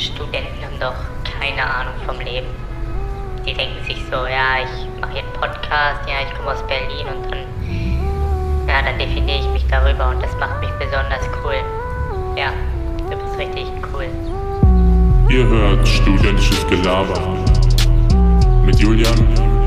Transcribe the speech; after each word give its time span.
Studenten 0.00 0.64
haben 0.64 0.80
doch 0.80 0.94
keine 1.38 1.62
Ahnung 1.62 1.94
vom 2.06 2.18
Leben. 2.20 2.46
Die 3.46 3.52
denken 3.52 3.84
sich 3.84 3.98
so, 4.10 4.16
ja, 4.16 4.64
ich 4.64 5.00
mache 5.00 5.12
hier 5.12 5.22
einen 5.22 5.32
Podcast, 5.34 6.00
ja, 6.08 6.26
ich 6.26 6.34
komme 6.36 6.52
aus 6.52 6.66
Berlin 6.66 7.06
und 7.06 7.30
dann, 7.30 8.66
ja, 8.66 8.82
dann 8.82 8.98
definiere 8.98 9.40
ich 9.40 9.48
mich 9.48 9.66
darüber 9.68 10.08
und 10.08 10.22
das 10.22 10.34
macht 10.38 10.60
mich 10.60 10.70
besonders 10.78 11.22
cool. 11.44 11.56
Ja, 12.36 12.52
du 13.10 13.16
bist 13.16 13.38
richtig 13.38 13.66
cool. 13.92 14.08
Ihr 15.28 15.46
hört 15.46 15.86
studentisches 15.86 16.66
Gelaber 16.66 17.36
mit 18.64 18.78
Julian 18.80 19.59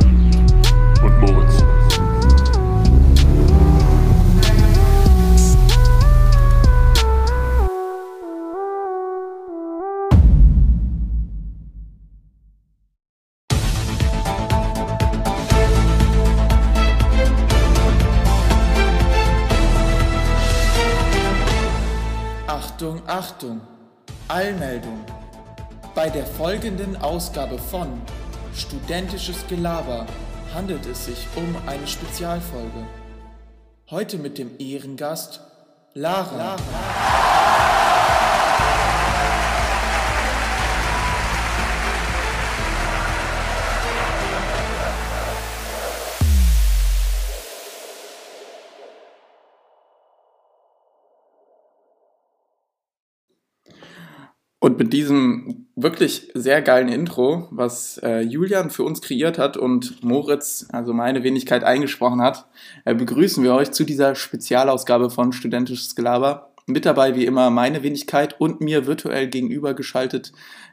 Achtung! 23.24 23.62
Allmeldung! 24.28 25.00
Bei 25.96 26.10
der 26.10 26.26
folgenden 26.26 26.98
Ausgabe 26.98 27.58
von 27.58 27.88
Studentisches 28.54 29.48
Gelaber 29.48 30.06
handelt 30.54 30.86
es 30.86 31.06
sich 31.06 31.26
um 31.38 31.56
eine 31.66 31.88
Spezialfolge. 31.88 32.86
Heute 33.90 34.18
mit 34.18 34.38
dem 34.38 34.60
Ehrengast 34.60 35.40
Lara. 35.94 36.58
Und 54.64 54.80
mit 54.80 54.94
diesem 54.94 55.68
wirklich 55.76 56.32
sehr 56.36 56.62
geilen 56.62 56.88
Intro, 56.88 57.50
was 57.52 57.98
äh, 57.98 58.22
Julian 58.22 58.70
für 58.70 58.84
uns 58.84 59.02
kreiert 59.02 59.38
hat 59.38 59.58
und 59.58 60.02
Moritz, 60.06 60.68
also 60.72 60.94
meine 60.94 61.22
Wenigkeit, 61.22 61.66
eingesprochen 61.66 62.22
hat, 62.22 62.48
äh, 62.86 62.96
begrüßen 62.96 63.44
wir 63.44 63.56
euch 63.56 63.74
zu 63.74 63.84
dieser 63.84 64.16
Spezialausgabe 64.16 65.10
von 65.10 65.34
Studentisches 65.34 65.98
Gelaber. 65.98 66.54
Mit 66.66 66.86
dabei 66.86 67.14
wie 67.18 67.26
immer 67.26 67.50
meine 67.50 67.84
Wenigkeit 67.84 68.40
und 68.40 68.62
mir 68.62 68.88
virtuell 68.88 69.28
gegenüber 69.28 69.74
geschaltet 69.74 70.32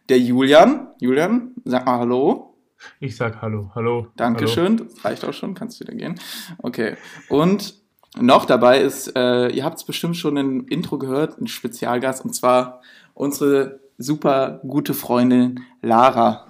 der 0.09 0.21
Julian. 0.21 0.87
Julian, 1.01 1.51
sag 1.65 1.85
mal 1.85 1.99
Hallo. 1.99 2.55
Ich 3.01 3.17
sag 3.17 3.43
Hallo, 3.43 3.73
Hallo. 3.75 4.07
Dankeschön, 4.15 4.77
das 4.77 5.05
reicht 5.05 5.25
auch 5.25 5.35
schon, 5.35 5.55
kannst 5.55 5.81
wieder 5.81 5.95
gehen. 5.95 6.15
Okay, 6.59 6.95
und 7.29 7.75
noch 8.21 8.45
dabei 8.45 8.83
ist, 8.83 9.17
äh, 9.17 9.49
ihr 9.49 9.65
habt 9.65 9.79
es 9.79 9.85
bestimmt 9.85 10.17
schon 10.17 10.37
im 10.37 10.69
Intro 10.69 10.97
gehört, 10.99 11.41
ein 11.41 11.49
Spezialgast 11.49 12.25
und 12.25 12.35
zwar 12.35 12.83
unsere 13.21 13.81
super 13.99 14.61
gute 14.67 14.95
Freundin 14.95 15.61
Lara. 15.83 16.47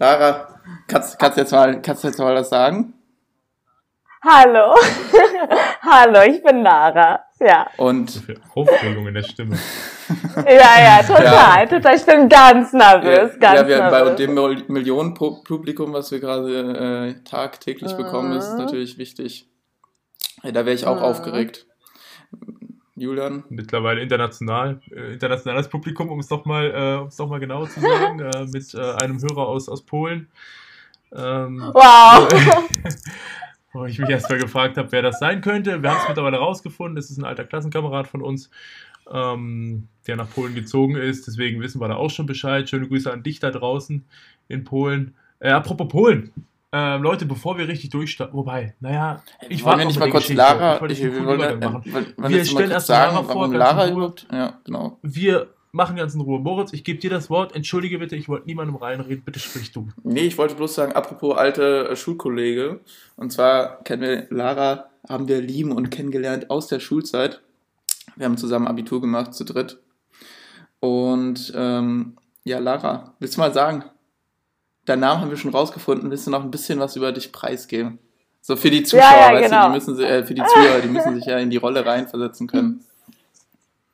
Lara, 0.00 0.48
kannst, 0.88 1.16
kannst, 1.18 1.38
jetzt, 1.38 1.52
mal, 1.52 1.80
kannst 1.80 2.02
du 2.02 2.08
jetzt 2.08 2.18
mal 2.18 2.34
was 2.34 2.48
sagen? 2.48 2.94
Hallo. 4.26 4.74
Hallo, 5.82 6.20
ich 6.28 6.42
bin 6.42 6.62
Lara. 6.64 7.20
Ja. 7.38 7.68
Und 7.76 8.20
Aufregung 8.54 9.06
in 9.06 9.14
der 9.14 9.22
Stimme. 9.22 9.56
Ja, 10.46 10.80
ja, 10.80 11.02
total. 11.06 11.68
Total. 11.68 11.94
Ich 11.94 12.04
bin 12.06 12.30
ganz 12.30 12.72
nervös. 12.72 13.38
ganz 13.38 13.60
ja, 13.60 13.68
wir, 13.68 13.78
bei 13.78 13.90
nervös. 13.90 14.16
dem 14.16 14.32
Mil- 14.34 14.64
Millionenpublikum, 14.68 15.92
was 15.92 16.10
wir 16.10 16.18
gerade 16.18 17.08
äh, 17.18 17.24
tagtäglich 17.28 17.92
bekommen, 17.94 18.32
ist 18.32 18.46
es 18.46 18.52
Mhm. 18.54 18.58
natürlich 18.58 18.96
wichtig. 18.96 19.50
Ja, 20.42 20.50
da 20.52 20.64
wäre 20.64 20.74
ich 20.74 20.86
auch 20.86 20.96
Mhm. 20.96 21.02
aufgeregt. 21.02 21.66
Julian? 23.00 23.44
Mittlerweile 23.48 24.00
international, 24.00 24.80
äh, 24.90 25.12
internationales 25.14 25.68
Publikum, 25.68 26.08
um 26.08 26.20
es 26.20 26.28
doch 26.28 26.44
mal, 26.44 26.70
äh, 26.70 27.00
um 27.00 27.08
es 27.08 27.16
doch 27.16 27.28
mal 27.28 27.40
genau 27.40 27.66
zu 27.66 27.80
sagen, 27.80 28.20
äh, 28.20 28.46
mit 28.46 28.74
äh, 28.74 28.92
einem 29.02 29.20
Hörer 29.20 29.48
aus, 29.48 29.68
aus 29.68 29.82
Polen. 29.82 30.28
Ähm, 31.14 31.60
Wow. 31.72 32.28
wo 33.72 33.84
ich 33.84 33.98
mich 33.98 34.08
erst 34.08 34.30
mal 34.30 34.38
gefragt 34.38 34.76
habe, 34.76 34.90
wer 34.92 35.02
das 35.02 35.18
sein 35.18 35.40
könnte. 35.40 35.82
Wir 35.82 35.90
haben 35.90 36.00
es 36.00 36.08
mittlerweile 36.08 36.38
rausgefunden. 36.38 36.96
Es 36.96 37.10
ist 37.10 37.18
ein 37.18 37.24
alter 37.24 37.44
Klassenkamerad 37.44 38.06
von 38.06 38.22
uns, 38.22 38.50
ähm, 39.10 39.88
der 40.06 40.16
nach 40.16 40.30
Polen 40.30 40.54
gezogen 40.54 40.96
ist. 40.96 41.26
Deswegen 41.26 41.60
wissen 41.60 41.80
wir 41.80 41.88
da 41.88 41.96
auch 41.96 42.10
schon 42.10 42.26
Bescheid. 42.26 42.68
Schöne 42.68 42.88
Grüße 42.88 43.12
an 43.12 43.22
dich 43.22 43.40
da 43.40 43.50
draußen 43.50 44.04
in 44.48 44.64
Polen. 44.64 45.14
Äh, 45.40 45.50
apropos 45.50 45.88
Polen. 45.88 46.32
Ähm, 46.70 47.02
Leute, 47.02 47.24
bevor 47.24 47.56
wir 47.56 47.66
richtig 47.66 47.90
durchstarten, 47.90 48.36
wobei, 48.36 48.74
naja, 48.80 49.22
ich 49.48 49.64
warte 49.64 49.86
nicht 49.86 49.98
mal 49.98 50.10
kurz. 50.10 50.28
Lara, 50.28 50.74
Ich 50.74 50.80
wollte 50.82 50.94
ich, 50.94 51.02
äh, 51.02 51.12
wir 51.12 52.44
stellen 52.44 52.44
kurz 52.44 52.70
erst 52.70 52.86
sagen, 52.88 53.14
Lara 53.14 53.24
vor, 53.24 53.48
Lara 53.48 53.88
überhaupt, 53.88 54.26
ja, 54.30 54.58
genau. 54.64 54.98
Wir 55.02 55.48
machen 55.72 55.96
ganz 55.96 56.14
in 56.14 56.20
Ruhe. 56.20 56.40
Moritz, 56.40 56.72
ich 56.74 56.84
gebe 56.84 56.98
dir 56.98 57.08
das 57.08 57.30
Wort. 57.30 57.54
Entschuldige 57.54 57.98
bitte, 57.98 58.16
ich 58.16 58.28
wollte 58.28 58.46
niemandem 58.46 58.76
reinreden. 58.76 59.24
Bitte 59.24 59.38
sprich 59.38 59.72
du. 59.72 59.88
Nee, 60.02 60.20
ich 60.22 60.36
wollte 60.36 60.54
bloß 60.56 60.74
sagen, 60.74 60.92
apropos 60.92 61.36
alte 61.38 61.88
äh, 61.88 61.96
Schulkollege, 61.96 62.80
und 63.16 63.32
zwar 63.32 63.82
kennen 63.84 64.02
wir 64.02 64.26
Lara, 64.28 64.90
haben 65.08 65.26
wir 65.26 65.40
lieben 65.40 65.72
und 65.72 65.88
kennengelernt 65.90 66.50
aus 66.50 66.66
der 66.66 66.80
Schulzeit. 66.80 67.40
Wir 68.16 68.26
haben 68.26 68.36
zusammen 68.36 68.66
Abitur 68.66 69.00
gemacht, 69.00 69.32
zu 69.32 69.44
dritt. 69.44 69.78
Und 70.80 71.52
ähm, 71.56 72.16
ja, 72.44 72.58
Lara, 72.58 73.14
willst 73.20 73.36
du 73.36 73.40
mal 73.40 73.54
sagen, 73.54 73.84
deinen 74.88 75.00
Namen 75.00 75.20
haben 75.20 75.30
wir 75.30 75.36
schon 75.36 75.50
rausgefunden, 75.52 76.10
willst 76.10 76.26
du 76.26 76.30
noch 76.30 76.42
ein 76.42 76.50
bisschen 76.50 76.78
was 76.78 76.96
über 76.96 77.12
dich 77.12 77.32
preisgeben? 77.32 77.98
So 78.40 78.56
für 78.56 78.70
die 78.70 78.82
Zuschauer, 78.82 79.02
Ja, 79.10 79.32
ja, 79.32 79.34
weißt 79.34 79.50
genau. 79.50 79.62
du, 79.62 79.68
die 79.68 79.74
müssen 79.74 79.96
sie, 79.96 80.04
äh, 80.04 80.24
für 80.24 80.34
die 80.34 80.42
Zuhörer, 80.44 80.80
die 80.80 80.88
müssen 80.88 81.14
sich 81.16 81.26
ja 81.26 81.38
in 81.38 81.50
die 81.50 81.56
Rolle 81.58 81.84
reinversetzen 81.84 82.46
können. 82.46 82.84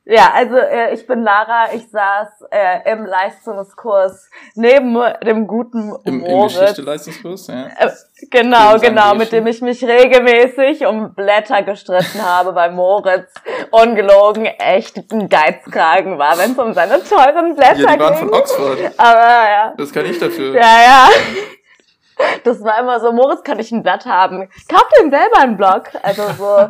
Ja, 0.07 0.31
also 0.35 0.55
äh, 0.57 0.93
ich 0.93 1.07
bin 1.07 1.23
Lara. 1.23 1.73
Ich 1.73 1.89
saß 1.89 2.27
äh, 2.51 2.91
im 2.91 3.05
Leistungskurs 3.07 4.29
neben 4.53 4.95
dem 5.25 5.47
guten 5.47 5.95
Im, 6.03 6.19
im 6.23 6.31
Moritz. 6.31 6.59
Geschichte-Leistungskurs, 6.59 7.47
ja. 7.47 7.65
Äh, 7.79 7.89
genau, 8.29 8.77
genau, 8.77 9.15
mit 9.15 9.31
dem 9.31 9.47
ich 9.47 9.63
mich 9.63 9.83
regelmäßig 9.83 10.85
um 10.85 11.15
Blätter 11.15 11.63
gestritten 11.63 12.21
habe 12.25 12.53
bei 12.53 12.69
Moritz. 12.69 13.33
Ungelogen, 13.71 14.45
echt 14.45 14.97
ein 15.11 15.27
Geizkragen 15.27 16.19
war, 16.19 16.37
wenn 16.37 16.51
es 16.51 16.57
um 16.59 16.73
seine 16.73 17.03
teuren 17.03 17.55
Blätter 17.55 17.79
Ja, 17.79 17.93
die 17.95 17.99
waren 17.99 18.13
ging. 18.13 18.29
von 18.29 18.33
Oxford. 18.33 18.77
Aber 18.97 19.49
ja. 19.49 19.73
Das 19.75 19.91
kann 19.91 20.05
ich 20.05 20.19
dafür. 20.19 20.53
Ja, 20.53 20.81
ja. 20.83 21.09
Das 22.43 22.63
war 22.63 22.79
immer 22.79 22.99
so, 22.99 23.11
Moritz, 23.11 23.43
kann 23.43 23.59
ich 23.59 23.71
ein 23.71 23.83
Blatt 23.83 24.05
haben? 24.05 24.47
Kauf 24.69 24.87
den 25.01 25.09
selber 25.11 25.39
einen 25.39 25.57
Blog. 25.57 25.89
Also 26.01 26.23
so, 26.37 26.69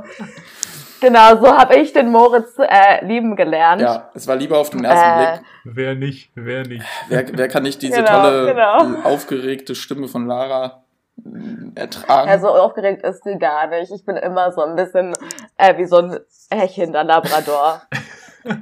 genau, 1.05 1.35
so 1.37 1.47
habe 1.57 1.75
ich 1.75 1.93
den 1.93 2.09
Moritz 2.09 2.57
äh, 2.57 3.05
lieben 3.05 3.35
gelernt. 3.35 3.81
Ja, 3.81 4.09
es 4.13 4.27
war 4.27 4.35
lieber 4.35 4.57
auf 4.57 4.69
den 4.69 4.83
ersten 4.83 5.21
Äh, 5.21 5.37
Blick. 5.37 5.45
Wer 5.63 5.95
nicht, 5.95 6.31
wer 6.35 6.65
nicht. 6.65 6.85
Wer, 7.09 7.25
wer 7.37 7.47
kann 7.47 7.63
nicht 7.63 7.81
diese 7.81 7.97
Genau, 8.03 8.21
tolle, 8.21 8.45
genau. 8.47 9.01
aufgeregte 9.03 9.75
Stimme 9.75 10.07
von 10.07 10.25
Lara 10.25 10.83
äh, 11.23 11.79
ertragen? 11.79 12.29
Ja, 12.29 12.39
so 12.39 12.47
aufgeregt 12.49 13.03
ist 13.03 13.23
sie 13.23 13.37
gar 13.37 13.67
nicht. 13.67 13.91
Ich 13.91 14.05
bin 14.05 14.15
immer 14.15 14.51
so 14.51 14.61
ein 14.61 14.75
bisschen 14.75 15.13
äh, 15.57 15.77
wie 15.77 15.85
so 15.85 15.97
ein 15.97 16.19
hechelnder 16.51 17.03
Labrador. 17.03 17.81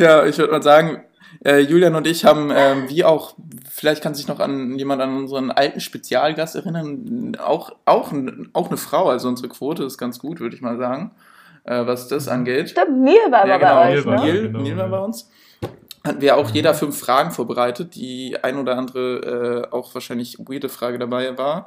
Ja, 0.00 0.24
ich 0.26 0.36
würde 0.38 0.50
mal 0.52 0.62
sagen, 0.62 1.04
äh, 1.44 1.58
Julian 1.58 1.94
und 1.94 2.06
ich 2.06 2.24
haben, 2.24 2.50
ähm, 2.54 2.88
wie 2.88 3.04
auch, 3.04 3.36
vielleicht 3.70 4.02
kann 4.02 4.14
sich 4.14 4.26
noch 4.26 4.40
an 4.40 4.76
jemand 4.78 5.00
an 5.00 5.16
unseren 5.16 5.50
alten 5.50 5.80
Spezialgast 5.80 6.56
erinnern, 6.56 7.36
auch, 7.40 7.70
auch, 7.84 8.12
auch 8.52 8.66
eine 8.68 8.76
Frau, 8.76 9.08
also 9.08 9.28
unsere 9.28 9.48
Quote 9.48 9.84
ist 9.84 9.98
ganz 9.98 10.18
gut, 10.18 10.40
würde 10.40 10.56
ich 10.56 10.62
mal 10.62 10.76
sagen, 10.76 11.12
äh, 11.64 11.86
was 11.86 12.08
das 12.08 12.28
angeht. 12.28 12.70
Stimmt, 12.70 13.02
Neil 13.02 13.16
war 13.30 13.46
Ja, 13.46 13.58
mal 13.58 13.58
genau, 13.58 13.74
bei 13.74 13.84
Neil 13.88 13.98
euch, 13.98 14.06
war- 14.06 14.12
ne? 14.14 14.20
Neil, 14.32 14.42
genau, 14.42 14.58
Neil 14.60 14.76
war 14.76 14.84
ja. 14.84 14.90
bei 14.90 14.98
uns. 15.00 15.30
Hatten 16.06 16.20
wir 16.20 16.36
auch 16.36 16.50
jeder 16.50 16.74
fünf 16.74 16.98
Fragen 16.98 17.30
vorbereitet, 17.30 17.94
die 17.94 18.36
ein 18.42 18.58
oder 18.58 18.76
andere 18.76 19.66
äh, 19.70 19.74
auch 19.74 19.94
wahrscheinlich 19.94 20.38
weirde 20.38 20.68
Frage 20.68 20.98
dabei 20.98 21.36
war. 21.38 21.66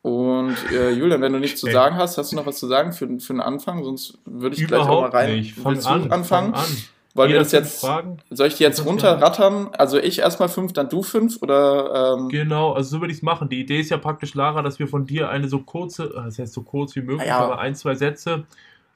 Und 0.00 0.56
äh, 0.72 0.90
Julian, 0.90 1.20
wenn 1.22 1.32
du 1.32 1.38
nichts 1.38 1.60
zu 1.60 1.70
sagen 1.70 1.96
hast, 1.96 2.18
hast 2.18 2.32
du 2.32 2.36
noch 2.36 2.44
was 2.46 2.58
zu 2.58 2.66
sagen 2.66 2.92
für, 2.92 3.06
für 3.20 3.32
den 3.34 3.40
Anfang? 3.40 3.84
Sonst 3.84 4.18
würde 4.26 4.56
ich 4.56 4.66
gleich 4.66 4.80
auch 4.82 4.86
mal 4.86 4.92
Überhaupt 4.96 5.14
rein. 5.14 5.32
nicht. 5.36 5.56
Du 5.58 5.66
an. 5.68 5.76
anfangen? 6.12 6.24
Fang 6.24 6.54
an. 6.54 6.64
Wollen 7.16 7.30
wir 7.30 7.38
das 7.38 7.52
jetzt, 7.52 7.80
Fragen? 7.80 8.16
soll 8.30 8.48
ich 8.48 8.56
die 8.56 8.64
jetzt 8.64 8.84
runterrattern? 8.84 9.68
Also 9.78 9.98
ich 9.98 10.18
erstmal 10.18 10.48
fünf, 10.48 10.72
dann 10.72 10.88
du 10.88 11.02
fünf 11.04 11.40
oder 11.42 12.16
ähm, 12.18 12.28
Genau, 12.28 12.72
also 12.72 12.96
so 12.96 13.00
würde 13.00 13.12
ich 13.12 13.18
es 13.18 13.22
machen. 13.22 13.48
Die 13.48 13.60
Idee 13.60 13.78
ist 13.80 13.90
ja 13.90 13.98
praktisch, 13.98 14.34
Lara, 14.34 14.62
dass 14.62 14.78
wir 14.80 14.88
von 14.88 15.06
dir 15.06 15.28
eine 15.28 15.48
so 15.48 15.60
kurze, 15.60 16.06
äh, 16.06 16.24
das 16.24 16.38
heißt 16.40 16.52
so 16.52 16.62
kurz 16.62 16.96
wie 16.96 17.02
möglich, 17.02 17.28
Ja. 17.28 17.38
aber 17.38 17.58
ein, 17.60 17.74
zwei 17.76 17.94
Sätze 17.94 18.44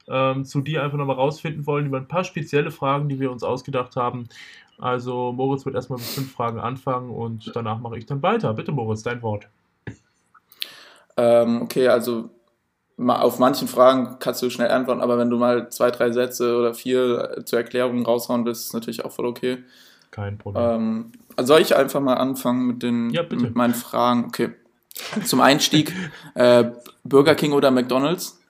ähm, 0.09 0.45
zu 0.45 0.61
dir 0.61 0.83
einfach 0.83 0.97
nochmal 0.97 1.15
rausfinden 1.15 1.65
wollen 1.67 1.85
über 1.85 1.97
ein 1.97 2.07
paar 2.07 2.23
spezielle 2.23 2.71
Fragen, 2.71 3.09
die 3.09 3.19
wir 3.19 3.31
uns 3.31 3.43
ausgedacht 3.43 3.95
haben. 3.95 4.27
Also 4.77 5.31
Moritz 5.33 5.65
wird 5.65 5.75
erstmal 5.75 5.99
mit 5.99 6.07
fünf 6.07 6.31
Fragen 6.31 6.59
anfangen 6.59 7.09
und 7.09 7.51
danach 7.53 7.79
mache 7.79 7.97
ich 7.97 8.05
dann 8.05 8.21
weiter. 8.23 8.53
Bitte 8.53 8.71
Moritz, 8.71 9.03
dein 9.03 9.21
Wort. 9.21 9.47
ähm, 11.17 11.61
okay, 11.63 11.87
also 11.89 12.29
auf 13.07 13.39
manchen 13.39 13.67
Fragen 13.67 14.17
kannst 14.19 14.41
du 14.41 14.49
schnell 14.49 14.69
antworten, 14.69 15.01
aber 15.01 15.17
wenn 15.17 15.29
du 15.29 15.37
mal 15.37 15.69
zwei, 15.69 15.89
drei 15.89 16.11
Sätze 16.11 16.57
oder 16.57 16.73
vier 16.73 17.37
äh, 17.37 17.45
zur 17.45 17.59
Erklärung 17.59 18.05
raushauen 18.05 18.45
willst, 18.45 18.65
ist 18.67 18.73
natürlich 18.73 19.05
auch 19.05 19.11
voll 19.11 19.25
okay. 19.25 19.59
Kein 20.11 20.37
Problem. 20.37 20.63
Ähm, 20.63 21.11
soll 21.45 21.61
ich 21.61 21.75
einfach 21.75 22.01
mal 22.01 22.15
anfangen 22.15 22.65
mit, 22.65 22.83
den, 22.83 23.09
Ja, 23.11 23.21
bitte. 23.23 23.41
mit 23.41 23.55
meinen 23.55 23.73
Fragen? 23.73 24.25
Okay. 24.25 24.49
Zum 25.23 25.39
Einstieg, 25.39 25.93
äh, 26.35 26.71
Burger 27.03 27.35
King 27.35 27.53
oder 27.53 27.71
McDonalds? 27.71 28.41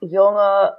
Junge, 0.00 0.74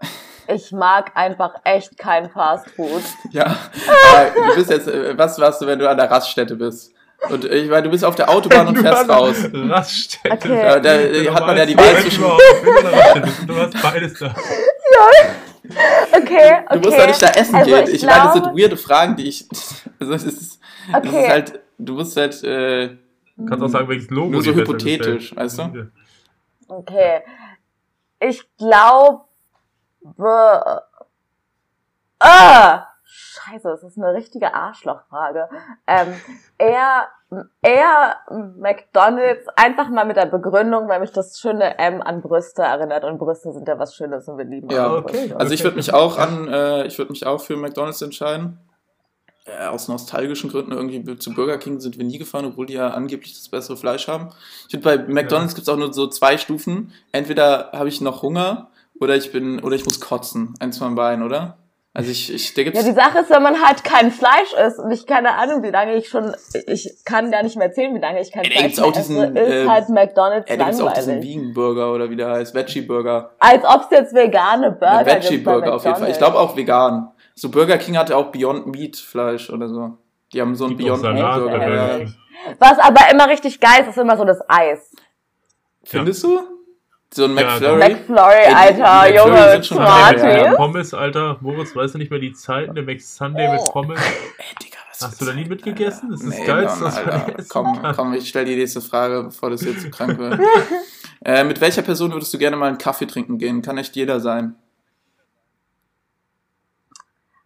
ich 0.48 0.72
mag 0.72 1.12
einfach 1.16 1.56
echt 1.64 1.98
kein 1.98 2.30
Fast 2.30 2.70
Food. 2.72 3.04
Ja, 3.32 3.46
äh, 3.46 4.32
du 4.50 4.56
bist 4.56 4.70
jetzt, 4.70 4.88
äh, 4.88 5.18
was 5.18 5.38
machst 5.38 5.62
du, 5.62 5.68
wenn 5.68 5.80
du 5.80 5.90
an 5.90 5.98
der 5.98 6.10
Raststätte 6.10 6.56
bist? 6.56 6.94
Und 7.30 7.44
ich 7.44 7.70
meine, 7.70 7.84
du 7.84 7.90
bist 7.90 8.06
auf 8.06 8.16
der 8.16 8.30
Autobahn 8.30 8.68
und 8.70 8.78
fährst 8.78 9.08
warst 9.10 9.22
raus. 9.22 9.50
Raststätte. 9.54 10.36
Okay. 10.36 10.62
Ja, 10.64 10.80
da 10.80 10.94
äh, 10.96 11.30
hat 11.30 11.46
man 11.46 11.58
ja 11.58 11.66
die 11.66 11.78
Wahl 11.78 11.98
zwischen. 12.02 12.24
Du 13.46 13.56
hast 13.58 13.82
beides 13.84 14.18
da. 14.20 14.34
Okay, 16.12 16.24
okay. 16.24 16.64
Du 16.72 16.80
musst 16.80 16.98
doch 16.98 17.08
nicht 17.08 17.22
da 17.22 17.28
essen 17.32 17.56
Also 17.56 17.70
gehen. 17.72 17.84
ich 17.90 17.94
Ich, 17.96 18.04
meine, 18.06 18.24
das 18.24 18.34
glaube- 18.34 18.48
sind 18.48 18.58
weirde 18.64 18.78
Fragen, 18.78 19.16
die 19.16 19.28
ich. 19.28 19.46
Also 20.00 20.14
es 20.14 20.24
ist, 20.24 20.42
es 20.42 20.60
Okay. 20.96 21.24
ist 21.26 21.30
halt, 21.30 21.60
du 21.78 21.94
musst 21.96 22.16
halt 22.16 22.42
äh, 22.46 22.96
Du 23.36 23.46
kannst 23.46 23.64
auch 23.64 23.68
sagen, 23.70 23.88
welches 23.90 24.10
Logo 24.10 24.32
nur 24.32 24.42
so 24.44 24.54
hypothetisch, 24.54 25.36
weißt 25.36 25.60
du? 25.60 25.92
Okay. 26.70 27.22
Ich 28.20 28.50
glaube. 28.58 29.26
Ah! 32.20 32.86
Scheiße, 33.12 33.68
das 33.70 33.84
ist 33.84 33.98
eine 33.98 34.14
richtige 34.14 34.54
Arschlochfrage. 34.54 35.50
Ähm, 35.88 36.14
eher, 36.60 37.08
eher 37.62 38.18
McDonalds, 38.30 39.48
einfach 39.56 39.90
mal 39.90 40.06
mit 40.06 40.16
der 40.16 40.28
Begründung, 40.28 40.88
weil 40.88 41.00
mich 41.00 41.12
das 41.12 41.40
schöne 41.40 41.80
M 41.80 42.02
an 42.02 42.22
Brüste 42.22 42.62
erinnert 42.62 43.04
und 43.06 43.18
Brüste 43.18 43.52
sind 43.52 43.68
ja 43.68 43.80
was 43.80 43.96
Schönes 43.96 44.28
und 44.28 44.38
wir 44.38 44.46
lieben 44.46 44.70
Ja, 44.70 44.94
okay. 44.94 45.22
Brüste. 45.22 45.40
Also 45.40 45.54
ich 45.54 45.64
würde 45.64 45.78
mich 45.78 45.92
auch 45.92 46.20
an, 46.20 46.48
äh, 46.50 46.86
ich 46.86 47.00
würde 47.00 47.12
mich 47.12 47.26
auch 47.26 47.42
für 47.42 47.58
McDonalds 47.58 48.02
entscheiden. 48.04 48.60
Äh, 49.58 49.68
aus 49.68 49.88
nostalgischen 49.88 50.50
Gründen 50.50 50.72
irgendwie 50.72 51.18
zu 51.18 51.34
Burger 51.34 51.58
King 51.58 51.80
sind 51.80 51.98
wir 51.98 52.06
nie 52.06 52.18
gefahren, 52.18 52.46
obwohl 52.46 52.66
die 52.66 52.74
ja 52.74 52.90
angeblich 52.90 53.34
das 53.34 53.50
bessere 53.50 53.78
Fleisch 53.78 54.08
haben. 54.08 54.30
Ich 54.68 54.72
finde, 54.72 54.84
bei 54.84 54.98
McDonalds 54.98 55.56
gibt's 55.56 55.70
auch 55.70 55.78
nur 55.78 55.94
so 55.94 56.08
zwei 56.08 56.38
Stufen. 56.38 56.92
Entweder 57.12 57.72
habe 57.74 57.90
ich 57.90 58.02
noch 58.02 58.22
Hunger 58.22 58.70
oder 59.00 59.16
ich 59.16 59.32
bin, 59.32 59.60
oder 59.62 59.76
ich 59.76 59.86
muss 59.86 60.00
kotzen. 60.00 60.54
Eins 60.60 60.78
von 60.78 60.96
beiden, 60.96 61.24
oder? 61.24 61.58
Also 61.92 62.12
ich, 62.12 62.32
ich, 62.32 62.54
da 62.54 62.64
gibt's, 62.64 62.80
Ja, 62.80 62.88
die 62.88 62.96
Sache 62.96 63.20
ist, 63.20 63.30
wenn 63.32 63.42
man 63.42 63.62
halt 63.66 63.84
kein 63.84 64.12
Fleisch 64.12 64.54
isst 64.68 64.78
und 64.78 64.92
ich 64.92 65.08
keine 65.08 65.34
Ahnung, 65.34 65.64
wie 65.64 65.72
lange 65.72 65.96
ich 65.96 66.08
schon, 66.08 66.36
ich 66.68 66.90
kann 67.04 67.32
gar 67.32 67.42
nicht 67.42 67.58
mehr 67.58 67.68
erzählen, 67.68 67.96
wie 67.96 68.00
lange 68.00 68.22
ich 68.22 68.32
kein 68.32 68.44
Ja, 68.44 68.50
da 68.50 68.56
Fleisch 68.56 68.66
gibt's 68.68 68.80
auch 68.80 68.94
mehr 68.94 69.02
diesen, 69.02 69.38
esse, 69.38 69.46
ist 69.48 69.66
äh, 69.66 69.68
halt 69.68 69.90
McDonalds 69.90 70.50
ja, 70.50 70.58
da 70.58 70.66
gibt's 70.66 70.82
auch 70.82 70.94
diesen. 70.94 71.22
Vegan 71.24 71.54
Burger 71.54 71.92
oder 71.92 72.10
wie 72.10 72.16
der 72.16 72.30
heißt, 72.30 72.54
Veggie 72.54 72.82
Burger. 72.82 73.32
Als 73.40 73.66
ob 73.66 73.86
es 73.86 73.98
jetzt 73.98 74.14
vegane 74.14 74.72
Burger 74.72 74.98
Ein 75.00 75.06
Veggie 75.08 75.30
gibt 75.30 75.46
Burger 75.46 75.74
auf 75.74 75.84
jeden 75.84 75.98
Fall. 75.98 76.12
Ich 76.12 76.18
glaube 76.18 76.38
auch 76.38 76.56
vegan. 76.56 77.12
So 77.40 77.50
Burger 77.50 77.78
King 77.78 77.98
hatte 77.98 78.18
auch 78.18 78.32
Beyond 78.32 78.68
Meat 78.68 78.98
Fleisch 78.98 79.50
oder 79.50 79.70
so. 79.70 79.98
Die 80.34 80.42
haben 80.42 80.56
so 80.56 80.66
auch 80.66 80.72
Beyond 80.74 81.02
Meat 81.04 81.16
Salat 81.16 81.40
Burger. 81.40 82.00
Ja. 82.02 82.08
Was 82.60 82.80
aber 82.80 83.10
immer 83.12 83.30
richtig 83.30 83.60
geil 83.60 83.82
ist, 83.82 83.90
ist 83.90 83.98
immer 83.98 84.18
so 84.18 84.26
das 84.26 84.40
Eis. 84.50 84.92
Findest 85.84 86.24
du? 86.24 86.40
So 87.12 87.26
ein 87.26 87.36
Ja, 87.38 87.44
McFlurry? 87.46 87.78
McFlurry, 87.80 88.34
Ey, 88.36 88.50
die- 88.50 88.56
Alter, 88.56 88.76
die 88.78 89.14
McFlurry 89.14 89.18
Junge, 89.18 90.18
geil, 90.22 90.44
Ja, 90.44 90.54
Pommes, 90.56 90.94
Alter. 90.94 91.38
Moritz, 91.42 91.76
weißt 91.76 91.94
du 91.96 91.98
nicht 91.98 92.12
mehr 92.12 92.20
die 92.20 92.34
Zeiten 92.34 92.76
der 92.76 93.00
Sunday 93.00 93.52
mit 93.52 93.62
Pommes? 93.72 94.00
Ey, 94.00 94.56
Digga, 94.62 94.78
was 94.90 95.02
Hast 95.02 95.22
du 95.22 95.26
da 95.26 95.34
nie 95.34 95.46
mitgegessen? 95.46 96.12
Das 96.12 96.22
ist 96.22 96.28
Nee, 96.30 96.46
das 96.46 96.46
Geilste, 96.46 96.84
Mann, 96.84 96.94
Alter. 97.22 97.44
Komm, 97.50 97.80
komm, 97.96 98.14
ich 98.14 98.30
stell 98.30 98.46
die 98.46 98.56
nächste 98.58 98.82
Frage, 98.82 99.24
bevor 99.24 99.50
das 99.50 99.62
jetzt 99.64 99.82
zu 99.82 99.90
krank 99.90 100.20
wird. 100.20 100.40
äh, 101.26 101.44
mit 101.46 101.60
welcher 101.62 101.82
Person 101.82 102.12
würdest 102.12 102.32
du 102.34 102.38
gerne 102.38 102.58
mal 102.58 102.68
einen 102.68 102.78
Kaffee 102.78 103.08
trinken 103.08 103.38
gehen? 103.40 103.62
Kann 103.64 103.78
echt 103.80 103.96
jeder 103.96 104.20
sein. 104.20 104.56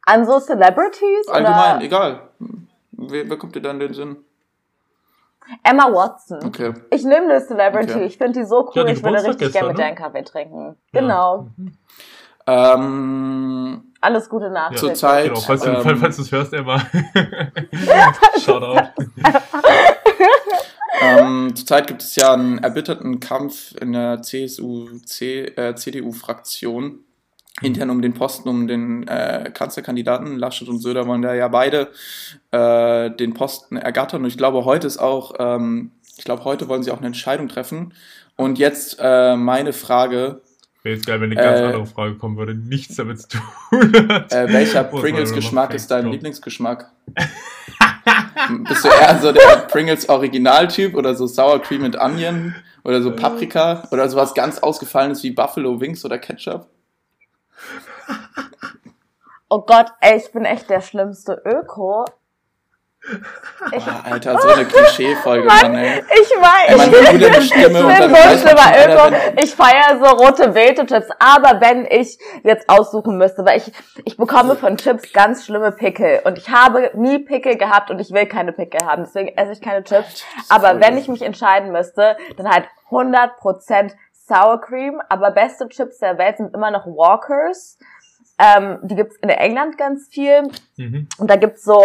An 0.05 0.25
so 0.25 0.39
Celebrities? 0.39 1.27
Allgemein, 1.29 1.77
oder? 1.77 1.85
egal. 1.85 2.29
Wer, 2.91 3.29
wer 3.29 3.37
kommt 3.37 3.55
dir 3.55 3.61
da 3.61 3.71
in 3.71 3.79
den 3.79 3.93
Sinn? 3.93 4.17
Emma 5.63 5.91
Watson. 5.91 6.39
Okay. 6.45 6.73
Ich 6.89 7.03
nehme 7.03 7.25
eine 7.29 7.41
Celebrity. 7.45 7.93
Okay. 7.93 8.05
Ich 8.05 8.17
finde 8.17 8.39
die 8.39 8.45
so 8.45 8.69
Ja, 8.73 8.81
cool. 8.83 8.87
die 8.87 8.93
ich 8.93 9.03
würde 9.03 9.23
richtig 9.23 9.51
gerne 9.51 9.67
mit 9.69 9.77
ne? 9.77 9.81
der 9.83 9.87
einen 9.87 9.97
Kaffee 9.97 10.23
trinken. 10.23 10.75
Genau. 10.93 11.47
Ähm, 12.47 13.93
Alles 14.01 14.29
Gute 14.29 14.49
Nachricht. 14.49 14.79
Zurzeit- 14.79 15.25
Genau, 15.29 15.39
falls 15.39 15.61
du 15.61 15.69
Ähm, 15.69 15.81
falls, 15.83 15.99
falls 15.99 16.15
du 16.17 16.21
es 16.23 16.31
hörst, 16.31 16.53
Emma. 16.53 16.77
Shoutout. 18.43 18.89
ähm, 21.01 21.55
zurzeit 21.55 21.87
gibt 21.87 22.01
es 22.01 22.15
ja 22.15 22.33
einen 22.33 22.57
erbitterten 22.59 23.19
Kampf 23.19 23.73
in 23.81 23.93
der 23.93 24.21
CSU, 24.21 24.87
C, 25.05 25.45
äh, 25.45 25.75
CDU-Fraktion 25.75 27.02
intern 27.63 27.89
um 27.89 28.01
den 28.01 28.13
Posten, 28.13 28.49
um 28.49 28.67
den 28.67 29.07
äh, 29.07 29.51
Kanzlerkandidaten. 29.53 30.37
Laschet 30.37 30.67
und 30.67 30.79
Söder 30.79 31.07
wollen 31.07 31.21
da 31.21 31.33
ja 31.33 31.47
beide 31.47 31.89
äh, 32.51 33.09
den 33.11 33.33
Posten 33.33 33.77
ergattern. 33.77 34.21
Und 34.21 34.27
ich 34.27 34.37
glaube, 34.37 34.65
heute 34.65 34.87
ist 34.87 34.99
auch, 34.99 35.33
ähm, 35.39 35.91
ich 36.17 36.25
glaube, 36.25 36.43
heute 36.43 36.67
wollen 36.67 36.83
sie 36.83 36.91
auch 36.91 36.97
eine 36.97 37.07
Entscheidung 37.07 37.47
treffen. 37.47 37.93
Und 38.35 38.59
jetzt 38.59 38.97
äh, 38.99 39.35
meine 39.35 39.73
Frage, 39.73 40.41
Wäre 40.83 40.95
jetzt 40.95 41.07
geil, 41.07 41.21
wenn 41.21 41.31
eine 41.31 41.35
ganz 41.35 41.59
Äh, 41.59 41.63
andere 41.63 41.85
Frage 41.85 42.15
kommen 42.15 42.35
würde, 42.37 42.53
nichts 42.53 42.97
damit 42.97 43.21
zu 43.21 43.29
tun 43.29 44.09
hat. 44.09 44.33
äh, 44.33 44.51
welcher 44.51 44.83
Pringles-Geschmack 44.83 45.73
ist 45.73 45.89
dein 45.89 46.11
Lieblingsgeschmack? 46.11 46.91
Bist 48.67 48.83
du 48.83 48.89
eher 48.89 49.17
so 49.21 49.31
der 49.31 49.67
Pringles 49.71 50.09
Originaltyp 50.09 50.95
oder 50.95 51.15
so 51.15 51.25
Sour 51.25 51.61
Cream 51.61 51.85
and 51.85 51.95
Onion 51.97 52.53
oder 52.83 53.01
so 53.01 53.15
Paprika 53.15 53.87
oder 53.91 54.09
sowas 54.09 54.33
ganz 54.33 54.59
ausgefallenes 54.59 55.23
wie 55.23 55.31
Buffalo 55.31 55.79
Wings 55.79 56.03
oder 56.03 56.17
Ketchup? 56.17 56.67
Oh 59.49 59.61
Gott, 59.61 59.93
ey, 60.01 60.17
ich 60.17 60.31
bin 60.31 60.45
echt 60.45 60.69
der 60.69 60.81
schlimmste 60.81 61.41
Öko. 61.45 62.05
Ich, 63.71 63.85
Boah, 63.85 64.01
Alter, 64.05 64.39
so 64.39 64.47
eine 64.47 64.65
Klischee-Folge, 64.65 65.45
Mann, 65.45 65.75
ey. 65.75 66.01
ich 66.09 66.29
weiß, 66.29 66.77
man 66.77 66.89
ich, 66.89 66.95
hört 66.95 67.19
nur 67.19 67.29
deine 67.29 67.41
Stimme 67.41 67.79
ich 67.79 67.85
und 67.85 67.97
bin 67.97 68.15
so 68.15 68.37
schlimmer 68.37 69.11
Öko. 69.11 69.15
Ich 69.43 69.55
feiere 69.55 69.99
so 69.99 70.05
rote 70.05 70.49
Beete-Chips. 70.49 71.09
Aber 71.19 71.59
wenn 71.59 71.85
ich 71.85 72.17
jetzt 72.43 72.69
aussuchen 72.69 73.17
müsste, 73.17 73.45
weil 73.45 73.57
ich, 73.57 73.71
ich 74.05 74.15
bekomme 74.15 74.55
von 74.55 74.77
Chips 74.77 75.11
ganz 75.11 75.45
schlimme 75.45 75.73
Pickel. 75.73 76.21
Und 76.23 76.37
ich 76.37 76.49
habe 76.49 76.91
nie 76.95 77.19
Pickel 77.19 77.57
gehabt 77.57 77.91
und 77.91 77.99
ich 77.99 78.11
will 78.11 78.25
keine 78.25 78.53
Pickel 78.53 78.85
haben. 78.85 79.03
Deswegen 79.03 79.37
esse 79.37 79.51
ich 79.51 79.61
keine 79.61 79.83
Chips. 79.83 80.23
Aber 80.47 80.79
wenn 80.79 80.97
ich 80.97 81.09
mich 81.09 81.21
entscheiden 81.21 81.71
müsste, 81.73 82.15
dann 82.37 82.49
halt 82.49 82.65
100% 82.89 83.91
Sour 84.27 84.61
Cream. 84.61 85.01
Aber 85.09 85.31
beste 85.31 85.67
Chips 85.69 85.99
der 85.99 86.17
Welt 86.17 86.37
sind 86.37 86.53
immer 86.53 86.71
noch 86.71 86.85
Walkers. 86.85 87.77
Ähm, 88.39 88.79
die 88.83 88.95
gibt's 88.95 89.17
in 89.17 89.29
England 89.29 89.77
ganz 89.77 90.07
viel. 90.07 90.43
Mhm. 90.77 91.07
Und 91.17 91.29
da 91.29 91.35
gibt's 91.35 91.63
so 91.63 91.81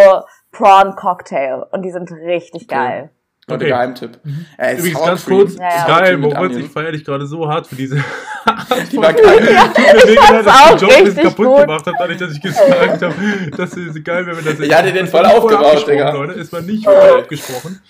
Prawn 0.50 0.96
Cocktail. 0.96 1.64
Und 1.70 1.82
die 1.82 1.90
sind 1.90 2.10
richtig 2.10 2.68
geil. 2.68 3.10
Nur 3.48 3.56
Okay. 3.56 3.64
der 3.66 3.68
Geheimtipp. 3.76 4.18
Äh, 4.58 4.76
Übrigens 4.76 5.04
ganz 5.04 5.24
kurz, 5.24 5.54
Ja, 5.56 5.62
ja. 5.68 6.00
Geil, 6.00 6.16
Moritz, 6.18 6.56
ich 6.56 6.66
feiere 6.68 6.92
dich 6.92 7.04
gerade 7.04 7.26
so 7.26 7.48
hart 7.48 7.66
für 7.66 7.76
diese 7.76 7.96
Die 8.92 8.96
war 8.98 9.12
geil. 9.12 9.38
Tut 9.38 9.76
mir 10.06 10.14
leid, 10.14 10.46
dass 10.46 10.46
auch 10.46 10.74
ich 10.74 10.80
den 10.80 10.88
Joke 10.88 10.94
ein 10.96 11.04
bisschen 11.04 11.04
richtig 11.04 11.22
kaputt 11.24 11.46
gut. 11.46 11.60
gemacht 11.60 11.86
habe, 11.86 11.96
dadurch, 11.98 12.18
dass 12.18 12.32
ich 12.32 12.40
gesagt 12.42 13.02
habe, 13.02 13.14
dass 13.56 13.76
es 13.76 14.04
geil 14.04 14.26
wäre, 14.26 14.36
wenn 14.36 14.44
das 14.44 14.60
Ich 14.60 14.74
hatte 14.74 14.92
den 14.92 15.06
voll 15.06 15.22
war 15.22 15.28
nicht 15.28 15.38
aufgebaut, 15.38 15.64
abgesprochen, 15.66 15.92
Digga. 15.92 16.12
Leute. 16.12 16.40
Es 16.40 16.52
war 16.52 16.60
nicht 16.60 16.84
vorher 16.84 17.14
abgesprochen. 17.16 17.80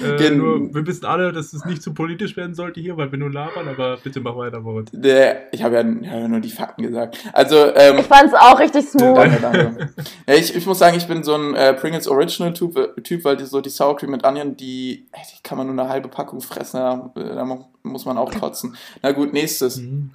Äh, 0.00 0.30
nur, 0.30 0.72
wir 0.74 0.86
wissen 0.86 1.04
alle, 1.06 1.32
dass 1.32 1.52
es 1.52 1.64
nicht 1.64 1.82
zu 1.82 1.92
politisch 1.92 2.36
werden 2.36 2.54
sollte 2.54 2.78
hier, 2.80 2.96
weil 2.96 3.10
wir 3.10 3.18
nur 3.18 3.32
labern, 3.32 3.66
aber 3.66 3.96
bitte 4.02 4.20
mach 4.20 4.36
weiter, 4.36 4.60
Moritz. 4.60 4.90
Der, 4.92 5.52
ich 5.52 5.62
habe 5.64 5.74
ja, 5.74 5.80
hab 5.82 6.20
ja 6.20 6.28
nur 6.28 6.38
die 6.40 6.50
Fakten 6.50 6.82
gesagt. 6.84 7.18
Also, 7.32 7.74
ähm, 7.74 7.98
Ich 7.98 8.06
fand's 8.06 8.32
auch 8.34 8.60
richtig 8.60 8.86
smooth. 8.88 9.16
Danke, 9.16 9.38
danke. 9.40 9.88
Ja, 10.28 10.34
ich, 10.34 10.54
ich 10.54 10.64
muss 10.66 10.78
sagen, 10.78 10.96
ich 10.96 11.06
bin 11.08 11.24
so 11.24 11.34
ein 11.34 11.54
äh, 11.56 11.74
Pringles 11.74 12.06
Original 12.06 12.52
Typ, 12.52 13.02
typ 13.02 13.24
weil 13.24 13.36
die, 13.36 13.44
so 13.44 13.60
die 13.60 13.70
Sour 13.70 13.96
Cream 13.96 14.12
mit 14.12 14.24
Onion, 14.24 14.56
die, 14.56 15.07
die 15.14 15.42
kann 15.42 15.58
man 15.58 15.66
nur 15.66 15.82
eine 15.82 15.90
halbe 15.90 16.08
Packung 16.08 16.40
fressen, 16.40 16.78
da, 16.78 17.10
da 17.14 17.44
mu- 17.44 17.64
muss 17.82 18.04
man 18.04 18.18
auch 18.18 18.32
kotzen. 18.32 18.76
Na 19.02 19.12
gut, 19.12 19.32
nächstes. 19.32 19.78
Mhm. 19.78 20.14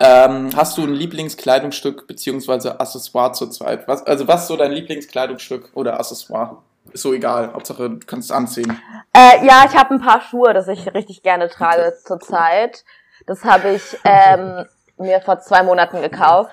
Ähm, 0.00 0.50
hast 0.56 0.78
du 0.78 0.82
ein 0.82 0.94
Lieblingskleidungsstück 0.94 2.06
beziehungsweise 2.06 2.80
Accessoire 2.80 3.32
zurzeit? 3.32 3.86
Was, 3.86 4.02
also 4.06 4.26
was 4.26 4.42
ist 4.42 4.48
so 4.48 4.56
dein 4.56 4.72
Lieblingskleidungsstück 4.72 5.70
oder 5.74 5.98
Accessoire? 6.00 6.58
Ist 6.92 7.02
so 7.02 7.12
egal, 7.12 7.52
Hauptsache 7.52 7.90
du 7.90 7.98
kannst 8.06 8.30
es 8.30 8.36
anziehen. 8.36 8.80
Äh, 9.12 9.46
ja, 9.46 9.64
ich 9.66 9.76
habe 9.76 9.94
ein 9.94 10.00
paar 10.00 10.20
Schuhe, 10.22 10.52
das 10.54 10.66
ich 10.68 10.92
richtig 10.94 11.22
gerne 11.22 11.48
trage 11.48 11.94
zurzeit. 12.04 12.84
Das 13.26 13.44
habe 13.44 13.70
ich 13.70 13.82
ähm, 14.04 14.64
mir 14.96 15.20
vor 15.20 15.38
zwei 15.40 15.62
Monaten 15.62 16.00
gekauft 16.00 16.50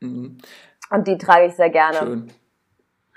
Mhm, 0.00 0.38
und 0.90 1.06
die 1.08 1.18
trage 1.18 1.46
ich 1.46 1.54
sehr 1.56 1.70
gerne. 1.70 1.98
schön. 1.98 2.32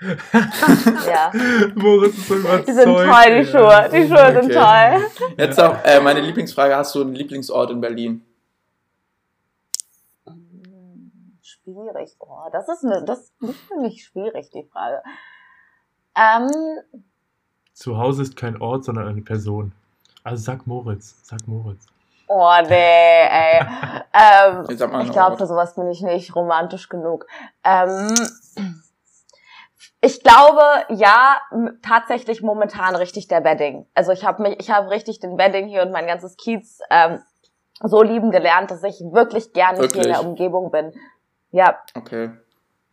Ja. 1.08 1.32
Moritz 1.74 2.16
ist 2.18 2.28
so 2.28 2.34
überzeugt. 2.36 2.68
Die 2.68 2.72
sind 2.72 2.84
toll, 2.84 3.04
die. 3.06 3.44
Schuhe. 3.46 3.88
Die 3.92 4.06
Schuhe 4.08 4.32
sind 4.32 4.56
Okay. 4.56 4.98
toll. 5.18 5.34
Jetzt 5.36 5.60
auch 5.60 5.76
äh, 5.84 6.00
meine 6.00 6.20
Lieblingsfrage, 6.20 6.76
hast 6.76 6.94
du 6.94 7.00
einen 7.02 7.14
Lieblingsort 7.14 7.70
in 7.70 7.80
Berlin? 7.80 8.24
Schwierig. 11.42 12.16
Oh, 12.20 12.48
das 12.52 12.68
ist 12.68 12.84
eine, 12.84 13.04
das 13.04 13.32
ist 13.40 13.60
für 13.68 13.76
mich 13.80 14.04
schwierig, 14.04 14.50
die 14.50 14.64
Frage. 14.72 15.02
Ähm, 16.16 16.50
Zu 17.74 17.98
Hause 17.98 18.22
ist 18.22 18.36
kein 18.36 18.60
Ort, 18.60 18.84
sondern 18.84 19.08
eine 19.08 19.22
Person. 19.22 19.72
Also 20.24 20.42
sag 20.44 20.66
Moritz, 20.66 21.16
sag 21.22 21.46
Moritz. 21.46 21.86
oh 22.28 22.52
nee, 22.68 22.74
ey. 23.24 23.60
Ähm, 24.20 24.64
ich 24.68 25.12
glaube, 25.12 25.36
für 25.36 25.46
sowas 25.46 25.76
bin 25.76 25.88
ich 25.90 26.00
nicht 26.02 26.34
romantisch 26.34 26.88
genug. 26.88 27.26
Ähm, 27.62 28.12
Ich 30.00 30.22
glaube, 30.22 30.62
ja, 30.90 31.36
tatsächlich 31.82 32.42
momentan 32.42 32.94
richtig 32.96 33.28
der 33.28 33.44
Wedding. 33.44 33.86
Also 33.94 34.12
ich 34.12 34.24
habe 34.24 34.42
mich, 34.42 34.56
ich 34.60 34.70
habe 34.70 34.90
richtig 34.90 35.20
den 35.20 35.36
Wedding 35.38 35.68
hier 35.68 35.82
und 35.82 35.92
mein 35.92 36.06
ganzes 36.06 36.36
Kiez 36.36 36.80
ähm, 36.90 37.20
so 37.82 38.02
lieben 38.02 38.30
gelernt, 38.30 38.70
dass 38.70 38.82
ich 38.82 39.00
wirklich 39.12 39.52
gerne 39.52 39.78
hier 39.78 39.86
in 39.86 39.94
Wirklich? 39.94 40.06
der 40.16 40.24
Umgebung 40.24 40.70
bin. 40.70 40.92
Ja, 41.52 41.78
Okay. 41.94 42.30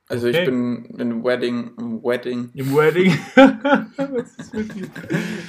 Also 0.07 0.27
Okay. 0.27 0.39
ich 0.39 0.45
bin 0.45 0.85
im 0.99 1.23
Wedding, 1.23 1.71
im 1.79 2.03
Wedding. 2.03 2.51
Im 2.53 2.75
Wedding. 2.75 3.17
Was 3.35 4.35
ist 4.37 4.53
mit 4.53 4.75
dir? 4.75 4.87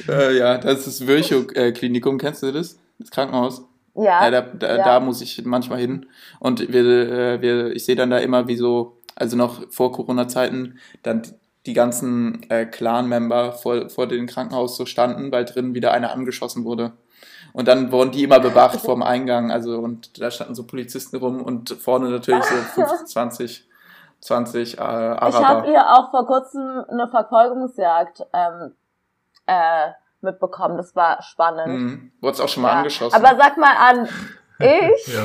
Äh, 0.09 0.39
ja, 0.39 0.57
das 0.57 0.87
ist 0.87 1.01
das 1.03 1.07
Virchow-Klinikum, 1.07 2.17
kennst 2.17 2.43
du 2.43 2.51
das? 2.53 2.79
Das 2.99 3.11
Krankenhaus. 3.11 3.63
ja. 3.95 4.25
Ja, 4.25 4.31
da, 4.31 4.41
da, 4.41 4.77
ja. 4.79 4.85
da 4.85 5.01
muss 5.01 5.21
ich 5.21 5.45
manchmal 5.45 5.79
hin. 5.81 6.07
Und 6.41 6.73
wir, 6.73 6.81
äh, 6.87 7.43
wir, 7.43 7.73
ich 7.77 7.85
sehe 7.85 7.97
dann 7.97 8.09
da 8.09 8.17
immer, 8.17 8.49
wie 8.49 8.57
so, 8.57 8.96
also 9.17 9.37
noch 9.37 9.71
vor 9.71 9.93
Corona-Zeiten, 9.93 10.79
dann 11.03 11.23
die 11.67 11.73
ganzen 11.75 12.49
äh, 12.49 12.65
Clan-Member 12.67 13.53
vor, 13.53 13.89
vor 13.91 14.07
dem 14.07 14.27
Krankenhaus 14.27 14.77
so 14.77 14.87
standen, 14.87 15.33
weil 15.33 15.45
drin 15.45 15.75
wieder 15.75 15.93
einer 15.93 16.13
angeschossen 16.13 16.65
wurde. 16.65 16.93
Und 17.53 17.67
dann 17.67 17.91
wurden 17.91 18.13
die 18.13 18.23
immer 18.23 18.39
bewacht 18.39 18.81
vorm 18.81 19.03
Eingang. 19.03 19.51
Also, 19.51 19.79
und 19.79 20.21
da 20.21 20.31
standen 20.31 20.55
so 20.55 20.65
Polizisten 20.67 21.17
rum 21.17 21.43
und 21.43 21.71
vorne 21.71 22.11
natürlich 22.11 22.45
so 22.45 22.55
15, 22.55 23.07
20, 23.07 23.69
20 24.21 24.59
äh, 24.59 24.65
Ich 24.75 24.79
habe 24.81 25.21
Araber. 25.23 25.69
ihr 25.69 25.81
auch 25.91 26.11
vor 26.11 26.27
kurzem 26.27 26.85
eine 26.89 27.09
Verfolgungsjagd 27.09 28.27
ähm, 28.33 28.75
äh, 29.47 29.89
mitbekommen. 30.21 30.77
Das 30.77 30.95
war 30.95 31.23
spannend. 31.23 31.67
Mhm. 31.69 32.13
Wurde 32.21 32.35
es 32.35 32.41
auch 32.41 32.49
schon 32.49 32.63
mal 32.63 32.71
Ja. 32.73 32.77
angeschossen. 32.79 33.17
Aber 33.17 33.37
sag 33.39 33.57
mal 33.57 33.75
an, 33.77 34.09
ich? 34.59 35.07
Ja, 35.15 35.25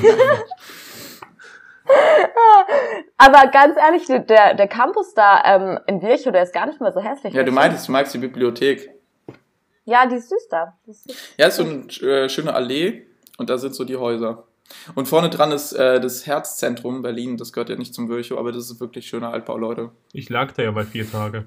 Aber 3.18 3.48
ganz 3.52 3.78
ehrlich, 3.78 4.06
der, 4.08 4.54
der 4.54 4.68
Campus 4.68 5.14
da 5.14 5.42
ähm, 5.46 5.80
in 5.88 6.02
Virchow, 6.02 6.32
der 6.32 6.44
ist 6.44 6.54
gar 6.54 6.66
nicht 6.66 6.82
mehr 6.82 6.92
so 6.92 7.02
hässlich. 7.02 7.34
ja, 7.34 7.44
du 7.44 7.52
meintest, 7.52 7.88
du 7.88 7.92
magst 7.92 8.14
die 8.14 8.20
Bibliothek. 8.20 8.90
Ja, 9.86 10.06
die 10.06 10.16
ist 10.16 10.30
süß 10.30 10.48
da. 10.50 10.78
Ist 10.86 11.04
süß. 11.04 11.34
Ja, 11.38 11.48
ist 11.48 11.56
so 11.56 11.64
eine 11.64 12.24
äh, 12.24 12.30
schöne 12.30 12.54
Allee 12.54 13.04
und 13.38 13.50
da 13.50 13.58
sind 13.58 13.76
so 13.76 13.84
die 13.84 13.98
Häuser. 13.98 14.46
Und 14.96 15.08
vorne 15.08 15.30
dran 15.30 15.52
ist 15.52 15.74
äh, 15.74 16.00
das 16.00 16.26
Herzzentrum 16.26 17.02
Berlin, 17.02 17.38
das 17.38 17.52
gehört 17.52 17.70
ja 17.70 17.76
nicht 17.76 17.94
zum 17.94 18.08
Virchow, 18.08 18.38
aber 18.38 18.52
das 18.52 18.70
ist 18.70 18.80
wirklich 18.80 19.08
schöner 19.08 19.32
Altbau, 19.34 19.58
Leute. 19.58 19.92
ich 20.14 20.30
lag 20.30 20.54
da 20.54 20.64
ja 20.64 20.72
bei 20.72 20.86
vier 20.86 21.10
Tage. 21.10 21.46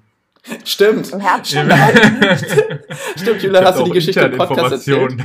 Stimmt, 0.64 1.10
Im 1.12 1.20
Herbst. 1.20 1.52
stimmt, 3.16 3.42
Julian, 3.42 3.64
hast 3.64 3.78
du 3.78 3.84
die 3.84 3.90
Geschichte 3.92 4.20
im 4.20 4.36
Podcast 4.36 4.72
erzählt? 4.72 5.16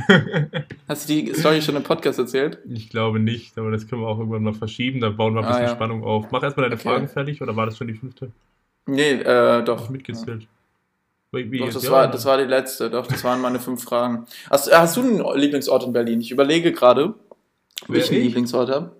Hast 0.88 1.08
du 1.08 1.12
die 1.14 1.34
Story 1.34 1.60
schon 1.60 1.76
im 1.76 1.82
Podcast 1.82 2.18
erzählt? 2.18 2.58
Ich 2.68 2.88
glaube 2.88 3.20
nicht, 3.20 3.56
aber 3.58 3.70
das 3.70 3.86
können 3.86 4.00
wir 4.02 4.08
auch 4.08 4.18
irgendwann 4.18 4.42
mal 4.44 4.54
verschieben. 4.54 5.00
Da 5.00 5.10
bauen 5.10 5.34
wir 5.34 5.40
ein 5.40 5.44
Ah, 5.44 5.48
bisschen 5.50 5.66
ja. 5.66 5.74
Spannung 5.74 6.04
auf. 6.04 6.30
Mach 6.30 6.42
erstmal 6.42 6.64
deine 6.70 6.80
Okay. 6.80 6.88
Fragen 6.88 7.08
fertig 7.08 7.42
oder 7.42 7.54
war 7.54 7.66
das 7.66 7.76
schon 7.76 7.88
die 7.88 7.94
fünfte? 7.94 8.30
Nee, 8.86 9.12
äh, 9.12 9.62
doch. 9.62 9.84
ich 9.84 9.90
mitgezählt. 9.90 10.46
Wie, 11.32 11.50
wie 11.52 11.58
Doch, 11.58 11.70
das, 11.72 11.84
Ja, 11.84 11.90
war, 11.92 12.10
das 12.10 12.24
war 12.24 12.38
die 12.38 12.44
letzte, 12.44 12.90
doch, 12.90 13.06
das 13.06 13.22
waren 13.22 13.40
meine 13.40 13.60
fünf 13.60 13.84
Fragen. 13.84 14.24
Hast, 14.50 14.72
hast 14.74 14.96
du 14.96 15.02
einen 15.02 15.38
Lieblingsort 15.38 15.84
in 15.84 15.92
Berlin? 15.92 16.20
Ich 16.20 16.30
überlege 16.32 16.72
gerade, 16.72 17.14
welchen 17.88 18.14
ich? 18.14 18.24
Lieblingsort 18.24 18.70
habe. 18.70 18.96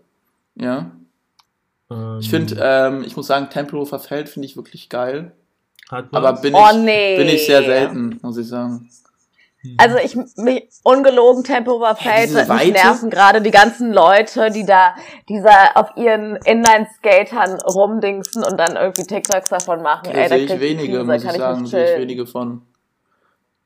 Ja. 0.54 0.92
Ähm, 1.90 2.18
Ich 2.20 2.30
finde, 2.30 2.56
ähm, 2.60 3.02
ich 3.04 3.16
muss 3.16 3.26
sagen, 3.26 3.48
Tempelhofer 3.50 3.98
Feld 3.98 4.28
finde 4.28 4.46
ich 4.46 4.54
wirklich 4.56 4.88
geil. 4.90 5.32
Aber 5.90 6.32
bin 6.40 6.54
Oh 6.54 6.66
ich, 6.72 6.76
nee. 6.78 7.16
bin 7.16 7.28
ich 7.28 7.46
sehr 7.46 7.62
selten, 7.62 8.18
muss 8.22 8.36
ich 8.38 8.48
sagen. 8.48 8.88
Also 9.76 9.98
ich 9.98 10.16
mich 10.16 10.68
ungelogen 10.84 11.44
Tempelhofer 11.44 11.94
Feld, 11.94 12.30
diese 12.30 12.50
mich 12.50 12.72
nerven 12.72 13.10
gerade 13.10 13.42
die 13.42 13.50
ganzen 13.50 13.92
Leute, 13.92 14.50
die 14.50 14.64
da 14.64 14.94
dieser 15.28 15.76
auf 15.76 15.90
ihren 15.96 16.36
Inline-Skatern 16.36 17.60
rumdingsen 17.60 18.42
und 18.42 18.56
dann 18.58 18.76
irgendwie 18.76 19.02
TikToks 19.02 19.50
davon 19.50 19.82
machen. 19.82 20.04
Da 20.04 20.12
Ey, 20.12 20.28
da 20.30 20.36
sehe 20.36 20.38
ich 20.44 20.46
krieg 20.50 20.56
ich 20.56 20.62
wenige, 20.62 21.04
Krise, 21.04 21.04
muss 21.04 21.24
ich 21.24 21.32
sagen. 21.32 21.60
nicht 21.60 21.70
Sehe 21.70 21.92
ich 21.94 22.00
wenige 22.00 22.26
von. 22.26 22.62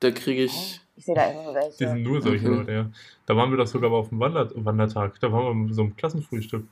Da 0.00 0.10
kriege 0.10 0.42
ich. 0.44 0.80
Ich 0.96 1.04
sehe 1.04 1.14
da 1.14 1.26
immer 1.26 1.60
Die 1.78 1.84
sind 1.84 1.90
welche. 1.90 2.02
nur 2.02 2.20
solche 2.20 2.46
Okay. 2.46 2.56
Leute, 2.56 2.72
ja. 2.72 2.86
Da 3.26 3.36
waren 3.36 3.50
wir 3.50 3.56
doch 3.58 3.66
sogar 3.66 3.90
mal 3.90 3.96
auf 3.98 4.08
dem 4.08 4.18
Wander 4.18 4.50
Wandertag. 4.54 5.20
Da 5.20 5.30
waren 5.30 5.44
wir 5.44 5.54
mit 5.54 5.74
so 5.74 5.82
einem 5.82 5.96
Klassenfrühstück. 5.96 6.64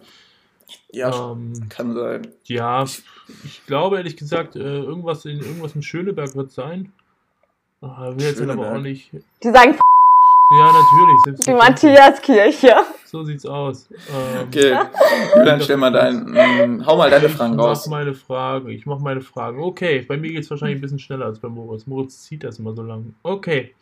Ja, 0.93 1.33
Ähm, 1.33 1.53
kann 1.69 1.95
sein. 1.95 2.29
ja, 2.45 2.85
ich 3.45 3.67
glaube 3.67 3.97
ehrlich 3.97 4.17
gesagt, 4.17 4.57
äh, 4.57 4.61
irgendwas 4.61 5.25
in 5.25 5.39
irgendwas 5.41 5.75
in 5.75 5.83
Schöneberg 5.83 6.35
wird 6.37 6.51
sein. 6.53 6.93
Ah, 7.81 8.11
will 8.15 8.27
jetzt 8.27 8.41
dann 8.41 8.51
aber 8.51 8.73
auch 8.73 8.79
nicht. 8.81 9.11
Die 9.13 9.51
sagen 9.51 9.77
Ja, 10.59 10.73
natürlich. 10.73 11.45
die. 11.47 11.53
Matthiaskirche. 11.55 12.75
So 13.07 13.25
sieht's 13.25 13.45
aus. 13.47 13.89
Ähm, 13.91 14.47
Okay, 14.49 14.77
Julian, 15.37 15.61
stell 15.63 15.77
mal 15.79 15.91
dein. 15.93 16.33
ähm, 16.37 16.87
hau 16.87 16.97
mal 16.97 17.11
deine 17.11 17.29
Fragen 17.29 17.53
ich 17.53 17.57
mach 17.59 17.65
raus. 17.67 17.87
meine 17.89 18.15
Fragen. 18.15 18.69
Ich 18.69 18.87
mach 18.87 18.99
meine 19.01 19.21
Fragen. 19.21 19.61
Okay, 19.63 20.03
bei 20.07 20.17
mir 20.17 20.31
geht's 20.33 20.51
wahrscheinlich 20.51 20.79
ein 20.79 20.81
bisschen 20.83 20.99
schneller 20.99 21.27
als 21.27 21.39
bei 21.41 21.49
Moritz. 21.49 21.87
Moritz 21.87 22.23
zieht 22.23 22.45
das 22.45 22.59
immer 22.59 22.75
so 22.75 22.83
lang. 22.83 23.15
Okay. 23.23 23.75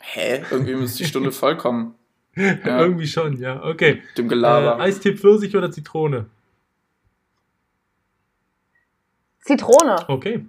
Hä? 0.00 0.42
Irgendwie 0.50 0.74
muss 0.76 0.94
die 0.96 1.04
Stunde 1.04 1.32
vollkommen. 1.32 1.94
Ja. 2.36 2.78
Irgendwie 2.82 3.08
schon, 3.08 3.36
ja. 3.40 3.60
Okay. 3.64 3.94
Mit 3.94 4.18
dem 4.18 4.26
Äh, 4.26 4.28
Gelaber. 4.28 4.78
Eistee 4.78 5.16
Pfirsich 5.16 5.56
oder 5.56 5.72
Zitrone? 5.72 6.26
Zitrone. 9.40 9.96
Okay. 10.08 10.44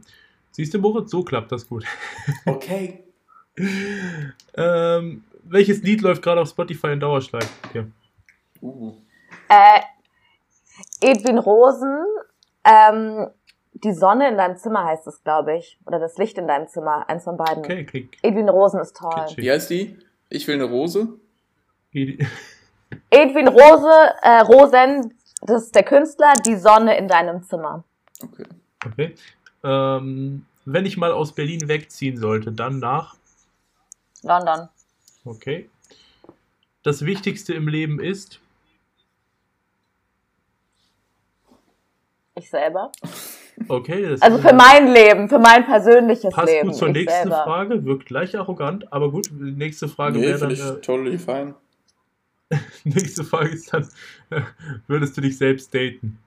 Siehst 0.51 0.73
du, 0.73 0.79
Moritz, 0.79 1.11
so 1.11 1.23
klappt 1.23 1.51
das 1.51 1.67
gut. 1.67 1.85
Okay. 2.45 3.03
Ähm, 4.55 5.23
welches 5.43 5.81
Lied 5.83 6.01
läuft 6.01 6.21
gerade 6.21 6.41
auf 6.41 6.49
Spotify 6.49 6.87
in 6.87 6.99
Dauerschleife? 6.99 7.49
Ja. 7.73 7.83
Uh. 8.61 8.93
Äh, 9.49 9.81
Edwin 11.01 11.37
Rosen, 11.37 12.05
ähm, 12.63 13.27
die 13.73 13.93
Sonne 13.93 14.29
in 14.29 14.37
deinem 14.37 14.57
Zimmer 14.57 14.85
heißt 14.85 15.07
es, 15.07 15.23
glaube 15.23 15.57
ich. 15.57 15.79
Oder 15.85 15.99
das 15.99 16.17
Licht 16.17 16.37
in 16.37 16.47
deinem 16.47 16.67
Zimmer, 16.67 17.07
eins 17.09 17.23
von 17.23 17.37
beiden. 17.37 17.59
Okay, 17.63 17.85
klick. 17.85 18.17
Edwin 18.21 18.49
Rosen 18.49 18.79
ist 18.79 18.95
toll. 18.97 19.11
Kitschig. 19.15 19.37
Wie 19.37 19.51
heißt 19.51 19.69
die? 19.69 19.97
Ich 20.29 20.47
will 20.47 20.55
eine 20.55 20.65
Rose. 20.65 21.07
Edi- 21.93 22.25
Edwin 23.09 23.47
Rose, 23.47 23.91
äh, 24.21 24.39
Rosen, 24.41 25.13
das 25.41 25.63
ist 25.65 25.75
der 25.75 25.83
Künstler, 25.83 26.33
die 26.45 26.55
Sonne 26.55 26.97
in 26.97 27.07
deinem 27.07 27.43
Zimmer. 27.43 27.83
Okay. 28.23 28.45
Okay. 28.85 29.15
Ähm, 29.63 30.45
wenn 30.65 30.85
ich 30.85 30.97
mal 30.97 31.11
aus 31.11 31.33
Berlin 31.33 31.67
wegziehen 31.67 32.17
sollte, 32.17 32.51
dann 32.51 32.79
nach. 32.79 33.15
London. 34.23 34.69
Okay. 35.25 35.69
Das 36.83 37.05
Wichtigste 37.05 37.53
im 37.53 37.67
Leben 37.67 37.99
ist. 37.99 38.39
Ich 42.35 42.49
selber. 42.49 42.91
Okay, 43.67 44.07
das 44.07 44.21
Also 44.21 44.37
für 44.37 44.53
mein 44.53 44.93
Leben, 44.93 45.27
für 45.27 45.39
mein 45.39 45.65
persönliches 45.65 46.33
passt 46.33 46.47
Leben. 46.53 46.69
gut 46.69 46.77
zur 46.77 46.89
nächsten 46.89 47.23
selber. 47.29 47.43
Frage. 47.43 47.83
Wirkt 47.83 48.05
gleich 48.05 48.37
arrogant, 48.37 48.91
aber 48.93 49.11
gut. 49.11 49.29
Nächste 49.33 49.89
Frage 49.89 50.19
Nee, 50.19 50.27
wäre 50.27 50.39
dann. 50.39 50.55
finde 50.55 50.71
ich 50.71 50.77
Äh, 50.77 50.81
totally 50.81 51.17
fine. 51.19 51.55
nächste 52.85 53.25
Frage 53.25 53.49
ist 53.49 53.73
dann: 53.73 53.89
Würdest 54.87 55.17
du 55.17 55.21
dich 55.21 55.37
selbst 55.37 55.73
daten? 55.75 56.17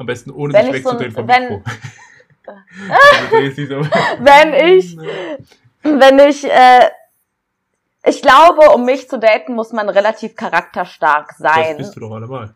Am 0.00 0.06
besten 0.06 0.30
ohne 0.30 0.54
Wenn 0.54 0.64
sich 0.66 0.76
ich 0.76 0.82
so 0.82 0.88
wegzudrehen 0.92 1.12
vom 1.12 1.28
wenn- 1.28 1.42
Mikro. 1.42 1.62
Wenn 4.18 4.54
ich, 4.78 4.96
wenn 5.82 6.18
ich, 6.20 6.44
äh, 6.50 6.88
ich 8.06 8.22
glaube, 8.22 8.70
um 8.74 8.84
mich 8.86 9.08
zu 9.10 9.18
daten, 9.18 9.54
muss 9.54 9.72
man 9.72 9.88
relativ 9.90 10.34
charakterstark 10.36 11.28
Das 11.38 11.54
sein. 11.54 11.76
bist 11.76 11.94
du 11.94 12.00
doch 12.00 12.12
allemal. 12.12 12.54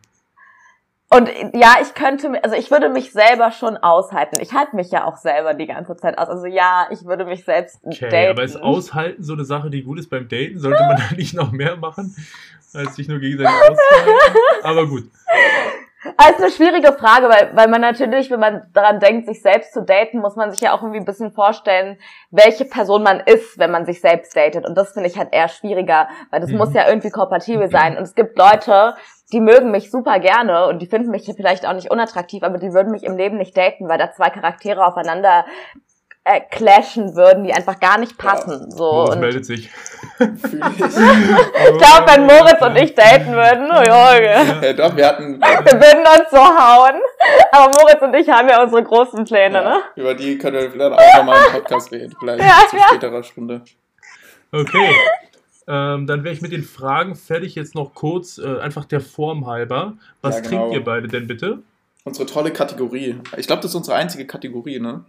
Und 1.11 1.29
ja, 1.53 1.77
ich 1.83 1.93
könnte, 1.95 2.43
also 2.43 2.57
ich 2.57 2.71
würde 2.73 2.89
mich 2.89 3.13
selber 3.13 3.53
schon 3.53 3.77
aushalten. 3.77 4.41
Ich 4.41 4.53
halte 4.55 4.75
mich 4.75 4.91
ja 4.91 5.05
auch 5.05 5.19
selber 5.19 5.53
die 5.55 5.67
ganze 5.67 5.97
Zeit 5.97 6.17
aus. 6.19 6.29
Also 6.29 6.47
ja, 6.47 6.89
ich 6.91 7.05
würde 7.05 7.25
mich 7.27 7.45
selbst 7.45 7.79
Okay, 7.85 8.09
daten. 8.09 8.31
aber 8.31 8.43
ist 8.43 8.57
Aushalten 8.57 9.23
so 9.23 9.35
eine 9.35 9.45
Sache, 9.45 9.69
die 9.71 9.83
gut 9.85 9.99
ist 10.01 10.09
beim 10.11 10.29
Daten? 10.29 10.59
Sollte 10.59 10.81
man 10.83 10.97
da 10.97 11.05
nicht 11.17 11.35
noch 11.35 11.53
mehr 11.53 11.77
machen, 11.77 12.17
als 12.73 12.97
sich 12.97 13.07
nur 13.07 13.21
gegenseitig 13.21 13.55
auszuhalten? 13.71 14.39
Aber 14.65 14.87
gut. 14.89 15.05
Das 16.19 16.31
ist 16.31 16.41
eine 16.41 16.51
schwierige 16.51 16.93
Frage, 16.93 17.29
weil, 17.29 17.57
weil 17.57 17.69
man 17.69 17.81
natürlich, 17.81 18.31
wenn 18.31 18.41
man 18.41 18.63
daran 18.73 19.01
denkt, 19.01 19.27
sich 19.27 19.41
selbst 19.41 19.73
zu 19.73 19.83
daten, 19.83 20.19
muss 20.21 20.37
man 20.37 20.51
sich 20.51 20.61
ja 20.61 20.73
auch 20.73 20.83
irgendwie 20.83 21.01
ein 21.01 21.07
bisschen 21.07 21.33
vorstellen, 21.33 21.99
welche 22.31 22.67
Person 22.67 23.03
man 23.03 23.21
ist, 23.21 23.59
wenn 23.59 23.71
man 23.71 23.87
sich 23.87 24.01
selbst 24.01 24.37
datet. 24.37 24.67
Und 24.67 24.77
das 24.77 24.93
finde 24.93 25.09
ich 25.09 25.19
halt 25.19 25.33
eher 25.33 25.49
schwieriger, 25.49 26.09
weil 26.31 26.41
das 26.41 26.51
Mhm. 26.51 26.59
muss 26.59 26.75
ja 26.75 26.87
irgendwie 26.87 27.11
kompatibel 27.11 27.69
sein. 27.71 27.97
Und 27.97 28.03
es 28.03 28.15
gibt 28.15 28.39
Leute, 28.39 28.95
die 29.33 29.41
mögen 29.41 29.71
mich 29.71 29.91
super 29.91 30.19
gerne 30.19 30.67
und 30.69 30.81
die 30.83 30.87
finden 30.87 31.11
mich 31.11 31.25
vielleicht 31.35 31.67
auch 31.67 31.73
nicht 31.73 31.91
unattraktiv, 31.91 32.43
aber 32.43 32.59
die 32.59 32.73
würden 32.73 32.93
mich 32.93 33.03
im 33.05 33.17
Leben 33.17 33.39
nicht 33.39 33.57
daten, 33.57 33.89
weil 33.89 33.99
da 33.99 34.13
zwei 34.13 34.29
Charaktere 34.31 34.87
aufeinander 34.87 35.47
äh, 36.25 36.41
clashen 36.51 37.15
würden, 37.15 37.45
die 37.45 37.53
einfach 37.53 37.79
gar 37.81 37.99
nicht 37.99 38.17
passen. 38.17 38.71
So. 38.71 38.85
Moritz 38.93 39.13
Und 39.15 39.21
meldet 39.21 39.47
sich. 39.47 39.67
Ich. 40.19 40.19
glaube, 40.19 42.07
wenn 42.07 42.27
Moritz 42.27 42.61
und 42.63 42.77
ich 42.77 42.95
daten 42.95 43.33
würden, 43.33 43.69
oh 43.71 43.83
Junge. 43.83 44.63
Ja, 44.67 44.73
doch, 44.73 44.97
wir 44.97 45.07
hatten. 45.07 45.39
Wir 45.41 45.73
würden 45.81 46.01
uns 46.01 46.31
so 46.31 46.39
hauen. 46.39 47.01
Aber 47.53 47.71
Moritz 47.79 48.01
und 48.01 48.15
ich 48.15 48.29
haben 48.29 48.49
ja 48.49 48.63
unsere 48.63 48.83
großen 48.83 49.25
Pläne, 49.25 49.63
ne? 49.63 49.81
Ja, 49.97 50.03
über 50.03 50.15
die 50.15 50.39
können 50.39 50.57
wir 50.57 50.71
vielleicht 50.71 50.93
auch 50.93 51.19
nochmal 51.19 51.39
im 51.47 51.53
Podcast 51.53 51.93
reden. 51.93 52.15
Vielleicht 52.19 52.43
Ja, 52.43 52.59
zu 52.71 52.77
ja. 52.77 52.83
späterer 52.89 53.23
Stunde. 53.23 53.63
Okay. 54.53 54.91
Ähm, 55.67 56.07
dann 56.07 56.25
wäre 56.25 56.35
ich 56.35 56.43
mit 56.43 56.53
den 56.53 56.63
Fragen 56.63 57.15
fertig. 57.17 57.55
Jetzt 57.55 57.75
noch 57.75 57.95
kurz, 57.95 58.39
äh, 58.39 58.61
einfach 58.61 58.85
der 58.85 59.01
Form 59.01 59.47
halber. 59.47 59.95
Was 60.23 60.37
Ja, 60.37 60.41
genau. 60.43 60.61
trinkt 60.63 60.75
ihr 60.75 60.85
beide 60.85 61.09
denn 61.09 61.27
bitte? 61.27 61.59
Unsere 62.05 62.27
tolle 62.27 62.51
Kategorie. 62.51 63.17
Ich 63.37 63.47
glaube, 63.47 63.63
das 63.63 63.71
ist 63.73 63.75
unsere 63.75 63.97
einzige 63.97 64.27
Kategorie, 64.27 64.79
ne? 64.79 65.05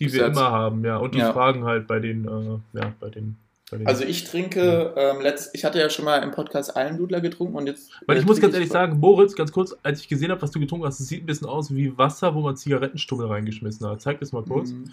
Die 0.00 0.06
Bis 0.06 0.14
wir 0.14 0.26
jetzt. 0.26 0.36
immer 0.36 0.50
haben, 0.50 0.84
ja. 0.84 0.96
Und 0.96 1.14
die 1.14 1.18
Ja. 1.18 1.32
Fragen 1.32 1.64
halt 1.64 1.86
bei 1.86 2.00
den, 2.00 2.24
äh, 2.26 2.78
ja, 2.78 2.92
bei 2.98 3.10
den. 3.10 3.36
Also 3.84 4.02
ich 4.02 4.24
trinke, 4.24 4.92
ähm, 4.96 5.20
letzt, 5.20 5.50
ich 5.54 5.64
hatte 5.64 5.78
ja 5.78 5.88
schon 5.90 6.04
mal 6.04 6.16
im 6.24 6.32
Podcast 6.32 6.76
Almdudler 6.76 7.20
getrunken 7.20 7.54
und 7.54 7.68
jetzt. 7.68 7.92
Weil 8.06 8.16
ich 8.16 8.24
äh, 8.24 8.26
muss 8.26 8.40
ganz 8.40 8.54
ehrlich 8.54 8.70
sagen, 8.70 8.98
Moritz, 8.98 9.36
ganz 9.36 9.52
kurz, 9.52 9.76
als 9.84 10.00
ich 10.00 10.08
gesehen 10.08 10.32
habe, 10.32 10.42
was 10.42 10.50
du 10.50 10.58
getrunken 10.58 10.86
hast, 10.86 10.98
es 10.98 11.06
sieht 11.06 11.22
ein 11.22 11.26
bisschen 11.26 11.46
aus 11.46 11.72
wie 11.72 11.96
Wasser, 11.96 12.34
wo 12.34 12.40
man 12.40 12.56
Zigarettenstummel 12.56 13.26
reingeschmissen 13.28 13.86
hat. 13.86 14.00
Zeig 14.00 14.18
das 14.18 14.32
mal 14.32 14.42
kurz. 14.42 14.72
Mhm. 14.72 14.90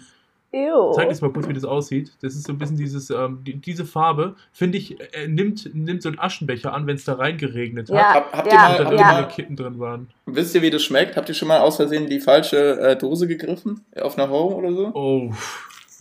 Ew. 0.52 0.92
Zeig 0.94 1.08
das 1.10 1.20
mal 1.20 1.30
kurz, 1.30 1.46
wie 1.46 1.52
das 1.52 1.64
aussieht. 1.64 2.12
Das 2.22 2.34
ist 2.34 2.46
so 2.46 2.52
ein 2.54 2.58
bisschen 2.58 2.76
dieses, 2.76 3.10
ähm, 3.10 3.40
die, 3.46 3.56
diese 3.56 3.84
Farbe, 3.84 4.34
finde 4.52 4.78
ich, 4.78 4.98
äh, 5.14 5.28
nimmt, 5.28 5.74
nimmt 5.74 6.02
so 6.02 6.08
einen 6.08 6.18
Aschenbecher 6.18 6.72
an, 6.72 6.86
wenn 6.86 6.96
es 6.96 7.04
da 7.04 7.14
reingeregnet 7.14 7.90
hat. 7.90 7.96
Ja, 7.96 8.14
Hab- 8.14 8.32
habt 8.32 8.46
ihr 8.46 8.52
ja, 8.54 8.58
mal- 8.68 8.78
Und 8.80 8.84
da 8.86 8.92
ihr 8.92 8.98
ja. 8.98 9.12
mal-. 9.12 9.28
Kitten 9.28 9.56
drin 9.56 9.78
waren. 9.78 10.08
Wisst 10.24 10.54
ihr, 10.54 10.62
wie 10.62 10.70
das 10.70 10.82
schmeckt? 10.82 11.16
Habt 11.16 11.28
ihr 11.28 11.34
schon 11.34 11.48
mal 11.48 11.60
aus 11.60 11.76
Versehen 11.76 12.06
die 12.08 12.20
falsche 12.20 12.80
äh, 12.80 12.96
Dose 12.96 13.28
gegriffen? 13.28 13.84
Auf 14.00 14.16
einer 14.18 14.30
Home 14.30 14.54
oder 14.56 14.72
so? 14.72 14.90
Oh. 14.94 15.30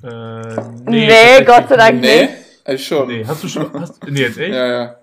Äh, 0.04 0.08
Nee, 0.86 1.08
tatsächlich 1.10 1.48
Gott 1.48 1.70
sei 1.70 1.76
Dank 1.78 2.02
nicht. 2.02 2.14
Nee, 2.22 2.30
also 2.64 2.84
schon. 2.84 3.08
Nee, 3.10 3.26
hast 3.26 3.44
du 3.44 3.48
schon. 3.48 3.74
Hast, 3.74 4.08
nee, 4.08 4.22
jetzt 4.22 4.38
echt? 4.38 4.54
Ja, 4.54 4.68
ja. 4.68 4.96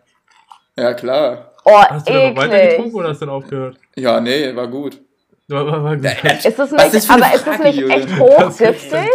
Ja, 0.76 0.94
klar. 0.94 1.52
Oh, 1.66 1.72
Hast 1.78 2.08
du 2.08 2.12
da 2.12 2.28
noch 2.30 2.36
weiter 2.36 2.66
getrunken 2.66 2.94
oder 2.96 3.08
hast 3.10 3.20
du 3.22 3.26
dann 3.26 3.34
aufgehört? 3.34 3.76
Ja, 3.96 4.20
nee, 4.20 4.54
war 4.54 4.68
gut. 4.68 5.00
Ist 5.48 6.58
das 6.58 6.72
Was 6.72 6.92
nicht, 6.92 6.94
ist 6.94 7.10
aber 7.10 7.34
ist 7.34 7.46
das 7.46 7.58
nicht 7.58 7.82
echt 7.82 8.10
Das 8.10 8.18
hochgiftig? 8.18 9.08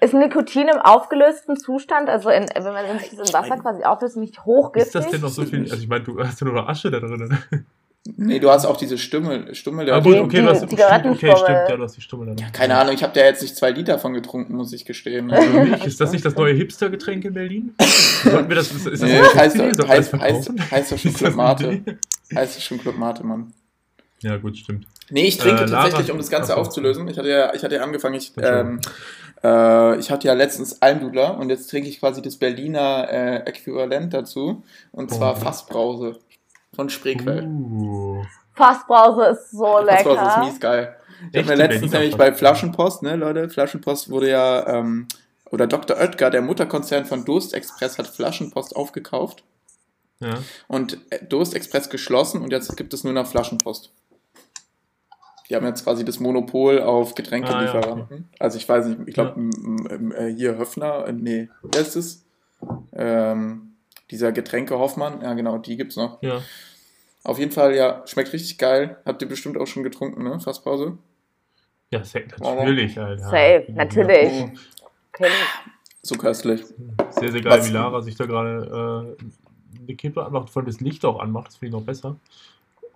Ist 0.00 0.12
Nikotin 0.12 0.68
im 0.68 0.78
aufgelösten 0.78 1.56
Zustand, 1.56 2.10
also 2.10 2.28
in, 2.28 2.46
wenn 2.54 2.64
man 2.72 2.98
sich 2.98 3.16
das 3.16 3.28
in 3.28 3.34
Wasser 3.34 3.56
quasi 3.56 3.82
auflöst, 3.82 4.18
nicht 4.18 4.44
hochgiftig? 4.44 4.86
Ist 4.86 4.94
das 4.94 5.08
denn 5.10 5.20
noch 5.22 5.30
so 5.30 5.44
viel? 5.44 5.62
Also 5.62 5.76
ich 5.76 5.88
meine, 5.88 6.04
du 6.04 6.22
hast 6.22 6.40
ja 6.40 6.44
nur 6.46 6.54
noch 6.54 6.68
Asche 6.68 6.90
da 6.90 7.00
drin. 7.00 7.28
Ne? 7.50 7.64
Nee, 8.16 8.38
du 8.38 8.50
hast 8.50 8.66
auch 8.66 8.76
diese 8.76 8.98
Stummel. 8.98 9.52
Stummel 9.54 9.90
Ah, 9.90 10.00
der 10.00 10.12
gut, 10.12 10.16
okay, 10.26 10.42
du 10.42 10.48
hast 10.48 10.60
die 10.70 10.76
stimmt, 10.76 11.06
okay, 11.06 11.34
stimmt, 11.36 11.68
ja, 11.68 11.76
du 11.76 11.82
hast 11.82 11.96
die 11.96 12.00
Stummel 12.02 12.36
dann. 12.36 12.52
Keine 12.52 12.76
Ahnung, 12.76 12.94
ich 12.94 13.02
habe 13.02 13.12
da 13.14 13.24
jetzt 13.24 13.42
nicht 13.42 13.56
zwei 13.56 13.70
Liter 13.70 13.98
von 13.98 14.12
getrunken, 14.12 14.54
muss 14.54 14.72
ich 14.72 14.84
gestehen. 14.84 15.32
Also 15.32 15.50
nicht. 15.60 15.84
Ist 15.86 16.00
das 16.00 16.12
nicht 16.12 16.24
das 16.24 16.36
neue 16.36 16.54
Hipster-Getränk 16.54 17.24
in 17.24 17.34
Berlin? 17.34 17.74
Sollten 18.22 18.48
wir 18.48 18.56
das, 18.56 18.70
ist 18.70 18.86
das 18.86 19.00
Nee, 19.00 19.18
eine 19.18 19.34
heißt, 19.34 19.58
heißt, 19.58 19.78
das 19.80 19.88
heißt, 19.88 20.10
verkaufen? 20.10 20.70
heißt 20.70 20.92
doch 20.92 20.98
schon 20.98 21.12
das 21.12 21.20
Club 21.20 21.34
Mate. 21.34 21.82
Heißt 22.34 22.56
doch 22.56 22.62
schon 22.62 22.78
Club 22.78 22.96
Mate, 22.96 23.24
Mann. 23.26 23.52
Ja, 24.22 24.36
gut, 24.38 24.56
stimmt. 24.56 24.86
Nee, 25.10 25.26
ich 25.26 25.38
trinke 25.38 25.62
Äh, 25.62 25.66
Lara- 25.66 25.82
tatsächlich, 25.84 26.10
um 26.10 26.18
das 26.18 26.30
Ganze 26.30 26.52
Achso. 26.52 26.62
aufzulösen. 26.62 27.06
Ich 27.08 27.18
hatte 27.18 27.28
ja, 27.28 27.54
ich 27.54 27.62
hatte 27.62 27.76
ja 27.76 27.82
angefangen, 27.82 28.14
ich, 28.16 28.32
ähm, 28.38 28.80
äh, 29.44 29.98
ich 29.98 30.10
hatte 30.10 30.26
ja 30.26 30.34
letztens 30.34 30.80
Almdudler 30.82 31.36
und 31.38 31.50
jetzt 31.50 31.70
trinke 31.70 31.88
ich 31.88 32.00
quasi 32.00 32.22
das 32.22 32.36
Berliner 32.36 33.08
äh, 33.10 33.36
Äquivalent 33.48 34.12
dazu. 34.14 34.64
Und 34.92 35.10
zwar 35.12 35.34
Oh. 35.36 35.40
Fassbrause 35.40 36.18
von 36.74 36.88
Spreequell. 36.90 37.44
Uh. 37.46 38.24
Fassbrause 38.54 39.26
ist 39.32 39.50
so 39.52 39.64
Fassbrause 39.86 40.20
ist 40.20 40.26
lecker. 40.26 40.44
mies 40.44 40.60
geil. 40.60 40.96
Ich 41.32 41.38
habe 41.38 41.48
mir 41.48 41.54
letztens 41.56 41.90
Berliner 41.92 41.98
nämlich 42.00 42.16
bei. 42.16 42.32
Flaschenpost, 42.32 43.02
ne, 43.02 43.16
Leute, 43.16 43.48
Flaschenpost 43.48 44.10
wurde 44.10 44.30
ja, 44.30 44.66
ähm, 44.66 45.06
oder 45.50 45.66
Dr. 45.66 45.96
Oetker, 45.98 46.30
der 46.30 46.42
Mutterkonzern 46.42 47.04
von 47.04 47.24
Durst 47.24 47.54
Express, 47.54 47.98
hat 47.98 48.06
Flaschenpost 48.08 48.74
aufgekauft 48.74 49.44
Ja. 50.20 50.34
und 50.68 50.98
äh, 51.10 51.24
Durst 51.24 51.54
Express 51.54 51.88
geschlossen 51.90 52.42
und 52.42 52.50
jetzt 52.50 52.74
gibt 52.76 52.92
es 52.94 53.04
nur 53.04 53.12
noch 53.12 53.26
Flaschenpost. 53.26 53.92
Die 55.48 55.54
haben 55.56 55.64
jetzt 55.66 55.84
quasi 55.84 56.04
das 56.04 56.18
Monopol 56.20 56.80
auf 56.80 57.14
Getränkelieferanten. 57.14 58.28
Also 58.38 58.58
ich 58.58 58.68
weiß 58.68 58.86
nicht, 58.86 59.00
ich 59.06 59.14
glaube 59.14 59.40
äh, 60.16 60.32
hier 60.34 60.58
Höfner, 60.58 61.06
äh, 61.06 61.12
nee, 61.12 61.48
wer 61.62 61.80
ist 61.80 61.94
es? 61.96 62.24
Ähm, 62.92 63.74
dieser 64.10 64.32
Getränke 64.32 64.78
Hoffmann, 64.78 65.20
ja 65.22 65.34
genau, 65.34 65.58
die 65.58 65.76
gibt's 65.76 65.96
noch. 65.96 66.20
Ja. 66.22 66.42
Auf 67.24 67.38
jeden 67.38 67.52
Fall, 67.52 67.74
ja, 67.74 68.02
schmeckt 68.06 68.32
richtig 68.32 68.56
geil. 68.58 68.98
Habt 69.04 69.20
ihr 69.22 69.28
bestimmt 69.28 69.58
auch 69.58 69.66
schon 69.66 69.82
getrunken, 69.82 70.22
ne? 70.22 70.38
Fasspause? 70.40 70.96
Ja, 71.90 72.02
safe, 72.04 72.26
natürlich, 72.38 72.98
Alter. 72.98 73.22
Safe, 73.22 73.66
natürlich. 73.68 74.44
Oh, 74.44 74.50
Kenn 75.12 75.30
so 76.02 76.16
köstlich. 76.16 76.64
Sehr, 77.10 77.32
sehr 77.32 77.40
geil, 77.40 77.58
Was- 77.58 77.68
wie 77.68 77.72
Lara 77.72 78.00
sich 78.02 78.14
da 78.16 78.26
gerade 78.26 79.16
äh, 79.18 79.80
eine 79.86 79.94
Kippe 79.96 80.24
anmacht, 80.24 80.50
vor 80.50 80.62
allem 80.62 80.70
das 80.70 80.80
Licht 80.80 81.04
auch 81.04 81.18
anmacht, 81.20 81.48
das 81.48 81.56
finde 81.56 81.68
ich 81.76 81.80
noch 81.80 81.86
besser. 81.86 82.16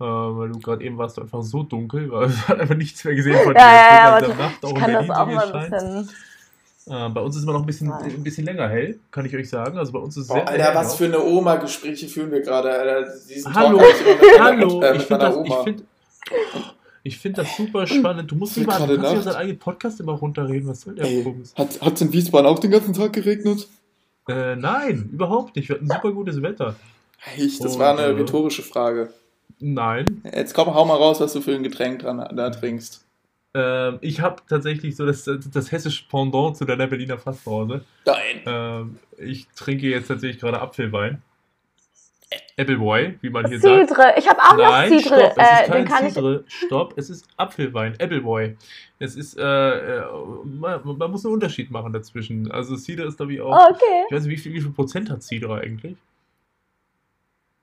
Äh, 0.01 0.03
weil 0.03 0.49
du 0.49 0.59
gerade 0.59 0.83
eben 0.83 0.97
warst 0.97 1.17
du 1.17 1.21
einfach 1.21 1.43
so 1.43 1.61
dunkel, 1.61 2.09
weil 2.11 2.25
es 2.29 2.47
hat 2.47 2.59
einfach 2.59 2.75
nichts 2.75 3.03
mehr 3.03 3.13
gesehen 3.13 3.37
von 3.43 3.53
dir. 3.53 3.59
Ja, 3.59 3.71
ja, 3.71 3.75
ja, 3.75 4.03
man 4.03 4.23
aber 4.23 4.25
in 4.31 4.37
der 4.37 4.45
Nacht 4.47 4.65
auch 4.65 4.69
ich 4.71 4.75
kann 4.79 4.93
das 4.93 5.09
auch 5.11 5.27
mal 5.27 5.53
ein 5.53 5.69
bisschen. 5.69 6.09
Äh, 6.87 7.09
bei 7.09 7.21
uns 7.21 7.35
ist 7.35 7.43
immer 7.43 7.53
noch 7.53 7.59
ein 7.59 7.65
bisschen, 7.67 7.91
ein 7.91 8.23
bisschen 8.23 8.45
länger 8.45 8.67
hell, 8.67 8.99
kann 9.11 9.25
ich 9.27 9.35
euch 9.35 9.47
sagen. 9.47 9.77
Also 9.77 9.91
bei 9.91 9.99
uns 9.99 10.17
ist 10.17 10.23
es 10.23 10.27
Boah, 10.29 10.37
sehr, 10.37 10.47
Alter, 10.49 10.63
sehr 10.63 10.75
was 10.75 10.95
für 10.95 11.05
eine 11.05 11.23
Oma-Gespräche 11.23 12.07
führen 12.07 12.31
wir 12.31 12.41
gerade, 12.41 13.05
Hallo, 13.53 13.79
hab 13.79 13.85
ich 13.87 14.01
immer 14.01 14.39
Hallo, 14.43 14.81
äh, 14.81 14.97
ich 14.97 15.03
finde 15.03 15.19
das, 15.19 15.35
ich 15.45 15.55
find, 15.63 15.83
ich 17.03 17.17
find 17.19 17.37
das 17.37 17.55
super 17.55 17.85
spannend. 17.85 18.31
Du 18.31 18.35
musst 18.35 18.57
du 18.57 18.65
kannst 18.65 18.89
ja 18.89 19.21
seinen 19.21 19.35
eigenen 19.35 19.59
Podcast 19.59 19.99
immer 19.99 20.13
runterreden. 20.13 20.67
Was 20.67 20.81
soll 20.81 20.95
der 20.95 21.05
Ey, 21.05 21.21
Bums? 21.21 21.53
hat 21.55 21.93
es 21.93 22.01
in 22.01 22.11
Wiesbaden 22.11 22.47
auch 22.47 22.57
den 22.57 22.71
ganzen 22.71 22.95
Tag 22.95 23.13
geregnet? 23.13 23.67
Äh, 24.27 24.55
nein, 24.55 25.09
überhaupt 25.13 25.55
nicht. 25.55 25.69
Wir 25.69 25.75
hatten 25.75 25.87
super 25.87 26.11
gutes 26.11 26.41
Wetter. 26.41 26.75
Ich, 27.37 27.59
das 27.59 27.75
Oh, 27.75 27.79
war 27.79 27.91
eine 27.91 28.07
äh. 28.07 28.15
rhetorische 28.15 28.63
Frage. 28.63 29.13
Nein. 29.59 30.21
Jetzt 30.35 30.53
komm, 30.53 30.73
hau 30.73 30.85
mal 30.85 30.95
raus, 30.95 31.19
was 31.19 31.33
du 31.33 31.41
für 31.41 31.53
ein 31.53 31.63
Getränk 31.63 31.99
dran, 31.99 32.17
da 32.35 32.49
trinkst. 32.49 33.05
Ähm, 33.53 33.97
ich 34.01 34.21
habe 34.21 34.41
tatsächlich 34.47 34.95
so 34.95 35.05
das, 35.05 35.29
das 35.51 35.71
hessische 35.71 36.05
Pendant 36.09 36.55
zu 36.57 36.65
deiner 36.65 36.87
Berliner 36.87 37.17
Fassbrause. 37.17 37.83
Nein. 38.05 38.41
Ähm, 38.45 38.99
ich 39.17 39.47
trinke 39.55 39.87
jetzt 39.87 40.07
tatsächlich 40.07 40.39
gerade 40.39 40.61
Apfelwein. 40.61 41.21
Appleboy, 42.57 43.15
wie 43.21 43.29
man 43.29 43.45
hier 43.47 43.59
sagt. 43.59 43.89
Cidre. 43.89 44.13
Ich 44.17 44.29
habe 44.29 44.39
auch 44.41 44.55
Nein, 44.55 44.89
noch 44.93 44.99
Cidre. 45.01 45.15
stopp, 45.15 45.37
es 45.37 45.43
ist 45.43 45.51
Äh, 45.51 45.67
kein 45.67 45.71
den 45.71 45.85
kann 45.85 46.07
ich. 46.07 46.13
Cidre. 46.13 46.43
Stopp, 46.47 46.93
es 46.97 47.09
ist 47.09 47.25
Apfelwein, 47.35 47.93
Appleboy. 47.99 48.55
Es 48.99 49.15
ist, 49.17 49.37
äh, 49.37 49.43
äh, 49.43 50.01
man, 50.45 50.79
man 50.97 51.11
muss 51.11 51.25
einen 51.25 51.33
Unterschied 51.33 51.71
machen 51.71 51.91
dazwischen. 51.91 52.49
Also 52.51 52.77
Cidre 52.77 53.05
ist, 53.07 53.17
glaube 53.17 53.33
ich, 53.33 53.41
auch, 53.41 53.51
Okay. 53.71 54.05
ich 54.09 54.15
weiß 54.15 54.23
nicht, 54.23 54.31
wie 54.31 54.41
viel, 54.41 54.53
wie 54.53 54.61
viel 54.61 54.71
Prozent 54.71 55.09
hat 55.09 55.23
Cidre 55.23 55.55
eigentlich? 55.59 55.97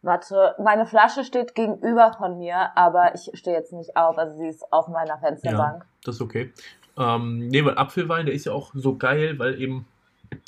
Warte, 0.02 0.54
meine 0.62 0.86
Flasche 0.86 1.24
steht 1.24 1.54
gegenüber 1.54 2.12
von 2.16 2.38
mir, 2.38 2.76
aber 2.76 3.14
ich 3.14 3.30
stehe 3.34 3.56
jetzt 3.56 3.72
nicht 3.72 3.96
auf. 3.96 4.16
Also 4.16 4.36
sie 4.36 4.46
ist 4.46 4.72
auf 4.72 4.88
meiner 4.88 5.18
Fensterbank. 5.18 5.84
Das 6.04 6.16
ist 6.16 6.20
okay. 6.20 6.52
Ähm, 6.96 7.48
nee, 7.48 7.64
weil 7.64 7.76
Apfelwein, 7.76 8.26
der 8.26 8.34
ist 8.34 8.44
ja 8.44 8.52
auch 8.52 8.72
so 8.74 8.96
geil, 8.96 9.38
weil 9.38 9.60
eben, 9.60 9.86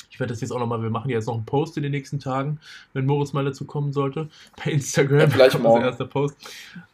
ich 0.09 0.19
werde 0.19 0.31
das 0.33 0.41
jetzt 0.41 0.51
auch 0.51 0.59
nochmal, 0.59 0.81
wir 0.81 0.89
machen 0.89 1.09
ja 1.09 1.17
jetzt 1.17 1.27
noch 1.27 1.35
einen 1.35 1.45
Post 1.45 1.75
in 1.75 1.83
den 1.83 1.91
nächsten 1.91 2.19
Tagen, 2.19 2.59
wenn 2.93 3.05
Moritz 3.05 3.33
mal 3.33 3.43
dazu 3.43 3.65
kommen 3.65 3.91
sollte, 3.91 4.29
bei 4.63 4.71
Instagram. 4.71 5.19
Ja, 5.19 5.29
vielleicht 5.29 5.59
morgen. 5.59 6.09
Post. 6.09 6.37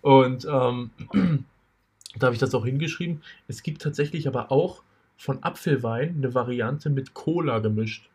Und 0.02 0.46
ähm, 0.46 0.90
da 2.18 2.26
habe 2.26 2.34
ich 2.34 2.40
das 2.40 2.56
auch 2.56 2.66
hingeschrieben. 2.66 3.22
Es 3.48 3.62
gibt 3.62 3.84
tatsächlich 3.84 4.28
aber 4.28 4.52
auch 4.52 4.82
von 5.18 5.44
Apfelwein 5.44 6.16
eine 6.18 6.34
Variante 6.34 6.90
mit 6.90 7.14
Cola 7.14 7.60
gemischt. 7.60 8.10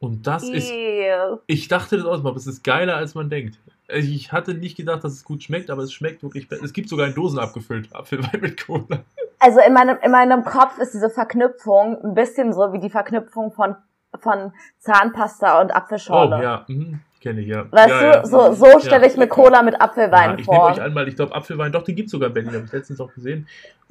Und 0.00 0.26
das 0.26 0.42
ist 0.48 0.70
Ew. 0.72 1.38
ich 1.46 1.68
dachte 1.68 1.98
das 1.98 2.06
auch 2.06 2.22
mal, 2.22 2.30
aber 2.30 2.38
es 2.38 2.46
ist 2.46 2.64
geiler, 2.64 2.96
als 2.96 3.14
man 3.14 3.28
denkt. 3.30 3.58
Also 3.88 4.08
Ich 4.08 4.32
hatte 4.32 4.54
nicht 4.54 4.76
gedacht, 4.76 5.04
dass 5.04 5.12
es 5.12 5.24
gut 5.24 5.42
schmeckt, 5.42 5.68
aber 5.70 5.82
es 5.82 5.92
schmeckt 5.92 6.22
wirklich. 6.22 6.48
be- 6.48 6.58
Es 6.62 6.72
gibt 6.72 6.88
sogar 6.88 7.06
in 7.06 7.14
Dosen 7.14 7.38
abgefüllt, 7.38 7.88
Apfelwein 7.94 8.40
mit 8.40 8.66
Cola. 8.66 9.00
Also 9.38 9.60
in 9.60 9.72
meinem, 9.74 9.98
in 10.02 10.10
meinem 10.10 10.42
Kopf 10.44 10.78
ist 10.78 10.94
diese 10.94 11.10
Verknüpfung 11.10 12.02
ein 12.02 12.14
bisschen 12.14 12.52
so 12.54 12.72
wie 12.72 12.78
die 12.80 12.90
Verknüpfung 12.90 13.52
von, 13.52 13.76
von 14.18 14.52
Zahnpasta 14.78 15.60
und 15.60 15.70
Oh, 15.70 15.74
Apfelschorle. 15.74 16.42
ja, 16.42 16.64
mhm, 16.68 17.00
kenne 17.20 17.40
ich, 17.42 17.48
ja. 17.48 17.70
Weißt 17.70 17.88
ja, 17.88 18.00
du, 18.00 18.06
ja. 18.18 18.26
so, 18.26 18.52
so 18.52 18.78
stelle 18.80 19.06
ich 19.06 19.16
mir 19.16 19.28
Cola 19.28 19.62
mit 19.62 19.80
Apfelwein 19.80 20.30
Ja, 20.30 20.36
ich 20.38 20.46
nehme 20.46 20.60
vor. 20.60 20.70
euch 20.70 20.80
einmal, 20.80 21.06
ich 21.08 21.16
glaube, 21.16 21.34
Apfelwein, 21.34 21.70
doch, 21.72 21.82
den 21.82 21.94
gibt 21.96 22.06
es 22.06 22.12
sogar 22.12 22.28
in 22.28 22.34
Berlin, 22.34 22.54
habe 22.54 22.64
ich 22.64 22.72
letztens 22.72 23.00
auch 23.00 23.12
gesehen. 23.12 23.46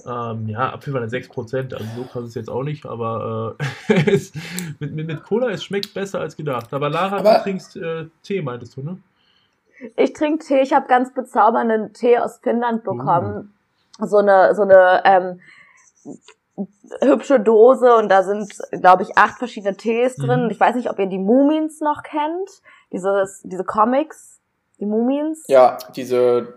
Ähm, 0.06 0.48
ja, 0.50 0.74
Apfelwein 0.74 1.04
hat 1.04 1.10
6%, 1.10 1.74
also 1.74 1.86
so 1.96 2.04
krass 2.04 2.24
ist 2.24 2.30
es 2.30 2.36
jetzt 2.36 2.50
auch 2.50 2.63
nicht, 2.63 2.86
aber 2.86 3.56
äh, 3.89 3.94
es, 4.12 4.34
mit, 4.80 4.94
mit, 4.94 5.08
mit 5.08 5.24
Cola, 5.24 5.50
es 5.50 5.63
schmeckt 5.63 5.94
besser 5.94 6.20
als 6.20 6.36
gedacht. 6.36 6.74
Aber 6.74 6.89
Lara, 6.89 7.18
Aber- 7.18 7.36
du 7.36 7.44
trinkst 7.44 7.76
äh, 7.78 8.06
Tee, 8.24 8.42
meintest 8.42 8.78
du, 8.78 8.82
ne? 8.82 8.98
Ich 9.96 10.12
trinke 10.13 10.44
Tee, 10.46 10.62
ich 10.62 10.74
habe 10.74 10.88
ganz 10.88 11.13
bezaubernden 11.13 11.94
Tee 11.94 12.18
aus 12.18 12.39
Finnland 12.44 12.86
Uh. 12.88 12.96
bekommen. 12.96 13.54
So 14.02 14.18
eine, 14.18 14.54
so 14.56 14.63
eine 14.63 15.02
ähm, 15.06 15.39
hübsche 17.02 17.39
Dose 17.39 17.96
und 17.96 18.10
da 18.10 18.24
sind, 18.24 18.52
glaube 18.82 19.04
ich, 19.04 19.18
acht 19.18 19.38
verschiedene 19.38 19.76
Tees 19.78 20.18
Mhm. 20.18 20.24
drin. 20.26 20.48
Ich 20.52 20.60
weiß 20.60 20.76
nicht, 20.76 20.89
ob 20.89 21.00
ihr 21.00 21.06
die 21.08 21.18
Mumins 21.20 21.80
noch 21.82 22.04
kennt. 22.04 22.50
Dieses, 22.91 23.41
diese 23.43 23.63
Comics, 23.63 24.39
die 24.80 24.86
Mumins. 24.86 25.43
Ja, 25.47 25.78
diese. 25.95 26.54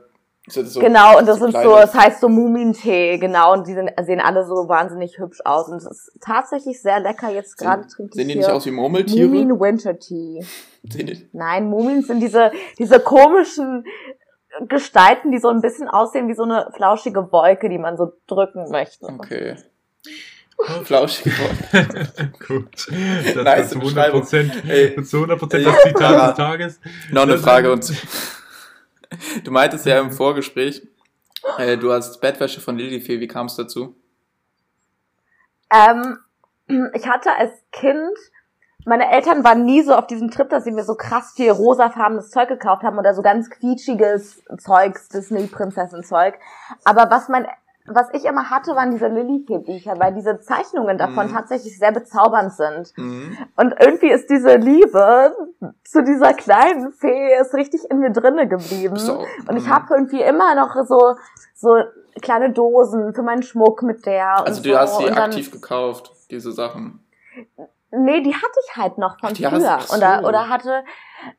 so, 0.49 0.81
genau, 0.81 1.19
und 1.19 1.27
das 1.29 1.39
sind 1.39 1.53
so, 1.53 1.77
es 1.77 1.95
heißt 1.95 2.21
so 2.21 2.29
Mumintee, 2.29 3.19
genau, 3.19 3.53
und 3.53 3.67
die 3.67 3.75
sind, 3.75 3.91
sehen 4.03 4.21
alle 4.21 4.45
so 4.47 4.69
wahnsinnig 4.69 5.19
hübsch 5.19 5.41
aus. 5.45 5.69
Und 5.69 5.77
es 5.77 5.87
ist 5.87 6.13
tatsächlich 6.21 6.81
sehr 6.81 7.01
lecker. 7.01 7.31
Jetzt 7.31 7.57
gerade 7.59 7.87
trinke 7.87 8.15
Sehen 8.15 8.29
ich 8.29 8.33
die 8.35 8.39
nicht 8.39 8.49
aus 8.51 8.65
wie 8.67 8.71
Murmeltiere? 8.71 9.29
Mumin 9.29 9.61
Winter 9.61 9.99
Tea. 9.99 10.45
Sehen 10.89 11.07
die- 11.07 11.29
Nein, 11.33 11.69
Mumins 11.69 12.07
sind 12.09 12.21
diese, 12.21 12.51
diese 12.79 12.99
komischen 13.01 13.85
Gestalten, 14.69 15.31
die 15.31 15.39
so 15.39 15.49
ein 15.49 15.61
bisschen 15.63 15.89
aussehen 15.89 16.29
wie 16.29 16.35
so 16.35 16.43
eine 16.43 16.71
flauschige 16.75 17.31
Wolke, 17.33 17.69
die 17.69 17.79
man 17.79 17.97
so 17.97 18.13
drücken 18.27 18.71
möchte. 18.71 19.07
Okay. 19.07 19.57
Flauschige 20.85 21.31
Worte. 21.31 22.33
Gut. 22.47 22.89
Das 23.35 23.35
Nice 23.45 23.65
ist 23.65 23.71
zu 23.73 23.79
Beschreibung. 23.81 24.23
100%, 24.23 24.69
Ey. 24.69 25.03
zu 25.03 25.25
100 25.25 25.55
Ey, 25.55 25.65
das 25.65 25.83
Zitat 25.83 26.01
Lara. 26.01 26.27
des 26.29 26.37
Tages. 26.37 26.81
Noch 27.11 27.23
eine 27.23 27.39
Frage. 27.39 27.73
Und 27.73 27.93
du 29.45 29.51
meintest 29.51 29.87
ja 29.87 29.99
im 29.99 30.11
Vorgespräch, 30.11 30.83
äh, 31.59 31.77
du 31.77 31.93
hast 31.93 32.21
Bettwäsche 32.21 32.61
von 32.61 32.77
Lilifee. 32.77 33.21
Wie 33.21 33.29
kam 33.29 33.47
es 33.47 33.57
dazu? 33.57 33.97
Ähm, 35.73 36.19
ich 36.95 37.09
hatte 37.09 37.31
als 37.37 37.53
Kind, 37.73 38.17
meine 38.85 39.11
Eltern 39.11 39.45
waren 39.45 39.65
nie 39.65 39.83
so 39.83 39.95
auf 39.95 40.07
diesem 40.07 40.31
Trip, 40.31 40.49
dass 40.49 40.65
sie 40.65 40.73
mir 40.73 40.85
so 40.85 40.95
krass 40.95 41.33
viel 41.37 41.51
rosafarbenes 41.51 42.31
Zeug 42.31 42.49
gekauft 42.49 42.83
haben 42.83 42.99
oder 42.99 43.15
so 43.15 43.23
ganz 43.23 43.49
quietschiges 43.49 44.43
Zeugs, 44.59 45.09
Disney-Prinzessin-Zeug. 45.09 46.35
Aber 46.85 47.11
was 47.11 47.29
mein 47.29 47.47
was 47.87 48.09
ich 48.13 48.25
immer 48.25 48.49
hatte, 48.51 48.77
waren 48.77 48.91
diese 48.93 49.09
Lilifee-Bücher, 49.09 49.99
weil 49.99 50.15
diese 50.15 50.39
Zeichnungen 50.41 50.99
davon 50.99 51.27
Mhm. 51.29 51.33
tatsächlich 51.35 51.79
sehr 51.79 51.93
bezaubernd 51.93 52.53
sind. 52.53 52.93
Mhm. 52.97 53.37
Und 53.57 53.75
irgendwie 53.81 54.11
ist 54.11 54.31
diese 54.31 54.55
Liebe 54.57 55.35
zu 55.85 56.03
dieser 56.05 56.33
kleinen 56.35 56.93
Fee 56.93 57.35
ist 57.41 57.55
richtig 57.55 57.83
in 57.91 57.99
mir 57.99 58.11
drinne 58.11 58.47
geblieben. 58.49 58.97
Auch- 58.97 59.27
Und 59.49 59.57
ich 59.57 59.67
mhm. 59.67 59.71
habe 59.71 59.95
irgendwie 59.95 60.23
immer 60.23 60.55
noch 60.55 60.77
so 60.87 61.17
so 61.55 61.77
kleine 62.21 62.53
Dosen 62.53 63.15
für 63.15 63.23
meinen 63.23 63.43
Schmuck 63.43 63.83
mit 63.83 64.05
der. 64.07 64.45
Also 64.47 64.63
du 64.63 64.71
so. 64.71 64.79
hast 64.79 65.01
dann, 65.03 65.17
aktiv 65.19 65.51
gekauft, 65.51 66.13
diese 66.31 66.53
Sachen. 66.53 67.01
Nee, 67.95 68.23
die 68.23 68.35
hatte 68.35 68.59
ich 68.69 68.77
halt 68.77 68.99
noch 68.99 69.19
von 69.21 69.31
Ach, 69.33 69.37
früher. 69.51 69.77
hast- 69.77 69.89
so. 69.89 69.97
oder, 69.97 70.23
oder 70.27 70.49
hatte. 70.49 70.83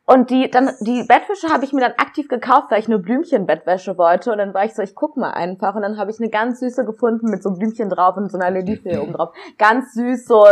Und 0.06 0.30
die, 0.30 0.50
dann, 0.50 0.72
die 0.80 1.04
Bettwäsche 1.04 1.50
habe 1.52 1.66
ich 1.66 1.74
mir 1.74 1.82
dann 1.82 1.92
aktiv 1.98 2.30
gekauft, 2.30 2.68
weil 2.72 2.80
ich 2.80 2.88
nur 2.88 3.00
Blümchenbettwäsche 3.00 3.98
wollte. 3.98 4.32
Und 4.32 4.38
dann 4.38 4.54
war 4.54 4.64
ich 4.64 4.74
so, 4.76 4.82
ich 4.82 4.96
guck 4.96 5.18
mal 5.18 5.32
einfach. 5.32 5.76
Und 5.76 5.82
dann 5.82 5.98
habe 5.98 6.10
ich 6.10 6.20
eine 6.22 6.30
ganz 6.30 6.62
süße 6.62 6.86
gefunden 6.86 7.30
mit 7.30 7.44
so 7.44 7.52
Blümchen 7.52 7.90
drauf 7.90 8.16
und 8.16 8.32
so 8.32 8.38
einer 8.38 8.50
Lilifee 8.52 8.98
oben 9.00 9.12
drauf. 9.12 9.36
Ganz 9.58 9.94
süß, 9.94 10.26
so. 10.26 10.46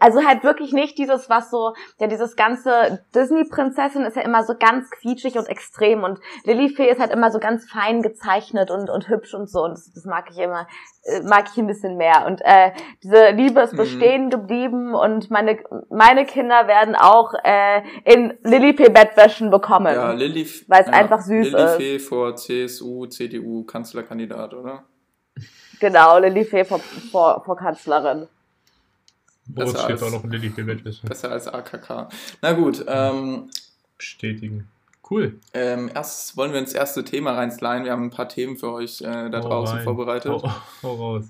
Also 0.00 0.24
halt 0.26 0.42
wirklich 0.42 0.72
nicht 0.72 0.98
dieses, 0.98 1.30
was 1.30 1.50
so, 1.52 1.74
ja, 2.00 2.08
dieses 2.08 2.34
ganze 2.34 3.04
Disney-Prinzessin 3.14 4.02
ist 4.04 4.16
ja 4.16 4.22
immer 4.22 4.42
so 4.42 4.54
ganz 4.58 4.90
quietschig 4.90 5.36
und 5.38 5.48
extrem. 5.48 6.02
Und 6.02 6.18
Lilifee 6.44 6.88
ist 6.90 7.00
halt 7.00 7.12
immer 7.12 7.30
so 7.30 7.38
ganz 7.38 7.70
fein 7.70 8.02
gezeichnet 8.02 8.72
und, 8.72 8.90
und 8.90 9.08
hübsch 9.08 9.34
und 9.34 9.48
so. 9.50 9.62
Und 9.62 9.72
das, 9.72 9.92
das 9.94 10.04
mag 10.04 10.24
ich 10.30 10.38
immer, 10.38 10.66
äh, 11.04 11.20
mag 11.22 11.44
ich 11.52 11.58
ein 11.58 11.66
bisschen 11.68 11.96
mehr. 11.96 12.26
Und 12.26 12.40
äh, 12.44 12.72
diese 13.04 13.30
Liebe 13.30 13.60
ist 13.60 13.72
Mhm. 13.74 13.76
bestehen 13.76 14.30
geblieben 14.30 14.94
und 15.02 15.30
meine, 15.30 15.58
meine 15.90 16.24
Kinder 16.24 16.66
werden 16.68 16.94
auch 16.94 17.32
äh, 17.44 17.82
in 18.04 18.34
Lilifee-Bettwäschen 18.44 19.50
bekommen. 19.50 19.94
Ja, 19.94 20.12
Lilly. 20.12 20.46
Weil 20.68 20.80
es 20.82 20.86
ja, 20.86 20.92
einfach 20.94 21.20
süß 21.20 21.50
Lilifee 21.50 21.98
vor 21.98 22.36
CSU, 22.36 23.06
CDU, 23.06 23.64
Kanzlerkandidat, 23.64 24.54
oder? 24.54 24.84
Genau, 25.80 26.18
Lilifee 26.18 26.64
vor, 26.64 26.78
vor, 26.78 27.42
vor 27.44 27.56
Kanzlerin. 27.56 28.28
Boris 29.46 29.72
Besser 29.72 29.84
steht 29.84 29.92
als- 29.92 30.02
auch 30.04 30.10
noch 30.12 30.24
in 30.24 30.30
Lilly-Bettwäsche. 30.30 31.06
Besser 31.06 31.30
als 31.32 31.48
AKK. 31.48 32.08
Na 32.40 32.52
gut, 32.52 32.84
ähm, 32.86 33.50
Bestätigen. 33.98 34.68
Cool. 35.10 35.38
ähm, 35.52 35.90
erst 35.94 36.36
wollen 36.38 36.52
wir 36.52 36.60
ins 36.60 36.72
erste 36.72 37.04
Thema 37.04 37.32
reinsliden. 37.32 37.84
Wir 37.84 37.92
haben 37.92 38.04
ein 38.04 38.10
paar 38.10 38.28
Themen 38.28 38.56
für 38.56 38.72
euch 38.72 39.02
äh, 39.02 39.28
da 39.28 39.40
Hau 39.42 39.48
draußen 39.48 39.76
rein. 39.78 39.84
vorbereitet. 39.84 40.30
Hau, 40.32 40.50
hau 40.82 40.94
raus. 40.94 41.24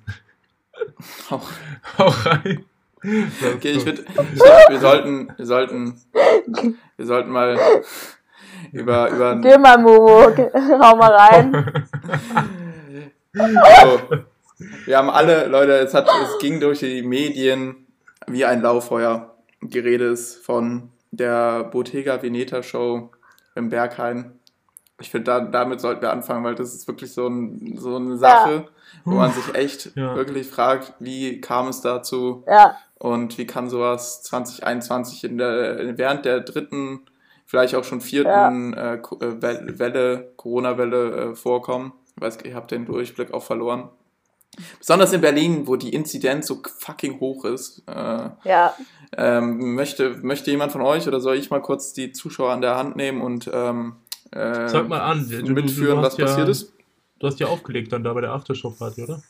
Auch- 1.30 1.48
Hau 1.98 2.06
rein. 2.30 2.64
Okay, 3.04 3.72
ich 3.72 3.84
würde, 3.84 4.04
wir 4.68 4.78
sollten, 4.80 5.32
wir 5.36 5.46
sollten, 5.46 6.00
wir 6.96 7.06
sollten 7.06 7.30
mal 7.30 7.58
über, 8.72 9.10
über, 9.10 9.36
Geh 9.36 9.58
mal, 9.58 9.78
Momo, 9.78 10.30
geh- 10.36 10.50
hau 10.54 10.96
mal 10.96 11.12
rein. 11.12 11.82
so. 13.34 14.00
Wir 14.86 14.96
haben 14.98 15.10
alle, 15.10 15.46
Leute, 15.48 15.72
es 15.78 15.94
hat, 15.94 16.08
es 16.22 16.38
ging 16.38 16.60
durch 16.60 16.78
die 16.80 17.02
Medien 17.02 17.86
wie 18.28 18.44
ein 18.44 18.62
Lauffeuer. 18.62 19.34
Die 19.60 19.78
Rede 19.78 20.04
ist 20.06 20.44
von 20.44 20.90
der 21.10 21.64
Bottega 21.64 22.22
Veneta 22.22 22.62
Show 22.62 23.10
im 23.54 23.68
Berghain. 23.68 24.38
Ich 25.00 25.10
finde, 25.10 25.24
da, 25.24 25.40
damit 25.40 25.80
sollten 25.80 26.02
wir 26.02 26.12
anfangen, 26.12 26.44
weil 26.44 26.54
das 26.54 26.74
ist 26.74 26.86
wirklich 26.86 27.12
so, 27.12 27.26
ein, 27.26 27.76
so 27.76 27.96
eine 27.96 28.16
Sache, 28.16 28.68
wo 29.04 29.14
man 29.14 29.32
sich 29.32 29.52
echt 29.54 29.96
Ja. 29.96 30.14
wirklich 30.14 30.46
fragt, 30.48 30.94
wie 31.00 31.40
kam 31.40 31.66
es 31.68 31.80
dazu? 31.80 32.44
Ja, 32.46 32.76
Und 33.02 33.36
wie 33.36 33.46
kann 33.46 33.68
sowas 33.68 34.22
2021 34.22 35.24
in 35.24 35.36
der, 35.38 35.98
während 35.98 36.24
der 36.24 36.38
dritten, 36.38 37.00
vielleicht 37.46 37.74
auch 37.74 37.82
schon 37.82 38.00
vierten 38.00 38.74
äh, 38.74 38.98
Ko- 39.02 39.18
äh, 39.20 39.40
Wel- 39.42 39.78
Welle, 39.80 40.32
Corona-Welle 40.36 41.10
äh, 41.32 41.34
vorkommen? 41.34 41.92
Ich 42.14 42.22
weiß, 42.22 42.38
ihr 42.44 42.54
habt 42.54 42.70
den 42.70 42.86
Durchblick 42.86 43.34
auch 43.34 43.42
verloren. 43.42 43.88
Besonders 44.78 45.12
in 45.12 45.20
Berlin, 45.20 45.66
wo 45.66 45.74
die 45.74 45.92
Inzidenz 45.92 46.46
so 46.46 46.62
fucking 46.78 47.18
hoch 47.18 47.44
ist. 47.44 47.82
Äh, 47.88 48.28
ja. 48.44 48.72
ähm, 49.16 49.74
möchte, 49.74 50.10
möchte 50.22 50.52
jemand 50.52 50.70
von 50.70 50.82
euch 50.82 51.08
oder 51.08 51.18
soll 51.20 51.36
ich 51.36 51.50
mal 51.50 51.60
kurz 51.60 51.92
die 51.94 52.12
Zuschauer 52.12 52.52
an 52.52 52.60
der 52.60 52.76
Hand 52.76 52.94
nehmen 52.94 53.20
und 53.20 53.50
ähm, 53.52 53.96
äh, 54.30 54.68
Sag 54.68 54.88
mal 54.88 55.00
an. 55.00 55.28
Du- 55.28 55.52
mitführen, 55.54 55.96
du 55.96 56.02
was 56.02 56.16
ja- 56.18 56.26
passiert 56.26 56.48
ist? 56.48 56.72
Du 57.18 57.26
hast 57.26 57.40
ja 57.40 57.48
aufgelegt 57.48 57.92
dann 57.92 58.04
da 58.04 58.12
bei 58.12 58.20
der 58.20 58.30
Aftershow-Party, 58.32 59.02
oder? 59.02 59.22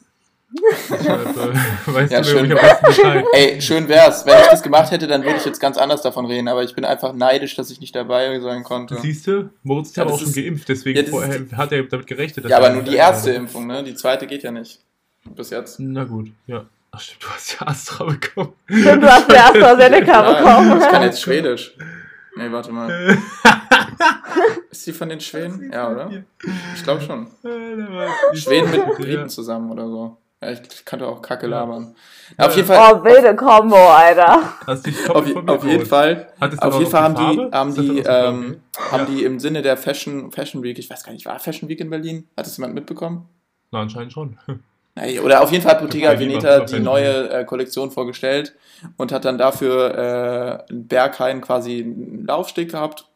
Deshalb, 0.90 1.36
äh, 1.36 1.54
weißt 1.94 2.12
Ja, 2.12 2.20
du 2.20 2.28
schön. 2.28 2.48
Bescheid. 2.48 3.24
Ey, 3.32 3.60
schön 3.62 3.88
wär's. 3.88 4.26
Wenn 4.26 4.38
ich 4.40 4.48
das 4.48 4.62
gemacht 4.62 4.90
hätte, 4.90 5.06
dann 5.06 5.22
würde 5.24 5.36
ich 5.38 5.44
jetzt 5.44 5.60
ganz 5.60 5.78
anders 5.78 6.02
davon 6.02 6.26
reden. 6.26 6.48
Aber 6.48 6.62
ich 6.62 6.74
bin 6.74 6.84
einfach 6.84 7.12
neidisch, 7.12 7.56
dass 7.56 7.70
ich 7.70 7.80
nicht 7.80 7.94
dabei 7.94 8.38
sein 8.40 8.62
konnte. 8.64 8.96
Siehst 9.00 9.26
du? 9.26 9.50
Moritz 9.62 9.88
ist 9.88 9.96
Ja, 9.96 10.04
auch 10.06 10.18
schon 10.18 10.28
ist- 10.28 10.36
geimpft, 10.36 10.68
deswegen 10.68 11.04
Ja, 11.04 11.10
vorher 11.10 11.36
ist 11.36 11.52
hat 11.56 11.72
er 11.72 11.82
damit 11.84 12.06
gerechnet. 12.06 12.44
dass 12.44 12.50
Ja, 12.50 12.58
er 12.58 12.64
aber 12.64 12.74
nur 12.74 12.82
die 12.82 12.96
erste 12.96 13.28
wird. 13.28 13.38
Impfung, 13.38 13.66
ne? 13.66 13.82
Die 13.82 13.94
zweite 13.94 14.26
geht 14.26 14.42
ja 14.42 14.50
nicht. 14.50 14.80
Bis 15.24 15.50
jetzt. 15.50 15.78
Na 15.80 16.04
gut, 16.04 16.30
ja. 16.46 16.64
Ach 16.90 17.00
stimmt, 17.00 17.22
du 17.24 17.28
hast 17.28 17.56
ja 17.58 17.66
Astra 17.66 18.04
bekommen. 18.04 18.52
Stimmt, 18.68 19.02
du 19.02 19.10
hast 19.10 19.32
ja 19.32 19.46
AstraZeneca 19.50 20.06
Ja, 20.12 20.32
bekommen. 20.32 20.80
ich 20.82 20.88
kann 20.88 21.02
jetzt 21.02 21.22
Schwedisch. 21.22 21.74
Nee, 22.36 22.50
warte 22.50 22.72
mal. 22.72 23.16
Ist 24.70 24.86
die 24.86 24.92
von 24.92 25.08
den 25.08 25.20
Schweden? 25.20 25.70
Ja, 25.72 25.90
oder? 25.90 26.10
Ich 26.74 26.82
glaube 26.82 27.00
schon. 27.02 27.26
Schweden 28.34 28.70
mit 28.70 28.84
Briten 28.96 29.28
zusammen 29.28 29.70
oder 29.70 29.86
so. 29.86 30.16
Ja, 30.42 30.50
ich 30.50 30.84
kannte 30.84 31.06
auch 31.06 31.22
Kacke 31.22 31.46
labern. 31.46 31.94
Ja, 32.36 32.46
auf 32.46 32.56
jeden 32.56 32.66
Fall. 32.66 32.94
Oh, 32.94 33.04
wilde 33.04 33.36
Kombo, 33.36 33.76
Alter. 33.76 34.54
Hast 34.66 34.86
dich 34.86 35.08
Auf, 35.08 35.16
auf 35.16 35.64
jeden 35.64 35.86
Fall, 35.86 36.26
auf 36.40 36.78
jeden 36.78 36.90
Fall 36.90 37.02
haben 37.02 37.14
die 37.14 37.50
haben 37.52 37.74
die, 37.74 37.98
ähm, 38.00 38.60
haben 38.90 39.06
die 39.06 39.22
im 39.22 39.38
Sinne 39.38 39.62
der 39.62 39.76
Fashion, 39.76 40.32
Fashion 40.32 40.62
Week, 40.62 40.78
ich 40.78 40.90
weiß 40.90 41.04
gar 41.04 41.12
nicht, 41.12 41.26
war 41.26 41.38
Fashion 41.38 41.68
Week 41.68 41.78
in 41.78 41.90
Berlin? 41.90 42.28
Hat 42.36 42.46
das 42.46 42.56
jemand 42.56 42.74
mitbekommen? 42.74 43.28
Na, 43.70 43.80
anscheinend 43.80 44.12
schon. 44.12 44.38
Nee, 44.94 45.20
Oder 45.20 45.42
auf 45.42 45.50
jeden 45.50 45.62
Fall 45.64 45.72
hat 45.72 45.80
Bottega 45.80 46.18
Veneta 46.18 46.60
die 46.60 46.78
neue 46.78 47.30
äh, 47.30 47.44
Kollektion 47.46 47.90
vorgestellt 47.90 48.54
und 48.98 49.10
hat 49.10 49.24
dann 49.24 49.38
dafür 49.38 50.66
äh, 50.68 50.70
in 50.70 50.86
Berghain 50.86 51.40
quasi 51.40 51.80
einen 51.80 52.26
Laufsteg 52.26 52.72
gehabt. 52.72 53.06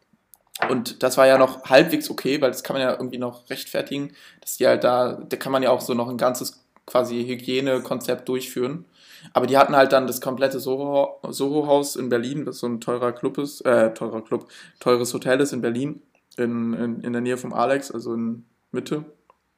Und 0.71 1.03
das 1.03 1.19
war 1.19 1.27
ja 1.27 1.37
noch 1.37 1.65
halbwegs 1.65 2.09
okay, 2.09 2.41
weil 2.41 2.51
das 2.51 2.65
kann 2.65 2.75
man 2.75 2.83
ja 2.83 2.93
irgendwie 2.93 3.19
noch 3.19 3.51
rechtfertigen, 3.51 4.15
dass 4.41 4.57
die 4.57 4.67
halt 4.67 4.85
da, 4.85 5.19
da 5.29 5.37
kann 5.37 5.53
man 5.53 5.63
ja 5.63 5.69
auch 5.69 5.83
so 5.83 5.93
noch 5.93 6.09
ein 6.09 6.17
ganzes 6.17 6.66
quasi 6.87 7.25
Hygienekonzept 7.27 8.29
durchführen. 8.29 8.85
Aber 9.33 9.47
die 9.47 9.59
hatten 9.59 9.75
halt 9.77 9.93
dann 9.93 10.07
das 10.07 10.21
komplette 10.21 10.59
Soho- 10.61 11.19
Soho-Haus 11.29 11.97
in 11.97 12.09
Berlin, 12.09 12.47
was 12.47 12.59
so 12.61 12.67
ein 12.69 12.81
teurer 12.81 13.13
Club 13.13 13.39
ist, 13.39 13.61
äh, 13.67 13.93
teurer 13.93 14.23
Club, 14.23 14.47
teures 14.79 15.13
Hotel 15.13 15.41
ist 15.41 15.53
in 15.53 15.61
Berlin, 15.61 16.01
in, 16.37 16.75
in, 16.75 17.01
in 17.01 17.13
der 17.13 17.23
Nähe 17.23 17.37
vom 17.37 17.53
Alex, 17.53 17.91
also 17.91 18.15
in 18.15 18.47
Mitte. 18.71 19.05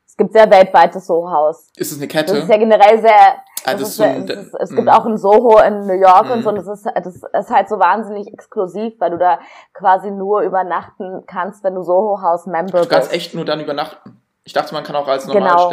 Es 0.06 0.16
gibt 0.16 0.32
sehr 0.32 0.50
weltweites 0.50 1.06
Soho-Haus. 1.06 1.70
Ist 1.76 1.92
es 1.92 1.98
eine 1.98 2.06
Das 2.08 2.16
Kette? 2.16 2.38
ist 2.38 2.48
ja 2.48 2.56
generell 2.56 3.00
sehr. 3.00 3.36
Das 3.64 3.74
das 3.80 3.88
ist, 3.90 3.96
so 3.96 4.02
ein- 4.04 4.26
ist, 4.26 4.54
es 4.58 4.70
mm. 4.70 4.76
gibt 4.76 4.88
auch 4.88 5.04
ein 5.04 5.18
Soho 5.18 5.58
in 5.60 5.80
New 5.86 6.00
York 6.00 6.30
und 6.30 6.38
Mhm. 6.38 6.42
so, 6.42 6.48
und 6.50 6.56
das 6.56 6.66
ist, 6.68 6.86
das 7.32 7.46
ist 7.46 7.50
halt 7.50 7.68
so 7.68 7.78
wahnsinnig 7.78 8.32
exklusiv, 8.32 8.94
weil 9.00 9.10
du 9.10 9.18
da 9.18 9.40
quasi 9.74 10.10
nur 10.10 10.40
übernachten 10.42 11.24
kannst, 11.26 11.62
wenn 11.64 11.74
du 11.74 11.82
Soho-House-Member 11.82 12.82
Du 12.82 12.88
kannst 12.88 13.10
bist. 13.10 13.12
echt 13.12 13.34
nur 13.34 13.44
dann 13.44 13.60
übernachten. 13.60 14.22
Ich 14.44 14.52
dachte, 14.54 14.72
man 14.72 14.84
kann 14.84 14.96
auch 14.96 15.08
als 15.08 15.26
Genau. 15.26 15.70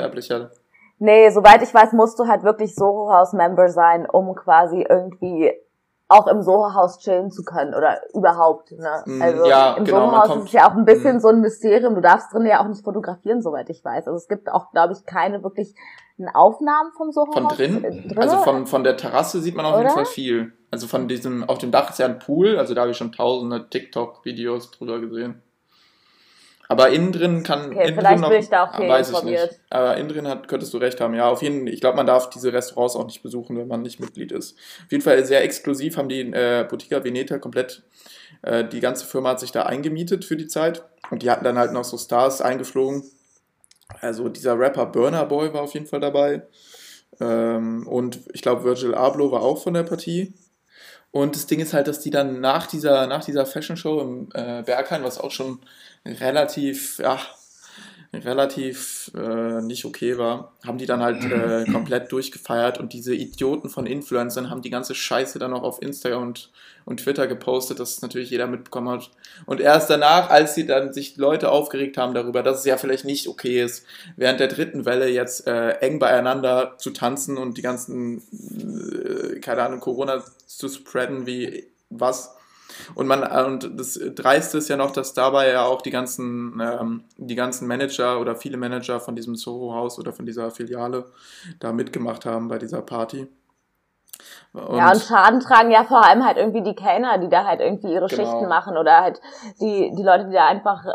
Nee, 0.97 1.29
soweit 1.29 1.62
ich 1.62 1.73
weiß, 1.73 1.93
musst 1.93 2.17
du 2.19 2.27
halt 2.27 2.43
wirklich 2.43 2.73
Soho-House-Member 2.75 3.69
sein, 3.69 4.10
um 4.10 4.34
quasi 4.36 4.86
irgendwie 4.88 5.51
auch 6.08 6.27
im 6.27 6.41
Soho-Haus 6.41 6.99
chillen 6.99 7.31
zu 7.31 7.43
können 7.43 7.73
oder 7.73 7.99
überhaupt. 8.13 8.71
Ne? 8.71 9.03
Mm, 9.05 9.21
Also 9.21 9.45
ja, 9.45 9.73
im 9.73 9.86
genau, 9.86 10.10
Soho-Haus 10.10 10.36
ist 10.38 10.45
es 10.45 10.51
ja 10.53 10.69
auch 10.69 10.75
ein 10.75 10.86
bisschen 10.86 11.17
mm. 11.17 11.19
so 11.19 11.29
ein 11.29 11.41
Mysterium. 11.41 11.95
Du 11.95 12.01
darfst 12.01 12.31
drin 12.31 12.45
ja 12.45 12.62
auch 12.62 12.67
nicht 12.67 12.84
fotografieren, 12.84 13.41
soweit 13.41 13.69
ich 13.69 13.84
weiß. 13.84 14.08
Also 14.08 14.15
es 14.15 14.27
gibt 14.27 14.51
auch, 14.51 14.71
glaube 14.71 14.93
ich, 14.93 15.05
keine 15.05 15.43
wirklich 15.43 15.73
Aufnahmen 16.34 16.91
vom 16.95 17.12
Soho-Haus. 17.12 17.34
Von 17.34 17.47
drin? 17.47 17.84
äh, 17.84 18.08
drin? 18.08 18.17
Also 18.17 18.38
von, 18.38 18.67
von 18.67 18.84
der 18.84 18.97
Terrasse 18.97 19.41
sieht 19.41 19.55
man 19.55 19.65
auf 19.65 19.77
jeden? 19.77 19.89
Fall 19.89 20.05
viel. 20.05 20.53
Also 20.69 20.88
von 20.88 21.08
diesem, 21.08 21.43
auf 21.43 21.58
dem 21.58 21.71
Dach 21.71 21.89
ist 21.89 21.99
ja 21.99 22.05
ein 22.05 22.19
Pool, 22.19 22.58
also 22.58 22.73
da 22.73 22.81
habe 22.81 22.91
ich 22.91 22.97
schon 22.97 23.12
tausende 23.12 23.67
TikTok-Videos 23.69 24.71
drüber 24.71 24.99
gesehen. 24.99 25.41
Aber 26.67 26.89
innen 26.89 27.12
drin 27.12 27.43
kann. 27.43 27.71
Okay, 27.71 27.88
innen 27.88 27.95
vielleicht 27.95 28.21
drin 28.21 28.30
bin 28.30 28.39
ich 28.39 28.49
da 28.49 28.63
auch 28.63 28.73
ah, 28.73 28.88
weiß 28.88 29.12
ich 29.12 29.23
nicht. 29.23 29.60
Aber 29.69 29.97
innen 29.97 30.10
drin 30.10 30.28
hat, 30.28 30.47
könntest 30.47 30.73
du 30.73 30.78
recht 30.78 30.99
haben. 30.99 31.13
Ja, 31.13 31.30
auf 31.30 31.41
jeden 31.41 31.65
Fall, 31.65 31.73
ich 31.73 31.82
glaube, 31.82 31.97
man 31.97 32.08
darf 32.08 32.30
diese 32.30 32.51
Restaurants 32.54 32.95
auch 32.95 33.06
nicht 33.06 33.21
besuchen, 33.21 33.58
wenn 33.58 33.67
man 33.67 33.82
nicht 33.82 33.99
Mitglied 33.99 34.32
ist. 34.32 34.58
Auf 34.86 34.91
jeden 34.91 35.04
Fall 35.04 35.23
sehr 35.25 35.43
exklusiv 35.43 35.97
haben 35.97 36.10
die 36.10 36.21
äh, 36.21 36.65
Bottega 36.67 37.04
Veneta 37.04 37.38
komplett, 37.38 37.84
äh, 38.41 38.63
die 38.67 38.80
ganze 38.80 39.06
Firma 39.06 39.30
hat 39.30 39.39
sich 39.39 39.51
da 39.51 39.63
eingemietet 39.63 40.25
für 40.25 40.36
die 40.36 40.47
Zeit. 40.47 40.84
Und 41.12 41.21
die 41.21 41.30
hatten 41.30 41.43
dann 41.43 41.58
halt 41.58 41.71
noch 41.71 41.84
so 41.84 41.97
Stars 41.97 42.41
eingeflogen. 42.41 43.04
Also 44.01 44.30
dieser 44.30 44.58
Rapper 44.58 44.88
Burner 44.88 45.25
Boy 45.25 45.54
war 45.54 45.62
auf 45.62 45.73
jeden 45.73 45.86
Fall 45.86 45.99
dabei. 45.99 46.41
Ähm, 47.19 47.88
und 47.88 48.19
ich 48.34 48.41
glaube, 48.41 48.63
Virgil 48.63 48.95
Abloh 48.95 49.32
war 49.32 49.41
auch 49.41 49.62
von 49.62 49.73
der 49.73 49.84
Partie. 49.84 50.34
Und 51.15 51.34
das 51.34 51.47
Ding 51.47 51.62
ist 51.62 51.73
halt, 51.73 51.88
dass 51.88 52.01
die 52.01 52.10
dann 52.10 52.41
nach 52.41 52.67
dieser, 52.67 53.08
nach 53.08 53.23
dieser 53.23 53.45
Fashion 53.45 53.78
Show 53.78 54.01
im 54.01 54.28
äh, 54.34 54.63
Berghain, 54.63 55.01
was 55.06 55.17
auch 55.17 55.32
schon 55.32 55.60
relativ, 56.06 56.99
ja, 56.99 57.17
relativ 58.13 59.11
äh, 59.15 59.61
nicht 59.61 59.85
okay 59.85 60.17
war, 60.17 60.53
haben 60.65 60.77
die 60.77 60.85
dann 60.85 61.01
halt 61.01 61.23
äh, 61.23 61.65
komplett 61.71 62.11
durchgefeiert 62.11 62.79
und 62.79 62.93
diese 62.93 63.13
Idioten 63.13 63.69
von 63.69 63.85
Influencern 63.85 64.49
haben 64.49 64.61
die 64.61 64.69
ganze 64.69 64.95
Scheiße 64.95 65.39
dann 65.39 65.53
auch 65.53 65.63
auf 65.63 65.81
Instagram 65.81 66.23
und, 66.23 66.51
und 66.85 67.01
Twitter 67.01 67.27
gepostet, 67.27 67.79
dass 67.79 68.01
natürlich 68.01 68.29
jeder 68.29 68.47
mitbekommen 68.47 68.89
hat. 68.89 69.11
Und 69.45 69.59
erst 69.59 69.89
danach, 69.89 70.29
als 70.29 70.55
sie 70.55 70.65
dann 70.65 70.93
sich 70.93 71.17
Leute 71.17 71.51
aufgeregt 71.51 71.97
haben 71.97 72.13
darüber, 72.13 72.43
dass 72.43 72.59
es 72.59 72.65
ja 72.65 72.77
vielleicht 72.77 73.05
nicht 73.05 73.27
okay 73.27 73.61
ist, 73.61 73.85
während 74.15 74.39
der 74.39 74.47
dritten 74.47 74.85
Welle 74.85 75.09
jetzt 75.09 75.47
äh, 75.47 75.71
eng 75.79 75.99
beieinander 75.99 76.75
zu 76.77 76.91
tanzen 76.91 77.37
und 77.37 77.57
die 77.57 77.61
ganzen, 77.61 78.21
äh, 78.31 79.39
keine 79.39 79.63
Ahnung, 79.63 79.79
Corona 79.79 80.23
zu 80.45 80.69
spreaden 80.69 81.25
wie 81.25 81.67
was, 81.89 82.35
und 82.95 83.07
man, 83.07 83.23
und 83.45 83.79
das 83.79 83.99
Dreiste 84.15 84.57
ist 84.57 84.69
ja 84.69 84.77
noch, 84.77 84.91
dass 84.91 85.13
dabei 85.13 85.49
ja 85.49 85.65
auch 85.65 85.81
die 85.81 85.91
ganzen, 85.91 86.59
ähm, 86.59 87.03
die 87.17 87.35
ganzen 87.35 87.67
Manager 87.67 88.19
oder 88.19 88.35
viele 88.35 88.57
Manager 88.57 88.99
von 88.99 89.15
diesem 89.15 89.35
Soho-Haus 89.35 89.99
oder 89.99 90.13
von 90.13 90.25
dieser 90.25 90.51
Filiale 90.51 91.05
da 91.59 91.71
mitgemacht 91.71 92.25
haben 92.25 92.47
bei 92.47 92.57
dieser 92.57 92.81
Party. 92.81 93.27
Und 94.53 94.77
ja, 94.77 94.91
und 94.91 95.01
Schaden 95.01 95.39
tragen 95.41 95.71
ja 95.71 95.83
vor 95.83 96.05
allem 96.05 96.25
halt 96.25 96.38
irgendwie 96.38 96.63
die 96.63 96.75
Kellner, 96.75 97.17
die 97.17 97.29
da 97.29 97.45
halt 97.45 97.59
irgendwie 97.59 97.91
ihre 97.91 98.07
genau. 98.07 98.23
Schichten 98.23 98.47
machen 98.47 98.77
oder 98.77 99.01
halt 99.01 99.19
die, 99.59 99.91
die 99.95 100.03
Leute, 100.03 100.27
die 100.27 100.33
da 100.33 100.47
einfach 100.47 100.85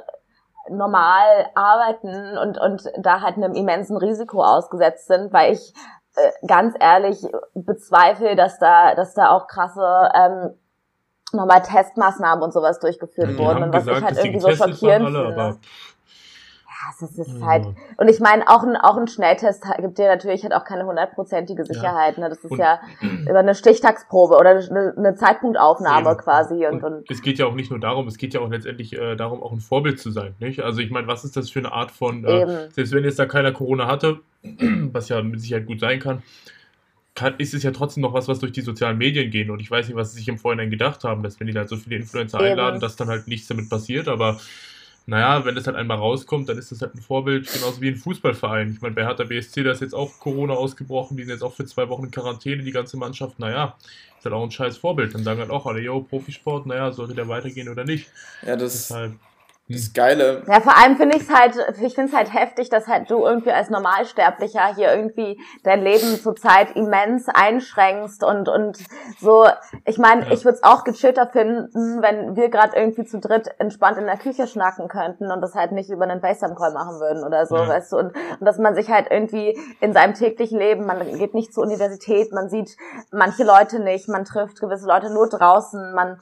normal 0.68 1.46
arbeiten 1.54 2.38
und, 2.38 2.58
und 2.58 2.90
da 2.98 3.20
halt 3.20 3.36
einem 3.36 3.54
immensen 3.54 3.96
Risiko 3.96 4.42
ausgesetzt 4.42 5.08
sind, 5.08 5.32
weil 5.32 5.52
ich 5.52 5.74
äh, 6.16 6.46
ganz 6.46 6.74
ehrlich 6.78 7.26
bezweifle, 7.54 8.36
dass 8.36 8.58
da, 8.58 8.94
dass 8.94 9.14
da 9.14 9.30
auch 9.30 9.46
krasse 9.46 10.10
ähm, 10.14 10.54
nochmal 11.32 11.62
Testmaßnahmen 11.62 12.42
und 12.42 12.52
sowas 12.52 12.80
durchgeführt 12.80 13.38
wurden. 13.38 13.62
Und 13.62 13.72
was 13.72 13.84
gesagt, 13.84 13.98
ich 13.98 14.04
halt 14.04 14.24
irgendwie 14.24 14.40
so 14.40 14.50
schockierend 14.50 15.16
alle, 15.16 15.58
ja, 16.80 17.06
es 17.06 17.18
ist 17.18 17.38
mhm. 17.38 17.44
halt, 17.44 17.66
und 17.98 18.08
ich 18.08 18.20
meine, 18.20 18.48
auch 18.48 18.62
ein, 18.62 18.76
auch 18.76 18.96
ein 18.96 19.06
Schnelltest 19.06 19.64
gibt 19.78 19.98
dir 19.98 20.08
natürlich 20.08 20.42
halt 20.42 20.54
auch 20.54 20.64
keine 20.64 20.86
hundertprozentige 20.86 21.64
Sicherheit, 21.64 22.16
ja. 22.16 22.22
ne? 22.22 22.28
Das 22.30 22.38
ist 22.38 22.50
und, 22.50 22.58
ja 22.58 22.80
über 23.28 23.40
eine 23.40 23.54
Stichtagsprobe 23.54 24.36
oder 24.36 24.50
eine, 24.50 24.94
eine 24.96 25.14
Zeitpunktaufnahme 25.14 26.10
eben. 26.10 26.18
quasi. 26.18 26.66
Und, 26.66 26.82
und, 26.82 26.94
und, 26.94 27.10
es 27.10 27.22
geht 27.22 27.38
ja 27.38 27.46
auch 27.46 27.54
nicht 27.54 27.70
nur 27.70 27.80
darum, 27.80 28.06
es 28.06 28.16
geht 28.16 28.34
ja 28.34 28.40
auch 28.40 28.48
letztendlich 28.48 28.96
äh, 28.96 29.16
darum, 29.16 29.42
auch 29.42 29.52
ein 29.52 29.60
Vorbild 29.60 30.00
zu 30.00 30.10
sein, 30.10 30.34
nicht? 30.38 30.60
Also 30.60 30.80
ich 30.80 30.90
meine, 30.90 31.06
was 31.06 31.24
ist 31.24 31.36
das 31.36 31.50
für 31.50 31.58
eine 31.58 31.72
Art 31.72 31.90
von, 31.90 32.24
äh, 32.24 32.70
selbst 32.72 32.92
wenn 32.92 33.04
jetzt 33.04 33.18
da 33.18 33.26
keiner 33.26 33.52
Corona 33.52 33.86
hatte, 33.86 34.20
was 34.92 35.08
ja 35.08 35.22
mit 35.22 35.40
Sicherheit 35.40 35.66
gut 35.66 35.80
sein 35.80 36.00
kann, 36.00 36.22
kann, 37.14 37.34
ist 37.38 37.54
es 37.54 37.62
ja 37.62 37.70
trotzdem 37.70 38.02
noch 38.02 38.12
was, 38.12 38.28
was 38.28 38.38
durch 38.38 38.52
die 38.52 38.60
sozialen 38.60 38.98
Medien 38.98 39.30
geht. 39.30 39.50
Und 39.50 39.60
ich 39.60 39.70
weiß 39.70 39.88
nicht, 39.88 39.96
was 39.96 40.12
sie 40.12 40.18
sich 40.18 40.28
im 40.28 40.38
Vorhinein 40.38 40.70
gedacht 40.70 41.04
haben, 41.04 41.22
dass 41.22 41.38
wenn 41.40 41.46
die 41.46 41.52
da 41.52 41.66
so 41.66 41.76
viele 41.76 41.96
Influencer 41.96 42.38
Eben. 42.38 42.50
einladen, 42.50 42.80
dass 42.80 42.96
dann 42.96 43.08
halt 43.08 43.28
nichts 43.28 43.48
damit 43.48 43.68
passiert. 43.68 44.08
Aber 44.08 44.40
naja, 45.06 45.44
wenn 45.44 45.54
das 45.54 45.66
halt 45.66 45.76
einmal 45.76 45.98
rauskommt, 45.98 46.48
dann 46.48 46.58
ist 46.58 46.70
das 46.70 46.82
halt 46.82 46.94
ein 46.94 47.00
Vorbild, 47.00 47.52
genauso 47.52 47.80
wie 47.80 47.88
ein 47.88 47.96
Fußballverein. 47.96 48.72
Ich 48.72 48.80
meine, 48.80 48.94
bei 48.94 49.04
Hertha 49.04 49.24
BSC, 49.24 49.64
da 49.64 49.72
ist 49.72 49.80
jetzt 49.80 49.94
auch 49.94 50.18
Corona 50.20 50.54
ausgebrochen, 50.54 51.16
die 51.16 51.24
sind 51.24 51.32
jetzt 51.32 51.42
auch 51.42 51.54
für 51.54 51.64
zwei 51.64 51.88
Wochen 51.88 52.04
in 52.04 52.10
Quarantäne, 52.10 52.62
die 52.62 52.70
ganze 52.70 52.96
Mannschaft. 52.96 53.38
Naja, 53.38 53.76
ist 54.18 54.24
halt 54.24 54.34
auch 54.34 54.44
ein 54.44 54.50
scheiß 54.50 54.76
Vorbild. 54.76 55.14
Dann 55.14 55.24
sagen 55.24 55.40
halt 55.40 55.50
auch 55.50 55.66
alle, 55.66 55.80
yo, 55.80 56.00
Profisport, 56.00 56.66
naja, 56.66 56.92
sollte 56.92 57.14
der 57.14 57.26
weitergehen 57.26 57.68
oder 57.68 57.84
nicht. 57.84 58.10
Ja, 58.46 58.56
das 58.56 58.72
Deshalb, 58.72 59.14
das 59.70 59.92
Geile. 59.92 60.42
Ja, 60.46 60.60
vor 60.60 60.76
allem 60.76 60.96
finde 60.96 61.16
ich 61.16 61.22
es 61.22 61.30
halt, 61.30 61.56
ich 61.80 61.94
finde 61.94 62.10
es 62.10 62.16
halt 62.16 62.32
heftig, 62.34 62.68
dass 62.68 62.86
halt 62.88 63.10
du 63.10 63.24
irgendwie 63.24 63.52
als 63.52 63.70
Normalsterblicher 63.70 64.74
hier 64.74 64.92
irgendwie 64.92 65.40
dein 65.62 65.82
Leben 65.82 66.20
zurzeit 66.20 66.76
immens 66.76 67.28
einschränkst 67.28 68.24
und 68.24 68.48
und 68.48 68.78
so. 69.20 69.46
Ich 69.84 69.98
meine, 69.98 70.26
ja. 70.26 70.32
ich 70.32 70.44
würde 70.44 70.56
es 70.56 70.62
auch 70.62 70.84
gechillter 70.84 71.26
finden, 71.26 72.02
wenn 72.02 72.36
wir 72.36 72.48
gerade 72.48 72.76
irgendwie 72.76 73.04
zu 73.04 73.18
dritt 73.18 73.48
entspannt 73.58 73.98
in 73.98 74.06
der 74.06 74.18
Küche 74.18 74.46
schnacken 74.46 74.88
könnten 74.88 75.30
und 75.30 75.40
das 75.40 75.54
halt 75.54 75.72
nicht 75.72 75.90
über 75.90 76.04
einen 76.04 76.20
FaceTime-Call 76.20 76.72
machen 76.72 77.00
würden 77.00 77.24
oder 77.24 77.46
so, 77.46 77.56
ja. 77.56 77.68
weißt 77.68 77.92
du. 77.92 77.98
Und, 77.98 78.12
und 78.38 78.46
dass 78.46 78.58
man 78.58 78.74
sich 78.74 78.90
halt 78.90 79.06
irgendwie 79.10 79.58
in 79.80 79.92
seinem 79.92 80.14
täglichen 80.14 80.58
Leben, 80.58 80.86
man 80.86 80.98
geht 81.16 81.34
nicht 81.34 81.54
zur 81.54 81.64
Universität, 81.64 82.32
man 82.32 82.48
sieht 82.48 82.76
manche 83.12 83.44
Leute 83.44 83.80
nicht, 83.80 84.08
man 84.08 84.24
trifft 84.24 84.60
gewisse 84.60 84.86
Leute 84.86 85.12
nur 85.12 85.28
draußen, 85.28 85.94
man 85.94 86.18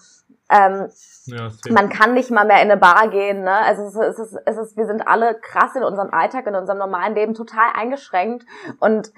ähm, 0.50 0.88
ja, 1.26 1.50
man 1.70 1.88
kann 1.90 2.14
nicht 2.14 2.30
mal 2.30 2.46
mehr 2.46 2.62
in 2.62 2.70
eine 2.70 2.80
Bar 2.80 3.08
gehen, 3.08 3.42
ne? 3.42 3.52
Also 3.52 3.82
es 3.82 3.94
ist, 3.94 4.18
es 4.20 4.32
ist, 4.32 4.38
es 4.46 4.56
ist, 4.56 4.76
wir 4.76 4.86
sind 4.86 5.06
alle 5.06 5.34
krass 5.34 5.74
in 5.76 5.82
unserem 5.82 6.10
Alltag, 6.10 6.46
in 6.46 6.54
unserem 6.54 6.78
normalen 6.78 7.14
Leben 7.14 7.34
total 7.34 7.68
eingeschränkt 7.74 8.46
und 8.80 9.12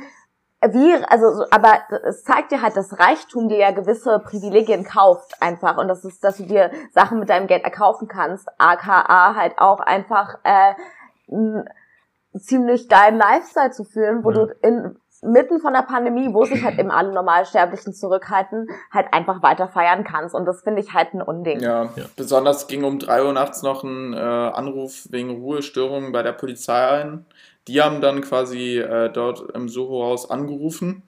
wie, 0.63 0.93
also, 1.07 1.47
aber 1.51 1.79
es 2.05 2.23
zeigt 2.23 2.53
dir 2.53 2.61
halt, 2.61 2.77
dass 2.77 2.99
Reichtum 2.99 3.49
dir 3.49 3.57
ja 3.57 3.71
gewisse 3.71 4.19
Privilegien 4.19 4.85
kauft 4.85 5.41
einfach 5.41 5.79
und 5.79 5.89
das 5.89 6.05
ist, 6.05 6.23
dass 6.23 6.37
du 6.37 6.45
dir 6.45 6.71
Sachen 6.93 7.19
mit 7.19 7.31
deinem 7.31 7.47
Geld 7.47 7.65
erkaufen 7.65 8.09
kannst, 8.09 8.47
aka 8.59 9.35
halt 9.37 9.59
auch 9.59 9.81
einfach 9.81 10.39
äh, 10.45 10.75
ziemlich 12.39 12.89
geilen 12.91 13.17
Lifestyle 13.17 13.71
zu 13.71 13.85
führen, 13.85 14.23
wo 14.23 14.33
ja. 14.33 14.47
du 14.47 14.55
in 14.61 14.99
mitten 15.23 15.61
von 15.61 15.73
der 15.73 15.83
Pandemie, 15.83 16.33
wo 16.33 16.45
sich 16.45 16.63
halt 16.63 16.79
eben 16.79 16.91
alle 16.91 17.13
Normalsterblichen 17.13 17.93
zurückhalten, 17.93 18.69
halt 18.91 19.13
einfach 19.13 19.43
weiter 19.43 19.69
feiern 19.69 20.05
kannst. 20.05 20.35
Und 20.35 20.47
das 20.47 20.63
finde 20.63 20.81
ich 20.81 20.93
halt 20.95 21.15
ein 21.15 21.23
Unding. 21.23 21.61
Ja, 21.61 21.85
ja. 21.97 22.05
besonders 22.17 22.67
ging 22.67 22.85
um 22.85 22.99
drei 22.99 23.25
Uhr 23.25 23.33
nachts 23.33 23.63
noch 23.63 23.85
ein 23.85 24.15
äh, 24.15 24.17
Anruf 24.17 25.09
wegen 25.11 25.31
Ruhestörungen 25.31 26.13
bei 26.13 26.23
der 26.23 26.33
Polizei 26.33 26.89
ein. 26.89 27.27
Die 27.69 27.83
haben 27.83 28.01
dann 28.01 28.21
quasi 28.23 28.79
äh, 28.79 29.11
dort 29.11 29.51
im 29.55 29.69
Soho-Haus 29.69 30.31
angerufen 30.31 31.03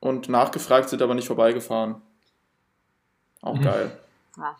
und 0.00 0.28
nachgefragt, 0.28 0.88
sind 0.88 1.02
aber 1.02 1.14
nicht 1.14 1.26
vorbeigefahren. 1.26 1.96
Auch 3.42 3.56
mhm. 3.56 3.62
geil. 3.62 3.90
Ja. 4.36 4.56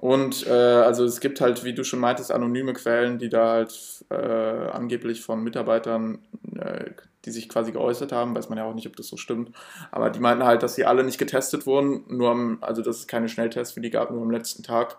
Und 0.00 0.46
äh, 0.46 0.50
also 0.50 1.04
es 1.04 1.18
gibt 1.18 1.40
halt, 1.40 1.64
wie 1.64 1.74
du 1.74 1.82
schon 1.82 1.98
meintest, 1.98 2.30
anonyme 2.30 2.72
Quellen, 2.72 3.18
die 3.18 3.28
da 3.28 3.50
halt 3.50 4.04
äh, 4.10 4.14
angeblich 4.14 5.22
von 5.22 5.42
Mitarbeitern 5.42 6.20
äh, 6.56 6.90
die 7.24 7.30
sich 7.30 7.48
quasi 7.48 7.72
geäußert 7.72 8.12
haben, 8.12 8.34
weiß 8.34 8.48
man 8.48 8.58
ja 8.58 8.64
auch 8.64 8.74
nicht, 8.74 8.86
ob 8.86 8.96
das 8.96 9.08
so 9.08 9.16
stimmt, 9.16 9.54
aber 9.90 10.10
die 10.10 10.20
meinten 10.20 10.44
halt, 10.44 10.62
dass 10.62 10.74
sie 10.74 10.84
alle 10.84 11.04
nicht 11.04 11.18
getestet 11.18 11.66
wurden, 11.66 12.04
nur 12.08 12.30
am, 12.30 12.58
also 12.60 12.80
dass 12.80 12.98
es 12.98 13.06
keine 13.06 13.28
Schnelltests 13.28 13.74
für 13.74 13.80
die 13.80 13.90
gab, 13.90 14.10
nur 14.10 14.22
am 14.22 14.30
letzten 14.30 14.62
Tag. 14.62 14.98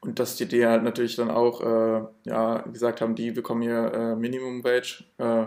Und 0.00 0.20
dass 0.20 0.36
die, 0.36 0.46
die 0.46 0.64
halt 0.64 0.84
natürlich 0.84 1.16
dann 1.16 1.30
auch 1.30 1.60
äh, 1.60 2.02
ja, 2.24 2.58
gesagt 2.72 3.00
haben, 3.00 3.16
die 3.16 3.32
bekommen 3.32 3.62
hier 3.62 3.92
äh, 3.92 4.16
Minimum 4.16 4.62
Wage, 4.62 5.04
äh, 5.18 5.46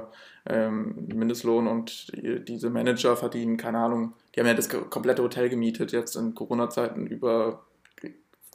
ähm, 0.49 1.07
Mindestlohn 1.13 1.67
und 1.67 2.11
die, 2.13 2.43
diese 2.43 2.69
Manager 2.69 3.15
verdienen, 3.15 3.55
keine 3.55 3.77
Ahnung, 3.77 4.13
die 4.35 4.39
haben 4.39 4.47
ja 4.47 4.53
das 4.53 4.67
komplette 4.67 5.23
Hotel 5.23 5.47
gemietet, 5.47 5.91
jetzt 5.91 6.15
in 6.15 6.35
Corona-Zeiten 6.35 7.07
über 7.07 7.61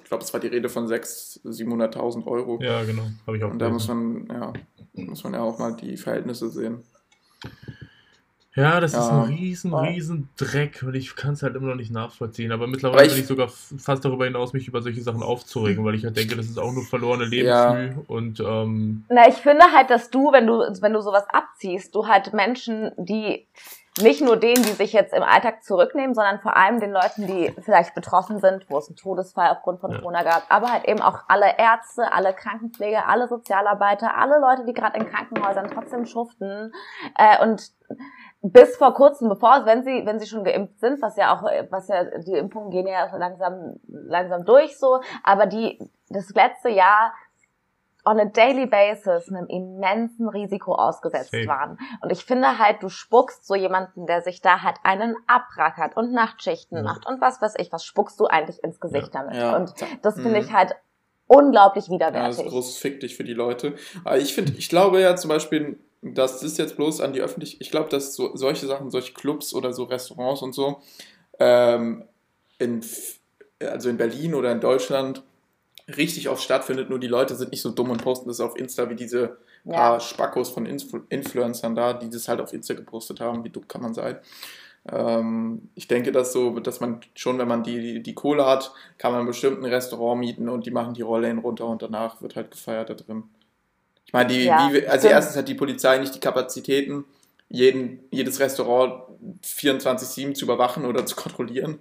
ich 0.07 0.09
glaube, 0.09 0.23
es 0.23 0.33
war 0.33 0.38
die 0.38 0.47
Rede 0.47 0.69
von 0.69 0.87
600.000, 0.87 1.42
700.000 1.45 2.27
Euro. 2.29 2.61
Ja, 2.62 2.85
genau, 2.85 3.03
habe 3.27 3.38
ich 3.38 3.42
auch. 3.42 3.51
Und 3.51 3.59
da 3.59 3.69
muss 3.69 3.88
man, 3.88 4.29
ja, 4.31 4.53
muss 4.92 5.25
man 5.25 5.35
ja 5.35 5.40
auch 5.40 5.59
mal 5.59 5.75
die 5.75 5.97
Verhältnisse 5.97 6.49
sehen. 6.49 6.85
Ja, 8.55 8.79
das 8.79 8.92
ja. 8.92 9.01
ist 9.01 9.11
ein 9.11 9.35
riesen, 9.35 9.75
riesen 9.75 10.29
Dreck 10.37 10.85
und 10.87 10.95
ich 10.95 11.16
kann 11.16 11.33
es 11.33 11.42
halt 11.42 11.57
immer 11.57 11.71
noch 11.71 11.75
nicht 11.75 11.90
nachvollziehen. 11.90 12.53
Aber 12.53 12.69
mittlerweile 12.69 13.03
aber 13.03 13.14
bin 13.14 13.21
ich 13.21 13.27
sogar 13.27 13.49
fast 13.49 14.05
darüber 14.05 14.27
hinaus, 14.27 14.53
mich 14.53 14.69
über 14.69 14.81
solche 14.81 15.03
Sachen 15.03 15.25
aufzuregen, 15.25 15.85
weil 15.85 15.97
ich 15.97 16.05
halt 16.05 16.16
denke, 16.16 16.37
das 16.37 16.47
ist 16.47 16.61
auch 16.61 16.73
nur 16.73 16.85
verlorene 16.85 17.25
Lebensmühe 17.25 17.88
ja. 17.88 18.03
und 18.07 18.38
ähm 18.38 19.05
Na, 19.09 19.29
ich 19.29 19.35
finde 19.35 19.64
halt, 19.75 19.90
dass 19.90 20.11
du, 20.11 20.31
wenn 20.31 20.47
du, 20.47 20.61
wenn 20.83 20.92
du 20.92 21.01
sowas 21.01 21.25
abziehst, 21.31 21.97
du 21.97 22.07
halt 22.07 22.33
Menschen, 22.33 22.92
die 22.97 23.49
nicht 24.00 24.20
nur 24.20 24.37
denen, 24.37 24.62
die 24.62 24.72
sich 24.72 24.92
jetzt 24.92 25.14
im 25.14 25.22
Alltag 25.22 25.62
zurücknehmen, 25.64 26.14
sondern 26.14 26.40
vor 26.40 26.56
allem 26.56 26.80
den 26.80 26.92
Leuten, 26.92 27.26
die 27.26 27.54
vielleicht 27.62 27.94
betroffen 27.94 28.40
sind, 28.40 28.68
wo 28.68 28.78
es 28.78 28.88
einen 28.88 28.96
Todesfall 28.96 29.50
aufgrund 29.50 29.80
von 29.80 29.90
ja. 29.90 29.98
Corona 29.98 30.22
gab, 30.22 30.44
aber 30.48 30.72
halt 30.72 30.85
eben 30.85 31.00
auch 31.00 31.20
alle 31.28 31.59
Ärzte, 31.59 32.12
alle 32.12 32.32
Krankenpfleger, 32.35 33.09
alle 33.09 33.28
Sozialarbeiter, 33.28 34.16
alle 34.16 34.38
Leute, 34.38 34.64
die 34.66 34.74
gerade 34.74 34.98
in 34.98 35.06
Krankenhäusern 35.06 35.70
trotzdem 35.72 36.04
schuften 36.04 36.72
äh, 37.16 37.42
und 37.42 37.72
bis 38.42 38.76
vor 38.76 38.94
kurzem, 38.94 39.28
bevor, 39.28 39.64
wenn 39.64 39.82
sie, 39.82 40.04
wenn 40.04 40.18
sie 40.18 40.26
schon 40.26 40.44
geimpft 40.44 40.78
sind, 40.78 41.00
was 41.02 41.16
ja 41.16 41.35
auch, 41.35 41.42
was 41.70 41.88
ja, 41.88 42.04
die 42.04 42.32
Impfungen 42.32 42.70
gehen 42.70 42.87
ja 42.87 43.14
langsam, 43.16 43.80
langsam 43.87 44.44
durch 44.44 44.78
so, 44.78 45.00
aber 45.24 45.46
die, 45.46 45.78
das 46.09 46.30
letzte 46.30 46.68
Jahr 46.68 47.12
on 48.07 48.21
a 48.21 48.25
daily 48.25 48.66
basis 48.66 49.29
einem 49.29 49.47
immensen 49.49 50.29
Risiko 50.29 50.75
ausgesetzt 50.75 51.33
Safe. 51.33 51.47
waren. 51.47 51.79
Und 52.01 52.11
ich 52.11 52.25
finde 52.25 52.59
halt, 52.59 52.83
du 52.83 52.88
spuckst 52.88 53.47
so 53.47 53.55
jemanden, 53.57 54.07
der 54.07 54.23
sich 54.23 54.40
da 54.40 54.62
halt 54.62 54.77
einen 54.85 55.16
abrackert 55.27 55.97
und 55.97 56.12
Nachtschichten 56.12 56.79
ja. 56.79 56.83
macht 56.85 57.05
und 57.07 57.21
was 57.21 57.42
weiß 57.42 57.55
ich, 57.59 57.73
was 57.73 57.85
spuckst 57.85 58.19
du 58.21 58.27
eigentlich 58.27 58.62
ins 58.62 58.81
Gesicht 58.81 59.12
ja. 59.12 59.21
damit? 59.21 59.37
Ja. 59.37 59.57
Und 59.57 59.75
das 60.03 60.14
finde 60.14 60.38
ich 60.38 60.51
mhm. 60.51 60.55
halt 60.55 60.77
unglaublich 61.27 61.90
widerwärtig. 61.90 62.23
Ja, 62.23 62.29
das 62.29 62.38
ist 62.38 62.49
groß 62.53 62.79
fick 62.79 63.01
dich 63.01 63.16
für 63.16 63.25
die 63.25 63.35
Leute. 63.35 63.75
Aber 64.05 64.19
ich 64.19 64.35
finde, 64.35 64.53
ich 64.57 64.69
glaube 64.69 65.01
ja 65.01 65.16
zum 65.16 65.29
Beispiel, 65.29 65.79
das 66.01 66.45
ist 66.45 66.59
jetzt 66.59 66.77
bloß 66.77 67.01
an 67.01 67.12
die 67.12 67.21
öffentlich, 67.21 67.61
ich 67.61 67.73
glaube, 67.73 67.88
dass 67.88 68.14
so, 68.14 68.37
solche 68.37 68.66
Sachen, 68.66 68.90
solche 68.90 69.14
Clubs 69.14 69.53
oder 69.53 69.73
so 69.73 69.85
Restaurants 69.85 70.42
und 70.42 70.55
so, 70.55 70.81
ähm, 71.40 72.05
in, 72.59 72.85
also 73.61 73.88
in 73.88 73.97
Berlin 73.97 74.35
oder 74.35 74.53
in 74.53 74.61
Deutschland 74.61 75.25
richtig 75.88 76.29
oft 76.29 76.42
stattfindet, 76.42 76.90
nur 76.90 76.99
die 76.99 77.07
Leute 77.07 77.35
sind 77.37 77.53
nicht 77.53 77.62
so 77.62 77.70
dumm 77.70 77.90
und 77.90 78.03
posten 78.03 78.29
das 78.29 78.40
auf 78.40 78.57
Insta 78.57 78.88
wie 78.90 78.96
diese 78.96 79.37
Ja. 79.64 79.72
paar 79.75 80.01
Spackos 80.01 80.51
von 80.51 80.66
Influ 80.66 81.01
Influencern 81.09 81.75
da, 81.75 81.92
die 81.92 82.11
das 82.11 82.29
halt 82.29 82.40
auf 82.40 82.53
Insta 82.53 82.75
gepostet 82.75 83.20
haben, 83.20 83.44
wie 83.44 83.51
dumm 83.51 83.68
kann 83.68 83.83
man 83.83 83.94
sein. 83.94 84.18
Ähm, 84.90 85.68
ich 85.75 85.88
denke, 85.88 86.12
dass 86.12 86.33
so, 86.33 86.59
dass 86.61 86.81
man 86.81 87.01
schon, 87.14 87.38
wenn 87.38 87.49
man 87.49 87.62
die, 87.64 87.81
die, 87.81 88.03
die 88.03 88.14
Kohle 88.14 88.46
hat, 88.46 88.72
kann 88.99 89.12
man 89.12 89.27
bestimmt 89.27 89.59
ein 89.59 89.64
Restaurant 89.72 90.20
mieten 90.20 90.49
und 90.49 90.66
die 90.66 90.70
machen 90.70 90.94
die 90.94 91.03
Rollen 91.03 91.38
runter 91.38 91.66
und 91.66 91.83
danach 91.83 92.22
wird 92.22 92.37
halt 92.37 92.51
gefeiert 92.53 92.90
da 92.90 92.94
drin. 92.94 93.25
Ich 94.07 94.12
meine, 94.12 94.29
die, 94.33 94.44
Ja, 94.44 94.70
wie, 94.72 94.87
also 94.87 94.99
stimmt. 95.01 95.12
erstens 95.12 95.37
hat 95.37 95.49
die 95.49 95.55
Polizei 95.55 95.99
nicht 95.99 96.14
die 96.14 96.20
Kapazitäten, 96.20 97.05
jeden, 97.48 98.00
jedes 98.11 98.40
Restaurant 98.40 99.02
24-7 99.44 100.35
zu 100.35 100.44
überwachen 100.44 100.85
oder 100.85 101.06
zu 101.06 101.16
kontrollieren. 101.16 101.78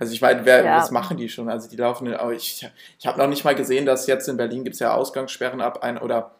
Also 0.00 0.12
ich 0.12 0.20
meine, 0.20 0.44
wer, 0.44 0.64
Ja. 0.64 0.78
was 0.78 0.90
machen 0.90 1.16
die 1.16 1.28
schon? 1.28 1.48
Also 1.48 1.68
die 1.68 1.76
laufen, 1.76 2.12
aber 2.14 2.32
ich, 2.32 2.68
ich 2.98 3.06
habe 3.06 3.18
noch 3.18 3.28
nicht 3.28 3.44
mal 3.44 3.54
gesehen, 3.54 3.86
dass 3.86 4.06
jetzt 4.06 4.28
in 4.28 4.36
Berlin 4.36 4.64
gibt 4.64 4.74
es 4.74 4.80
ja 4.80 4.94
Ausgangssperren 4.94 5.60
ab 5.60 5.82
ein 5.82 5.98
oder 5.98 6.32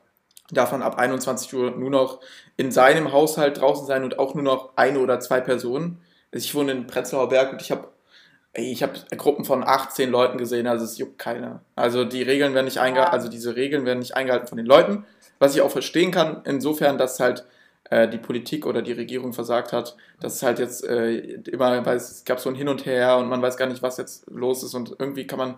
davon 0.51 0.83
ab 0.83 0.99
21 0.99 1.55
Uhr 1.55 1.71
nur 1.71 1.91
noch 1.91 2.21
in 2.57 2.71
seinem 2.71 3.13
Haushalt 3.13 3.61
draußen 3.61 3.87
sein 3.87 4.05
und 4.05 4.19
auch 4.19 4.35
nur 4.35 4.45
noch 4.45 4.77
eine 4.77 4.99
oder 4.99 5.19
zwei 5.21 5.41
Personen. 5.41 6.01
Also 6.33 6.45
ich 6.45 6.55
wohne 6.55 6.73
in 6.73 6.87
Prenzlauer 6.87 7.29
Berg 7.29 7.53
und 7.53 7.63
ich 7.63 7.71
habe 7.71 7.89
ich 8.57 8.85
habe 8.85 8.93
Gruppen 9.17 9.45
von 9.45 9.65
18 9.65 10.11
Leuten 10.11 10.39
gesehen, 10.39 10.69
also 10.69 10.85
es 10.85 10.97
juckt 10.97 11.19
keiner. 11.19 11.63
Also 11.75 12.05
die 12.05 12.23
Regeln 12.23 12.55
werden 12.55 12.67
nicht 12.67 12.79
eingehalten, 12.79 13.13
also 13.13 13.29
diese 13.29 13.57
Regeln 13.57 13.85
werden 13.85 13.99
nicht 13.99 14.15
eingehalten 14.17 14.47
von 14.47 14.57
den 14.59 14.67
Leuten, 14.67 15.05
was 15.41 15.57
ich 15.57 15.61
auch 15.63 15.73
verstehen 15.73 16.13
kann, 16.13 16.43
insofern, 16.45 16.97
dass 16.97 17.19
halt 17.19 17.45
äh, 17.91 18.09
die 18.09 18.19
Politik 18.19 18.67
oder 18.67 18.83
die 18.83 18.93
Regierung 18.93 19.33
versagt 19.33 19.73
hat, 19.73 19.97
dass 20.21 20.37
es 20.37 20.43
halt 20.43 20.59
jetzt 20.59 20.85
äh, 20.85 21.17
immer, 21.51 21.85
weil 21.85 21.97
es 21.97 22.25
gab 22.25 22.41
so 22.41 22.49
ein 22.49 22.55
Hin 22.55 22.69
und 22.69 22.87
Her 22.87 23.19
und 23.19 23.29
man 23.29 23.43
weiß 23.43 23.57
gar 23.57 23.67
nicht, 23.67 23.83
was 23.83 23.97
jetzt 23.97 24.31
los 24.31 24.63
ist. 24.63 24.75
Und 24.75 24.97
irgendwie 24.99 25.27
kann 25.27 25.39
man 25.39 25.57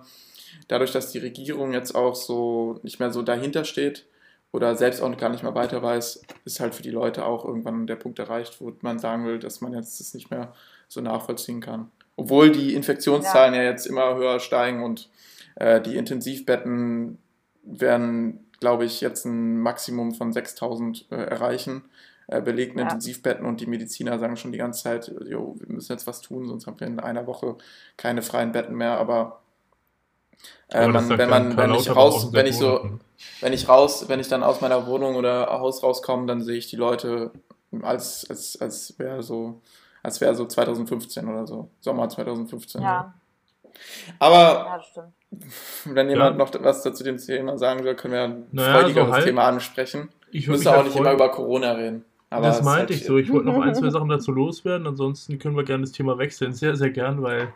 dadurch, 0.68 0.92
dass 0.92 1.12
die 1.12 1.18
Regierung 1.18 1.72
jetzt 1.72 1.94
auch 1.94 2.14
so 2.14 2.80
nicht 2.82 2.98
mehr 2.98 3.12
so 3.12 3.22
dahinter 3.22 3.64
steht 3.64 4.06
oder 4.52 4.74
selbst 4.76 5.02
auch 5.02 5.16
gar 5.16 5.30
nicht 5.30 5.42
mehr 5.42 5.54
weiter 5.54 5.82
weiß, 5.82 6.22
ist 6.44 6.60
halt 6.60 6.74
für 6.74 6.82
die 6.82 6.90
Leute 6.90 7.24
auch 7.24 7.44
irgendwann 7.44 7.86
der 7.86 7.96
Punkt 7.96 8.18
erreicht, 8.18 8.60
wo 8.60 8.72
man 8.80 8.98
sagen 8.98 9.26
will, 9.26 9.38
dass 9.38 9.60
man 9.60 9.72
jetzt 9.72 10.00
das 10.00 10.14
nicht 10.14 10.30
mehr 10.30 10.52
so 10.88 11.00
nachvollziehen 11.00 11.60
kann. 11.60 11.90
Obwohl 12.16 12.50
die 12.50 12.74
Infektionszahlen 12.74 13.54
ja, 13.54 13.62
jetzt 13.62 13.86
immer 13.86 14.14
höher 14.16 14.40
steigen 14.40 14.82
und 14.82 15.10
äh, 15.56 15.80
die 15.80 15.96
Intensivbetten 15.96 17.18
werden, 17.62 18.46
glaube 18.60 18.84
ich, 18.86 19.00
jetzt 19.00 19.26
ein 19.26 19.60
Maximum 19.60 20.14
von 20.14 20.32
6000 20.32 21.06
äh, 21.10 21.16
erreichen, 21.16 21.84
belegten 22.28 22.78
Ja. 22.78 22.84
Intensivbetten 22.84 23.46
und 23.46 23.60
die 23.60 23.66
Mediziner 23.66 24.18
sagen 24.18 24.36
schon 24.36 24.52
die 24.52 24.58
ganze 24.58 24.82
Zeit, 24.82 25.12
jo, 25.26 25.54
wir 25.58 25.68
müssen 25.74 25.92
jetzt 25.92 26.06
was 26.06 26.20
tun, 26.20 26.46
sonst 26.48 26.66
haben 26.66 26.78
wir 26.80 26.86
in 26.86 26.98
einer 27.00 27.26
Woche 27.26 27.56
keine 27.96 28.22
freien 28.22 28.52
Betten 28.52 28.74
mehr, 28.74 28.98
aber 28.98 29.40
äh, 30.70 30.88
man, 30.88 31.08
wenn 31.16 31.30
man, 31.30 31.56
wenn 31.56 31.74
ich 31.74 31.94
raus, 31.94 32.32
wenn 32.32 32.46
ich 32.46 32.56
so, 32.56 32.98
wenn 33.40 33.52
ich 33.52 33.68
raus, 33.68 34.08
wenn 34.08 34.20
ich 34.20 34.28
dann 34.28 34.42
aus 34.42 34.60
meiner 34.60 34.86
Wohnung 34.86 35.14
oder 35.16 35.46
Haus 35.46 35.82
rauskomme, 35.82 36.26
dann 36.26 36.42
sehe 36.42 36.56
ich 36.56 36.68
die 36.68 36.76
Leute 36.76 37.30
als, 37.82 38.26
als, 38.28 38.60
als 38.60 38.98
wäre 38.98 39.22
so, 39.22 39.60
als 40.02 40.20
wäre 40.20 40.34
so 40.34 40.46
2015 40.46 41.28
oder 41.28 41.46
so, 41.46 41.70
Sommer 41.80 42.08
2015. 42.08 42.82
Ja, 42.82 43.14
Aber 44.18 44.36
ja, 44.36 44.76
das 44.76 44.86
stimmt. 44.86 45.94
wenn 45.96 46.08
jemand 46.10 46.38
Ja. 46.38 46.44
noch 46.44 46.52
was 46.64 46.82
dazu 46.82 47.04
dem 47.04 47.18
Thema 47.18 47.56
sagen 47.58 47.84
will, 47.84 47.94
können 47.94 48.14
wir 48.14 48.22
ein 48.24 48.46
Naja, 48.52 48.78
freudigeres 48.80 49.08
so 49.08 49.14
halt- 49.14 49.24
Thema 49.24 49.44
ansprechen. 49.44 50.08
Ich 50.32 50.42
Wir 50.42 50.48
würde 50.48 50.58
müssen 50.58 50.70
mich 50.70 50.78
auch 50.80 50.84
nicht 50.84 50.96
immer 50.96 51.12
über 51.12 51.30
Corona 51.30 51.72
reden. 51.72 52.04
Aber 52.30 52.46
das 52.46 52.62
meinte 52.62 52.92
ich 52.92 53.04
so. 53.04 53.18
Ich 53.18 53.32
wollte 53.32 53.46
noch 53.46 53.60
ein, 53.60 53.74
zwei 53.74 53.90
Sachen 53.90 54.08
dazu 54.08 54.32
loswerden. 54.32 54.86
Ansonsten 54.86 55.38
können 55.38 55.56
wir 55.56 55.64
gerne 55.64 55.82
das 55.82 55.92
Thema 55.92 56.18
wechseln. 56.18 56.52
Sehr, 56.52 56.76
sehr 56.76 56.90
gern, 56.90 57.22
weil 57.22 57.52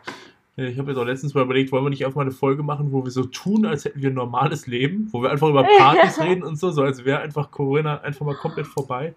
äh, 0.57 0.67
ich 0.67 0.79
habe 0.79 0.91
jetzt 0.91 0.99
auch 0.99 1.05
letztens 1.05 1.33
mal 1.33 1.43
überlegt, 1.43 1.71
wollen 1.71 1.85
wir 1.85 1.89
nicht 1.89 2.05
einfach 2.05 2.17
mal 2.17 2.23
eine 2.23 2.31
Folge 2.31 2.63
machen, 2.63 2.91
wo 2.91 3.03
wir 3.03 3.11
so 3.11 3.23
tun, 3.23 3.65
als 3.65 3.85
hätten 3.85 4.01
wir 4.01 4.09
ein 4.09 4.15
normales 4.15 4.67
Leben, 4.67 5.09
wo 5.11 5.21
wir 5.21 5.31
einfach 5.31 5.49
über 5.49 5.63
Partys 5.77 6.19
reden 6.21 6.43
und 6.43 6.57
so, 6.57 6.71
so 6.71 6.83
als 6.83 7.03
wäre 7.05 7.19
einfach 7.19 7.51
Corona 7.51 8.01
einfach 8.01 8.25
mal 8.25 8.35
komplett 8.35 8.67
vorbei. 8.67 9.13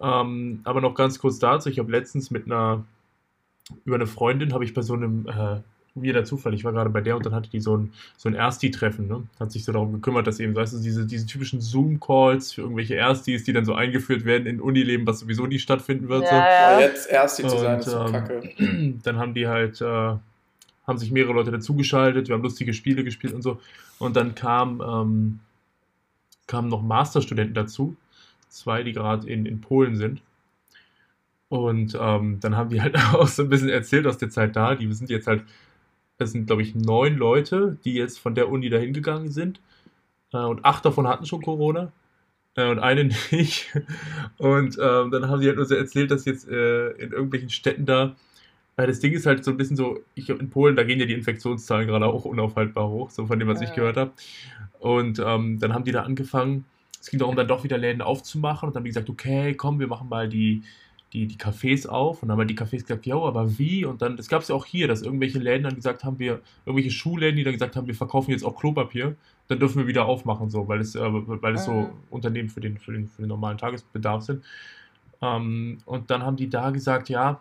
Ähm, 0.00 0.60
aber 0.64 0.80
noch 0.80 0.94
ganz 0.94 1.18
kurz 1.18 1.38
dazu. 1.38 1.68
Ich 1.68 1.78
habe 1.78 1.90
letztens 1.92 2.30
mit 2.30 2.46
einer, 2.46 2.84
über 3.84 3.96
eine 3.96 4.06
Freundin, 4.06 4.54
habe 4.54 4.64
ich 4.64 4.72
bei 4.72 4.82
so 4.82 4.94
einem, 4.94 5.26
äh, 5.26 5.60
wieder 5.94 6.24
Zufall, 6.24 6.54
ich 6.54 6.64
war 6.64 6.72
gerade 6.72 6.90
bei 6.90 7.00
der 7.00 7.16
und 7.16 7.26
dann 7.26 7.34
hatte 7.34 7.50
die 7.50 7.60
so 7.60 7.76
ein, 7.76 7.92
so 8.16 8.28
ein 8.28 8.34
Ersti-Treffen, 8.34 9.08
ne? 9.08 9.24
Hat 9.38 9.50
sich 9.50 9.64
so 9.64 9.72
darum 9.72 9.92
gekümmert, 9.92 10.26
dass 10.26 10.38
eben, 10.38 10.54
weißt 10.54 10.74
du, 10.74 10.78
diese, 10.78 11.06
diese 11.06 11.26
typischen 11.26 11.60
Zoom-Calls 11.60 12.52
für 12.52 12.62
irgendwelche 12.62 12.94
Erstis, 12.94 13.44
die 13.44 13.52
dann 13.52 13.64
so 13.64 13.74
eingeführt 13.74 14.24
werden 14.24 14.46
in 14.46 14.60
Unileben, 14.60 15.06
was 15.06 15.20
sowieso 15.20 15.46
nie 15.46 15.58
stattfinden 15.58 16.08
wird. 16.08 16.26
so. 16.26 16.34
Ja, 16.34 16.40
Ja, 16.40 16.72
ja. 16.72 16.80
jetzt 16.80 17.10
erst 17.10 17.38
die 17.38 17.42
zu 17.42 17.58
sein, 17.58 17.74
Und, 17.74 17.80
ist 17.80 17.90
so 17.90 18.00
ähm, 18.00 18.12
kacke. 18.12 18.42
dann 19.02 19.18
haben 19.18 19.34
die 19.34 19.48
halt, 19.48 19.80
äh, 19.80 19.84
haben 19.84 20.98
sich 20.98 21.10
mehrere 21.10 21.32
Leute 21.32 21.50
dazugeschaltet, 21.50 22.28
wir 22.28 22.34
haben 22.34 22.42
lustige 22.42 22.72
Spiele 22.72 23.04
gespielt 23.04 23.34
und 23.34 23.42
so. 23.42 23.60
Und 23.98 24.16
dann 24.16 24.34
kam, 24.34 24.80
ähm, 24.80 25.40
kamen 26.46 26.68
noch 26.68 26.82
Masterstudenten 26.82 27.54
dazu, 27.54 27.96
zwei, 28.48 28.82
die 28.82 28.92
gerade 28.92 29.28
in, 29.28 29.46
in 29.46 29.60
Polen 29.60 29.96
sind. 29.96 30.22
Und 31.48 31.98
ähm, 32.00 32.38
dann 32.40 32.56
haben 32.56 32.70
die 32.70 32.80
halt 32.80 32.96
auch 33.12 33.26
so 33.26 33.42
ein 33.42 33.48
bisschen 33.48 33.68
erzählt 33.68 34.06
aus 34.06 34.18
der 34.18 34.30
Zeit 34.30 34.56
da. 34.56 34.74
Die 34.74 34.90
sind 34.92 35.10
jetzt 35.10 35.26
halt, 35.26 35.42
es 36.20 36.32
sind, 36.32 36.46
glaube 36.46 36.62
ich, 36.62 36.74
neun 36.74 37.16
Leute, 37.16 37.78
die 37.84 37.94
jetzt 37.94 38.18
von 38.18 38.34
der 38.34 38.48
Uni 38.50 38.68
dahin 38.70 38.92
gegangen 38.92 39.30
sind. 39.30 39.60
Äh, 40.32 40.38
und 40.38 40.64
acht 40.64 40.84
davon 40.84 41.08
hatten 41.08 41.26
schon 41.26 41.42
Corona. 41.42 41.92
Äh, 42.56 42.70
und 42.70 42.78
eine 42.78 43.04
nicht. 43.30 43.74
Und 44.38 44.78
ähm, 44.80 45.10
dann 45.10 45.28
haben 45.28 45.40
die 45.40 45.48
halt 45.48 45.56
nur 45.56 45.66
so 45.66 45.74
erzählt, 45.74 46.10
dass 46.10 46.24
jetzt 46.24 46.48
äh, 46.48 46.90
in 46.92 47.12
irgendwelchen 47.12 47.50
Städten 47.50 47.86
da 47.86 48.16
ja, 48.80 48.86
das 48.86 49.00
Ding 49.00 49.12
ist 49.12 49.26
halt 49.26 49.44
so 49.44 49.50
ein 49.50 49.58
bisschen 49.58 49.76
so, 49.76 49.98
ich 50.14 50.24
glaube, 50.24 50.40
in 50.40 50.48
Polen, 50.48 50.74
da 50.74 50.84
gehen 50.84 50.98
ja 50.98 51.04
die 51.04 51.12
Infektionszahlen 51.12 51.86
gerade 51.86 52.06
auch 52.06 52.24
unaufhaltbar 52.24 52.88
hoch, 52.88 53.10
so 53.10 53.26
von 53.26 53.38
dem, 53.38 53.46
was 53.46 53.60
ich 53.60 53.74
gehört 53.74 53.98
habe. 53.98 54.12
Und 54.78 55.18
ähm, 55.18 55.58
dann 55.58 55.74
haben 55.74 55.84
die 55.84 55.92
da 55.92 56.02
angefangen, 56.02 56.64
es 56.98 57.10
ging 57.10 57.18
darum, 57.18 57.36
dann 57.36 57.48
doch 57.48 57.62
wieder 57.62 57.76
Läden 57.76 58.00
aufzumachen 58.00 58.66
und 58.66 58.74
dann 58.74 58.80
haben 58.80 58.84
die 58.84 58.90
gesagt, 58.90 59.10
okay, 59.10 59.54
komm, 59.54 59.80
wir 59.80 59.86
machen 59.86 60.08
mal 60.08 60.30
die, 60.30 60.62
die, 61.12 61.26
die 61.26 61.36
Cafés 61.36 61.86
auf. 61.86 62.22
Und 62.22 62.28
dann 62.28 62.32
haben 62.32 62.40
halt 62.40 62.50
die 62.50 62.56
Cafés 62.58 62.82
gesagt, 62.82 63.06
ja, 63.06 63.16
aber 63.16 63.58
wie? 63.58 63.84
Und 63.84 64.02
dann, 64.02 64.16
das 64.16 64.28
gab 64.28 64.42
es 64.42 64.48
ja 64.48 64.54
auch 64.54 64.66
hier, 64.66 64.88
dass 64.88 65.02
irgendwelche 65.02 65.38
Läden 65.38 65.64
dann 65.64 65.74
gesagt 65.74 66.04
haben, 66.04 66.18
wir, 66.18 66.40
irgendwelche 66.64 66.90
Schuhläden, 66.90 67.36
die 67.36 67.44
dann 67.44 67.52
gesagt 67.52 67.76
haben, 67.76 67.86
wir 67.86 67.94
verkaufen 67.94 68.30
jetzt 68.30 68.44
auch 68.44 68.56
Klopapier, 68.58 69.16
dann 69.48 69.58
dürfen 69.58 69.78
wir 69.78 69.86
wieder 69.86 70.06
aufmachen, 70.06 70.50
so, 70.50 70.68
weil 70.68 70.80
es, 70.80 70.94
äh, 70.94 71.00
weil 71.02 71.54
es 71.54 71.66
Mhm. 71.66 71.72
so 71.72 71.90
Unternehmen 72.10 72.48
für 72.48 72.60
den, 72.60 72.78
für, 72.78 72.92
den, 72.92 73.08
für 73.08 73.22
den 73.22 73.28
normalen 73.28 73.58
Tagesbedarf 73.58 74.22
sind. 74.22 74.44
Ähm, 75.20 75.78
und 75.84 76.10
dann 76.10 76.22
haben 76.22 76.36
die 76.36 76.48
da 76.48 76.70
gesagt, 76.70 77.08
ja, 77.08 77.40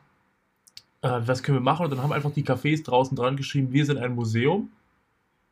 äh, 1.01 1.19
was 1.25 1.43
können 1.43 1.57
wir 1.57 1.61
machen? 1.61 1.85
Und 1.85 1.91
dann 1.91 2.01
haben 2.01 2.11
einfach 2.11 2.31
die 2.31 2.43
Cafés 2.43 2.83
draußen 2.83 3.15
dran 3.15 3.37
geschrieben, 3.37 3.71
wir 3.71 3.85
sind 3.85 3.97
ein 3.97 4.15
Museum. 4.15 4.69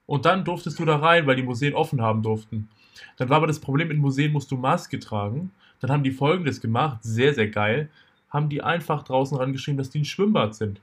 Und 0.06 0.26
dann 0.26 0.46
durftest 0.46 0.80
du 0.80 0.86
da 0.86 0.98
rein, 0.98 1.28
weil 1.28 1.36
die 1.36 1.44
Museen 1.44 1.74
offen 1.74 2.02
haben 2.02 2.24
durften. 2.24 2.70
Dann 3.18 3.30
war 3.30 3.38
aber 3.38 3.48
das 3.48 3.60
Problem, 3.60 3.92
in 3.92 3.98
Museen 3.98 4.32
musst 4.32 4.50
du 4.52 4.58
Maske 4.58 5.00
tragen. 5.00 5.52
Dann 5.80 5.92
haben 5.92 6.04
die 6.04 6.12
folgendes 6.12 6.62
gemacht, 6.62 7.00
sehr, 7.04 7.34
sehr 7.34 7.50
geil, 7.50 7.90
haben 8.30 8.50
die 8.50 8.62
einfach 8.62 9.04
draußen 9.04 9.38
rangeschrieben, 9.38 9.78
dass 9.78 9.90
die 9.90 10.00
ein 10.00 10.06
Schwimmbad 10.06 10.56
sind. 10.56 10.82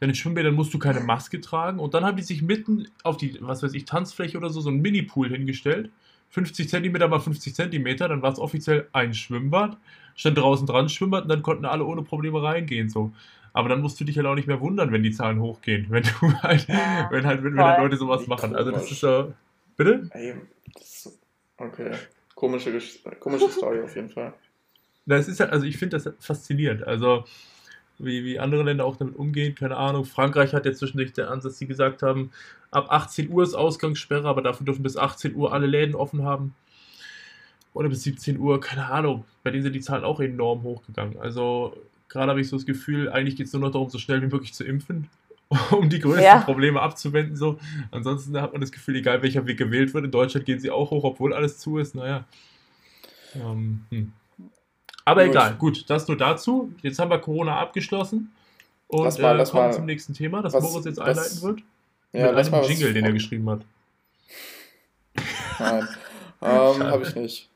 Denn 0.00 0.10
in 0.10 0.14
Schwimmbädern 0.14 0.54
musst 0.54 0.74
du 0.74 0.78
keine 0.78 1.00
Maske 1.00 1.40
tragen. 1.40 1.78
Und 1.78 1.94
dann 1.94 2.04
haben 2.04 2.16
die 2.16 2.22
sich 2.22 2.42
mitten 2.42 2.88
auf 3.04 3.16
die, 3.16 3.38
was 3.40 3.62
weiß 3.62 3.74
ich, 3.74 3.84
Tanzfläche 3.84 4.36
oder 4.36 4.50
so, 4.50 4.60
so 4.60 4.68
einen 4.68 4.82
Mini-Pool 4.82 5.30
hingestellt. 5.30 5.90
50 6.30 6.68
Zentimeter 6.68 7.06
mal 7.06 7.20
50 7.20 7.54
Zentimeter, 7.54 8.08
dann 8.08 8.20
war 8.20 8.32
es 8.32 8.38
offiziell 8.38 8.88
ein 8.92 9.14
Schwimmbad. 9.14 9.76
Stand 10.16 10.36
draußen 10.36 10.66
dran 10.66 10.88
Schwimmbad 10.88 11.22
und 11.22 11.28
dann 11.28 11.42
konnten 11.42 11.64
alle 11.64 11.84
ohne 11.84 12.02
Probleme 12.02 12.42
reingehen. 12.42 12.88
So. 12.88 13.12
Aber 13.52 13.68
dann 13.68 13.80
musst 13.80 14.00
du 14.00 14.04
dich 14.04 14.16
halt 14.16 14.26
auch 14.26 14.34
nicht 14.34 14.48
mehr 14.48 14.60
wundern, 14.60 14.90
wenn 14.92 15.04
die 15.04 15.12
Zahlen 15.12 15.40
hochgehen. 15.40 15.86
Wenn 15.90 16.02
du 16.02 16.42
halt, 16.42 16.66
Ja, 16.68 17.08
wenn 17.10 17.24
halt, 17.24 17.44
wenn, 17.44 17.56
wenn 17.56 17.64
halt. 17.64 17.80
Leute 17.80 17.96
sowas 17.96 18.26
machen. 18.26 18.56
Also 18.56 18.72
das 18.72 18.90
ist 18.90 19.00
so. 19.00 19.32
Bitte? 19.76 20.08
Ey, 20.10 20.34
das 20.72 21.06
ist, 21.06 21.18
okay. 21.56 21.92
Komische, 22.34 22.78
komische 23.20 23.48
Story 23.48 23.80
auf 23.80 23.94
jeden 23.94 24.10
Fall. 24.10 24.34
Das 25.06 25.28
ist 25.28 25.40
halt, 25.40 25.52
also 25.52 25.66
ich 25.66 25.76
finde 25.76 25.98
das 25.98 26.12
faszinierend. 26.18 26.86
Also, 26.86 27.24
wie, 27.98 28.24
wie 28.24 28.38
andere 28.38 28.62
Länder 28.62 28.84
auch 28.84 28.96
damit 28.96 29.16
umgehen, 29.16 29.54
keine 29.54 29.76
Ahnung. 29.76 30.04
Frankreich 30.04 30.52
hat 30.52 30.64
jetzt 30.64 30.78
zwischendurch 30.78 31.12
der 31.12 31.30
Ansatz, 31.30 31.58
die 31.58 31.66
gesagt 31.66 32.02
haben, 32.02 32.30
ab 32.70 32.86
18 32.90 33.30
Uhr 33.30 33.42
ist 33.42 33.54
Ausgangssperre, 33.54 34.26
aber 34.26 34.42
dafür 34.42 34.64
dürfen 34.64 34.82
bis 34.82 34.96
18 34.96 35.34
Uhr 35.34 35.52
alle 35.52 35.66
Läden 35.66 35.94
offen 35.94 36.24
haben. 36.24 36.54
Oder 37.72 37.88
bis 37.88 38.02
17 38.04 38.38
Uhr, 38.38 38.60
keine 38.60 38.86
Ahnung. 38.90 39.24
Bei 39.42 39.50
denen 39.50 39.62
sind 39.62 39.74
die 39.74 39.80
Zahlen 39.80 40.04
auch 40.04 40.20
enorm 40.20 40.62
hochgegangen. 40.62 41.18
Also, 41.18 41.76
gerade 42.08 42.30
habe 42.30 42.40
ich 42.40 42.48
so 42.48 42.56
das 42.56 42.66
Gefühl, 42.66 43.10
eigentlich 43.10 43.36
geht 43.36 43.46
es 43.46 43.52
nur 43.52 43.62
noch 43.62 43.72
darum, 43.72 43.90
so 43.90 43.98
schnell 43.98 44.22
wie 44.22 44.28
möglich 44.28 44.54
zu 44.54 44.64
impfen, 44.64 45.08
um 45.70 45.88
die 45.88 45.98
größten 45.98 46.24
Ja. 46.24 46.40
Probleme 46.40 46.80
abzuwenden. 46.80 47.36
So. 47.36 47.58
Ansonsten 47.90 48.40
hat 48.40 48.52
man 48.52 48.60
das 48.60 48.72
Gefühl, 48.72 48.96
egal 48.96 49.22
welcher 49.22 49.46
Weg 49.46 49.58
gewählt 49.58 49.92
wird, 49.92 50.04
in 50.04 50.10
Deutschland 50.10 50.46
gehen 50.46 50.60
sie 50.60 50.70
auch 50.70 50.90
hoch, 50.90 51.04
obwohl 51.04 51.34
alles 51.34 51.58
zu 51.58 51.78
ist. 51.78 51.94
Naja. 51.94 52.24
Ähm, 53.34 53.84
hm. 53.90 54.12
Aber 55.04 55.22
Gut. 55.24 55.30
egal, 55.34 55.54
gut, 55.56 55.90
das 55.90 56.08
nur 56.08 56.16
dazu. 56.16 56.72
Jetzt 56.82 56.98
haben 56.98 57.10
wir 57.10 57.18
Corona 57.18 57.58
abgeschlossen 57.58 58.32
und 58.88 59.04
Lass 59.04 59.18
mal- 59.18 59.34
äh, 59.34 59.38
lass 59.38 59.50
kommen 59.50 59.66
mal- 59.66 59.72
zum 59.74 59.84
nächsten 59.86 60.14
Thema, 60.14 60.40
das 60.42 60.52
was- 60.54 60.62
Moritz 60.62 60.86
jetzt 60.86 61.00
einleiten 61.00 61.42
wird. 61.42 61.60
Ja, 62.12 62.32
mit 62.32 62.52
einem 62.52 62.64
Jingle, 62.64 62.92
den 62.94 63.04
er 63.04 63.12
geschrieben 63.12 63.50
hat. 63.50 63.60
Nein, 65.58 65.88
ähm, 66.42 66.82
habe 66.84 67.02
ich 67.02 67.14
nicht. 67.14 67.50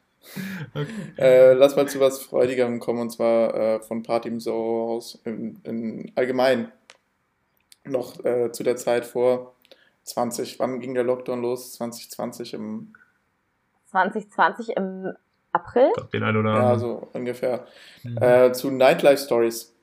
Äh, 1.16 1.54
lass 1.54 1.74
mal 1.74 1.88
zu 1.88 2.00
was 2.00 2.20
Freudigem 2.22 2.80
kommen 2.80 3.00
und 3.00 3.10
zwar 3.10 3.54
äh, 3.54 3.80
von 3.80 4.02
Party 4.02 4.28
im 4.28 4.40
Soho-Haus 4.40 5.18
in, 5.24 5.58
in 5.64 6.12
allgemein 6.16 6.70
noch 7.84 8.22
äh, 8.24 8.52
zu 8.52 8.62
der 8.62 8.76
Zeit 8.76 9.06
vor 9.06 9.54
20. 10.04 10.58
Wann 10.58 10.80
ging 10.80 10.92
der 10.94 11.04
Lockdown 11.04 11.40
los? 11.40 11.72
2020 11.74 12.52
im 12.54 12.92
2020 13.86 14.76
im 14.76 15.12
April. 15.52 15.90
Den 16.12 16.22
einen 16.22 16.36
oder 16.38 16.54
Ja, 16.54 16.60
anderen. 16.72 16.80
so 16.80 17.08
ungefähr. 17.12 17.66
Mhm. 18.04 18.18
Äh, 18.22 18.52
zu 18.52 18.70
Nightlife 18.70 19.22
Stories. 19.22 19.74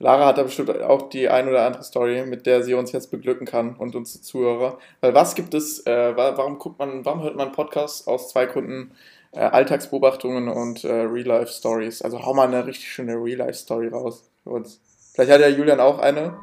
Lara 0.00 0.26
hat 0.26 0.38
da 0.38 0.44
bestimmt 0.44 0.70
auch 0.82 1.08
die 1.08 1.28
ein 1.28 1.48
oder 1.48 1.66
andere 1.66 1.82
Story, 1.82 2.24
mit 2.24 2.46
der 2.46 2.62
sie 2.62 2.74
uns 2.74 2.92
jetzt 2.92 3.10
beglücken 3.10 3.46
kann 3.46 3.74
und 3.74 3.96
unsere 3.96 4.22
Zuhörer. 4.22 4.78
Weil 5.00 5.12
was 5.14 5.34
gibt 5.34 5.54
es, 5.54 5.84
äh, 5.86 6.16
wa- 6.16 6.36
warum 6.36 6.58
guckt 6.58 6.78
man, 6.78 7.04
warum 7.04 7.22
hört 7.22 7.34
man 7.34 7.50
Podcasts 7.50 8.06
aus 8.06 8.28
zwei 8.30 8.46
Gründen? 8.46 8.92
Äh, 9.32 9.40
Alltagsbeobachtungen 9.40 10.48
und 10.48 10.84
äh, 10.84 10.92
Real-Life-Stories. 10.92 12.02
Also 12.02 12.24
hau 12.24 12.32
mal 12.32 12.46
eine 12.48 12.64
richtig 12.64 12.88
schöne 12.90 13.14
Real-Life-Story 13.16 13.88
raus 13.88 14.30
für 14.44 14.50
uns. 14.50 14.80
Vielleicht 15.14 15.32
hat 15.32 15.40
ja 15.40 15.48
Julian 15.48 15.80
auch 15.80 15.98
eine. 15.98 16.38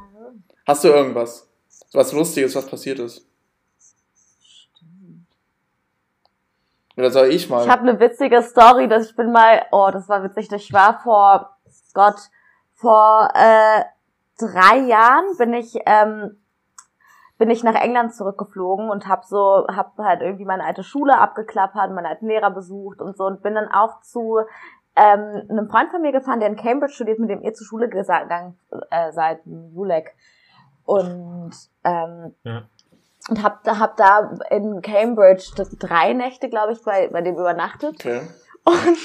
Hast 0.68 0.84
du 0.84 0.90
irgendwas? 0.90 1.48
So 1.90 1.98
was 2.00 2.12
Lustiges, 2.12 2.56
was 2.56 2.68
passiert 2.68 3.00
ist? 3.00 3.26
Oder 6.98 7.12
soll 7.12 7.28
ich 7.28 7.50
mal? 7.50 7.64
Ich 7.64 7.70
habe 7.70 7.82
eine 7.82 8.00
witzige 8.00 8.42
Story, 8.42 8.88
dass 8.88 9.10
ich 9.10 9.16
bin 9.16 9.32
mal, 9.32 9.66
oh, 9.72 9.90
das 9.92 10.08
war 10.08 10.24
witzig, 10.24 10.52
ich 10.52 10.74
war 10.74 11.00
vor, 11.00 11.58
Gott, 11.94 12.30
vor 12.74 13.30
äh, 13.34 13.84
drei 14.38 14.78
Jahren 14.78 15.26
bin 15.38 15.54
ich 15.54 15.76
ähm, 15.86 16.38
bin 17.38 17.50
ich 17.50 17.64
nach 17.64 17.76
England 17.76 18.16
zurückgeflogen 18.16 18.90
und 18.90 19.08
habe 19.08 19.24
so 19.26 19.66
hab 19.68 19.98
halt 19.98 20.22
irgendwie 20.22 20.46
meine 20.46 20.64
alte 20.64 20.84
Schule 20.84 21.18
abgeklappert, 21.18 21.92
meine 21.92 22.08
alten 22.08 22.28
Lehrer 22.28 22.52
besucht 22.52 23.02
und 23.02 23.18
so 23.18 23.26
und 23.26 23.44
bin 23.44 23.56
dann 23.56 23.68
auch 23.70 24.02
zu 24.02 24.40
ähm, 24.96 25.44
einem 25.50 25.70
Freund 25.70 25.92
von 25.92 26.02
mir 26.02 26.14
gefahren, 26.14 26.40
der 26.40 26.48
in 26.48 26.56
Cambridge 26.56 26.94
studiert, 26.94 27.20
mit 27.20 27.30
dem 27.30 27.42
ihr 27.42 27.54
zur 27.54 27.68
Schule 27.68 27.90
gegangen 27.90 28.58
äh, 28.90 29.12
seid, 29.12 29.42
Julek. 29.46 30.16
Und 30.86 31.52
ähm, 31.84 32.36
Ja. 32.44 32.64
Und 33.30 33.42
hab 33.44 33.64
da 33.64 33.80
hab 33.80 33.98
da 33.98 34.36
in 34.50 34.82
Cambridge 34.82 35.52
drei 35.80 36.14
Nächte, 36.14 36.50
glaube 36.50 36.74
ich, 36.74 36.84
bei, 36.84 37.08
bei 37.10 37.22
dem 37.22 37.36
übernachtet. 37.36 37.96
okay. 37.96 38.22
Und, 38.68 38.98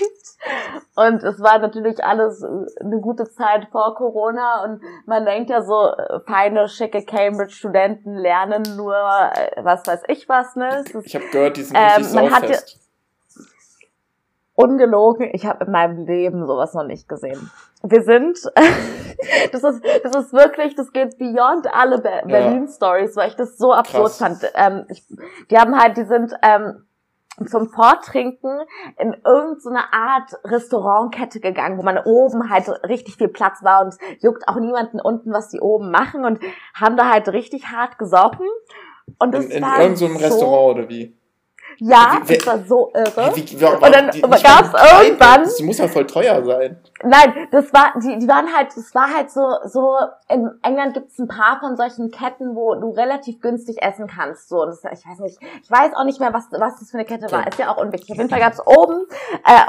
und 0.96 1.22
es 1.22 1.38
war 1.40 1.58
natürlich 1.58 2.02
alles 2.02 2.42
eine 2.42 2.98
gute 3.00 3.28
Zeit 3.28 3.68
vor 3.70 3.94
Corona 3.94 4.64
und 4.64 4.80
man 5.04 5.26
denkt 5.26 5.50
ja 5.50 5.60
so, 5.62 5.92
feine, 6.26 6.66
schicke 6.68 7.04
Cambridge-Studenten 7.04 8.14
lernen 8.14 8.62
nur, 8.76 8.94
äh, 8.94 9.62
was 9.62 9.86
weiß 9.86 10.02
ich 10.08 10.28
was, 10.30 10.56
ne? 10.56 10.80
Ist 10.80 10.94
Ich 11.04 11.14
habe 11.14 11.26
gehört, 11.30 11.58
die 11.58 11.62
sind 11.62 11.76
Ähm, 11.76 11.96
richtig 11.96 12.14
man 12.14 12.30
hat 12.32 12.48
ja- 12.48 12.56
ungelogen, 14.54 15.28
ich 15.32 15.44
habe 15.46 15.64
in 15.64 15.72
meinem 15.72 16.06
Leben 16.06 16.46
sowas 16.46 16.72
noch 16.74 16.84
nicht 16.84 17.08
gesehen. 17.08 17.50
Wir 17.82 18.02
sind, 18.02 18.38
das 19.52 19.64
ist, 19.64 19.84
das 20.02 20.16
ist 20.16 20.32
wirklich, 20.32 20.74
das 20.74 20.92
geht 20.92 21.18
beyond 21.18 21.66
alle 21.72 21.98
Be 21.98 22.22
Berlin-Stories, 22.26 23.16
weil 23.16 23.28
ich 23.28 23.36
das 23.36 23.56
so 23.56 23.72
absurd 23.72 24.12
Krass. 24.12 24.18
fand. 24.18 24.52
Ähm, 24.54 24.84
ich, 24.88 25.04
die 25.50 25.56
haben 25.56 25.78
halt, 25.78 25.96
die 25.96 26.04
sind 26.04 26.34
ähm, 26.42 26.84
zum 27.46 27.68
Vortrinken 27.70 28.60
in 28.98 29.16
irgendeine 29.24 29.92
Art 29.92 30.32
Restaurantkette 30.44 31.40
gegangen, 31.40 31.78
wo 31.78 31.82
man 31.82 31.98
oben 31.98 32.50
halt 32.50 32.68
richtig 32.84 33.16
viel 33.16 33.28
Platz 33.28 33.62
war 33.62 33.82
und 33.84 33.96
juckt 34.20 34.46
auch 34.46 34.56
niemanden 34.56 35.00
unten, 35.00 35.32
was 35.32 35.48
die 35.48 35.60
oben 35.60 35.90
machen 35.90 36.24
und 36.24 36.40
haben 36.74 36.96
da 36.96 37.10
halt 37.10 37.28
richtig 37.28 37.68
hart 37.68 37.98
gesoffen. 37.98 38.46
Und 39.18 39.32
das 39.34 39.46
In, 39.46 39.50
in 39.52 39.62
war 39.62 39.80
irgendeinem 39.80 40.18
so, 40.18 40.24
Restaurant 40.24 40.78
oder 40.78 40.88
wie? 40.88 41.16
Ja, 41.82 42.20
Wie- 42.26 42.36
das 42.36 42.46
war 42.46 42.58
so 42.64 42.90
irre. 42.94 43.34
Wie, 43.34 43.58
wie, 43.58 43.64
Und 43.64 43.82
dann 43.94 44.06
nicht 44.06 44.22
mal- 44.22 45.02
irgendwann- 45.02 45.42
Das 45.44 45.60
muss 45.60 45.78
ja 45.78 45.88
voll 45.88 46.06
teuer 46.06 46.44
sein. 46.44 46.78
Nein, 47.02 47.48
das 47.50 47.72
war, 47.72 47.94
die, 48.02 48.18
die 48.18 48.28
waren 48.28 48.54
halt, 48.54 48.68
das 48.76 48.94
war 48.94 49.08
halt 49.14 49.30
so, 49.30 49.46
so, 49.64 49.96
in 50.28 50.50
England 50.62 50.92
gibt's 50.94 51.18
ein 51.18 51.26
paar 51.28 51.58
von 51.60 51.76
solchen 51.78 52.10
Ketten, 52.10 52.54
wo 52.54 52.74
du 52.74 52.90
relativ 52.90 53.40
günstig 53.40 53.80
essen 53.82 54.06
kannst, 54.06 54.50
so, 54.50 54.60
und 54.62 54.68
das, 54.68 54.84
ich 54.84 55.06
weiß 55.06 55.20
nicht, 55.20 55.38
ich 55.62 55.70
weiß 55.70 55.94
auch 55.96 56.04
nicht 56.04 56.20
mehr, 56.20 56.34
was, 56.34 56.44
was 56.52 56.78
das 56.78 56.90
für 56.90 56.98
eine 56.98 57.06
Kette 57.06 57.32
war, 57.32 57.46
ist 57.46 57.58
ja 57.58 57.72
auch 57.72 57.78
unwichtig. 57.78 58.10
Auf 58.10 58.18
jeden 58.18 58.28
Fall 58.28 58.40
gab's 58.40 58.60
oben, 58.66 59.06
äh, 59.46 59.60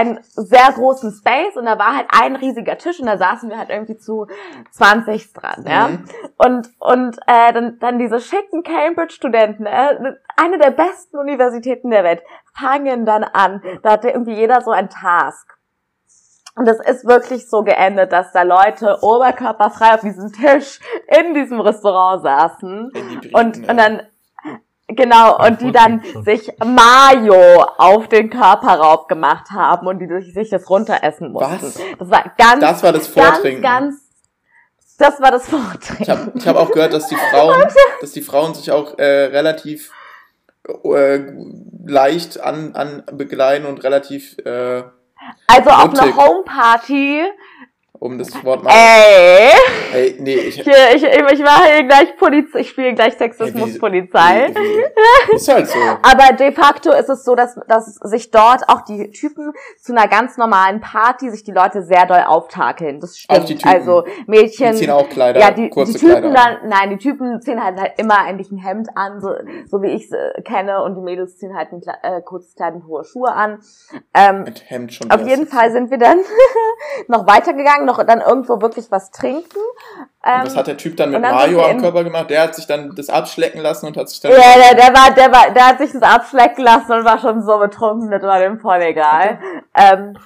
einen 0.00 0.20
sehr 0.34 0.72
großen 0.72 1.12
Space 1.12 1.56
und 1.56 1.66
da 1.66 1.78
war 1.78 1.96
halt 1.96 2.08
ein 2.10 2.36
riesiger 2.36 2.78
Tisch 2.78 3.00
und 3.00 3.06
da 3.06 3.16
saßen 3.16 3.48
wir 3.50 3.58
halt 3.58 3.70
irgendwie 3.70 3.96
zu 3.96 4.26
20 4.72 5.32
dran, 5.32 5.64
ja. 5.66 5.88
Mhm. 5.88 6.04
Und, 6.36 6.70
und 6.78 7.16
äh, 7.26 7.52
dann, 7.52 7.78
dann 7.78 7.98
diese 7.98 8.20
schicken 8.20 8.62
Cambridge-Studenten, 8.62 9.66
äh, 9.66 10.14
eine 10.36 10.58
der 10.58 10.70
besten 10.70 11.18
Universitäten 11.18 11.90
der 11.90 12.04
Welt, 12.04 12.22
fangen 12.58 13.04
dann 13.04 13.24
an. 13.24 13.62
Da 13.82 13.92
hatte 13.92 14.10
irgendwie 14.10 14.34
jeder 14.34 14.60
so 14.62 14.70
ein 14.70 14.88
Task. 14.88 15.56
Und 16.56 16.68
es 16.68 16.80
ist 16.80 17.06
wirklich 17.06 17.48
so 17.48 17.62
geendet, 17.62 18.12
dass 18.12 18.32
da 18.32 18.42
Leute 18.42 18.98
oberkörperfrei 19.02 19.94
auf 19.94 20.00
diesem 20.00 20.32
Tisch 20.32 20.80
in 21.06 21.34
diesem 21.34 21.60
Restaurant 21.60 22.22
saßen. 22.22 22.90
Briten, 22.92 23.34
Und, 23.34 23.68
und 23.68 23.76
dann, 23.76 24.02
genau, 24.96 25.38
und 25.44 25.60
die 25.60 25.72
dann 25.72 26.02
sich 26.24 26.52
Mayo 26.64 27.62
auf 27.78 28.08
den 28.08 28.30
Körperraub 28.30 29.08
gemacht 29.08 29.50
haben 29.50 29.86
und 29.86 29.98
die 29.98 30.32
sich 30.32 30.50
das 30.50 30.68
runteressen 30.68 31.32
mussten. 31.32 31.62
Was? 31.62 31.80
Das 31.98 32.10
war 32.10 32.24
ganz, 32.36 32.60
Das 32.60 32.82
war 32.82 32.92
das 32.92 33.14
ganz, 33.14 33.28
Vortrinken. 33.28 33.62
ganz, 33.62 33.96
das 34.98 35.20
war 35.20 35.30
das 35.30 35.48
Vortrinken. 35.48 36.02
Ich 36.02 36.10
habe 36.10 36.32
ich 36.34 36.46
hab 36.46 36.56
auch 36.56 36.70
gehört, 36.72 36.92
dass 36.92 37.08
die 37.08 37.16
Frauen, 37.16 37.62
dass 38.00 38.12
die 38.12 38.22
Frauen 38.22 38.54
sich 38.54 38.70
auch 38.70 38.98
äh, 38.98 39.04
relativ 39.04 39.90
äh, 40.84 41.20
leicht 41.86 42.40
an, 42.40 42.74
an 42.74 43.02
begleiten 43.12 43.66
und 43.66 43.82
relativ, 43.82 44.36
äh, 44.44 44.82
Also 45.46 45.70
auf 45.70 45.98
einer 45.98 46.16
Homeparty, 46.16 47.24
um 48.00 48.18
das 48.18 48.32
Wort 48.44 48.64
mal. 48.64 48.72
ey, 48.72 49.52
Ey, 49.92 50.16
nee, 50.18 50.34
ich. 50.34 50.60
hier, 50.62 50.74
ich, 50.94 51.02
ich 51.04 51.42
mache 51.42 51.64
hier 51.72 51.84
gleich 51.84 52.16
Polizei, 52.16 52.60
ich 52.60 52.70
spiele 52.70 52.94
gleich 52.94 53.14
Sexismus-Polizei. 53.14 54.48
Wie, 54.54 55.34
ist 55.36 55.48
halt 55.52 55.68
so. 55.68 55.78
Aber 56.02 56.34
de 56.36 56.50
facto 56.52 56.92
ist 56.92 57.10
es 57.10 57.24
so, 57.24 57.34
dass, 57.34 57.58
dass 57.68 57.96
sich 57.96 58.30
dort 58.30 58.68
auch 58.68 58.80
die 58.82 59.10
Typen 59.10 59.52
zu 59.78 59.92
einer 59.92 60.08
ganz 60.08 60.38
normalen 60.38 60.80
Party 60.80 61.30
sich 61.30 61.44
die 61.44 61.52
Leute 61.52 61.82
sehr 61.82 62.06
doll 62.06 62.24
auftakeln. 62.26 63.00
Das 63.00 63.18
stimmt. 63.18 63.38
Auch 63.40 63.44
die 63.44 63.56
Typen. 63.56 63.68
Also 63.70 64.04
Mädchen. 64.26 64.72
Die 64.72 64.78
ziehen 64.78 64.90
auch 64.90 65.08
Kleider, 65.08 65.38
ja, 65.38 65.50
die, 65.50 65.68
kurze 65.68 65.92
die 65.92 65.98
Typen 65.98 66.32
Kleider. 66.32 66.58
dann, 66.60 66.68
nein, 66.70 66.90
die 66.90 66.98
Typen 66.98 67.40
ziehen 67.42 67.62
halt, 67.62 67.78
halt 67.78 67.92
immer 67.98 68.18
eigentlich 68.20 68.50
ein 68.50 68.58
Hemd 68.58 68.88
an, 68.94 69.20
so, 69.20 69.34
so 69.66 69.82
wie 69.82 69.88
ich 69.90 70.04
es 70.06 70.12
äh, 70.12 70.40
kenne, 70.42 70.82
und 70.82 70.94
die 70.94 71.02
Mädels 71.02 71.36
ziehen 71.36 71.54
halt 71.54 71.70
ein 71.72 71.82
äh, 72.02 72.22
kurzes 72.22 72.54
Kleid 72.54 72.74
und 72.74 72.86
hohe 72.86 73.04
Schuhe 73.04 73.30
an. 73.32 73.60
Ähm, 74.14 74.44
Mit 74.44 74.70
Hemd 74.70 74.94
schon. 74.94 75.10
auf 75.10 75.20
jeden. 75.26 75.40
Fall 75.50 75.72
sind 75.72 75.90
wir 75.90 75.98
dann 75.98 76.18
noch 77.08 77.26
weitergegangen, 77.26 77.84
noch 77.90 78.04
dann 78.04 78.20
irgendwo 78.20 78.60
wirklich 78.60 78.90
was 78.90 79.10
trinken. 79.10 79.58
Ähm, 80.24 80.44
das 80.44 80.56
hat 80.56 80.66
der 80.66 80.76
Typ 80.76 80.96
dann 80.96 81.10
mit 81.10 81.16
und 81.16 81.22
dann 81.22 81.50
wir 81.50 81.66
am 81.66 81.80
Körper 81.80 82.04
gemacht. 82.04 82.30
Der 82.30 82.42
hat 82.42 82.54
sich 82.54 82.66
dann 82.66 82.94
das 82.94 83.08
abschlecken 83.08 83.60
lassen 83.60 83.86
und 83.86 83.96
hat 83.96 84.08
sich 84.08 84.20
dann. 84.20 84.32
Ja, 84.32 84.38
der, 84.38 84.74
der 84.74 84.94
war, 84.94 85.10
der 85.14 85.32
war, 85.32 85.50
der 85.50 85.68
hat 85.68 85.78
sich 85.78 85.92
das 85.92 86.02
abschlecken 86.02 86.64
lassen 86.64 86.92
und 86.92 87.04
war 87.04 87.18
schon 87.18 87.42
so 87.42 87.58
betrunken, 87.58 88.10
das 88.10 88.22
war 88.22 88.38
dem 88.38 88.58
voll 88.58 88.80
egal. 88.82 89.38
Ähm, 89.74 90.16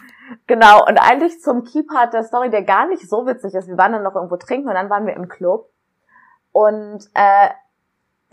genau, 0.46 0.84
und 0.86 0.98
eigentlich 0.98 1.40
zum 1.40 1.64
Key 1.64 1.82
Part 1.82 2.12
der 2.12 2.24
Story, 2.24 2.50
der 2.50 2.62
gar 2.62 2.86
nicht 2.86 3.08
so 3.08 3.26
witzig 3.26 3.54
ist. 3.54 3.68
Wir 3.68 3.78
waren 3.78 3.92
dann 3.92 4.02
noch 4.02 4.14
irgendwo 4.14 4.36
trinken 4.36 4.68
und 4.68 4.74
dann 4.74 4.90
waren 4.90 5.06
wir 5.06 5.14
im 5.14 5.28
Club. 5.28 5.68
Und 6.52 7.08
äh, 7.14 7.48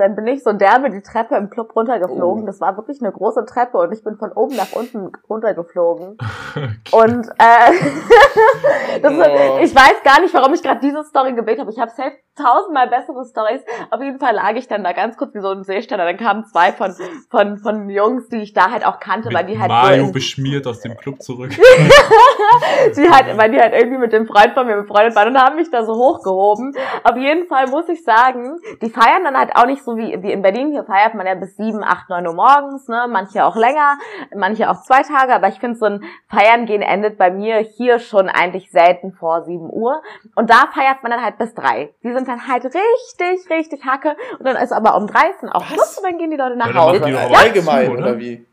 dann 0.01 0.15
bin 0.15 0.27
ich 0.27 0.43
so 0.43 0.51
derbe 0.51 0.89
die 0.89 1.01
Treppe 1.01 1.35
im 1.35 1.49
Club 1.49 1.75
runtergeflogen. 1.75 2.43
Oh. 2.43 2.45
Das 2.45 2.59
war 2.59 2.75
wirklich 2.75 3.01
eine 3.01 3.11
große 3.11 3.45
Treppe 3.45 3.77
und 3.77 3.91
ich 3.93 4.03
bin 4.03 4.17
von 4.17 4.31
oben 4.33 4.55
nach 4.55 4.71
unten 4.73 5.11
runtergeflogen. 5.29 6.17
Okay. 6.53 6.67
Und 6.91 7.27
äh, 7.37 7.71
das, 9.01 9.13
Oh. 9.13 9.57
ich 9.61 9.73
weiß 9.73 10.03
gar 10.03 10.19
nicht, 10.19 10.33
warum 10.33 10.53
ich 10.53 10.61
gerade 10.61 10.81
diese 10.81 11.03
Story 11.05 11.31
gewählt 11.33 11.59
habe. 11.61 11.71
Ich 11.71 11.79
habe 11.79 11.91
selbst 11.91 12.19
tausendmal 12.35 12.89
bessere 12.89 13.23
Stories. 13.25 13.61
Auf 13.89 14.01
jeden 14.01 14.19
Fall 14.19 14.35
lag 14.35 14.53
ich 14.55 14.67
dann 14.67 14.83
da 14.83 14.91
ganz 14.91 15.15
kurz 15.15 15.33
wie 15.33 15.39
so 15.39 15.49
ein 15.49 15.63
Seeständer. 15.63 16.03
Dann 16.03 16.17
kamen 16.17 16.45
zwei 16.45 16.73
von 16.73 16.93
von 17.29 17.57
von 17.57 17.89
Jungs, 17.89 18.27
die 18.27 18.37
ich 18.41 18.51
da 18.53 18.69
halt 18.69 18.85
auch 18.85 18.99
kannte, 18.99 19.29
weil 19.33 19.45
die 19.45 19.53
Mit 19.53 19.61
halt 19.61 19.71
Mayo 19.71 20.05
so 20.07 20.11
beschmiert 20.11 20.67
aus 20.67 20.81
dem 20.81 20.97
Club 20.97 21.21
zurück. 21.21 21.51
die 22.95 23.09
halt, 23.09 23.37
weil 23.37 23.51
die 23.51 23.59
halt 23.59 23.73
irgendwie 23.73 23.97
mit 23.97 24.13
dem 24.13 24.25
Freund 24.27 24.53
von 24.53 24.65
mir 24.67 24.75
befreundet 24.77 25.15
waren 25.15 25.29
und 25.29 25.41
haben 25.41 25.55
mich 25.55 25.69
da 25.71 25.83
so 25.83 25.93
hochgehoben. 25.93 26.75
Auf 27.03 27.15
jeden 27.17 27.47
Fall 27.47 27.67
muss 27.67 27.87
ich 27.89 28.03
sagen, 28.03 28.57
die 28.81 28.89
feiern 28.89 29.23
dann 29.23 29.37
halt 29.37 29.55
auch 29.55 29.65
nicht 29.65 29.83
so 29.83 29.97
wie, 29.97 30.21
wie 30.21 30.31
in 30.31 30.41
Berlin. 30.41 30.71
Hier 30.71 30.83
feiert 30.83 31.13
man 31.13 31.25
ja 31.25 31.35
bis 31.35 31.55
sieben, 31.55 31.83
acht, 31.83 32.09
neun 32.09 32.27
Uhr 32.27 32.33
morgens, 32.33 32.87
ne? 32.87 33.07
Manche 33.09 33.45
auch 33.45 33.55
länger, 33.55 33.97
manche 34.35 34.69
auch 34.69 34.81
zwei 34.83 35.01
Tage. 35.03 35.33
Aber 35.33 35.47
ich 35.47 35.59
finde, 35.59 35.77
so 35.77 35.85
ein 35.85 36.03
Feiern 36.29 36.65
gehen 36.65 36.81
endet 36.81 37.17
bei 37.17 37.31
mir 37.31 37.57
hier 37.57 37.99
schon 37.99 38.29
eigentlich 38.29 38.71
selten 38.71 39.13
vor 39.13 39.43
sieben 39.43 39.69
Uhr. 39.71 40.01
Und 40.35 40.49
da 40.49 40.67
feiert 40.73 41.03
man 41.03 41.11
dann 41.11 41.23
halt 41.23 41.37
bis 41.37 41.53
drei. 41.53 41.93
Die 42.03 42.11
sind 42.11 42.27
dann 42.27 42.47
halt 42.47 42.65
richtig, 42.65 43.49
richtig 43.49 43.85
Hacke. 43.85 44.15
Und 44.39 44.45
dann 44.47 44.55
ist 44.57 44.71
aber 44.71 44.95
um 44.97 45.07
13 45.07 45.49
auch? 45.49 45.63
Schluss 45.65 45.97
und 45.97 46.05
dann 46.05 46.17
gehen 46.17 46.31
die 46.31 46.37
Leute 46.37 46.55
nach 46.55 46.73
Ja, 46.73 46.81
Hause. 46.81 47.03
aber 47.05 47.37
allgemein, 47.37 47.89
oder? 47.91 47.99
oder? 48.01 48.19
wie? 48.19 48.45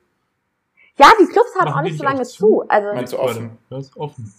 Ja, 0.99 1.07
die 1.21 1.27
Clubs 1.27 1.55
haben 1.59 1.67
Machen 1.67 1.79
auch 1.79 1.83
nicht 1.83 1.99
so 1.99 2.05
lange 2.05 2.23
zu. 2.25 2.37
zu? 2.37 2.65
Also 2.69 2.93
Meinst 2.95 3.13
du 3.13 3.19
offen? 3.19 3.59
Ja, 3.71 3.79
ist 3.79 3.97
offen. 3.97 4.35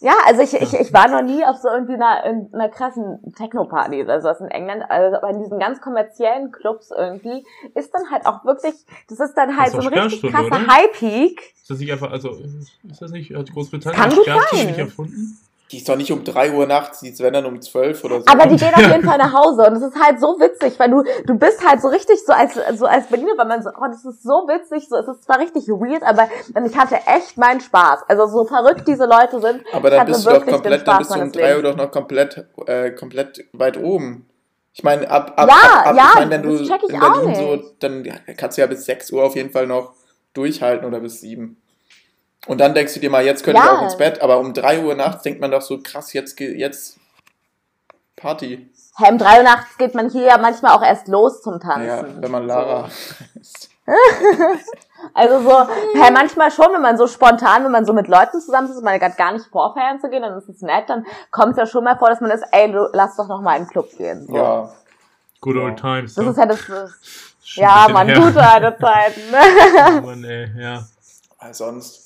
Ja, 0.00 0.12
also 0.26 0.42
ich, 0.42 0.52
ich, 0.52 0.74
ich 0.74 0.92
war 0.92 1.08
noch 1.08 1.22
nie 1.22 1.42
auf 1.46 1.56
so 1.56 1.68
irgendwie 1.68 1.94
einer, 1.94 2.24
in 2.24 2.50
einer 2.52 2.68
krassen 2.68 3.32
Techno-Party 3.36 4.02
oder 4.02 4.20
sowas 4.20 4.38
in 4.40 4.48
England. 4.48 4.84
Also 4.90 5.16
aber 5.16 5.30
in 5.30 5.42
diesen 5.42 5.58
ganz 5.58 5.80
kommerziellen 5.80 6.52
Clubs 6.52 6.90
irgendwie 6.90 7.42
ist 7.74 7.94
dann 7.94 8.10
halt 8.10 8.26
auch 8.26 8.44
wirklich, 8.44 8.74
das 9.08 9.20
ist 9.20 9.34
dann 9.34 9.56
halt 9.56 9.68
Das 9.68 9.82
so 9.82 9.88
ist 9.88 9.96
ein 9.96 9.98
richtig 9.98 10.30
krasser? 10.30 10.66
High-Peak. 10.66 11.40
Ist 11.56 11.70
das 11.70 11.78
nicht 11.78 11.90
einfach, 11.90 12.10
also, 12.10 12.30
ist 12.32 13.00
das 13.00 13.12
nicht, 13.12 13.34
hat 13.34 13.50
Großbritannien 13.50 13.98
Kann 13.98 14.10
Sperrstunde 14.10 14.56
sein. 14.56 14.66
nicht 14.66 14.78
erfunden? 14.78 15.38
Die 15.70 15.78
ist 15.78 15.88
doch 15.88 15.96
nicht 15.96 16.12
um 16.12 16.24
3 16.24 16.52
Uhr 16.52 16.66
nachts, 16.66 17.00
die 17.00 17.08
ist 17.08 17.22
wenn 17.22 17.32
dann 17.32 17.46
um 17.46 17.60
12 17.60 18.04
oder 18.04 18.20
so. 18.20 18.26
Aber 18.26 18.46
die 18.46 18.56
gehen 18.56 18.74
auf 18.74 18.82
jeden 18.82 19.02
Fall 19.08 19.18
nach 19.18 19.32
Hause 19.32 19.62
und 19.62 19.76
es 19.76 19.82
ist 19.82 19.98
halt 20.00 20.20
so 20.20 20.38
witzig, 20.38 20.78
weil 20.78 20.90
du, 20.90 21.02
du 21.24 21.34
bist 21.38 21.66
halt 21.66 21.80
so 21.80 21.88
richtig 21.88 22.24
so 22.24 22.32
als, 22.32 22.54
so 22.78 22.86
als 22.86 23.06
Berliner, 23.06 23.32
weil 23.36 23.46
man 23.46 23.62
so, 23.62 23.70
oh, 23.70 23.86
das 23.86 24.04
ist 24.04 24.22
so 24.22 24.46
witzig, 24.46 24.88
so, 24.88 24.96
es 24.96 25.08
ist 25.08 25.24
zwar 25.24 25.38
richtig 25.38 25.66
weird, 25.68 26.02
aber 26.02 26.28
ich 26.66 26.76
hatte 26.76 26.96
echt 27.06 27.38
meinen 27.38 27.60
Spaß. 27.60 28.00
Also 28.08 28.26
so 28.26 28.44
verrückt 28.44 28.86
diese 28.86 29.06
Leute 29.06 29.40
sind. 29.40 29.62
Aber 29.72 29.90
dann 29.90 30.06
bist 30.06 30.26
du 30.26 30.30
doch 30.30 30.46
komplett, 30.46 30.86
dann 30.86 30.98
bist 30.98 31.10
du 31.10 31.14
um 31.14 31.20
meines 31.20 31.32
3 31.32 31.56
Uhr 31.56 31.62
doch 31.62 31.76
noch 31.76 31.90
komplett, 31.90 32.46
äh, 32.66 32.90
komplett 32.90 33.44
weit 33.52 33.78
oben. 33.78 34.26
Ich 34.74 34.82
meine, 34.82 35.08
ab, 35.08 35.32
ab, 35.36 35.48
Ja, 35.48 35.54
ab, 35.54 35.86
ab 35.86 35.96
ja, 35.96 36.08
ich 36.08 36.14
meine, 36.16 36.30
wenn 36.30 36.42
du 36.42 36.56
in 36.56 37.00
Berlin 37.00 37.34
so, 37.34 37.62
dann 37.78 38.06
kannst 38.36 38.58
du 38.58 38.62
ja 38.62 38.66
bis 38.66 38.84
6 38.84 39.12
Uhr 39.12 39.24
auf 39.24 39.36
jeden 39.36 39.50
Fall 39.50 39.66
noch 39.66 39.94
durchhalten 40.34 40.86
oder 40.86 41.00
bis 41.00 41.20
7. 41.20 41.56
Und 42.46 42.58
dann 42.60 42.74
denkst 42.74 42.94
du 42.94 43.00
dir 43.00 43.10
mal, 43.10 43.24
jetzt 43.24 43.42
könnte 43.44 43.60
ich 43.60 43.66
Ja. 43.66 43.78
auch 43.78 43.82
ins 43.82 43.96
Bett, 43.96 44.20
aber 44.20 44.38
um 44.38 44.52
3 44.52 44.84
Uhr 44.84 44.94
nachts 44.94 45.22
denkt 45.22 45.40
man 45.40 45.50
doch 45.50 45.62
so, 45.62 45.78
krass, 45.82 46.12
jetzt, 46.12 46.38
jetzt 46.38 46.98
Party. 48.16 48.70
Hey, 48.96 49.10
um 49.10 49.18
drei 49.18 49.38
Uhr 49.38 49.42
nachts 49.42 49.76
geht 49.76 49.94
man 49.94 50.08
hier 50.08 50.22
ja 50.22 50.38
manchmal 50.38 50.72
auch 50.72 50.82
erst 50.82 51.08
los 51.08 51.42
zum 51.42 51.58
Tanzen. 51.58 51.86
Ja, 51.86 52.04
wenn 52.22 52.30
man 52.30 52.46
Lara 52.46 52.88
ist. 53.40 53.70
Also 55.12 55.40
so, 55.42 55.68
hey, 56.00 56.10
manchmal 56.12 56.50
schon, 56.50 56.72
wenn 56.72 56.80
man 56.80 56.96
so 56.96 57.06
spontan, 57.06 57.64
wenn 57.64 57.72
man 57.72 57.84
so 57.84 57.92
mit 57.92 58.08
Leuten 58.08 58.40
zusammen 58.40 58.70
ist, 58.70 58.82
man 58.82 58.98
gerade 58.98 59.16
gar 59.16 59.32
nicht 59.32 59.46
vorfeiern 59.46 60.00
zu 60.00 60.08
gehen, 60.08 60.22
dann 60.22 60.38
ist 60.38 60.48
es 60.48 60.62
nett, 60.62 60.88
dann 60.88 61.04
kommt 61.30 61.52
es 61.52 61.58
ja 61.58 61.66
schon 61.66 61.84
mal 61.84 61.98
vor, 61.98 62.08
dass 62.08 62.20
man 62.20 62.30
ist, 62.30 62.44
ey, 62.52 62.70
du, 62.70 62.88
lass 62.92 63.16
doch 63.16 63.28
noch 63.28 63.42
mal 63.42 63.56
in 63.56 63.64
den 63.64 63.68
Club 63.70 63.90
gehen. 63.96 64.26
So. 64.26 64.36
Ja, 64.36 64.72
Good 65.40 65.56
old 65.56 65.78
times. 65.78 66.14
Das 66.14 66.24
so. 66.24 66.30
ist 66.30 66.36
ja 66.38 66.46
das, 66.46 66.60
das 66.66 66.92
ja, 67.56 67.86
man, 67.90 68.06
gute 68.14 68.42
alte 68.42 68.76
Zeiten. 68.80 69.30
Ne? 69.30 69.38
Oh 69.98 70.06
Mann, 70.06 70.24
ey, 70.24 70.50
ja. 70.56 70.86
weil 71.38 71.52
sonst. 71.52 72.03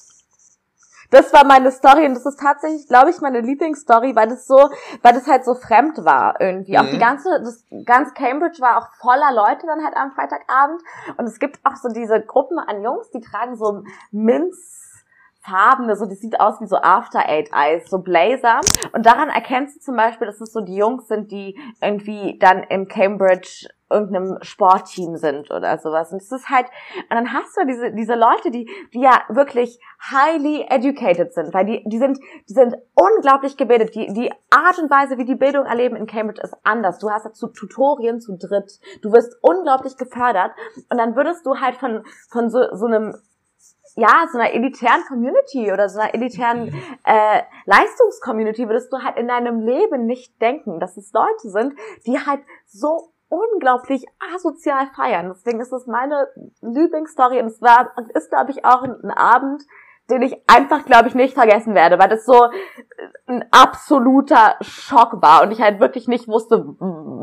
Das 1.10 1.32
war 1.32 1.44
meine 1.44 1.70
Story 1.70 2.04
und 2.06 2.14
das 2.14 2.26
ist 2.26 2.38
tatsächlich, 2.38 2.86
glaube 2.86 3.10
ich, 3.10 3.20
meine 3.20 3.40
Lieblingsstory, 3.40 4.14
weil 4.14 4.28
das 4.28 4.46
so, 4.46 4.70
weil 5.02 5.14
das 5.14 5.26
halt 5.26 5.44
so 5.44 5.54
fremd 5.54 6.04
war 6.04 6.38
irgendwie. 6.40 6.78
Auch 6.78 6.82
Mhm. 6.82 6.90
die 6.90 6.98
ganze, 6.98 7.40
das 7.42 7.64
ganz 7.86 8.12
Cambridge 8.14 8.60
war 8.60 8.78
auch 8.78 8.88
voller 9.00 9.32
Leute 9.32 9.66
dann 9.66 9.82
halt 9.84 9.96
am 9.96 10.12
Freitagabend 10.12 10.82
und 11.16 11.24
es 11.26 11.38
gibt 11.38 11.58
auch 11.64 11.76
so 11.76 11.88
diese 11.88 12.20
Gruppen 12.20 12.58
an 12.58 12.82
Jungs, 12.82 13.10
die 13.10 13.20
tragen 13.20 13.56
so 13.56 13.82
Minzfarbene, 15.48 15.96
so 15.96 16.06
das 16.06 16.20
sieht 16.20 16.40
aus 16.40 16.60
wie 16.60 16.66
so 16.66 16.76
After 16.76 17.28
Eight 17.28 17.50
Eyes, 17.52 17.88
so 17.88 17.98
Blazer 17.98 18.60
und 18.92 19.06
daran 19.06 19.28
erkennst 19.28 19.76
du 19.76 19.80
zum 19.80 19.96
Beispiel, 19.96 20.26
dass 20.26 20.40
es 20.40 20.52
so 20.52 20.60
die 20.60 20.76
Jungs 20.76 21.08
sind, 21.08 21.30
die 21.30 21.58
irgendwie 21.80 22.38
dann 22.38 22.62
im 22.64 22.88
Cambridge 22.88 23.68
irgendeinem 23.90 24.36
Sportteam 24.42 25.16
sind 25.16 25.50
oder 25.50 25.78
sowas. 25.78 26.12
Und 26.12 26.20
es 26.20 26.30
ist 26.30 26.50
halt, 26.50 26.66
und 27.08 27.16
dann 27.16 27.32
hast 27.32 27.56
du 27.56 27.64
diese, 27.66 27.90
diese 27.92 28.16
Leute, 28.16 28.50
die, 28.50 28.68
die 28.92 29.00
ja 29.00 29.22
wirklich 29.30 29.80
highly 30.10 30.66
educated 30.68 31.32
sind, 31.32 31.54
weil 31.54 31.64
die, 31.64 31.82
die 31.86 31.96
sind, 31.96 32.18
die 32.50 32.52
sind 32.52 32.76
unglaublich 32.94 33.56
gebildet. 33.56 33.94
Die, 33.94 34.12
die 34.12 34.30
Art 34.50 34.78
und 34.78 34.90
Weise, 34.90 35.16
wie 35.16 35.24
die 35.24 35.36
Bildung 35.36 35.64
erleben 35.64 35.96
in 35.96 36.06
Cambridge 36.06 36.42
ist 36.42 36.54
anders. 36.64 36.98
Du 36.98 37.08
hast 37.08 37.24
dazu 37.24 37.46
Tutorien 37.46 38.20
zu 38.20 38.36
dritt. 38.36 38.78
Du 39.00 39.10
wirst 39.10 39.38
unglaublich 39.40 39.96
gefördert. 39.96 40.50
Und 40.90 40.98
dann 40.98 41.16
würdest 41.16 41.46
du 41.46 41.58
halt 41.58 41.76
von, 41.76 42.04
von 42.30 42.50
so, 42.50 42.66
so 42.74 42.84
einem 42.84 43.14
ja, 43.98 44.28
so 44.30 44.38
einer 44.38 44.52
elitären 44.52 45.02
Community 45.08 45.72
oder 45.72 45.88
so 45.88 45.98
einer 45.98 46.14
elitären 46.14 46.68
äh, 47.04 47.42
Leistungscommunity 47.66 48.68
würdest 48.68 48.92
du 48.92 48.98
halt 48.98 49.16
in 49.16 49.26
deinem 49.26 49.60
Leben 49.60 50.06
nicht 50.06 50.40
denken, 50.40 50.78
dass 50.78 50.96
es 50.96 51.12
Leute 51.12 51.50
sind, 51.50 51.74
die 52.06 52.18
halt 52.18 52.40
so 52.66 53.12
unglaublich 53.28 54.06
asozial 54.34 54.86
feiern. 54.94 55.28
Deswegen 55.28 55.60
ist 55.60 55.72
es 55.72 55.86
meine 55.86 56.28
Lieblingsstory 56.60 57.40
und 57.40 57.46
es 57.46 57.60
war 57.60 57.92
und 57.96 58.10
ist, 58.12 58.30
glaube 58.30 58.52
ich, 58.52 58.64
auch 58.64 58.82
ein 58.84 59.10
Abend, 59.10 59.62
den 60.10 60.22
ich 60.22 60.36
einfach, 60.46 60.84
glaube 60.84 61.08
ich, 61.08 61.14
nicht 61.14 61.34
vergessen 61.34 61.74
werde, 61.74 61.98
weil 61.98 62.08
das 62.08 62.24
so 62.24 62.44
äh, 62.44 62.50
ein 63.26 63.44
absoluter 63.50 64.56
Schock 64.60 65.20
war 65.20 65.42
und 65.42 65.50
ich 65.50 65.60
halt 65.60 65.80
wirklich 65.80 66.08
nicht 66.08 66.28
wusste, 66.28 66.64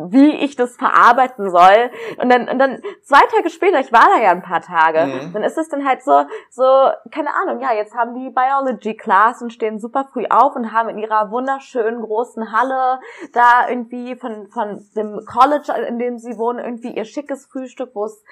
wie 0.09 0.35
ich 0.35 0.55
das 0.55 0.75
verarbeiten 0.77 1.49
soll. 1.49 1.89
Und 2.21 2.29
dann, 2.31 2.47
und 2.47 2.59
dann 2.59 2.81
zwei 3.01 3.21
Tage 3.35 3.49
später, 3.49 3.79
ich 3.79 3.91
war 3.91 4.05
da 4.15 4.21
ja 4.21 4.29
ein 4.31 4.43
paar 4.43 4.61
Tage, 4.61 5.05
Mhm. 5.05 5.33
dann 5.33 5.43
ist 5.43 5.57
es 5.57 5.67
dann 5.69 5.85
halt 5.87 6.03
so, 6.03 6.25
so, 6.49 6.63
keine 7.11 7.33
Ahnung, 7.35 7.59
ja, 7.61 7.73
jetzt 7.73 7.95
haben 7.95 8.13
die 8.13 8.29
Biology 8.29 8.95
Class 8.95 9.41
und 9.41 9.51
stehen 9.51 9.79
super 9.79 10.07
früh 10.11 10.25
auf 10.29 10.55
und 10.55 10.71
haben 10.71 10.89
in 10.89 10.97
ihrer 10.99 11.31
wunderschönen 11.31 12.01
großen 12.01 12.51
Halle 12.51 12.99
da 13.33 13.67
irgendwie 13.69 14.15
von, 14.15 14.47
von 14.47 14.83
dem 14.95 15.21
College, 15.25 15.73
in 15.87 15.99
dem 15.99 16.17
sie 16.17 16.37
wohnen, 16.37 16.59
irgendwie 16.59 16.91
ihr 16.91 17.05
schickes 17.05 17.47
Frühstück, 17.47 17.91
wo 17.93 18.05
es 18.05 18.23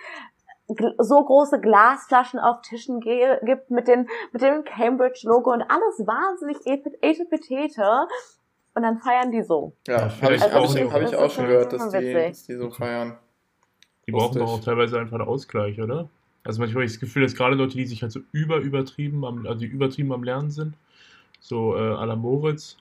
so 0.99 1.23
große 1.23 1.59
Glasflaschen 1.59 2.39
auf 2.39 2.61
Tischen 2.61 2.99
gibt 3.01 3.69
mit 3.69 3.87
den 3.87 4.07
mit 4.31 4.41
dem 4.41 4.63
Cambridge 4.63 5.21
Logo 5.23 5.51
und 5.51 5.61
alles 5.63 5.99
wahnsinnig 6.07 6.57
ep- 6.65 6.97
etepetete 7.01 8.07
und 8.75 8.83
dann 8.83 8.97
feiern 8.99 9.31
die 9.31 9.43
so. 9.43 9.73
Ja, 9.87 10.07
Ja, 10.07 10.21
habe 10.21 10.35
ich, 10.35 10.41
hab 10.41 10.53
auch 10.55 10.75
hab 10.75 11.01
ich 11.01 11.15
auch 11.15 11.29
schon 11.29 11.47
gehört, 11.47 11.73
dass 11.73 11.89
die, 11.91 12.13
dass 12.13 12.45
die 12.45 12.55
so 12.55 12.69
feiern. 12.71 13.17
Die 14.07 14.11
brauchen 14.11 14.39
doch 14.39 14.53
auch 14.53 14.59
teilweise 14.61 14.99
einfach 14.99 15.19
einen 15.19 15.27
Ausgleich, 15.27 15.79
oder? 15.81 16.09
Also 16.43 16.59
manchmal 16.59 16.81
habe 16.81 16.85
ich 16.85 16.91
das 16.91 16.99
Gefühl, 16.99 17.23
dass 17.23 17.35
gerade 17.35 17.55
Leute, 17.55 17.77
die 17.77 17.85
sich 17.85 18.01
halt 18.01 18.11
so 18.11 18.19
über 18.33 18.57
übertrieben 18.57 19.23
am, 19.25 19.45
also 19.47 19.59
die 19.59 19.65
übertrieben 19.67 20.11
am 20.11 20.23
Lernen 20.23 20.51
sind, 20.51 20.75
so 21.39 21.75
äh, 21.75 21.79
à 21.79 22.05
la 22.05 22.15
Moritz, 22.17 22.77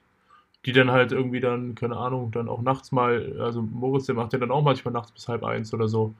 die 0.66 0.72
dann 0.72 0.90
halt 0.90 1.12
irgendwie 1.12 1.40
dann, 1.40 1.74
keine 1.76 1.96
Ahnung, 1.96 2.32
dann 2.32 2.48
auch 2.48 2.60
nachts 2.62 2.90
mal, 2.90 3.40
also 3.40 3.62
Moritz, 3.62 4.06
der 4.06 4.16
macht 4.16 4.32
ja 4.32 4.38
dann 4.40 4.50
auch 4.50 4.62
manchmal 4.62 4.92
nachts 4.92 5.12
bis 5.12 5.28
halb 5.28 5.44
eins 5.44 5.72
oder 5.72 5.86
so, 5.86 6.14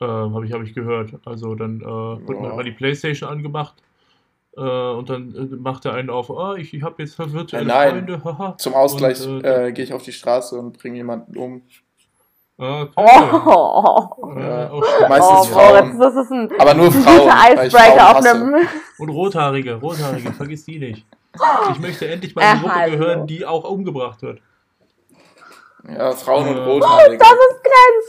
äh, 0.00 0.04
habe 0.06 0.44
ich, 0.46 0.52
hab 0.52 0.62
ich 0.62 0.74
gehört. 0.74 1.14
Also 1.24 1.54
dann 1.54 1.80
äh, 1.80 1.84
wird 1.84 2.42
Ja. 2.42 2.54
mal 2.54 2.64
die 2.64 2.72
Playstation 2.72 3.28
angemacht 3.30 3.74
äh, 4.56 4.60
und 4.60 5.08
dann 5.10 5.34
äh, 5.34 5.56
macht 5.56 5.84
er 5.84 5.94
einen 5.94 6.10
auf, 6.10 6.30
ah, 6.30 6.54
ich, 6.56 6.72
ich 6.74 6.82
habe 6.82 7.02
jetzt 7.02 7.18
virtuelle 7.18 7.64
Äh, 7.64 7.68
nein. 7.68 7.90
Freunde, 7.90 8.24
haha. 8.24 8.56
Zum 8.58 8.74
Ausgleich 8.74 9.24
äh, 9.26 9.68
äh, 9.68 9.72
gehe 9.72 9.84
ich 9.84 9.92
auf 9.92 10.02
die 10.02 10.12
Straße 10.12 10.58
und 10.58 10.78
bringe 10.78 10.96
jemanden 10.96 11.36
um. 11.36 11.62
Ah, 12.58 12.82
okay. 12.82 12.92
Oh, 12.96 14.34
Ja. 14.38 14.70
Meistens 15.10 15.40
oh 15.40 15.44
Frauen. 15.44 15.98
Das 15.98 16.14
ist 16.14 16.30
ein, 16.30 16.50
Aber 16.58 16.72
nur 16.72 16.90
Frauen. 16.90 17.28
Icebreaker 17.52 18.10
auf 18.10 18.24
einem. 18.24 18.54
Und 18.98 19.08
Rothaarige, 19.10 19.74
Rothaarige, 19.74 20.32
vergiss 20.32 20.64
die 20.64 20.78
nicht. 20.78 21.06
Ich 21.72 21.78
möchte 21.80 22.08
endlich 22.08 22.34
mal 22.34 22.40
in 22.42 22.48
eine 22.48 22.60
Gruppe 22.62 22.90
gehören, 22.92 23.26
die 23.26 23.44
auch 23.44 23.64
umgebracht 23.68 24.22
wird. 24.22 24.40
Ja, 25.86 26.12
Frauen 26.12 26.48
und. 26.48 26.56
Rothaarige. 26.56 27.18
Das 27.18 27.32
ist 27.32 27.62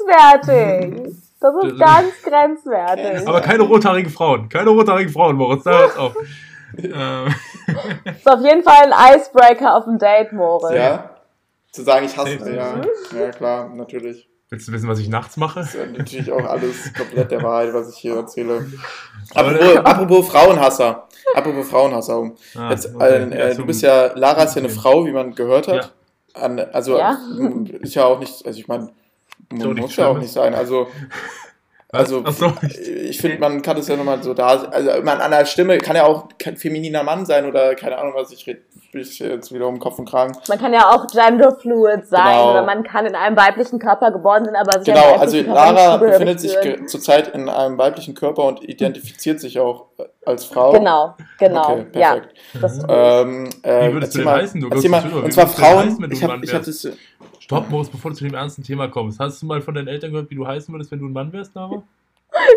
grenzwertig. 0.08 1.14
Das 1.40 1.54
ist 1.64 1.80
ganz 1.80 2.14
grenzwertig. 2.24 3.28
Aber 3.28 3.42
keine 3.42 3.64
rothaarigen 3.64 4.12
Frauen. 4.12 4.50
Keine 4.50 4.70
rothaarigen 4.72 5.12
Frauen, 5.14 5.36
Moritz. 5.36 5.64
Da 5.64 5.72
hört's 5.78 5.98
auf. 5.98 6.16
Ähm, 6.78 7.34
ist 8.06 8.30
auf 8.30 8.42
jeden 8.42 8.64
Fall 8.64 8.92
ein 8.92 9.16
Icebreaker 9.20 9.76
auf 9.76 9.86
dem 9.86 9.98
Date, 10.00 10.34
Moritz. 10.34 10.76
Ja? 10.76 11.12
Zu 11.72 11.84
sagen, 11.84 12.06
ich 12.06 12.18
hasse 12.18 12.40
Safe. 12.40 12.52
ja. 12.56 12.82
Ja, 13.18 13.30
klar, 13.32 13.70
natürlich. 13.74 14.28
willst 14.50 14.68
du 14.68 14.72
wissen, 14.72 14.90
was 14.90 15.00
ich 15.00 15.10
nachts 15.10 15.38
mache? 15.38 15.60
Das 15.60 15.74
ist 15.74 15.76
ja 15.76 15.86
natürlich 15.98 16.32
auch 16.32 16.44
alles 16.46 16.94
komplett 16.94 17.32
der 17.32 17.42
Wahrheit, 17.44 17.74
was 17.74 17.90
ich 17.94 17.98
hier 18.00 18.16
erzähle. 18.16 18.66
Aber- 19.36 19.50
Apropos, 19.52 19.78
apropos 19.86 20.28
Frauenhasser. 20.30 21.08
Apropos 21.36 21.70
Frauenhasser. 21.70 22.32
Ah, 22.58 22.72
Jetzt, 22.72 22.94
okay. 22.96 23.06
äh, 23.32 23.52
äh, 23.52 23.56
du 23.56 23.66
bist 23.66 23.82
ja, 23.82 24.12
Lara 24.16 24.44
ist 24.44 24.56
ja 24.56 24.62
eine 24.62 24.70
Frau, 24.70 25.06
wie 25.06 25.12
man 25.12 25.36
gehört 25.36 25.68
hat. 25.68 25.94
Ja. 26.36 26.42
An, 26.42 26.60
also 26.60 26.98
Ja. 26.98 27.18
ist 27.82 27.96
ja 27.96 28.06
auch 28.06 28.20
nicht, 28.20 28.46
also 28.46 28.60
ich 28.60 28.68
meine, 28.68 28.90
Auch 29.54 29.74
muss 29.74 29.96
ja 29.96 30.08
auch 30.08 30.18
nicht 30.18 30.32
sein. 30.32 30.54
Also, 30.54 30.88
also 31.92 32.24
so. 32.32 32.54
ich 32.62 33.20
finde, 33.20 33.40
man 33.40 33.62
kann 33.62 33.78
es 33.78 33.88
ja 33.88 33.96
nochmal 33.96 34.22
so 34.22 34.34
da, 34.34 34.48
also 34.48 35.02
man 35.04 35.22
an 35.22 35.32
der 35.32 35.46
Stimme 35.46 35.78
kann 35.78 35.96
ja 35.96 36.06
auch 36.06 36.28
kein 36.38 36.58
femininer 36.58 37.04
Mann 37.04 37.26
sein 37.26 37.46
oder 37.46 37.76
keine 37.76 37.98
Ahnung, 37.98 38.14
was 38.16 38.32
ich 38.32 38.46
rede, 38.46 38.62
ich 38.94 39.20
jetzt 39.20 39.54
wieder 39.54 39.68
um 39.68 39.80
Kopf 39.80 40.00
und 40.00 40.10
Kragen. 40.10 40.36
Man 40.48 40.58
kann 40.58 40.74
ja 40.74 40.90
auch 40.90 41.08
genderfluid 41.08 42.08
sein 42.08 42.26
Genau. 42.26 42.52
oder 42.52 42.64
man 42.64 42.84
kann 42.84 43.06
in 43.06 43.16
einem 43.16 43.38
weiblichen 43.38 43.80
Körper 43.80 44.12
geboren 44.12 44.46
sein, 44.46 44.56
aber 44.56 44.84
sich 44.84 44.94
Genau, 44.94 45.16
also 45.18 45.40
Lara 45.42 45.98
befindet 45.98 46.40
sich 46.40 46.58
zurzeit 46.88 47.30
in 47.30 47.48
einem 47.48 47.78
weiblichen 47.78 48.16
Körper 48.16 48.46
und 48.46 48.64
identifiziert 48.64 49.40
sich 49.40 49.60
auch 49.60 49.88
als 50.26 50.46
Frau. 50.46 50.72
Genau, 50.74 51.16
genau. 51.38 51.72
Okay, 51.72 51.86
ja, 51.94 52.12
perfekt. 52.12 52.34
das 52.62 52.80
Ähm, 52.90 53.50
äh, 53.64 53.90
Wie 53.90 53.94
würdest 53.94 54.14
du 54.14 54.18
denn 54.20 54.26
mal, 54.26 54.42
heißen? 54.42 54.62
Du 54.62 54.90
mal, 54.90 55.14
und 55.14 55.34
zwar 55.34 55.48
Frauen, 55.48 55.90
heißen, 55.90 56.12
ich 56.12 56.24
habe 56.24 56.34
hab 56.34 56.64
das, 56.64 56.88
Stopp, 57.48 57.70
Moritz, 57.70 57.88
bevor 57.88 58.12
du 58.12 58.18
zu 58.18 58.26
dem 58.26 58.34
ernsten 58.34 58.62
Thema 58.62 58.90
kommst. 58.90 59.22
Hast 59.22 59.42
du 59.42 59.46
mal 59.46 59.62
von 59.62 59.74
deinen 59.74 59.88
Eltern 59.88 60.12
gehört, 60.12 60.30
wie 60.30 60.36
du 60.36 60.46
heißen 60.46 60.74
würdest, 60.74 60.92
wenn 60.92 61.00
du 61.00 61.06
ein 61.06 61.14
Mann 61.14 61.32
wärst, 61.32 61.56
Lara? 61.56 61.82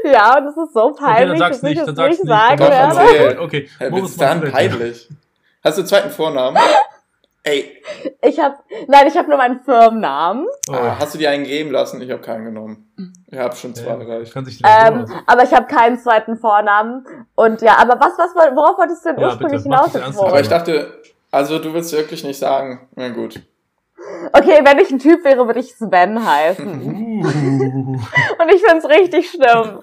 ja, 0.05 0.37
und 0.39 0.47
das 0.47 0.57
ist 0.57 0.75
so 0.75 0.81
Okay, 0.87 0.97
dann 0.99 1.15
peinlich, 1.15 1.39
sag's 1.39 1.63
nicht, 1.63 1.81
dann 1.87 1.95
sag's 1.95 2.09
nicht 2.19 2.25
nicht. 2.25 2.29
sagen 2.29 2.59
Doch, 2.59 2.71
erzähl. 2.73 3.39
Okay, 3.39 3.69
Hä, 3.79 3.89
Moritz, 3.91 4.17
dann 4.17 4.41
peinlich. 4.51 5.09
Hast 5.63 5.79
du 5.79 5.83
einen 5.83 5.87
zweiten 5.89 6.11
Vornamen? 6.11 6.59
Ey, 7.45 7.81
Ich 8.21 8.41
habe, 8.41 8.57
nein, 8.89 9.07
ich 9.07 9.17
habe 9.17 9.29
nur 9.29 9.39
meinen 9.39 9.61
Firmennamen. 9.61 10.47
Oh, 10.69 10.73
äh, 10.75 10.91
hast 10.99 11.15
du 11.15 11.19
dir 11.19 11.31
einen 11.31 11.45
geben 11.45 11.71
lassen? 11.71 12.03
Ich 12.03 12.11
habe 12.11 12.21
keinen 12.21 12.47
genommen. 12.47 12.93
Ich 13.31 13.39
habe 13.39 13.55
schon 13.55 13.73
zwei 13.77 13.91
ja, 13.93 14.01
erreicht. 14.01 14.35
kann 14.35 14.45
sich 14.45 14.59
den 14.61 14.67
Ähm, 14.69 15.07
aber 15.25 15.45
ich 15.45 15.55
habe 15.55 15.67
keinen 15.67 16.01
zweiten 16.01 16.37
Vornamen. 16.37 17.07
Und 17.37 17.63
ja, 17.63 17.79
aber 17.79 17.95
was, 18.01 18.19
was, 18.19 18.35
worauf 18.35 18.77
wolltest 18.77 19.05
du 19.05 19.11
denn 19.11 19.21
Ja, 19.21 19.29
ursprünglich 19.29 19.63
bitte, 19.63 19.71
hinaus 19.73 19.85
das 19.93 19.95
jetzt, 19.95 20.03
ernst. 20.03 20.21
Aber 20.21 20.41
ich 20.41 20.49
dachte, 20.49 21.01
also 21.31 21.61
du 21.61 21.73
willst 21.73 21.93
wirklich 21.93 22.25
nicht 22.25 22.39
sagen. 22.41 22.89
Na 22.97 23.09
gut. 23.11 23.41
Okay, 24.33 24.61
wenn 24.65 24.79
ich 24.79 24.91
ein 24.91 24.99
Typ 24.99 25.25
wäre, 25.25 25.47
würde 25.47 25.61
ich 25.61 25.75
Sven 25.75 26.25
heißen. 26.25 26.67
Uh. 26.83 27.21
Und 28.41 28.49
ich 28.55 28.63
find's 28.63 28.89
richtig 28.89 29.31
schlimm. 29.31 29.81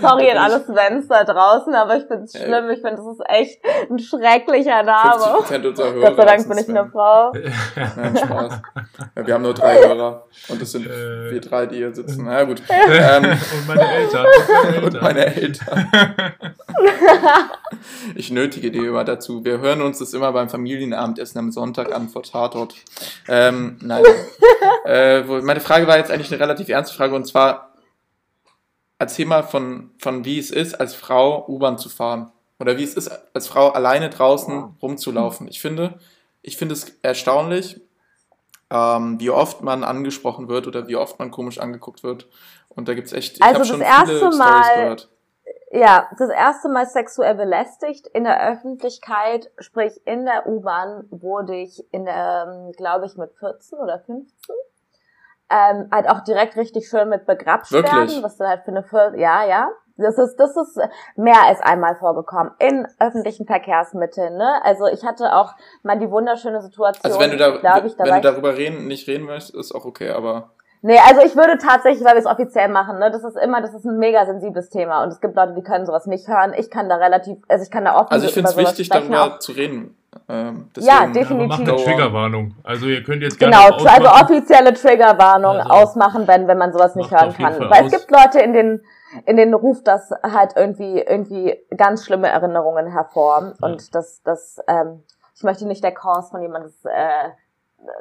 Sorry 0.00 0.30
an 0.30 0.38
alle 0.38 0.60
Svens 0.64 1.08
da 1.08 1.24
draußen, 1.24 1.74
aber 1.74 1.96
ich 1.96 2.04
find's 2.06 2.34
Ey. 2.34 2.46
schlimm. 2.46 2.70
Ich 2.70 2.80
finde, 2.80 2.96
das 2.96 3.06
ist 3.06 3.22
echt 3.28 3.60
ein 3.90 3.98
schrecklicher 3.98 4.82
Name. 4.82 5.20
50% 5.42 5.66
unserer 5.68 5.92
Hörer. 5.92 6.06
Gott 6.06 6.16
sei 6.16 6.24
Dank 6.24 6.48
bin 6.48 6.58
ich 6.58 6.68
eine 6.68 6.88
Frau. 6.90 7.32
Nein, 7.34 8.16
Spaß. 8.16 8.60
Ja, 9.16 9.26
wir 9.26 9.34
haben 9.34 9.42
nur 9.42 9.54
drei 9.54 9.76
Hörer. 9.86 10.24
Und 10.48 10.62
es 10.62 10.72
sind 10.72 10.86
Äh. 10.86 11.30
wir 11.32 11.40
drei, 11.40 11.66
die 11.66 11.76
hier 11.76 11.94
sitzen. 11.94 12.24
Na 12.24 12.38
ja, 12.40 12.44
gut. 12.44 12.62
Ähm, 12.70 13.24
Und 13.24 13.66
meine 13.68 13.92
Eltern. 13.92 14.26
Und 14.26 14.64
meine 14.64 14.76
und 14.78 14.84
Eltern. 14.84 15.02
meine 15.02 15.26
Eltern. 15.36 15.90
Ich 18.14 18.30
nötige 18.30 18.70
die 18.70 18.78
immer 18.78 19.04
dazu. 19.04 19.44
Wir 19.44 19.58
hören 19.58 19.82
uns 19.82 19.98
das 19.98 20.14
immer 20.14 20.32
beim 20.32 20.48
Familienabendessen 20.48 21.38
am 21.38 21.50
Sonntag 21.52 21.94
an 21.94 22.08
vor 22.08 22.22
Tatort. 22.22 22.74
Ähm, 23.28 23.57
nein. 23.80 24.04
äh, 24.84 25.22
meine 25.22 25.60
Frage 25.60 25.86
war 25.86 25.98
jetzt 25.98 26.10
eigentlich 26.10 26.30
eine 26.30 26.40
relativ 26.40 26.68
ernste 26.68 26.96
Frage 26.96 27.14
und 27.14 27.24
zwar 27.26 27.74
erzähl 28.98 29.26
mal 29.26 29.42
von, 29.42 29.90
von 29.98 30.24
wie 30.24 30.38
es 30.38 30.50
ist, 30.50 30.74
als 30.74 30.94
Frau 30.94 31.46
U-Bahn 31.48 31.78
zu 31.78 31.88
fahren. 31.88 32.32
Oder 32.60 32.76
wie 32.76 32.82
es 32.82 32.94
ist, 32.94 33.08
als 33.34 33.46
Frau 33.46 33.68
alleine 33.70 34.10
draußen 34.10 34.76
rumzulaufen. 34.82 35.46
Ich 35.46 35.60
finde, 35.60 35.98
ich 36.42 36.56
finde 36.56 36.72
es 36.74 36.88
erstaunlich, 37.02 37.80
ähm, 38.70 39.20
wie 39.20 39.30
oft 39.30 39.62
man 39.62 39.84
angesprochen 39.84 40.48
wird 40.48 40.66
oder 40.66 40.88
wie 40.88 40.96
oft 40.96 41.18
man 41.20 41.30
komisch 41.30 41.58
angeguckt 41.58 42.02
wird. 42.02 42.26
Und 42.68 42.88
da 42.88 42.94
gibt 42.94 43.06
es 43.06 43.12
echt, 43.12 43.36
ich 43.36 43.42
Also 43.42 43.58
das 43.60 43.68
schon 43.68 43.80
erste 43.80 44.30
Mal- 44.36 44.74
gehört. 44.74 45.08
Ja, 45.70 46.08
das 46.18 46.30
erste 46.30 46.68
Mal 46.68 46.86
sexuell 46.86 47.34
belästigt 47.34 48.06
in 48.08 48.24
der 48.24 48.50
Öffentlichkeit, 48.50 49.50
sprich 49.58 50.00
in 50.06 50.24
der 50.24 50.46
U-Bahn, 50.46 51.06
wurde 51.10 51.56
ich 51.56 51.84
in 51.92 52.06
der, 52.06 52.70
glaube 52.76 53.04
ich, 53.06 53.16
mit 53.16 53.32
14 53.38 53.78
oder 53.78 53.98
15. 54.00 54.26
Ähm, 55.50 55.88
halt 55.92 56.08
auch 56.08 56.20
direkt 56.20 56.56
richtig 56.56 56.88
schön 56.88 57.08
mit 57.08 57.26
begrapscht 57.26 57.72
Wirklich? 57.72 57.92
werden, 57.92 58.22
was 58.22 58.36
dann 58.36 58.48
halt 58.48 58.62
für 58.64 58.70
eine, 58.70 58.82
Vier- 58.82 59.14
ja, 59.16 59.44
ja. 59.44 59.70
Das 59.96 60.16
ist, 60.16 60.36
das 60.36 60.56
ist 60.56 60.78
mehr 61.16 61.42
als 61.42 61.60
einmal 61.60 61.96
vorgekommen 61.96 62.52
in 62.60 62.86
öffentlichen 63.00 63.46
Verkehrsmitteln, 63.46 64.36
ne? 64.36 64.60
Also 64.62 64.86
ich 64.86 65.04
hatte 65.04 65.34
auch 65.34 65.54
mal 65.82 65.98
die 65.98 66.08
wunderschöne 66.08 66.62
Situation, 66.62 67.04
Also 67.04 67.18
wenn 67.18 67.32
du, 67.32 67.36
da, 67.36 67.58
da 67.58 67.82
wenn 67.82 68.14
du 68.14 68.20
darüber 68.20 68.56
reden, 68.56 68.86
nicht 68.86 69.08
reden 69.08 69.24
möchtest, 69.24 69.56
ist 69.56 69.74
auch 69.74 69.84
okay, 69.84 70.10
aber 70.10 70.50
Nee, 70.82 70.98
also 71.08 71.22
ich 71.24 71.34
würde 71.36 71.58
tatsächlich, 71.58 72.04
weil 72.04 72.14
wir 72.14 72.20
es 72.20 72.26
offiziell 72.26 72.68
machen, 72.68 72.98
ne, 72.98 73.10
das 73.10 73.24
ist 73.24 73.36
immer, 73.36 73.60
das 73.60 73.74
ist 73.74 73.84
ein 73.84 73.98
mega 73.98 74.24
sensibles 74.26 74.70
Thema 74.70 75.02
und 75.02 75.08
es 75.12 75.20
gibt 75.20 75.34
Leute, 75.34 75.54
die 75.54 75.62
können 75.62 75.86
sowas 75.86 76.06
nicht 76.06 76.28
hören. 76.28 76.54
Ich 76.56 76.70
kann 76.70 76.88
da 76.88 76.96
relativ, 76.96 77.38
also 77.48 77.64
ich 77.64 77.70
kann 77.70 77.84
da 77.84 77.96
offen 77.96 78.12
also 78.12 78.26
ich 78.26 78.32
finde 78.34 78.50
es 78.50 78.56
wichtig, 78.56 78.86
sprechen, 78.86 79.10
darüber 79.10 79.34
auch- 79.34 79.38
zu 79.40 79.52
reden. 79.52 79.94
Ähm, 80.28 80.70
Ja, 80.76 81.06
deswegen- 81.06 81.12
definitiv. 81.14 81.38
Aber 81.40 81.46
mach 81.46 81.58
eine. 81.74 81.84
Triggerwarnung. 81.84 82.54
Also 82.64 82.86
ihr 82.86 83.02
könnt 83.02 83.22
jetzt 83.22 83.38
gerne 83.38 83.56
Genau, 83.56 83.74
ausmachen. 83.76 84.06
also 84.06 84.24
offizielle 84.24 84.72
Triggerwarnung 84.74 85.56
Also, 85.56 85.70
ausmachen, 85.70 86.26
wenn, 86.28 86.48
wenn 86.48 86.58
man 86.58 86.72
sowas 86.72 86.94
nicht 86.96 87.10
macht 87.10 87.22
hören 87.22 87.34
kann. 87.36 87.54
Fall 87.54 87.70
Weil 87.70 87.84
aus. 87.86 87.92
es 87.92 87.98
gibt 88.06 88.10
Leute, 88.10 88.40
in 88.40 88.52
denen, 88.52 88.82
in 89.26 89.36
denen 89.36 89.54
ruft 89.54 89.86
das 89.86 90.10
halt 90.22 90.52
irgendwie, 90.56 91.00
irgendwie 91.00 91.58
ganz 91.76 92.04
schlimme 92.04 92.28
Erinnerungen 92.28 92.86
hervor. 92.90 93.52
Ja. 93.60 93.66
Und 93.68 93.94
das, 93.94 94.22
das, 94.22 94.58
ähm, 94.66 95.02
ich 95.34 95.42
möchte 95.42 95.66
nicht 95.66 95.84
der 95.84 95.92
Cause 95.92 96.30
von 96.30 96.40
jemandes 96.42 96.84
äh, 96.84 97.28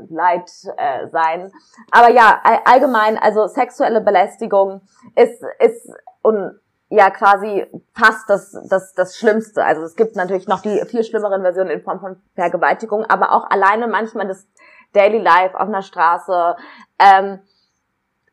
Leid 0.10 0.50
äh, 0.78 1.08
sein. 1.10 1.52
Aber 1.92 2.10
ja, 2.10 2.40
all, 2.44 2.60
allgemein, 2.66 3.18
also 3.18 3.48
sexuelle 3.48 4.02
Belästigung 4.02 4.82
ist, 5.16 5.42
ist 5.60 5.90
und 6.22 6.60
ja 6.90 7.10
quasi 7.10 7.66
fast 7.94 8.30
das, 8.30 8.58
das, 8.70 8.94
das 8.94 9.18
Schlimmste. 9.18 9.64
Also 9.64 9.84
es 9.84 9.96
gibt 9.96 10.16
natürlich 10.16 10.48
noch 10.48 10.62
die 10.62 10.82
viel 10.86 11.04
schlimmeren 11.04 11.42
Versionen 11.42 11.70
in 11.70 11.82
Form 11.82 12.00
von 12.00 12.22
Vergewaltigung, 12.36 13.06
aber 13.06 13.34
auch 13.34 13.50
alleine 13.50 13.88
manchmal 13.88 14.28
das 14.28 14.48
Daily 14.94 15.20
Life 15.20 15.60
auf 15.60 15.68
einer 15.68 15.82
Straße, 15.82 16.56
ähm, 17.00 17.40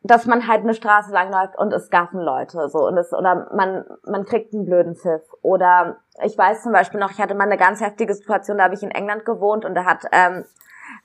dass 0.03 0.25
man 0.25 0.47
halt 0.47 0.61
eine 0.61 0.73
Straße 0.73 1.11
lang 1.11 1.31
läuft 1.31 1.57
und 1.57 1.73
es 1.73 1.89
gaffen 1.89 2.21
Leute 2.21 2.69
so 2.69 2.87
und 2.87 2.97
es 2.97 3.11
oder 3.11 3.49
man 3.53 3.85
man 4.03 4.23
kriegt 4.25 4.53
einen 4.53 4.65
blöden 4.65 4.95
Pfiff 4.95 5.23
oder 5.41 5.97
ich 6.23 6.37
weiß 6.37 6.61
zum 6.61 6.73
Beispiel 6.73 6.99
noch 6.99 7.09
ich 7.09 7.19
hatte 7.19 7.33
mal 7.33 7.45
eine 7.45 7.57
ganz 7.57 7.81
heftige 7.81 8.13
Situation 8.13 8.59
da 8.59 8.65
habe 8.65 8.75
ich 8.75 8.83
in 8.83 8.91
England 8.91 9.25
gewohnt 9.25 9.65
und 9.65 9.73
da 9.73 9.85
hat 9.85 10.05
ähm, 10.11 10.45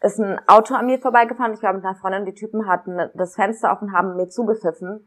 ist 0.01 0.19
ein 0.19 0.41
Auto 0.47 0.75
an 0.75 0.87
mir 0.87 0.99
vorbeigefahren 0.99 1.55
ich 1.55 1.63
war 1.63 1.73
mit 1.73 1.85
einer 1.85 1.95
Freundin 1.95 2.25
die 2.25 2.35
Typen 2.35 2.67
hatten 2.67 2.99
das 3.15 3.35
Fenster 3.35 3.73
offen 3.73 3.93
haben 3.93 4.17
mir 4.17 4.29
zugepfiffen 4.29 5.07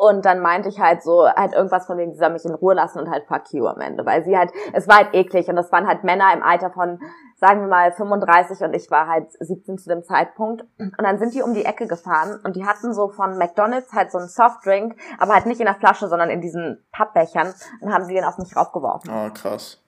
und 0.00 0.24
dann 0.24 0.38
meinte 0.38 0.68
ich 0.68 0.78
halt 0.78 1.02
so, 1.02 1.28
halt 1.28 1.54
irgendwas 1.54 1.86
von 1.86 1.98
denen, 1.98 2.12
sie 2.12 2.20
soll 2.20 2.30
mich 2.30 2.44
in 2.44 2.54
Ruhe 2.54 2.74
lassen 2.74 3.00
und 3.00 3.10
halt 3.10 3.26
fuck 3.26 3.52
you 3.52 3.66
am 3.66 3.80
Ende. 3.80 4.06
Weil 4.06 4.22
sie 4.22 4.38
halt, 4.38 4.52
es 4.72 4.86
war 4.86 4.98
halt 4.98 5.12
eklig 5.12 5.48
und 5.48 5.56
das 5.56 5.72
waren 5.72 5.88
halt 5.88 6.04
Männer 6.04 6.32
im 6.32 6.40
Alter 6.44 6.70
von, 6.70 7.00
sagen 7.34 7.62
wir 7.62 7.66
mal, 7.66 7.90
35 7.90 8.60
und 8.60 8.74
ich 8.74 8.92
war 8.92 9.08
halt 9.08 9.26
17 9.40 9.76
zu 9.76 9.88
dem 9.88 10.04
Zeitpunkt. 10.04 10.64
Und 10.78 11.02
dann 11.02 11.18
sind 11.18 11.34
die 11.34 11.42
um 11.42 11.52
die 11.52 11.64
Ecke 11.64 11.88
gefahren 11.88 12.38
und 12.44 12.54
die 12.54 12.64
hatten 12.64 12.94
so 12.94 13.08
von 13.08 13.38
McDonalds 13.38 13.92
halt 13.92 14.12
so 14.12 14.18
einen 14.18 14.28
Softdrink, 14.28 14.94
aber 15.18 15.34
halt 15.34 15.46
nicht 15.46 15.58
in 15.58 15.66
der 15.66 15.74
Flasche, 15.74 16.06
sondern 16.06 16.30
in 16.30 16.40
diesen 16.40 16.86
Pappbechern 16.92 17.52
und 17.80 17.92
haben 17.92 18.04
sie 18.04 18.14
den 18.14 18.24
auf 18.24 18.38
mich 18.38 18.54
raufgeworfen. 18.54 19.10
Oh, 19.12 19.30
krass. 19.34 19.82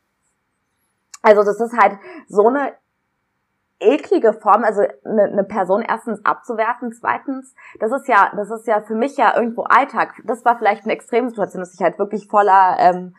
Also 1.23 1.45
das 1.45 1.61
ist 1.61 1.79
halt 1.79 2.01
so 2.27 2.49
eine 2.49 2.73
eklige 3.81 4.33
Form, 4.33 4.65
also 4.65 4.83
eine, 5.05 5.25
eine 5.25 5.45
Person 5.45 5.83
erstens 5.83 6.25
abzuwerten, 6.25 6.93
zweitens, 6.93 7.55
das 7.79 7.91
ist 7.93 8.09
ja, 8.09 8.31
das 8.37 8.51
ist 8.51 8.67
ja 8.67 8.81
für 8.81 8.95
mich 8.95 9.17
ja 9.17 9.35
irgendwo 9.37 9.63
Alltag. 9.63 10.15
Das 10.25 10.45
war 10.45 10.59
vielleicht 10.59 10.85
eine 10.85 10.93
Extremsituation, 10.93 11.61
dass 11.61 11.75
ich 11.75 11.81
halt 11.81 11.99
wirklich 11.99 12.29
voller 12.29 12.77
ähm, 12.79 13.15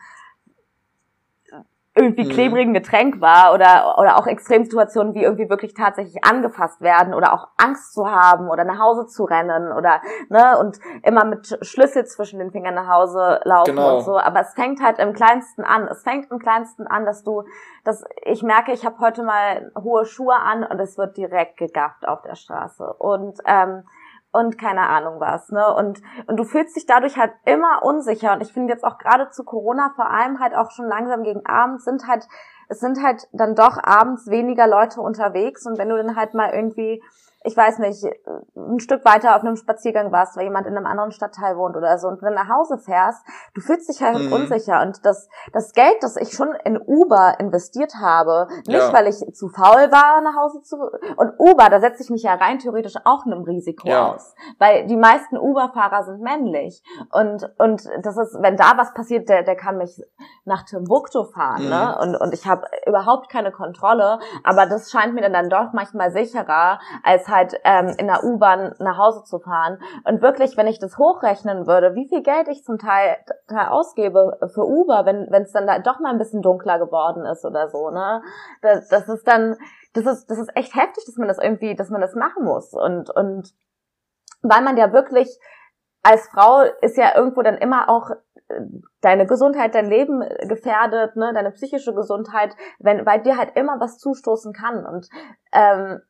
irgendwie 1.94 2.24
Mhm. 2.24 2.30
klebrigen 2.30 2.72
Getränk 2.74 3.20
war 3.20 3.52
oder 3.52 3.98
oder 3.98 4.16
auch 4.18 4.26
Extremsituationen 4.26 5.12
wie 5.14 5.22
irgendwie 5.22 5.50
wirklich 5.50 5.74
tatsächlich 5.74 6.24
angefasst 6.24 6.80
werden 6.80 7.12
oder 7.12 7.34
auch 7.34 7.48
Angst 7.58 7.92
zu 7.92 8.10
haben 8.10 8.48
oder 8.48 8.64
nach 8.64 8.78
Hause 8.78 9.06
zu 9.06 9.24
rennen 9.24 9.72
oder 9.72 10.00
ne 10.30 10.58
und 10.58 10.78
immer 11.02 11.24
mit 11.26 11.58
Schlüssel 11.60 12.06
zwischen 12.06 12.38
den 12.38 12.50
Fingern 12.50 12.74
nach 12.74 12.88
Hause 12.88 13.40
laufen 13.44 13.76
Genau. 13.76 13.96
und 13.96 14.04
so 14.04 14.18
aber 14.18 14.40
es 14.40 14.54
fängt 14.54 14.82
halt 14.82 14.98
im 14.98 15.12
kleinsten 15.12 15.64
an 15.64 15.86
es 15.86 16.02
fängt 16.02 16.30
im 16.30 16.38
kleinsten 16.38 16.86
an 16.86 17.04
dass 17.04 17.24
du 17.24 17.44
dass 17.84 18.04
ich 18.24 18.42
merke 18.42 18.72
ich 18.72 18.86
habe 18.86 18.98
heute 19.00 19.22
mal 19.22 19.70
hohe 19.78 20.06
Schuhe 20.06 20.34
an 20.36 20.64
und 20.64 20.80
es 20.80 20.96
wird 20.96 21.18
direkt 21.18 21.58
gegafft 21.58 22.08
auf 22.08 22.22
der 22.22 22.36
Straße 22.36 22.90
und 22.94 23.38
ähm, 23.44 23.84
und 24.32 24.58
keine 24.58 24.88
Ahnung 24.88 25.20
was, 25.20 25.50
ne? 25.50 25.74
Und, 25.74 26.02
und 26.26 26.36
du 26.38 26.44
fühlst 26.44 26.74
dich 26.74 26.86
dadurch 26.86 27.18
halt 27.18 27.32
immer 27.44 27.82
unsicher. 27.82 28.32
Und 28.32 28.40
ich 28.40 28.52
finde 28.52 28.72
jetzt 28.72 28.84
auch 28.84 28.98
gerade 28.98 29.30
zu 29.30 29.44
Corona 29.44 29.92
vor 29.94 30.10
allem 30.10 30.40
halt 30.40 30.54
auch 30.54 30.70
schon 30.70 30.86
langsam 30.86 31.22
gegen 31.22 31.44
abends 31.44 31.84
sind 31.84 32.06
halt, 32.08 32.26
es 32.68 32.80
sind 32.80 33.02
halt 33.02 33.28
dann 33.32 33.54
doch 33.54 33.78
abends 33.82 34.28
weniger 34.28 34.66
Leute 34.66 35.02
unterwegs. 35.02 35.66
Und 35.66 35.78
wenn 35.78 35.90
du 35.90 35.96
dann 35.96 36.16
halt 36.16 36.32
mal 36.32 36.50
irgendwie, 36.50 37.02
ich 37.44 37.56
weiß 37.56 37.78
nicht, 37.80 38.04
ein 38.56 38.78
Stück 38.80 39.04
weiter 39.04 39.34
auf 39.36 39.42
einem 39.42 39.56
Spaziergang 39.56 40.12
warst, 40.12 40.36
weil 40.36 40.44
jemand 40.44 40.66
in 40.66 40.76
einem 40.76 40.86
anderen 40.86 41.10
Stadtteil 41.12 41.56
wohnt 41.56 41.76
oder 41.76 41.98
so 41.98 42.08
und 42.08 42.22
dann 42.22 42.34
nach 42.34 42.48
Hause 42.48 42.78
fährst, 42.78 43.24
du 43.54 43.60
fühlst 43.60 43.88
dich 43.88 44.02
halt 44.02 44.18
Mhm. 44.18 44.32
unsicher. 44.32 44.80
Und 44.82 45.04
das, 45.04 45.28
das 45.52 45.72
Geld, 45.72 45.96
das 46.02 46.16
ich 46.16 46.32
schon 46.32 46.54
in 46.64 46.78
Uber 46.80 47.34
investiert 47.38 47.94
habe, 48.00 48.46
nicht 48.66 48.70
Ja. 48.78 48.92
weil 48.92 49.08
ich 49.08 49.16
zu 49.34 49.48
faul 49.48 49.90
war, 49.90 50.20
nach 50.20 50.36
Hause 50.36 50.62
zu, 50.62 50.76
und 51.16 51.32
Uber, 51.38 51.68
da 51.70 51.80
setze 51.80 52.02
ich 52.02 52.10
mich 52.10 52.22
ja 52.22 52.34
rein 52.34 52.58
theoretisch 52.58 52.94
auch 53.04 53.26
einem 53.26 53.42
Risiko 53.42 53.88
Ja. 53.88 54.12
aus. 54.14 54.34
Weil 54.58 54.86
die 54.86 54.96
meisten 54.96 55.36
Uber-Fahrer 55.36 56.04
sind 56.04 56.20
männlich. 56.20 56.82
Und, 57.10 57.50
und 57.58 57.82
das 58.02 58.16
ist, 58.16 58.36
wenn 58.40 58.56
da 58.56 58.72
was 58.76 58.94
passiert, 58.94 59.28
der, 59.28 59.42
der 59.42 59.56
kann 59.56 59.78
mich 59.78 60.00
nach 60.44 60.62
Timbuktu 60.64 61.24
fahren, 61.24 61.64
Mhm. 61.64 61.68
ne? 61.70 61.98
Und, 62.00 62.16
und 62.16 62.34
ich 62.34 62.46
habe 62.46 62.66
überhaupt 62.86 63.28
keine 63.30 63.50
Kontrolle. 63.52 64.18
Aber 64.44 64.66
das 64.66 64.90
scheint 64.90 65.14
mir 65.14 65.22
dann, 65.22 65.32
dann 65.32 65.48
doch 65.48 65.72
manchmal 65.72 66.10
sicherer, 66.12 66.78
als 67.02 67.28
halt 67.32 67.60
ähm, 67.64 67.94
in 67.98 68.06
der 68.06 68.22
U-Bahn 68.22 68.76
nach 68.78 68.98
Hause 68.98 69.24
zu 69.24 69.40
fahren. 69.40 69.78
Und 70.04 70.22
wirklich, 70.22 70.56
wenn 70.56 70.68
ich 70.68 70.78
das 70.78 70.98
hochrechnen 70.98 71.66
würde, 71.66 71.96
wie 71.96 72.06
viel 72.08 72.22
Geld 72.22 72.46
ich 72.46 72.62
zum 72.62 72.78
Teil, 72.78 73.16
Teil 73.48 73.68
ausgebe 73.68 74.38
für 74.54 74.64
Uber, 74.64 75.04
wenn 75.04 75.42
es 75.42 75.52
dann 75.52 75.66
da 75.66 75.80
doch 75.80 75.98
mal 75.98 76.10
ein 76.10 76.18
bisschen 76.18 76.42
dunkler 76.42 76.78
geworden 76.78 77.26
ist 77.26 77.44
oder 77.44 77.68
so, 77.68 77.90
ne? 77.90 78.22
Das, 78.60 78.88
das 78.88 79.08
ist 79.08 79.26
dann, 79.26 79.56
das 79.94 80.06
ist, 80.06 80.30
das 80.30 80.38
ist 80.38 80.54
echt 80.54 80.76
heftig, 80.76 81.04
dass 81.06 81.16
man 81.16 81.26
das 81.26 81.38
irgendwie, 81.38 81.74
dass 81.74 81.90
man 81.90 82.00
das 82.00 82.14
machen 82.14 82.44
muss. 82.44 82.72
Und, 82.72 83.10
und 83.10 83.52
weil 84.42 84.62
man 84.62 84.76
ja 84.76 84.92
wirklich 84.92 85.28
als 86.02 86.28
Frau 86.28 86.62
ist 86.80 86.96
ja 86.96 87.14
irgendwo 87.16 87.42
dann 87.42 87.56
immer 87.56 87.88
auch 87.88 88.10
äh, 88.10 88.60
deine 89.00 89.26
Gesundheit, 89.26 89.74
dein 89.74 89.88
Leben 89.88 90.20
gefährdet, 90.48 91.16
ne, 91.16 91.32
deine 91.32 91.52
psychische 91.52 91.94
Gesundheit, 91.94 92.56
wenn, 92.78 93.06
weil 93.06 93.22
dir 93.22 93.36
halt 93.36 93.56
immer 93.56 93.78
was 93.80 93.98
zustoßen 93.98 94.52
kann. 94.52 94.84
Und 94.84 95.08
ähm, 95.52 96.00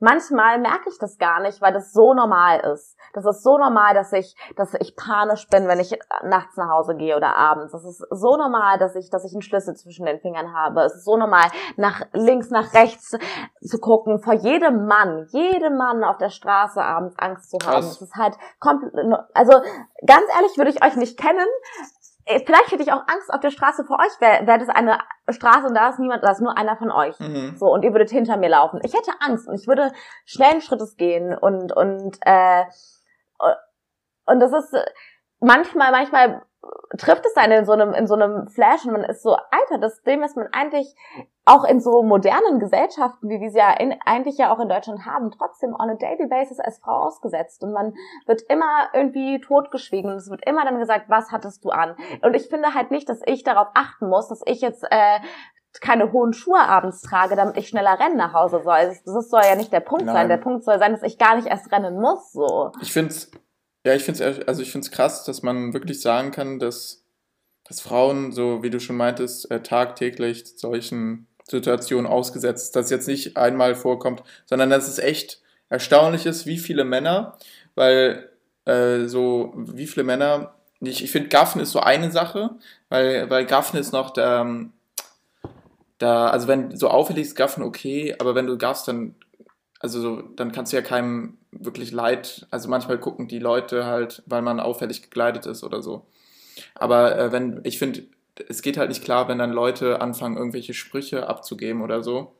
manchmal 0.00 0.58
merke 0.58 0.88
ich 0.88 0.98
das 0.98 1.18
gar 1.18 1.40
nicht, 1.40 1.60
weil 1.60 1.72
das 1.72 1.92
so 1.92 2.14
normal 2.14 2.60
ist. 2.72 2.96
Das 3.12 3.24
ist 3.24 3.42
so 3.42 3.58
normal, 3.58 3.94
dass 3.94 4.12
ich, 4.12 4.36
dass 4.56 4.74
ich 4.74 4.96
panisch 4.96 5.48
bin, 5.48 5.68
wenn 5.68 5.80
ich 5.80 5.98
nachts 6.24 6.56
nach 6.56 6.68
Hause 6.68 6.94
gehe 6.96 7.16
oder 7.16 7.36
abends. 7.36 7.72
Das 7.72 7.84
ist 7.84 8.04
so 8.10 8.36
normal, 8.36 8.78
dass 8.78 8.96
ich, 8.96 9.10
dass 9.10 9.24
ich 9.24 9.32
einen 9.32 9.42
Schlüssel 9.42 9.74
zwischen 9.74 10.06
den 10.06 10.20
Fingern 10.20 10.54
habe. 10.54 10.82
Es 10.82 10.94
ist 10.94 11.04
so 11.04 11.16
normal, 11.16 11.48
nach 11.76 12.02
links, 12.12 12.50
nach 12.50 12.74
rechts 12.74 13.16
zu 13.60 13.78
gucken, 13.78 14.20
vor 14.20 14.34
jedem 14.34 14.86
Mann, 14.86 15.26
jedem 15.30 15.76
Mann 15.76 16.04
auf 16.04 16.18
der 16.18 16.30
Straße 16.30 16.82
abends 16.82 17.16
Angst 17.18 17.50
zu 17.50 17.58
haben. 17.64 17.74
Krass. 17.74 17.98
Das 17.98 18.02
ist 18.02 18.16
halt 18.16 18.36
komplett, 18.58 18.92
also 19.34 19.52
ganz 20.06 20.24
ehrlich 20.36 20.56
würde 20.56 20.70
ich 20.70 20.84
euch 20.84 20.96
nicht 20.96 21.18
kennen, 21.18 21.38
äh, 21.38 22.03
vielleicht 22.26 22.72
hätte 22.72 22.82
ich 22.82 22.92
auch 22.92 23.02
Angst 23.06 23.32
auf 23.32 23.40
der 23.40 23.50
Straße 23.50 23.84
vor 23.84 23.98
euch, 23.98 24.20
wäre 24.20 24.46
wär 24.46 24.58
das 24.58 24.68
eine 24.68 24.98
Straße 25.28 25.66
und 25.66 25.74
da 25.74 25.90
ist 25.90 25.98
niemand, 25.98 26.24
da 26.24 26.30
ist 26.32 26.40
nur 26.40 26.56
einer 26.56 26.76
von 26.76 26.90
euch. 26.90 27.18
Mhm. 27.20 27.56
So, 27.56 27.66
und 27.66 27.84
ihr 27.84 27.92
würdet 27.92 28.10
hinter 28.10 28.36
mir 28.36 28.48
laufen. 28.48 28.80
Ich 28.82 28.94
hätte 28.94 29.12
Angst 29.20 29.48
und 29.48 29.54
ich 29.54 29.66
würde 29.66 29.92
schnellen 30.24 30.60
Schrittes 30.60 30.96
gehen 30.96 31.36
und, 31.36 31.72
und, 31.72 32.18
äh, 32.22 32.64
und 34.26 34.40
das 34.40 34.52
ist 34.52 34.72
äh, 34.72 34.84
manchmal, 35.40 35.90
manchmal 35.90 36.42
trifft 36.98 37.24
es 37.26 37.36
einen 37.36 37.60
in 37.60 37.64
so 37.64 37.72
einem, 37.72 37.92
in 37.92 38.06
so 38.06 38.14
einem 38.14 38.48
Flash 38.48 38.84
und 38.84 38.92
man 38.92 39.04
ist 39.04 39.22
so, 39.22 39.34
Alter, 39.34 39.78
das 39.80 40.02
Ding 40.02 40.22
ist 40.22 40.36
man 40.36 40.48
eigentlich 40.52 40.94
auch 41.44 41.64
in 41.64 41.80
so 41.80 42.02
modernen 42.02 42.58
Gesellschaften, 42.58 43.28
wie 43.28 43.40
wir 43.40 43.50
sie 43.50 43.58
ja 43.58 43.72
in, 43.72 43.94
eigentlich 44.04 44.38
ja 44.38 44.52
auch 44.52 44.60
in 44.60 44.68
Deutschland 44.68 45.04
haben, 45.04 45.30
trotzdem 45.30 45.74
on 45.74 45.90
a 45.90 45.94
daily 45.94 46.26
basis 46.26 46.58
als 46.58 46.78
Frau 46.78 47.06
ausgesetzt. 47.06 47.62
Und 47.62 47.72
man 47.72 47.94
wird 48.26 48.42
immer 48.48 48.88
irgendwie 48.94 49.40
totgeschwiegen 49.40 50.10
und 50.10 50.16
es 50.16 50.30
wird 50.30 50.46
immer 50.46 50.64
dann 50.64 50.78
gesagt, 50.78 51.06
was 51.08 51.32
hattest 51.32 51.64
du 51.64 51.70
an? 51.70 51.96
Und 52.22 52.34
ich 52.34 52.48
finde 52.48 52.74
halt 52.74 52.90
nicht, 52.90 53.08
dass 53.08 53.20
ich 53.26 53.42
darauf 53.42 53.68
achten 53.74 54.08
muss, 54.08 54.28
dass 54.28 54.42
ich 54.46 54.60
jetzt 54.60 54.84
äh, 54.90 55.18
keine 55.80 56.12
hohen 56.12 56.32
Schuhe 56.32 56.60
abends 56.60 57.02
trage, 57.02 57.36
damit 57.36 57.56
ich 57.56 57.68
schneller 57.68 57.98
rennen 57.98 58.16
nach 58.16 58.32
Hause 58.32 58.62
soll. 58.62 58.96
Das 59.04 59.28
soll 59.28 59.42
ja 59.48 59.56
nicht 59.56 59.72
der 59.72 59.80
Punkt 59.80 60.06
Nein. 60.06 60.14
sein. 60.14 60.28
Der 60.28 60.36
Punkt 60.38 60.64
soll 60.64 60.78
sein, 60.78 60.92
dass 60.92 61.02
ich 61.02 61.18
gar 61.18 61.36
nicht 61.36 61.48
erst 61.48 61.70
rennen 61.72 62.00
muss. 62.00 62.32
So. 62.32 62.72
Ich 62.80 62.92
finde 62.92 63.10
es, 63.10 63.30
ja, 63.84 63.94
ich 63.94 64.02
finde 64.02 64.24
es, 64.24 64.48
also 64.48 64.80
krass, 64.90 65.24
dass 65.24 65.42
man 65.42 65.74
wirklich 65.74 66.00
sagen 66.00 66.30
kann, 66.30 66.58
dass, 66.58 67.04
dass 67.64 67.80
Frauen, 67.80 68.32
so 68.32 68.62
wie 68.62 68.70
du 68.70 68.80
schon 68.80 68.96
meintest, 68.96 69.50
äh, 69.50 69.62
tagtäglich 69.62 70.44
solchen 70.56 71.26
Situationen 71.46 72.06
ausgesetzt, 72.06 72.64
ist, 72.64 72.76
dass 72.76 72.86
es 72.86 72.90
jetzt 72.90 73.08
nicht 73.08 73.36
einmal 73.36 73.74
vorkommt, 73.74 74.22
sondern 74.46 74.70
dass 74.70 74.88
es 74.88 74.98
echt 74.98 75.42
erstaunlich 75.68 76.24
ist, 76.26 76.46
wie 76.46 76.58
viele 76.58 76.84
Männer, 76.84 77.38
weil 77.74 78.30
äh, 78.64 79.06
so, 79.06 79.52
wie 79.54 79.86
viele 79.86 80.04
Männer, 80.04 80.54
ich, 80.80 81.04
ich 81.04 81.10
finde, 81.10 81.28
Gaffen 81.28 81.60
ist 81.60 81.72
so 81.72 81.80
eine 81.80 82.10
Sache, 82.10 82.50
weil, 82.88 83.28
weil 83.28 83.44
Gaffen 83.44 83.78
ist 83.78 83.92
noch 83.92 84.10
der, 84.10 84.40
ähm, 84.40 84.72
da, 85.98 86.28
also 86.28 86.48
wenn 86.48 86.76
so 86.76 86.88
auffällig 86.88 87.26
ist 87.26 87.36
Gaffen 87.36 87.62
okay, 87.62 88.14
aber 88.18 88.34
wenn 88.34 88.46
du 88.46 88.58
gaffst, 88.58 88.88
dann, 88.88 89.14
also 89.84 90.00
so, 90.00 90.22
dann 90.22 90.50
kannst 90.50 90.72
du 90.72 90.78
ja 90.78 90.82
keinem 90.82 91.36
wirklich 91.52 91.92
leid, 91.92 92.46
also 92.50 92.70
manchmal 92.70 92.98
gucken 92.98 93.28
die 93.28 93.38
Leute 93.38 93.84
halt, 93.84 94.22
weil 94.24 94.40
man 94.40 94.58
auffällig 94.58 95.02
gekleidet 95.02 95.44
ist 95.44 95.62
oder 95.62 95.82
so. 95.82 96.06
Aber 96.74 97.18
äh, 97.18 97.32
wenn, 97.32 97.60
ich 97.64 97.78
finde, 97.78 98.04
es 98.48 98.62
geht 98.62 98.78
halt 98.78 98.88
nicht 98.88 99.04
klar, 99.04 99.28
wenn 99.28 99.36
dann 99.36 99.52
Leute 99.52 100.00
anfangen, 100.00 100.38
irgendwelche 100.38 100.72
Sprüche 100.72 101.28
abzugeben 101.28 101.82
oder 101.82 102.02
so. 102.02 102.34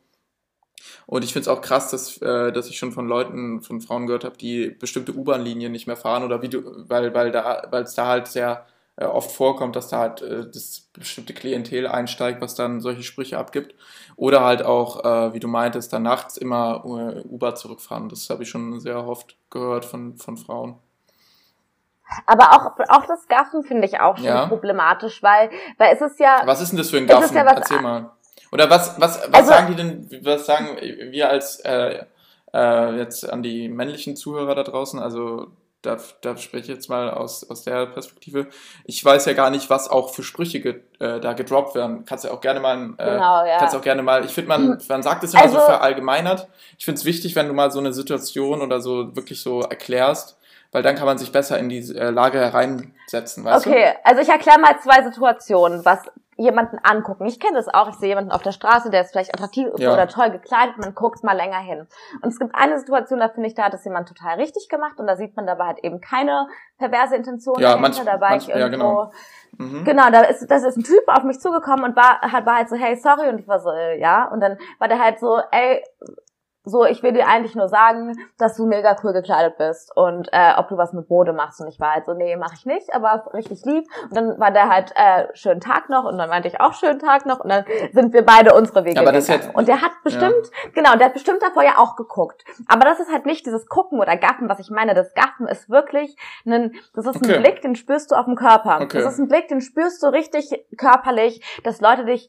Und 1.04 1.22
ich 1.22 1.34
finde 1.34 1.42
es 1.42 1.48
auch 1.48 1.60
krass, 1.60 1.90
dass, 1.90 2.16
äh, 2.22 2.50
dass 2.50 2.70
ich 2.70 2.78
schon 2.78 2.92
von 2.92 3.06
Leuten, 3.06 3.60
von 3.60 3.82
Frauen 3.82 4.06
gehört 4.06 4.24
habe, 4.24 4.38
die 4.38 4.70
bestimmte 4.70 5.14
U-Bahn-Linien 5.14 5.70
nicht 5.70 5.86
mehr 5.86 5.98
fahren 5.98 6.24
oder 6.24 6.40
wie 6.40 6.48
du, 6.48 6.62
weil, 6.88 7.12
weil 7.12 7.30
da, 7.30 7.66
weil 7.70 7.82
es 7.82 7.94
da 7.94 8.06
halt 8.06 8.26
sehr 8.28 8.64
äh, 8.96 9.04
oft 9.06 9.32
vorkommt, 9.32 9.74
dass 9.76 9.88
da 9.88 9.98
halt 9.98 10.22
äh, 10.22 10.46
das 10.50 10.88
bestimmte 10.92 11.34
Klientel 11.34 11.86
einsteigt, 11.88 12.40
was 12.40 12.54
dann 12.54 12.80
solche 12.80 13.02
Sprüche 13.02 13.38
abgibt. 13.38 13.74
Oder 14.16 14.44
halt 14.44 14.62
auch, 14.62 15.04
äh, 15.04 15.34
wie 15.34 15.40
du 15.40 15.48
meintest, 15.48 15.92
dann 15.92 16.02
nachts 16.04 16.36
immer 16.36 16.82
äh, 16.84 17.20
Uber 17.28 17.54
zurückfahren. 17.56 18.08
Das 18.08 18.30
habe 18.30 18.44
ich 18.44 18.48
schon 18.50 18.78
sehr 18.80 19.04
oft 19.06 19.36
gehört 19.50 19.84
von, 19.84 20.16
von 20.16 20.36
Frauen. 20.36 20.78
Aber 22.26 22.52
auch, 22.52 22.78
auch 22.90 23.06
das 23.06 23.26
Gaffen 23.28 23.64
finde 23.64 23.86
ich 23.86 23.98
auch 23.98 24.16
schon 24.16 24.26
Ja. 24.26 24.46
problematisch, 24.46 25.22
weil, 25.22 25.50
weil 25.78 25.94
es 25.94 26.00
ist 26.00 26.20
ja, 26.20 26.42
Was 26.44 26.60
ist 26.60 26.70
denn 26.70 26.76
das 26.78 26.90
für 26.90 26.98
ein 26.98 27.06
Gaffen? 27.06 27.34
ja 27.34 27.42
Erzähl 27.44 27.80
mal. 27.80 28.10
Oder 28.52 28.70
was, 28.70 29.00
was, 29.00 29.18
was 29.18 29.32
Also- 29.34 29.48
sagen 29.50 29.66
die 29.68 29.74
denn, 29.74 30.20
was 30.24 30.46
sagen 30.46 30.76
wir 30.80 31.28
als 31.30 31.58
äh, 31.60 32.04
äh, 32.52 32.96
jetzt 32.98 33.28
an 33.28 33.42
die 33.42 33.68
männlichen 33.68 34.14
Zuhörer 34.16 34.54
da 34.54 34.62
draußen? 34.62 35.00
Also 35.00 35.48
da, 35.84 35.98
da 36.22 36.36
spreche 36.36 36.62
ich 36.64 36.68
jetzt 36.68 36.88
mal 36.88 37.10
aus, 37.10 37.48
aus 37.48 37.62
der 37.62 37.86
Perspektive. 37.86 38.46
Ich 38.84 39.04
weiß 39.04 39.26
ja 39.26 39.34
gar 39.34 39.50
nicht, 39.50 39.68
was 39.70 39.88
auch 39.90 40.14
für 40.14 40.22
Sprüche 40.22 40.60
ge, 40.60 40.80
äh, 40.98 41.20
da 41.20 41.32
gedroppt 41.34 41.74
werden. 41.74 42.04
Kannst 42.06 42.24
ja 42.24 42.30
auch 42.30 42.40
gerne 42.40 42.60
mal, 42.60 42.94
äh, 42.98 43.04
Genau, 43.12 43.44
ja. 43.44 43.58
kannst 43.58 43.76
auch 43.76 43.82
gerne 43.82 44.02
mal, 44.02 44.24
ich 44.24 44.32
finde, 44.32 44.48
man, 44.48 44.78
man 44.88 45.02
sagt 45.02 45.24
es 45.24 45.34
immer 45.34 45.48
so 45.48 45.56
Also- 45.58 45.66
verallgemeinert. 45.66 46.48
Ich 46.78 46.84
finde 46.84 46.98
es 46.98 47.04
wichtig, 47.04 47.36
wenn 47.36 47.48
du 47.48 47.54
mal 47.54 47.70
so 47.70 47.78
eine 47.80 47.92
Situation 47.92 48.62
oder 48.62 48.80
so 48.80 49.14
wirklich 49.14 49.42
so 49.42 49.60
erklärst, 49.60 50.38
weil 50.72 50.82
dann 50.82 50.96
kann 50.96 51.06
man 51.06 51.18
sich 51.18 51.30
besser 51.30 51.58
in 51.58 51.68
die 51.68 51.78
äh, 51.94 52.10
Lage 52.10 52.38
hereinsetzen, 52.38 53.44
weißt 53.44 53.66
okay, 53.66 53.92
also 54.02 54.22
ich 54.22 54.28
erkläre 54.28 54.58
mal 54.58 54.76
zwei 54.82 55.02
Situationen, 55.04 55.84
was 55.84 56.00
jemanden 56.36 56.78
angucken. 56.82 57.26
Ich 57.26 57.38
kenne 57.40 57.56
das 57.56 57.68
auch, 57.68 57.88
ich 57.88 57.94
sehe 57.96 58.08
jemanden 58.08 58.32
auf 58.32 58.42
der 58.42 58.52
Straße, 58.52 58.90
der 58.90 59.02
ist 59.02 59.12
vielleicht 59.12 59.34
attraktiv 59.34 59.68
Ja. 59.76 59.92
oder 59.92 60.08
toll 60.08 60.30
gekleidet, 60.30 60.78
man 60.78 60.94
guckt 60.94 61.22
mal 61.24 61.36
länger 61.36 61.58
hin. 61.58 61.86
Und 62.22 62.28
es 62.28 62.38
gibt 62.38 62.54
eine 62.54 62.78
Situation, 62.78 63.20
da 63.20 63.28
finde 63.28 63.48
ich, 63.48 63.54
da 63.54 63.64
hat 63.64 63.74
es 63.74 63.84
jemand 63.84 64.08
total 64.08 64.36
richtig 64.36 64.68
gemacht 64.68 64.98
und 64.98 65.06
da 65.06 65.16
sieht 65.16 65.36
man 65.36 65.46
dabei 65.46 65.66
halt 65.66 65.78
eben 65.84 66.00
keine 66.00 66.46
perverse 66.78 67.16
Intention 67.16 67.58
Ja, 67.60 67.76
dahinter, 67.76 67.88
manch- 68.02 68.04
da 68.04 68.20
war 68.20 68.30
manch- 68.30 68.36
ich 68.42 68.46
ja, 68.48 68.56
irgendwo... 68.56 68.84
genau. 68.88 69.12
Mhm. 69.56 69.84
Genau, 69.84 70.10
da 70.10 70.22
ist, 70.22 70.50
das 70.50 70.64
ist 70.64 70.76
ein 70.76 70.82
Typ 70.82 71.04
auf 71.06 71.22
mich 71.22 71.38
zugekommen 71.38 71.84
und 71.84 71.94
war, 71.96 72.20
hat, 72.22 72.44
war 72.44 72.56
halt 72.56 72.68
so, 72.68 72.74
hey, 72.74 72.96
sorry, 72.96 73.28
und 73.28 73.38
ich 73.38 73.46
war 73.46 73.60
so, 73.60 73.70
äh, 73.70 74.00
ja, 74.00 74.24
und 74.32 74.40
dann 74.40 74.58
war 74.80 74.88
der 74.88 74.98
halt 74.98 75.20
so, 75.20 75.38
ey, 75.52 75.80
so, 76.64 76.84
ich 76.84 77.02
will 77.02 77.12
dir 77.12 77.26
eigentlich 77.28 77.54
nur 77.54 77.68
sagen, 77.68 78.16
dass 78.38 78.56
du 78.56 78.66
mega 78.66 78.96
cool 79.04 79.12
gekleidet 79.12 79.58
bist 79.58 79.94
und 79.96 80.28
äh, 80.32 80.54
ob 80.56 80.68
du 80.68 80.76
was 80.76 80.92
mit 80.92 81.08
Mode 81.10 81.32
machst. 81.32 81.60
Und 81.60 81.68
ich 81.68 81.78
war 81.78 81.92
halt 81.92 82.06
so, 82.06 82.14
nee, 82.14 82.36
mache 82.36 82.54
ich 82.56 82.64
nicht, 82.66 82.92
aber 82.94 83.26
richtig 83.34 83.64
lieb. 83.64 83.86
Und 84.04 84.16
dann 84.16 84.40
war 84.40 84.50
der 84.50 84.68
halt, 84.68 84.92
äh, 84.96 85.26
schönen 85.34 85.60
Tag 85.60 85.88
noch 85.90 86.04
und 86.04 86.16
dann 86.18 86.28
meinte 86.30 86.48
ich 86.48 86.60
auch 86.60 86.72
schönen 86.74 86.98
Tag 86.98 87.26
noch 87.26 87.40
und 87.40 87.50
dann 87.50 87.64
sind 87.92 88.12
wir 88.12 88.24
beide 88.24 88.54
unsere 88.54 88.84
Wege 88.84 89.00
Aber 89.00 89.12
das 89.12 89.26
gegangen. 89.26 89.42
jetzt- 89.46 89.54
und 89.56 89.68
der 89.68 89.82
hat 89.82 89.92
bestimmt, 90.02 90.50
genau, 90.74 90.94
der 90.96 91.06
hat 91.06 91.12
bestimmt 91.14 91.42
davor 91.42 91.62
ja 91.62 91.76
auch 91.78 91.96
geguckt. 91.96 92.44
Aber 92.68 92.84
das 92.84 92.98
ist 93.00 93.12
halt 93.12 93.26
nicht 93.26 93.44
dieses 93.46 93.66
Gucken 93.66 94.00
oder 94.00 94.16
Gaffen, 94.16 94.48
was 94.48 94.58
ich 94.58 94.70
meine. 94.70 94.94
Das 94.94 95.12
Gaffen 95.14 95.46
ist 95.46 95.68
wirklich 95.68 96.16
ein, 96.46 96.72
das 96.94 97.06
ist 97.06 97.16
Okay. 97.16 97.34
ein 97.36 97.42
Blick, 97.42 97.60
den 97.62 97.76
spürst 97.76 98.10
du 98.10 98.14
auf 98.14 98.24
dem 98.24 98.36
Körper. 98.36 98.80
Okay. 98.80 99.02
Das 99.02 99.12
ist 99.12 99.18
ein 99.18 99.28
Blick, 99.28 99.48
den 99.48 99.60
spürst 99.60 100.02
du 100.02 100.06
richtig 100.08 100.50
körperlich, 100.78 101.42
dass 101.64 101.80
Leute 101.80 102.04
dich 102.04 102.28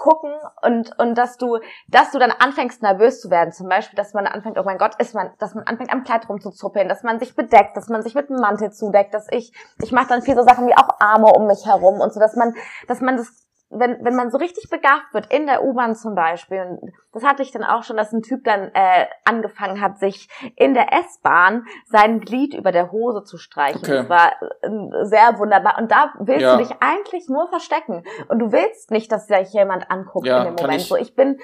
angucken 0.00 0.32
und, 0.62 0.98
und 0.98 1.14
dass 1.16 1.36
du, 1.36 1.58
dass 1.88 2.10
du 2.10 2.18
dann 2.18 2.30
anfängst 2.30 2.82
nervös 2.82 3.20
zu 3.20 3.30
werden. 3.30 3.52
Zum 3.52 3.68
Beispiel, 3.68 3.96
dass 3.96 4.14
man 4.14 4.26
anfängt, 4.26 4.58
oh 4.58 4.62
mein 4.64 4.78
Gott, 4.78 4.94
ist 4.98 5.14
man, 5.14 5.30
dass 5.38 5.54
man 5.54 5.64
anfängt 5.64 5.92
am 5.92 6.04
Kleid 6.04 6.28
rumzuzuppeln, 6.28 6.88
dass 6.88 7.02
man 7.02 7.18
sich 7.18 7.34
bedeckt, 7.34 7.76
dass 7.76 7.88
man 7.88 8.02
sich 8.02 8.14
mit 8.14 8.30
einem 8.30 8.40
Mantel 8.40 8.72
zudeckt, 8.72 9.14
dass 9.14 9.26
ich, 9.30 9.52
ich 9.82 9.92
mache 9.92 10.08
dann 10.08 10.22
viel 10.22 10.36
so 10.36 10.42
Sachen 10.42 10.66
wie 10.66 10.76
auch 10.76 10.88
Arme 11.00 11.32
um 11.32 11.46
mich 11.46 11.66
herum 11.66 12.00
und 12.00 12.12
so, 12.12 12.20
dass 12.20 12.36
man, 12.36 12.54
dass 12.88 13.00
man 13.00 13.16
das 13.16 13.46
wenn, 13.70 14.04
wenn 14.04 14.16
man 14.16 14.30
so 14.30 14.38
richtig 14.38 14.68
begabt 14.68 15.14
wird, 15.14 15.32
in 15.32 15.46
der 15.46 15.62
U-Bahn 15.64 15.94
zum 15.94 16.14
Beispiel, 16.14 16.60
und 16.60 16.92
das 17.12 17.24
hatte 17.24 17.42
ich 17.42 17.52
dann 17.52 17.62
auch 17.64 17.84
schon, 17.84 17.96
dass 17.96 18.12
ein 18.12 18.22
Typ 18.22 18.42
dann 18.44 18.70
äh, 18.74 19.06
angefangen 19.24 19.80
hat, 19.80 19.98
sich 19.98 20.28
in 20.56 20.74
der 20.74 20.92
S-Bahn 20.92 21.64
sein 21.86 22.20
Glied 22.20 22.54
über 22.54 22.72
der 22.72 22.90
Hose 22.90 23.22
zu 23.22 23.38
streichen. 23.38 23.80
Okay. 23.82 23.96
Das 23.96 24.08
war 24.08 24.32
äh, 24.62 25.04
sehr 25.04 25.38
wunderbar. 25.38 25.78
Und 25.78 25.90
da 25.92 26.12
willst 26.18 26.42
Ja. 26.42 26.56
du 26.56 26.64
dich 26.64 26.74
eigentlich 26.80 27.28
nur 27.28 27.48
verstecken. 27.48 28.04
Und 28.28 28.40
du 28.40 28.52
willst 28.52 28.90
nicht, 28.90 29.10
dass 29.12 29.26
sich 29.28 29.52
jemand 29.52 29.90
anguckt 29.90 30.26
Ja, 30.26 30.38
in 30.42 30.56
dem 30.56 30.62
Moment. 30.62 30.80
ich- 30.82 30.88
so, 30.88 30.96
ich 30.96 31.14
bin 31.14 31.38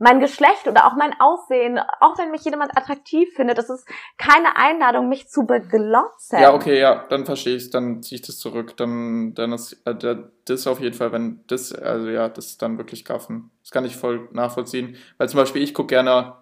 mein 0.00 0.18
Geschlecht 0.18 0.66
oder 0.66 0.86
auch 0.86 0.96
mein 0.96 1.12
Aussehen, 1.20 1.78
auch 2.00 2.16
wenn 2.16 2.30
mich 2.30 2.42
jemand 2.42 2.74
attraktiv 2.74 3.28
findet, 3.36 3.58
das 3.58 3.68
ist 3.68 3.86
keine 4.16 4.56
Einladung, 4.56 5.10
mich 5.10 5.28
zu 5.28 5.44
beglotzen. 5.44 6.40
Ja, 6.40 6.54
okay, 6.54 6.80
ja, 6.80 7.04
dann 7.10 7.26
verstehe 7.26 7.56
ich 7.56 7.68
dann 7.68 8.02
ziehe 8.02 8.18
ich 8.18 8.26
das 8.26 8.38
zurück. 8.38 8.78
Dann, 8.78 9.34
dann 9.34 9.52
ist 9.52 9.74
äh, 9.84 10.16
das 10.46 10.66
auf 10.66 10.80
jeden 10.80 10.96
Fall, 10.96 11.12
wenn 11.12 11.44
das, 11.48 11.72
also 11.72 12.08
ja, 12.08 12.30
das 12.30 12.46
ist 12.46 12.62
dann 12.62 12.78
wirklich 12.78 13.04
gaffen. 13.04 13.50
Das 13.62 13.72
kann 13.72 13.84
ich 13.84 13.94
voll 13.94 14.26
nachvollziehen. 14.32 14.96
Weil 15.18 15.28
zum 15.28 15.36
Beispiel 15.36 15.62
ich 15.62 15.74
gucke 15.74 15.88
gerne, 15.88 16.32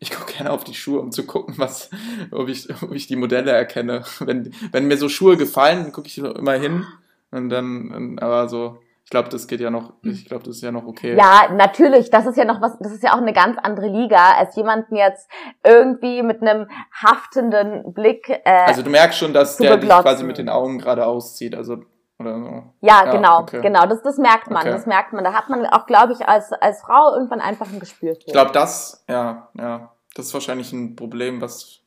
ich 0.00 0.10
gucke 0.10 0.32
gerne 0.32 0.50
auf 0.50 0.64
die 0.64 0.74
Schuhe, 0.74 0.98
um 0.98 1.12
zu 1.12 1.24
gucken, 1.24 1.54
was, 1.56 1.90
ob 2.32 2.48
ich, 2.48 2.68
ob 2.82 2.92
ich 2.92 3.06
die 3.06 3.16
Modelle 3.16 3.52
erkenne. 3.52 4.02
Wenn, 4.18 4.52
wenn 4.72 4.88
mir 4.88 4.96
so 4.96 5.08
Schuhe 5.08 5.36
gefallen, 5.36 5.84
dann 5.84 5.92
gucke 5.92 6.08
ich 6.08 6.18
immer 6.18 6.54
hin. 6.54 6.84
Und 7.30 7.48
dann, 7.48 8.18
aber 8.18 8.48
so, 8.48 8.80
glaube, 9.14 9.28
das 9.28 9.46
geht 9.46 9.60
ja 9.60 9.70
noch, 9.70 9.92
ich 10.02 10.26
glaube, 10.26 10.42
das 10.42 10.56
ist 10.56 10.62
ja 10.62 10.72
noch 10.72 10.84
okay. 10.86 11.16
Ja, 11.16 11.48
natürlich. 11.52 12.10
Das 12.10 12.26
ist 12.26 12.36
ja 12.36 12.44
noch 12.44 12.60
was, 12.60 12.76
das 12.80 12.90
ist 12.92 13.04
ja 13.04 13.12
auch 13.14 13.18
eine 13.18 13.32
ganz 13.32 13.56
andere 13.62 13.86
Liga, 13.86 14.34
als 14.36 14.56
jemanden 14.56 14.96
jetzt 14.96 15.30
irgendwie 15.62 16.22
mit 16.24 16.42
einem 16.42 16.68
haftenden 16.92 17.94
Blick. 17.94 18.28
Äh, 18.28 18.42
Also 18.66 18.82
du 18.82 18.90
merkst 18.90 19.18
schon, 19.18 19.32
dass 19.32 19.56
der 19.56 19.76
dich 19.76 19.88
quasi 19.88 20.24
mit 20.24 20.38
den 20.38 20.48
Augen 20.48 20.78
gerade 20.78 21.06
auszieht, 21.06 21.54
also, 21.54 21.78
oder 22.18 22.38
so. 22.40 22.46
ja, 22.80 23.04
ja, 23.04 23.12
genau, 23.12 23.40
okay. 23.42 23.60
genau. 23.62 23.86
Das, 23.86 24.02
das 24.02 24.18
merkt 24.18 24.50
man, 24.50 24.62
Okay. 24.62 24.72
das 24.72 24.86
merkt 24.86 25.12
man. 25.12 25.22
Da 25.22 25.32
hat 25.32 25.48
man 25.48 25.64
auch, 25.66 25.86
glaube 25.86 26.12
ich, 26.12 26.26
als 26.28 26.52
als 26.52 26.80
Frau 26.82 27.14
irgendwann 27.14 27.40
einfach 27.40 27.68
ein 27.72 27.78
Gespür 27.78 28.14
für. 28.14 28.20
Ich 28.26 28.32
glaube, 28.32 28.50
das, 28.52 29.04
ja, 29.08 29.48
ja, 29.54 29.92
das 30.16 30.26
ist 30.26 30.34
wahrscheinlich 30.34 30.72
ein 30.72 30.96
Problem, 30.96 31.40
was 31.40 31.80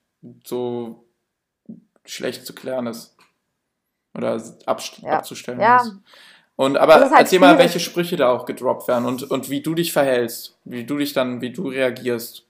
so 0.46 1.04
schlecht 2.06 2.46
zu 2.46 2.54
klären 2.56 2.88
ist. 2.88 3.18
Oder 4.18 4.42
abst 4.66 5.00
Ja. 5.00 5.18
abzustellen 5.18 5.60
Ja. 5.60 5.78
ist. 5.78 5.94
Und 6.58 6.76
aber 6.76 6.96
halt 6.96 7.12
erzähl 7.12 7.40
mal, 7.40 7.60
welche 7.60 7.80
Sprüche 7.80 8.18
da 8.18 8.30
auch 8.30 8.46
gedroppt 8.46 8.88
werden 8.88 9.06
und, 9.06 9.30
und 9.30 9.52
wie 9.52 9.62
du 9.62 9.76
dich 9.76 9.94
verhältst, 9.94 10.58
wie 10.66 10.86
du 10.86 10.98
dich 10.98 11.14
dann, 11.14 11.40
wie 11.40 11.54
du 11.54 11.70
reagierst. 11.70 12.46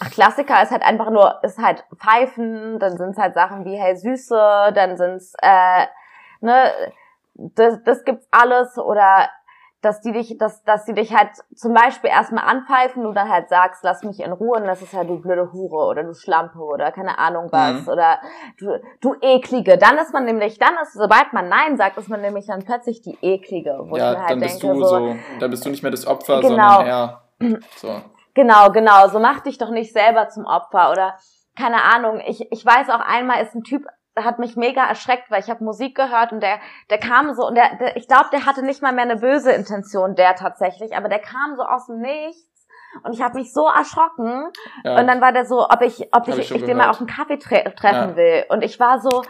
Ach, 0.00 0.10
Klassiker 0.10 0.60
ist 0.60 0.72
halt 0.72 0.82
einfach 0.82 1.10
nur, 1.10 1.38
ist 1.44 1.58
halt 1.58 1.84
Pfeifen, 1.96 2.80
dann 2.80 2.98
sind's 2.98 3.18
halt 3.18 3.34
Sachen 3.34 3.64
wie 3.64 3.76
hey 3.76 3.96
Süße, 3.96 4.72
dann 4.74 4.96
sind's 4.96 5.34
äh, 5.40 5.86
ne, 6.40 6.72
das, 7.34 7.78
das 7.84 8.04
gibt's 8.04 8.26
alles 8.32 8.76
oder 8.78 9.30
dass 9.82 10.00
die 10.02 10.12
dich, 10.12 10.36
dass, 10.38 10.62
dass 10.64 10.84
die 10.84 10.92
dich 10.94 11.14
halt 11.16 11.30
zum 11.54 11.72
Beispiel 11.74 12.10
erstmal 12.10 12.44
anpfeifen, 12.44 13.02
du 13.02 13.12
dann 13.12 13.28
halt 13.28 13.48
sagst, 13.48 13.82
lass 13.82 14.02
mich 14.04 14.20
in 14.20 14.32
Ruhe 14.32 14.58
und 14.58 14.66
das 14.66 14.82
ist 14.82 14.92
ja 14.92 15.04
du 15.04 15.20
blöde 15.20 15.52
Hure 15.52 15.86
oder 15.86 16.02
du 16.04 16.14
Schlampe 16.14 16.58
oder 16.58 16.92
keine 16.92 17.18
Ahnung 17.18 17.48
was 17.50 17.82
Mhm. 17.82 17.88
oder 17.88 18.18
du, 18.58 18.78
du 19.00 19.14
eklige. 19.22 19.78
Dann 19.78 19.96
ist 19.98 20.12
man 20.12 20.24
nämlich, 20.24 20.58
dann 20.58 20.74
ist, 20.82 20.92
sobald 20.92 21.32
man 21.32 21.48
Nein 21.48 21.76
sagt, 21.76 21.96
ist 21.96 22.08
man 22.08 22.20
nämlich 22.20 22.46
dann 22.46 22.64
plötzlich 22.64 23.00
die 23.00 23.16
eklige, 23.22 23.78
wo 23.86 23.96
ich 23.96 24.02
ja, 24.02 24.12
mir 24.12 24.18
halt 24.20 24.30
dann 24.30 24.40
bist 24.40 24.62
denke, 24.62 24.76
du 24.76 24.82
so, 24.84 24.88
so, 25.12 25.16
dann 25.38 25.50
bist 25.50 25.64
du 25.64 25.70
nicht 25.70 25.82
mehr 25.82 25.90
das 25.92 26.06
Opfer, 26.06 26.40
Genau. 26.40 26.48
sondern 26.78 26.86
eher 26.86 27.20
so. 27.76 27.88
Genau, 28.32 28.70
genau. 28.70 29.08
So 29.08 29.18
mach 29.18 29.40
dich 29.40 29.58
doch 29.58 29.70
nicht 29.70 29.92
selber 29.92 30.28
zum 30.28 30.44
Opfer 30.46 30.92
oder 30.92 31.14
keine 31.58 31.82
Ahnung. 31.82 32.20
Ich, 32.24 32.46
ich 32.52 32.64
weiß 32.64 32.88
auch 32.90 33.00
einmal 33.00 33.42
ist 33.42 33.56
ein 33.56 33.64
Typ 33.64 33.84
hat 34.24 34.38
mich 34.38 34.56
mega 34.56 34.84
erschreckt, 34.86 35.30
weil 35.30 35.40
ich 35.40 35.50
habe 35.50 35.64
Musik 35.64 35.94
gehört 35.96 36.32
und 36.32 36.40
der 36.40 36.58
der 36.90 36.98
kam 36.98 37.32
so 37.34 37.46
und 37.46 37.54
der, 37.54 37.76
der 37.76 37.96
ich 37.96 38.06
glaube, 38.08 38.26
der 38.32 38.46
hatte 38.46 38.64
nicht 38.64 38.82
mal 38.82 38.92
mehr 38.92 39.04
eine 39.04 39.16
böse 39.16 39.52
Intention, 39.52 40.14
der 40.14 40.34
tatsächlich, 40.36 40.96
aber 40.96 41.08
der 41.08 41.18
kam 41.20 41.56
so 41.56 41.62
aus 41.62 41.86
dem 41.86 42.00
Nichts 42.00 42.66
und 43.04 43.12
ich 43.12 43.22
habe 43.22 43.38
mich 43.38 43.52
so 43.52 43.66
erschrocken 43.68 44.48
Ja. 44.84 44.98
und 44.98 45.06
dann 45.06 45.20
war 45.20 45.32
der 45.32 45.46
so, 45.46 45.68
ob 45.68 45.80
ich 45.82 46.08
ob 46.12 46.26
Hab 46.26 46.28
ich, 46.28 46.38
ich 46.38 46.54
ich 46.54 46.64
den 46.64 46.76
mal 46.76 46.90
auf 46.90 46.98
einen 46.98 47.06
Kaffee 47.08 47.38
tre 47.38 47.62
treffen 47.76 48.10
Ja. 48.10 48.16
will 48.16 48.44
und 48.48 48.62
ich 48.62 48.78
war 48.80 49.00
so 49.00 49.22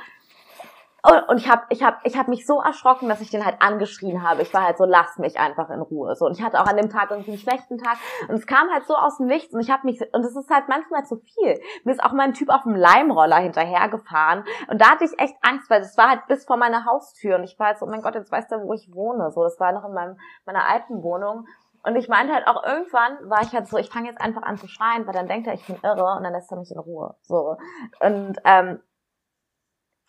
und 1.03 1.39
ich 1.39 1.49
habe 1.49 1.63
ich 1.71 1.83
hab, 1.83 2.05
ich 2.05 2.19
hab 2.19 2.29
mich 2.29 2.47
so 2.47 2.61
erschrocken, 2.61 3.09
dass 3.09 3.21
ich 3.21 3.31
den 3.31 3.45
halt 3.45 3.57
angeschrien 3.61 4.23
habe. 4.23 4.43
Ich 4.43 4.53
war 4.53 4.63
halt 4.63 4.79
so, 4.79 4.85
lass 4.85 5.19
mich 5.19 5.39
einfach 5.39 5.71
in 5.71 5.81
Ruhe. 5.81 6.15
So 6.17 6.27
und 6.27 6.33
ich 6.39 6.43
hatte 6.43 6.61
auch 6.61 6.67
an 6.67 6.77
dem 6.77 6.91
Tag 6.91 7.11
irgendwie 7.11 7.31
einen 7.31 7.41
schlechten 7.41 7.79
Tag 7.79 7.97
und 8.29 8.35
es 8.35 8.47
kam 8.47 8.71
halt 8.71 8.85
so 8.87 8.95
aus 8.95 9.17
dem 9.17 9.27
Nichts 9.27 9.55
und 9.55 9.61
ich 9.61 9.71
habe 9.71 9.87
mich 9.87 10.01
und 10.13 10.25
es 10.25 10.37
ist 10.37 10.51
halt 10.51 10.69
manchmal 10.69 11.05
zu 11.05 11.17
viel. 11.17 11.61
Mir 11.85 11.93
ist 11.93 12.03
auch 12.03 12.13
mal 12.13 12.25
ein 12.25 12.35
Typ 12.35 12.51
auf 12.51 12.63
dem 12.65 12.75
Leimroller 12.75 13.39
hinterhergefahren 13.39 14.45
und 14.69 14.81
da 14.81 14.91
hatte 14.91 15.05
ich 15.05 15.19
echt 15.19 15.37
Angst, 15.43 15.71
weil 15.71 15.81
das 15.81 15.97
war 15.97 16.11
halt 16.11 16.27
bis 16.27 16.45
vor 16.45 16.57
meiner 16.57 16.85
Haustür 16.85 17.37
und 17.37 17.45
ich 17.45 17.59
war 17.59 17.69
halt 17.69 17.79
so, 17.79 17.87
oh 17.87 17.91
mein 17.91 18.03
Gott, 18.03 18.15
jetzt 18.15 18.33
weißt 18.33 18.51
du, 18.53 18.63
wo 18.63 18.75
ich 18.75 18.93
wohne. 18.93 19.31
So, 19.31 19.43
das 19.43 19.59
war 19.59 19.73
noch 19.73 19.85
in 19.85 19.95
meinem 19.95 20.19
meiner 20.45 20.67
alten 20.69 21.03
Wohnung. 21.03 21.47
Und 21.83 21.97
ich 21.97 22.09
meinte 22.09 22.35
halt 22.35 22.47
auch 22.47 22.63
irgendwann 22.63 23.31
war 23.31 23.41
ich 23.41 23.55
halt 23.55 23.67
so, 23.67 23.79
ich 23.79 23.89
fange 23.89 24.09
jetzt 24.09 24.21
einfach 24.21 24.43
an 24.43 24.59
zu 24.59 24.69
schreien, 24.69 25.07
weil 25.07 25.15
dann 25.15 25.29
denkt 25.29 25.47
er, 25.47 25.55
ich 25.55 25.67
bin 25.67 25.79
irre 25.83 26.15
und 26.17 26.25
dann 26.25 26.33
lässt 26.33 26.51
er 26.53 26.59
mich 26.59 26.71
in 26.71 26.79
Ruhe. 26.79 27.17
So 27.23 27.57
und 28.01 28.37
ähm, 28.45 28.81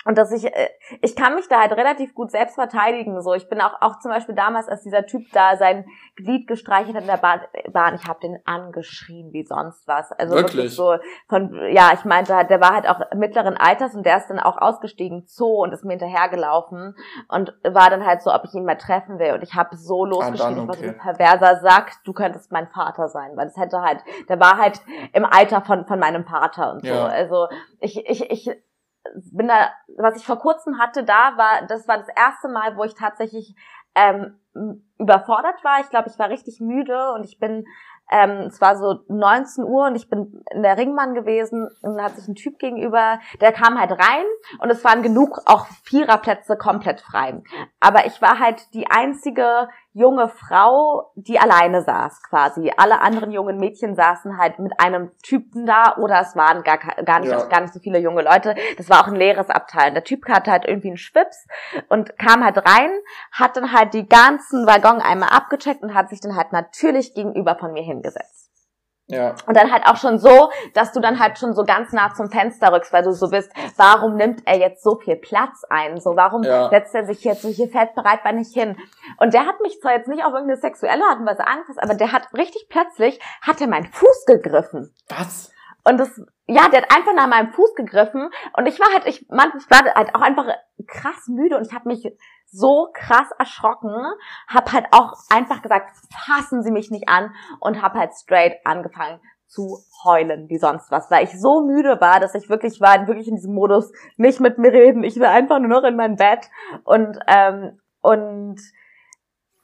und 0.06 0.18
dass 0.18 0.32
ich, 0.32 0.46
äh, 0.46 0.70
ich 1.02 1.16
kann 1.16 1.36
mich 1.36 1.48
da 1.48 1.60
halt 1.60 1.72
relativ 1.74 2.16
gut 2.16 2.32
selbst 2.32 2.56
verteidigen. 2.56 3.22
So, 3.22 3.34
ich 3.34 3.48
bin 3.50 3.62
auch, 3.62 3.82
auch 3.82 4.00
zum 4.00 4.12
Beispiel 4.12 4.36
damals, 4.36 4.68
als 4.68 4.82
dieser 4.82 5.06
Typ 5.06 5.24
da 5.32 5.58
sein 5.58 5.86
Glied 6.16 6.48
gestreichelt 6.48 6.96
hat 6.96 7.04
in 7.04 7.08
der 7.08 7.18
Bahn, 7.72 7.96
ich 7.96 8.08
habe 8.08 8.20
den 8.20 8.40
angeschrien 8.46 9.32
wie 9.32 9.46
sonst 9.46 9.88
was. 9.88 10.12
Also 10.12 10.36
wirklich, 10.36 10.56
Wirklich? 10.56 10.76
so 10.76 10.96
von, 11.28 11.54
ja, 11.72 11.92
ich 11.94 12.04
meinte 12.06 12.36
halt, 12.36 12.50
der 12.50 12.62
war 12.62 12.74
halt 12.74 12.90
auch 12.90 13.00
mittleren 13.16 13.58
Alters 13.58 13.96
und 13.96 14.06
der 14.06 14.18
ist 14.18 14.28
dann 14.28 14.40
auch 14.40 14.58
ausgestiegen 14.58 15.24
Zoo 15.28 15.64
und 15.64 15.72
ist 15.72 15.86
mir 15.86 15.92
hinterhergelaufen 15.92 16.96
und 17.28 17.54
war 17.64 17.90
dann 17.90 18.06
halt 18.06 18.22
so, 18.22 18.34
ob 18.34 18.44
ich 18.46 18.54
ihn 18.54 18.66
mal 18.66 18.78
treffen 18.78 19.20
will. 19.20 19.34
Und 19.34 19.44
ich 19.44 19.54
habe 19.54 19.76
so 19.76 20.02
war 20.02 20.36
so 20.36 20.62
okay. 20.64 20.90
ein 20.90 20.98
perverser 20.98 21.60
Sack, 21.62 21.92
du 22.06 22.14
könntest 22.14 22.52
mein 22.52 22.68
Vater 22.68 23.08
sein, 23.08 23.32
weil 23.36 23.46
das 23.46 23.58
hätte 23.58 23.82
halt, 23.82 24.04
der 24.30 24.40
war 24.40 24.58
halt 24.58 24.82
im 25.14 25.26
Alter 25.26 25.62
von 25.62 25.86
von 25.86 26.00
meinem 26.00 26.26
Vater 26.26 26.74
und 26.74 26.82
so. 26.82 26.94
Ja. 26.94 27.06
Also 27.06 27.48
ich 27.80 28.04
ich 28.10 28.30
ich 28.30 28.50
bin 29.32 29.48
da, 29.48 29.72
was 29.98 30.18
ich 30.18 30.26
vor 30.26 30.40
kurzem 30.40 30.80
hatte, 30.80 31.04
da 31.04 31.38
war, 31.38 31.66
das 31.68 31.88
war 31.88 31.98
das 31.98 32.10
erste 32.16 32.48
Mal, 32.48 32.78
wo 32.78 32.84
ich 32.84 32.96
tatsächlich 32.96 33.56
ähm, 33.96 34.40
überfordert 34.98 35.64
war. 35.64 35.80
Ich 35.82 35.90
glaube, 35.90 36.10
ich 36.10 36.20
war 36.20 36.30
richtig 36.30 36.60
müde 36.60 37.14
und 37.14 37.26
ich 37.26 37.40
bin, 37.40 37.66
ähm, 38.12 38.48
es 38.48 38.60
war 38.60 38.76
so 38.76 39.00
19 39.08 39.64
Uhr 39.64 39.88
und 39.88 39.96
ich 39.96 40.10
bin 40.10 40.44
in 40.54 40.62
der 40.62 40.78
Ringbahn 40.78 41.14
gewesen 41.14 41.70
und 41.82 41.98
da 41.98 42.04
hat 42.04 42.16
sich 42.16 42.28
ein 42.28 42.36
Typ 42.36 42.60
gegenüber, 42.60 43.20
der 43.40 43.54
kam 43.54 43.80
halt 43.80 43.92
rein 43.92 44.26
und 44.60 44.70
es 44.70 44.84
waren 44.84 45.02
genug 45.02 45.42
auch 45.46 45.66
Viererplätze 45.84 46.58
komplett 46.58 47.02
frei. 47.02 47.42
Aber 47.80 48.06
ich 48.06 48.22
war 48.22 48.40
halt 48.40 48.74
die 48.74 48.88
einzige 48.88 49.70
junge 49.94 50.30
Frau, 50.30 51.12
die 51.16 51.40
alleine 51.40 51.82
saß 51.82 52.24
quasi. 52.24 52.72
Alle 52.78 53.02
anderen 53.02 53.32
jungen 53.32 53.58
Mädchen 53.58 53.96
saßen 53.96 54.38
halt 54.38 54.60
mit 54.60 54.80
einem 54.80 55.12
Typen 55.22 55.66
da 55.66 55.98
oder 55.98 56.22
es 56.22 56.36
waren 56.36 56.64
gar, 56.64 56.78
gar, 56.78 57.20
nicht, 57.20 57.32
Ja. 57.32 57.44
gar 57.46 57.62
nicht 57.62 57.74
so 57.74 57.80
viele 57.80 58.00
junge 58.00 58.22
Leute. 58.22 58.56
Das 58.78 58.90
war 58.90 59.02
auch 59.02 59.08
ein 59.08 59.16
leeres 59.16 59.50
Abteil. 59.50 59.92
Der 59.92 60.04
Typ 60.04 60.28
hatte 60.30 60.52
halt 60.52 60.66
irgendwie 60.66 60.90
einen 60.90 60.98
Schwips 60.98 61.46
und 61.90 62.18
kam 62.18 62.44
halt 62.44 62.58
rein, 62.58 62.92
hat 63.32 63.58
dann 63.58 63.74
halt 63.74 63.94
die 63.94 64.08
ganzen 64.08 64.66
Waggon 64.66 65.02
einmal 65.02 65.30
abgecheckt 65.30 65.84
und 65.84 65.94
hat 65.94 66.10
sich 66.10 66.22
dann 66.22 66.36
halt 66.36 66.54
natürlich 66.54 67.14
gegenüber 67.14 67.56
von 67.56 67.74
mir 67.74 67.84
hingesetzt. 67.84 68.41
Ja. 69.12 69.36
Und 69.46 69.56
dann 69.58 69.72
halt 69.72 69.86
auch 69.86 69.98
schon 69.98 70.18
so, 70.18 70.50
dass 70.74 70.92
du 70.92 71.00
dann 71.00 71.20
halt 71.20 71.38
schon 71.38 71.54
so 71.54 71.64
ganz 71.64 71.92
nah 71.92 72.14
zum 72.14 72.30
Fenster 72.30 72.72
rückst, 72.72 72.92
weil 72.94 73.04
du 73.04 73.12
so 73.12 73.30
bist, 73.30 73.52
warum 73.78 74.16
nimmt 74.16 74.42
er 74.46 74.58
jetzt 74.58 74.84
so 74.84 74.96
viel 74.96 75.16
Platz 75.16 75.64
ein? 75.70 76.00
So, 76.00 76.16
warum 76.16 76.44
Ja. 76.44 76.70
setzt 76.70 76.96
er 76.96 77.06
sich 77.06 77.24
jetzt 77.24 77.42
so 77.42 77.50
hier 77.50 77.68
fällt 77.70 77.94
breitbeinig 77.96 78.50
hin? 78.54 78.78
Und 79.18 79.34
der 79.34 79.46
hat 79.46 79.60
mich 79.62 79.80
zwar 79.82 79.94
jetzt 79.94 80.08
nicht 80.08 80.24
auf 80.24 80.34
irgendeine 80.34 80.60
sexuelle 80.60 81.04
Art 81.04 81.20
und 81.20 81.26
Weise 81.28 81.46
angefasst, 81.46 81.82
aber 81.82 81.94
der 81.94 82.12
hat 82.12 82.34
richtig 82.34 82.68
plötzlich, 82.70 83.20
hat 83.42 83.62
er 83.62 83.68
meinen 83.68 83.86
Fuß 83.88 84.26
gegriffen. 84.26 84.94
Was? 85.10 85.52
Und 85.84 86.00
das, 86.00 86.10
ja, 86.48 86.70
der 86.70 86.82
hat 86.82 86.96
einfach 86.96 87.14
nach 87.14 87.28
meinem 87.28 87.52
Fuß 87.54 87.76
gegriffen. 87.76 88.30
Und 88.56 88.68
ich 88.68 88.80
war 88.80 88.94
halt, 88.94 89.06
ich, 89.08 89.28
man, 89.30 89.52
ich 89.58 89.70
war 89.70 89.80
halt 89.94 90.16
auch 90.16 90.22
einfach 90.22 90.48
krass 90.88 91.28
müde 91.28 91.58
und 91.58 91.66
ich 91.66 91.74
habe 91.74 91.88
mich 91.88 92.08
so 92.48 92.90
krass 92.94 93.30
erschrocken, 93.40 93.96
hab 94.48 94.74
halt 94.74 94.86
auch 94.92 95.14
einfach 95.30 95.62
gesagt, 95.62 95.96
fassen 96.26 96.64
Sie 96.64 96.72
mich 96.72 96.92
nicht 96.92 97.08
an. 97.08 97.34
Und 97.60 97.82
hab 97.82 97.94
halt 97.94 98.14
straight 98.14 98.58
angefangen 98.66 99.20
zu 99.48 99.80
heulen 100.06 100.48
wie 100.48 100.58
sonst 100.58 100.90
was, 100.92 101.12
weil 101.12 101.26
ich 101.26 101.40
so 101.40 101.62
müde 101.62 102.00
war, 102.00 102.22
dass 102.22 102.36
ich 102.36 102.50
wirklich 102.50 102.80
war, 102.80 103.06
wirklich 103.08 103.28
in 103.28 103.36
diesem 103.36 103.54
Modus, 103.54 103.92
nicht 104.16 104.40
mit 104.40 104.58
mir 104.58 104.72
reden, 104.72 105.04
ich 105.04 105.18
will 105.18 105.26
einfach 105.26 105.60
nur 105.60 105.68
noch 105.68 105.84
in 105.84 105.98
mein 105.98 106.16
Bett. 106.16 106.50
Und 106.86 107.20
ähm, 107.28 107.78
und 108.02 108.60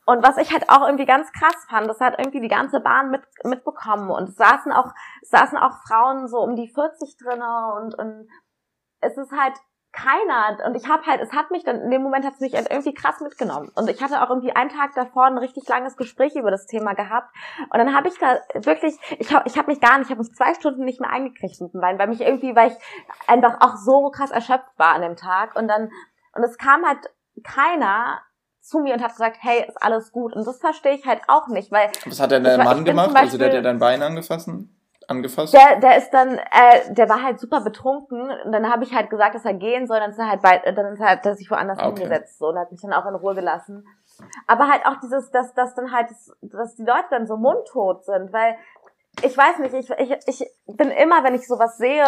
und 0.07 0.23
was 0.23 0.37
ich 0.37 0.53
halt 0.53 0.69
auch 0.69 0.85
irgendwie 0.85 1.05
ganz 1.05 1.29
krass 1.33 1.65
fand, 1.69 1.89
das 1.89 1.99
hat 1.99 2.17
irgendwie 2.17 2.39
die 2.39 2.47
ganze 2.47 2.79
Bahn 2.79 3.11
mit, 3.11 3.23
mitbekommen. 3.43 4.09
Und 4.09 4.29
es 4.29 4.37
saßen 4.37 4.71
auch, 4.71 4.93
saßen 5.23 5.57
auch 5.57 5.73
Frauen 5.85 6.29
so 6.29 6.39
um 6.39 6.55
die 6.55 6.69
40 6.69 7.17
drinne 7.17 7.73
und, 7.75 7.93
und 7.93 8.29
es 9.01 9.17
ist 9.17 9.33
halt 9.33 9.55
keiner. 9.91 10.65
Und 10.65 10.75
ich 10.75 10.87
habe 10.87 11.05
halt, 11.05 11.19
es 11.19 11.33
hat 11.33 11.51
mich 11.51 11.65
dann, 11.65 11.81
in 11.81 11.91
dem 11.91 12.03
Moment 12.03 12.25
hat 12.25 12.35
es 12.35 12.39
mich 12.39 12.55
halt 12.55 12.71
irgendwie 12.71 12.93
krass 12.93 13.19
mitgenommen. 13.19 13.69
Und 13.75 13.89
ich 13.89 14.01
hatte 14.01 14.21
auch 14.21 14.29
irgendwie 14.29 14.55
einen 14.55 14.69
Tag 14.69 14.93
davor 14.95 15.25
ein 15.25 15.37
richtig 15.37 15.67
langes 15.67 15.97
Gespräch 15.97 16.37
über 16.37 16.51
das 16.51 16.67
Thema 16.67 16.93
gehabt. 16.93 17.35
Und 17.69 17.77
dann 17.77 17.93
habe 17.93 18.07
ich 18.07 18.17
da 18.17 18.39
wirklich, 18.53 18.97
ich 19.19 19.33
habe 19.33 19.45
ich 19.45 19.57
hab 19.57 19.67
mich 19.67 19.81
gar 19.81 19.97
nicht, 19.97 20.07
ich 20.07 20.11
habe 20.11 20.23
mich 20.23 20.33
zwei 20.33 20.53
Stunden 20.53 20.85
nicht 20.85 21.01
mehr 21.01 21.09
eingekriegt 21.09 21.59
mit 21.59 21.73
dem 21.73 21.81
Wein, 21.81 21.99
weil 21.99 22.07
mich 22.07 22.21
irgendwie, 22.21 22.55
weil 22.55 22.71
ich 22.71 22.77
einfach 23.27 23.59
auch 23.59 23.75
so 23.75 24.09
krass 24.09 24.31
erschöpft 24.31 24.71
war 24.77 24.95
an 24.95 25.01
dem 25.01 25.17
Tag. 25.17 25.57
Und 25.57 25.67
dann, 25.67 25.91
und 26.33 26.43
es 26.43 26.57
kam 26.57 26.85
halt 26.85 27.11
keiner 27.43 28.21
zu 28.67 28.79
mir 28.79 28.93
und 28.93 29.01
hat 29.03 29.11
gesagt, 29.11 29.37
hey, 29.41 29.65
ist 29.67 29.81
alles 29.81 30.11
gut. 30.11 30.33
Und 30.35 30.45
das 30.45 30.59
verstehe 30.59 30.93
ich 30.93 31.05
halt 31.05 31.21
auch 31.27 31.47
nicht, 31.47 31.71
weil 31.71 31.89
Was 32.05 32.19
hat 32.19 32.31
denn 32.31 32.43
der 32.43 32.57
Mann 32.63 32.83
gemacht? 32.85 33.07
zum 33.09 33.15
also 33.17 33.37
der 33.37 33.47
hat 33.47 33.51
Beispiel- 33.53 33.55
ja 33.55 33.61
dein 33.61 33.79
Bein 33.79 34.03
angefasst? 34.03 34.49
angefasst? 35.09 35.53
der, 35.53 35.79
der 35.79 35.97
ist 35.97 36.09
dann, 36.11 36.37
äh, 36.37 36.93
der 36.93 37.07
war 37.07 37.23
halt 37.23 37.39
super 37.39 37.61
betrunken 37.61 38.29
und 38.43 38.51
dann 38.51 38.69
habe 38.69 38.83
ich 38.83 38.93
halt 38.93 39.09
gesagt, 39.09 39.35
dass 39.35 39.45
er 39.45 39.53
gehen 39.53 39.87
soll, 39.87 39.99
dann 40.01 40.11
ist 40.11 40.19
er 40.19 40.27
halt 40.29 40.41
bei, 40.41 40.57
dann 40.59 40.93
ist 40.93 40.99
er 40.99 41.07
halt, 41.07 41.25
dass 41.25 41.39
ich 41.39 41.49
woanders 41.49 41.79
okay. 41.79 42.01
hingesetzt 42.01 42.39
so 42.39 42.47
und 42.47 42.57
hat 42.59 42.71
mich 42.71 42.81
dann 42.81 42.91
auch 42.91 43.05
in 43.05 43.15
Ruhe 43.15 43.33
gelassen. 43.33 43.87
Aber 44.47 44.67
halt 44.67 44.85
auch 44.85 44.99
dieses, 45.01 45.31
dass, 45.31 45.53
dass 45.53 45.73
dann 45.75 45.93
halt, 45.93 46.09
dass 46.41 46.75
die 46.75 46.83
Leute 46.83 47.05
dann 47.11 47.25
so 47.25 47.37
mundtot 47.37 48.03
sind, 48.03 48.33
weil 48.33 48.57
ich 49.23 49.37
weiß 49.37 49.59
nicht, 49.59 49.73
ich, 49.73 49.89
ich, 49.97 50.17
ich 50.27 50.45
bin 50.75 50.91
immer, 50.91 51.23
wenn 51.23 51.35
ich 51.35 51.47
sowas 51.47 51.77
sehe, 51.77 52.03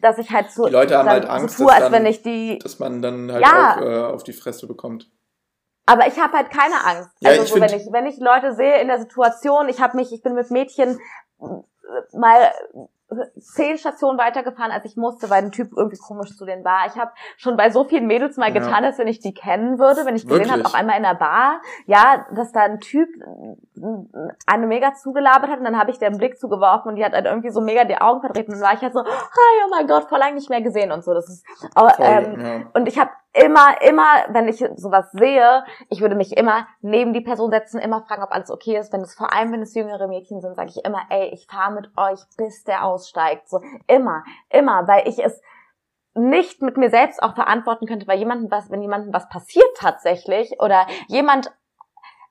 dass 0.00 0.18
ich 0.18 0.30
halt 0.32 0.50
so, 0.50 0.66
Die 0.66 0.72
Leute 0.72 0.98
haben 0.98 1.08
halt 1.08 1.26
Angst, 1.30 1.56
so 1.56 1.64
tue, 1.64 1.72
dass 1.72 1.82
als 1.82 1.84
dann- 1.84 1.92
wenn 1.92 2.06
ich 2.06 2.22
die, 2.22 2.58
Dass 2.58 2.80
man 2.80 3.00
dann 3.00 3.30
halt 3.30 3.42
Ja. 3.42 3.76
auch 3.76 3.80
äh, 3.80 4.12
auf 4.12 4.24
die 4.24 4.32
Fresse 4.32 4.66
bekommt. 4.66 5.08
Aber 5.86 6.06
ich 6.06 6.18
habe 6.18 6.36
halt 6.36 6.50
keine 6.50 6.84
Angst. 6.84 7.10
Ja, 7.20 7.30
also 7.30 7.44
so, 7.44 7.60
wenn 7.60 7.72
ich 7.74 7.86
wenn 7.92 8.06
ich 8.06 8.18
Leute 8.18 8.54
sehe 8.54 8.80
in 8.80 8.88
der 8.88 8.98
Situation, 8.98 9.68
ich 9.68 9.80
habe 9.80 9.96
mich, 9.96 10.12
ich 10.12 10.22
bin 10.22 10.34
mit 10.34 10.50
Mädchen 10.50 10.98
äh, 11.40 12.16
mal 12.16 12.52
zehn 13.38 13.78
Stationen 13.78 14.18
weitergefahren, 14.18 14.72
als 14.72 14.84
ich 14.84 14.96
musste, 14.96 15.30
weil 15.30 15.42
ein 15.44 15.52
Typ 15.52 15.70
irgendwie 15.76 15.96
komisch 15.98 16.36
zu 16.36 16.44
denen 16.44 16.64
war. 16.64 16.86
Ich 16.86 16.96
habe 16.96 17.10
schon 17.36 17.56
bei 17.56 17.70
so 17.70 17.84
vielen 17.84 18.06
Mädels 18.06 18.36
mal 18.36 18.48
Ja. 18.54 18.60
getan, 18.60 18.84
als 18.84 18.98
wenn 18.98 19.08
ich 19.08 19.20
die 19.20 19.34
kennen 19.34 19.78
würde, 19.78 20.04
wenn 20.04 20.16
ich 20.16 20.26
gesehen 20.26 20.50
habe, 20.50 20.64
auch 20.64 20.74
einmal 20.74 20.96
in 20.96 21.02
der 21.02 21.14
Bar, 21.14 21.60
ja, 21.86 22.26
dass 22.34 22.52
da 22.52 22.62
ein 22.62 22.80
Typ 22.80 23.08
äh, 23.08 23.86
eine 24.46 24.66
mega 24.66 24.94
zugelabert 24.94 25.50
hat 25.50 25.58
und 25.58 25.64
dann 25.64 25.78
habe 25.78 25.90
ich 25.90 25.98
den 25.98 26.16
Blick 26.18 26.38
zugeworfen 26.38 26.90
und 26.90 26.96
die 26.96 27.04
hat 27.04 27.12
halt 27.12 27.26
irgendwie 27.26 27.50
so 27.50 27.60
mega 27.60 27.84
die 27.84 28.00
Augen 28.00 28.20
verdreht 28.20 28.48
und 28.48 28.54
dann 28.54 28.62
war 28.62 28.74
ich 28.74 28.80
halt 28.80 28.92
so, 28.92 29.04
hi, 29.04 29.62
oh 29.64 29.68
mein 29.70 29.86
Gott, 29.86 30.04
voll 30.08 30.18
lange 30.18 30.34
nicht 30.34 30.50
mehr 30.50 30.62
gesehen 30.62 30.92
und 30.92 31.04
so. 31.04 31.12
Das 31.14 31.28
ist, 31.28 31.44
Voll, 31.74 31.90
ähm, 32.00 32.40
ja. 32.40 32.60
und 32.74 32.86
ich 32.88 32.98
habe 32.98 33.10
immer, 33.32 33.80
immer, 33.82 34.06
wenn 34.28 34.46
ich 34.46 34.64
sowas 34.76 35.10
sehe, 35.12 35.64
ich 35.88 36.00
würde 36.00 36.14
mich 36.14 36.36
immer 36.36 36.68
neben 36.82 37.12
die 37.12 37.20
Person 37.20 37.50
setzen, 37.50 37.80
immer 37.80 38.02
fragen, 38.02 38.22
ob 38.22 38.30
alles 38.30 38.50
okay 38.50 38.78
ist. 38.78 38.92
Wenn 38.92 39.00
es 39.00 39.14
vor 39.14 39.32
allem, 39.34 39.52
wenn 39.52 39.62
es 39.62 39.74
jüngere 39.74 40.06
Mädchen 40.06 40.40
sind, 40.40 40.54
sage 40.54 40.70
ich 40.70 40.84
immer, 40.84 41.00
ey, 41.10 41.30
ich 41.32 41.48
fahre 41.50 41.72
mit 41.72 41.90
euch, 41.96 42.20
bis 42.36 42.62
der 42.62 42.84
aussteigt. 43.04 43.48
So 43.48 43.60
immer, 43.86 44.24
immer, 44.50 44.86
weil 44.88 45.08
ich 45.08 45.22
es 45.22 45.40
nicht 46.14 46.62
mit 46.62 46.76
mir 46.76 46.90
selbst 46.90 47.22
auch 47.22 47.34
verantworten 47.34 47.86
könnte, 47.86 48.06
weil 48.06 48.18
jemandem 48.18 48.50
was, 48.50 48.70
wenn 48.70 48.82
jemandem 48.82 49.12
was 49.12 49.28
passiert 49.28 49.66
tatsächlich 49.76 50.60
oder 50.60 50.86
jemand 51.08 51.52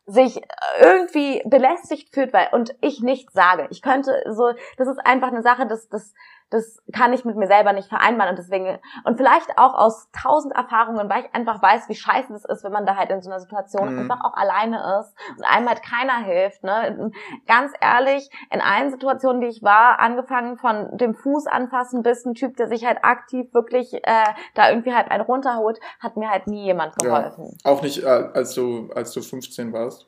sich 0.05 0.41
irgendwie 0.79 1.41
belästigt 1.45 2.13
fühlt, 2.13 2.33
weil 2.33 2.49
und 2.51 2.75
ich 2.81 3.01
nichts 3.01 3.33
sage. 3.33 3.67
Ich 3.71 3.81
könnte 3.81 4.21
so, 4.29 4.51
das 4.77 4.87
ist 4.87 4.99
einfach 5.05 5.29
eine 5.29 5.41
Sache, 5.41 5.65
das, 5.65 5.87
das, 5.87 6.13
das 6.53 6.77
kann 6.93 7.11
ich 7.13 7.25
mit 7.25 7.35
mir 7.35 7.47
selber 7.47 7.73
nicht 7.73 7.89
vereinbaren 7.89 8.29
und 8.31 8.37
deswegen, 8.37 8.79
und 9.05 9.17
vielleicht 9.17 9.57
auch 9.57 9.73
aus 9.73 10.07
tausend 10.11 10.53
Erfahrungen, 10.55 11.09
weil 11.09 11.25
ich 11.25 11.33
einfach 11.33 11.61
weiß, 11.61 11.89
wie 11.89 11.95
scheiße 11.95 12.33
es 12.33 12.45
ist, 12.45 12.63
wenn 12.63 12.71
man 12.71 12.85
da 12.85 12.95
halt 12.95 13.09
in 13.09 13.21
so 13.21 13.29
einer 13.29 13.39
Situation 13.39 13.91
Mhm. 13.93 13.99
einfach 14.11 14.23
auch 14.23 14.33
alleine 14.35 14.99
ist 14.99 15.13
und 15.37 15.43
einem 15.43 15.67
halt 15.67 15.81
keiner 15.83 16.19
hilft, 16.23 16.63
ne. 16.63 17.11
Ganz 17.47 17.73
ehrlich, 17.81 18.29
in 18.51 18.61
allen 18.61 18.91
Situationen, 18.91 19.41
die 19.41 19.47
ich 19.47 19.63
war, 19.63 19.99
angefangen 19.99 20.57
von 20.57 20.95
dem 20.97 21.15
Fuß 21.15 21.47
anfassen 21.47 22.03
bis 22.03 22.23
ein 22.25 22.35
Typ, 22.35 22.55
der 22.57 22.67
sich 22.67 22.85
halt 22.85 22.99
aktiv 23.03 23.53
wirklich 23.53 23.93
äh, 23.95 24.33
da 24.53 24.69
irgendwie 24.69 24.93
halt 24.93 25.09
einen 25.09 25.23
runterholt, 25.23 25.79
hat 25.99 26.15
mir 26.17 26.29
halt 26.29 26.47
nie 26.47 26.63
jemand 26.65 26.93
Ja. 27.01 27.09
geholfen. 27.09 27.57
Auch 27.63 27.81
nicht, 27.81 28.03
äh, 28.03 28.07
als 28.07 28.53
du, 28.53 28.91
als 28.93 29.11
du 29.11 29.21
15 29.21 29.73
warst. 29.73 30.07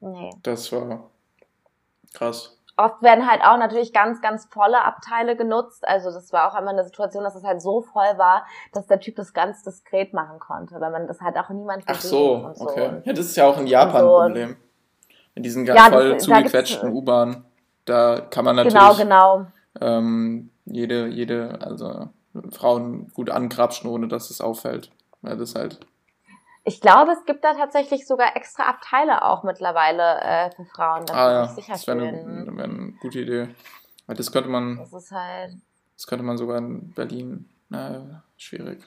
Nee. 0.00 0.30
Das 0.42 0.70
war 0.72 1.10
krass. 2.12 2.59
Oft 2.76 3.02
werden 3.02 3.30
halt 3.30 3.42
auch 3.42 3.58
natürlich 3.58 3.92
ganz, 3.92 4.22
ganz 4.22 4.46
volle 4.46 4.82
Abteile 4.84 5.36
genutzt. 5.36 5.86
Also 5.86 6.10
das 6.10 6.32
war 6.32 6.50
auch 6.50 6.54
einmal 6.54 6.72
eine 6.74 6.84
Situation, 6.84 7.24
dass 7.24 7.34
es 7.34 7.44
halt 7.44 7.60
so 7.60 7.82
voll 7.82 8.16
war, 8.16 8.46
dass 8.72 8.86
der 8.86 9.00
Typ 9.00 9.16
das 9.16 9.34
ganz 9.34 9.62
diskret 9.62 10.14
machen 10.14 10.38
konnte, 10.38 10.80
weil 10.80 10.90
man 10.90 11.06
das 11.06 11.20
halt 11.20 11.36
auch 11.36 11.50
niemand 11.50 11.84
Ach 11.86 12.00
so, 12.00 12.50
so. 12.54 12.64
okay. 12.68 13.02
Ja, 13.04 13.12
das 13.12 13.26
ist 13.26 13.36
ja 13.36 13.46
auch 13.46 13.58
in 13.58 13.66
Japan 13.66 14.02
ein 14.02 14.06
Problem. 14.06 14.56
In 15.34 15.42
diesen 15.42 15.66
Ja, 15.66 15.74
ganz 15.74 15.90
das- 15.90 15.94
voll 16.02 16.10
da 16.12 16.18
zugequetschten 16.18 16.88
gibt's- 16.88 16.96
U-Bahnen. 17.02 17.44
Da 17.84 18.20
kann 18.20 18.44
man 18.44 18.56
natürlich 18.56 18.78
Genau, 18.78 18.94
genau. 18.94 19.46
Ähm, 19.80 20.50
jede, 20.64 21.06
jede, 21.08 21.58
also 21.60 22.08
Frauen 22.50 23.08
gut 23.14 23.30
angrapschen, 23.30 23.90
ohne 23.90 24.08
dass 24.08 24.30
es 24.30 24.40
auffällt. 24.40 24.90
Weil 25.22 25.36
das 25.36 25.54
halt. 25.54 25.80
Ich 26.70 26.80
glaube, 26.80 27.10
es 27.10 27.24
gibt 27.24 27.42
da 27.42 27.54
tatsächlich 27.54 28.06
sogar 28.06 28.36
extra 28.36 28.62
Abteile 28.68 29.24
auch 29.24 29.42
mittlerweile 29.42 30.20
äh, 30.20 30.50
für 30.54 30.64
Frauen, 30.64 31.04
damit 31.04 31.20
ah 31.20 31.28
sie 31.28 31.34
ja, 31.34 31.46
sich 31.46 31.64
sicher 31.64 31.72
das 31.72 31.86
wäre 31.88 31.98
eine, 31.98 32.56
wär 32.56 32.64
eine 32.64 32.92
gute 33.00 33.18
Idee. 33.18 33.48
Weil 34.06 34.14
das 34.14 34.30
könnte 34.30 34.48
man, 34.48 34.76
Das 34.76 34.92
ist 34.92 35.10
halt, 35.10 35.54
das 35.96 36.06
könnte 36.06 36.24
man 36.24 36.38
sogar 36.38 36.58
in 36.58 36.92
Berlin. 36.92 37.48
Na, 37.70 38.22
schwierig. 38.36 38.84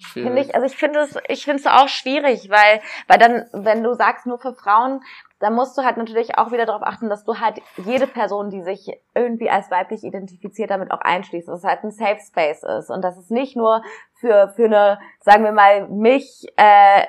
Finde 0.00 0.40
ich, 0.40 0.54
also 0.54 0.66
ich 0.66 0.76
finde 0.76 1.00
es, 1.00 1.16
ich 1.28 1.44
finde 1.44 1.60
es 1.60 1.66
auch 1.66 1.88
schwierig, 1.88 2.50
weil, 2.50 2.80
weil 3.06 3.18
dann, 3.18 3.46
wenn 3.52 3.82
du 3.82 3.94
sagst 3.94 4.26
nur 4.26 4.38
für 4.38 4.54
Frauen, 4.54 5.00
dann 5.40 5.54
musst 5.54 5.76
du 5.78 5.82
halt 5.82 5.96
natürlich 5.96 6.36
auch 6.36 6.50
wieder 6.50 6.66
darauf 6.66 6.82
achten, 6.82 7.08
dass 7.08 7.24
du 7.24 7.38
halt 7.38 7.60
jede 7.76 8.06
Person, 8.06 8.50
die 8.50 8.62
sich 8.62 8.90
irgendwie 9.14 9.50
als 9.50 9.70
weiblich 9.70 10.04
identifiziert, 10.04 10.70
damit 10.70 10.90
auch 10.90 11.00
einschließt, 11.00 11.48
dass 11.48 11.60
es 11.60 11.64
halt 11.64 11.84
ein 11.84 11.90
Safe 11.90 12.18
Space 12.26 12.62
ist 12.62 12.90
und 12.90 13.02
dass 13.02 13.16
es 13.16 13.30
nicht 13.30 13.56
nur 13.56 13.82
für, 14.14 14.52
für 14.56 14.64
eine, 14.64 14.98
sagen 15.20 15.44
wir 15.44 15.52
mal, 15.52 15.88
mich, 15.88 16.46
äh, 16.56 17.06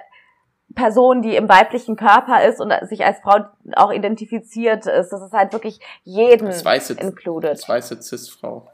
Person, 0.75 1.21
die 1.21 1.35
im 1.35 1.49
weiblichen 1.49 1.95
Körper 1.95 2.43
ist 2.43 2.61
und 2.61 2.71
sich 2.87 3.03
als 3.03 3.19
Frau 3.21 3.39
auch 3.75 3.91
identifiziert 3.91 4.85
ist, 4.85 5.09
dass 5.09 5.21
es 5.21 5.31
halt 5.31 5.51
wirklich 5.51 5.79
jeden 6.03 6.45
Das 6.45 6.63
weiße, 6.63 6.93
included. 6.93 7.51
das 7.51 7.67
weiße 7.67 8.01
Cis-Frau. 8.01 8.67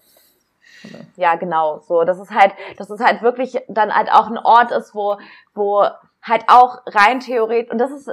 Oder? 0.89 1.05
Ja, 1.15 1.35
genau. 1.35 1.79
So, 1.79 2.03
das 2.03 2.19
ist 2.19 2.31
halt, 2.31 2.53
dass 2.77 2.89
es 2.89 2.99
halt 2.99 3.21
wirklich 3.21 3.57
dann 3.67 3.93
halt 3.93 4.11
auch 4.11 4.27
ein 4.27 4.37
Ort 4.37 4.71
ist, 4.71 4.93
wo, 4.95 5.17
wo 5.53 5.85
halt 6.21 6.45
auch 6.47 6.79
rein 6.87 7.19
theoretisch, 7.19 7.71
und 7.71 7.77
das 7.77 7.91
ist 7.91 8.09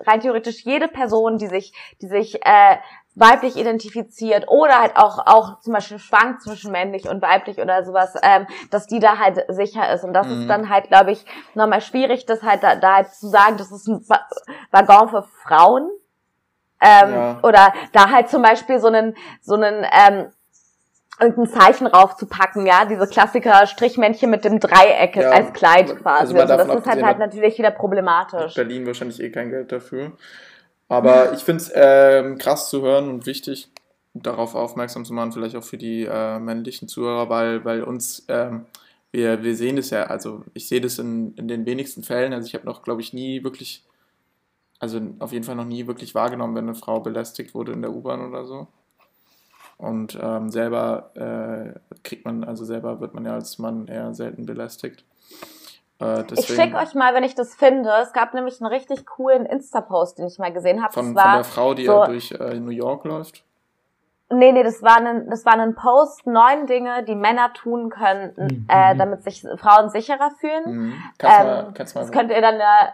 rein 0.00 0.20
theoretisch 0.20 0.64
jede 0.64 0.88
Person, 0.88 1.36
die 1.38 1.46
sich, 1.46 1.72
die 2.00 2.06
sich 2.06 2.44
äh, 2.44 2.78
weiblich 3.16 3.56
identifiziert 3.56 4.48
oder 4.48 4.80
halt 4.80 4.96
auch, 4.96 5.18
auch 5.26 5.60
zum 5.60 5.72
Beispiel 5.74 5.98
schwankt 6.00 6.42
zwischen 6.42 6.72
männlich 6.72 7.08
und 7.08 7.22
weiblich 7.22 7.58
oder 7.60 7.84
sowas, 7.84 8.14
ähm, 8.22 8.46
dass 8.70 8.86
die 8.86 8.98
da 8.98 9.18
halt 9.18 9.44
sicher 9.48 9.92
ist. 9.92 10.02
Und 10.04 10.14
das 10.14 10.26
Mhm. 10.26 10.40
ist 10.40 10.46
dann 10.50 10.68
halt, 10.68 10.88
glaube 10.88 11.12
ich, 11.12 11.24
nochmal 11.54 11.80
schwierig, 11.80 12.26
das 12.26 12.42
halt 12.42 12.62
da, 12.64 12.74
da 12.76 12.96
halt 12.96 13.08
zu 13.14 13.28
sagen, 13.28 13.56
das 13.56 13.70
ist 13.70 13.86
ein 13.86 14.00
Wa- 14.08 14.26
Waggon 14.72 15.08
für 15.10 15.22
Frauen. 15.22 15.90
Ähm, 16.80 17.12
Ja. 17.12 17.38
Oder 17.42 17.72
da 17.92 18.10
halt 18.10 18.28
zum 18.30 18.42
Beispiel 18.42 18.78
so 18.80 18.88
einen, 18.88 19.16
so 19.40 19.54
einen, 19.54 19.86
ähm, 19.92 20.32
irgendein 21.20 21.46
Zeichen 21.48 21.86
raufzupacken, 21.86 22.66
ja, 22.66 22.84
diese 22.84 23.06
Klassiker 23.06 23.66
Strichmännchen 23.66 24.30
mit 24.30 24.44
dem 24.44 24.58
Dreieck 24.60 25.16
Ja, 25.16 25.30
als 25.30 25.52
Kleid 25.52 25.90
also 25.90 25.96
quasi. 25.96 26.38
Also, 26.38 26.48
davon 26.48 26.68
das 26.68 26.78
ist 26.78 26.86
halt, 26.86 27.02
halt 27.04 27.18
natürlich 27.18 27.58
wieder 27.58 27.70
problematisch. 27.70 28.54
Berlin 28.54 28.86
wahrscheinlich 28.86 29.20
eh 29.20 29.30
kein 29.30 29.50
Geld 29.50 29.70
dafür. 29.70 30.12
Aber 30.88 31.32
ich 31.34 31.40
finde 31.40 31.62
es 31.62 31.72
ähm, 31.74 32.38
krass 32.38 32.68
zu 32.68 32.82
hören 32.82 33.08
und 33.08 33.26
wichtig, 33.26 33.70
darauf 34.14 34.54
aufmerksam 34.54 35.04
zu 35.04 35.12
machen, 35.12 35.32
vielleicht 35.32 35.56
auch 35.56 35.64
für 35.64 35.78
die 35.78 36.04
äh, 36.04 36.38
männlichen 36.38 36.88
Zuhörer, 36.88 37.28
weil, 37.28 37.64
weil 37.64 37.82
uns, 37.82 38.24
ähm, 38.28 38.66
wir, 39.12 39.42
wir 39.42 39.56
sehen 39.56 39.78
es 39.78 39.90
ja, 39.90 40.04
also 40.04 40.44
ich 40.54 40.68
sehe 40.68 40.80
das 40.80 40.98
in, 40.98 41.34
in 41.34 41.48
den 41.48 41.66
wenigsten 41.66 42.02
Fällen, 42.02 42.32
also 42.32 42.46
ich 42.46 42.54
habe 42.54 42.66
noch, 42.66 42.82
glaube 42.82 43.00
ich, 43.00 43.12
nie 43.12 43.44
wirklich, 43.44 43.84
also 44.80 45.00
auf 45.20 45.32
jeden 45.32 45.44
Fall 45.44 45.54
noch 45.54 45.64
nie 45.64 45.86
wirklich 45.86 46.14
wahrgenommen, 46.14 46.54
wenn 46.54 46.64
eine 46.64 46.74
Frau 46.74 47.00
belästigt 47.00 47.54
wurde 47.54 47.72
in 47.72 47.82
der 47.82 47.92
U-Bahn 47.92 48.26
oder 48.26 48.44
so. 48.44 48.66
Und 49.84 50.18
ähm, 50.22 50.50
selber 50.50 51.10
äh, 51.14 51.98
kriegt 52.02 52.24
man, 52.24 52.44
also 52.44 52.64
selber 52.64 53.00
wird 53.00 53.14
man 53.14 53.24
ja 53.26 53.34
als 53.34 53.58
Mann 53.58 53.86
eher 53.86 54.14
selten 54.14 54.46
belästigt. 54.46 55.04
Äh, 56.00 56.24
Ich 56.32 56.46
schicke 56.46 56.76
euch 56.76 56.94
mal, 56.94 57.14
wenn 57.14 57.22
ich 57.24 57.34
das 57.34 57.54
finde. 57.54 57.90
Es 58.02 58.12
gab 58.12 58.34
nämlich 58.34 58.60
einen 58.60 58.72
richtig 58.72 59.04
coolen 59.06 59.44
Insta-Post, 59.46 60.18
den 60.18 60.26
ich 60.26 60.38
mal 60.38 60.52
gesehen 60.52 60.82
habe. 60.82 60.92
Von, 60.92 61.14
von 61.16 61.32
der 61.32 61.44
Frau, 61.44 61.74
die 61.74 61.86
so- 61.86 61.92
ja 62.00 62.06
durch 62.06 62.32
äh, 62.32 62.58
New 62.60 62.70
York 62.70 63.04
läuft. 63.04 63.44
Nee, 64.30 64.52
nee, 64.52 64.62
das 64.62 64.82
war 64.82 64.96
ein, 64.96 65.28
das 65.28 65.44
war 65.44 65.52
ein 65.52 65.74
Post, 65.74 66.26
neun 66.26 66.66
Dinge, 66.66 67.04
die 67.04 67.14
Männer 67.14 67.52
tun 67.52 67.90
könnten, 67.90 68.44
Mhm. 68.46 68.66
äh, 68.68 68.96
damit 68.96 69.22
sich 69.22 69.42
Frauen 69.58 69.90
sicherer 69.90 70.30
fühlen. 70.40 70.64
Mhm. 70.66 70.94
Kannst 71.18 71.40
Ähm, 71.40 71.46
mal, 71.46 71.72
kannst 71.74 71.94
mal 71.94 72.00
das 72.00 72.10
könnt 72.10 72.30
ihr 72.30 72.40
dann 72.40 72.56
ja, 72.58 72.88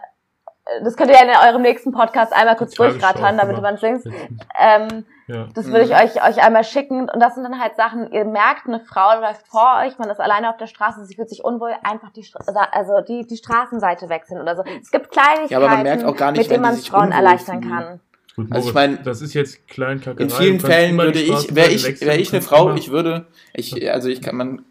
das 0.83 0.95
könnt 0.95 1.09
ihr 1.11 1.17
ja 1.17 1.23
in 1.23 1.49
eurem 1.49 1.61
nächsten 1.61 1.91
Podcast 1.91 2.33
einmal 2.33 2.55
kurz 2.55 2.73
durchrattern, 2.75 3.37
damit 3.37 3.61
man 3.61 3.77
singt. 3.77 4.05
Letztens. 4.05 4.39
Ähm, 4.59 5.05
Ja. 5.27 5.47
Das 5.53 5.67
würde 5.67 5.83
ich 5.83 5.89
Mhm. 5.91 5.95
euch, 5.95 6.15
euch 6.27 6.43
einmal 6.43 6.63
schicken. 6.65 7.09
Und 7.09 7.19
das 7.21 7.35
sind 7.35 7.43
dann 7.45 7.57
halt 7.57 7.77
Sachen, 7.77 8.11
ihr 8.11 8.25
merkt, 8.25 8.67
eine 8.67 8.81
Frau 8.81 9.17
läuft 9.21 9.47
vor 9.47 9.77
euch, 9.85 9.97
man 9.97 10.09
ist 10.09 10.19
alleine 10.19 10.49
auf 10.49 10.57
der 10.57 10.67
Straße, 10.67 11.05
sie 11.05 11.15
fühlt 11.15 11.29
sich 11.29 11.41
unwohl, 11.45 11.71
einfach 11.83 12.11
die, 12.11 12.25
also 12.73 12.99
die, 13.07 13.25
die 13.25 13.37
Straßenseite 13.37 14.09
wechseln 14.09 14.41
oder 14.41 14.57
so. 14.57 14.63
Es 14.81 14.91
gibt 14.91 15.09
Kleinigkeiten, 15.09 15.51
Ja, 15.53 15.57
aber 15.59 15.69
man 15.69 15.83
merkt 15.83 16.03
auch 16.03 16.17
gar 16.17 16.31
nicht, 16.33 16.39
mit 16.41 16.51
denen 16.51 16.61
man 16.63 16.75
sich 16.75 16.89
Frauen 16.89 17.13
erleichtern 17.13 17.61
fühlen. 17.61 17.73
kann. 17.73 17.99
Gut, 18.35 18.47
Also 18.51 18.67
ich 18.69 18.73
Moritz, 18.75 18.89
mein, 18.95 19.03
das 19.05 19.21
ist 19.21 19.33
jetzt 19.33 19.65
Kleinkackerei. 19.69 20.23
In 20.23 20.29
vielen 20.29 20.59
Fällen 20.59 20.97
würde 20.97 21.19
ich, 21.21 21.55
wäre 21.55 21.69
ich, 21.69 22.01
wäre 22.01 22.17
ich 22.17 22.33
eine 22.33 22.41
Frau, 22.41 22.73
ich 22.73 22.91
würde, 22.91 23.25
ich, 23.53 23.89
also 23.89 24.09
ich 24.09 24.21
kann 24.21 24.35
man, 24.35 24.65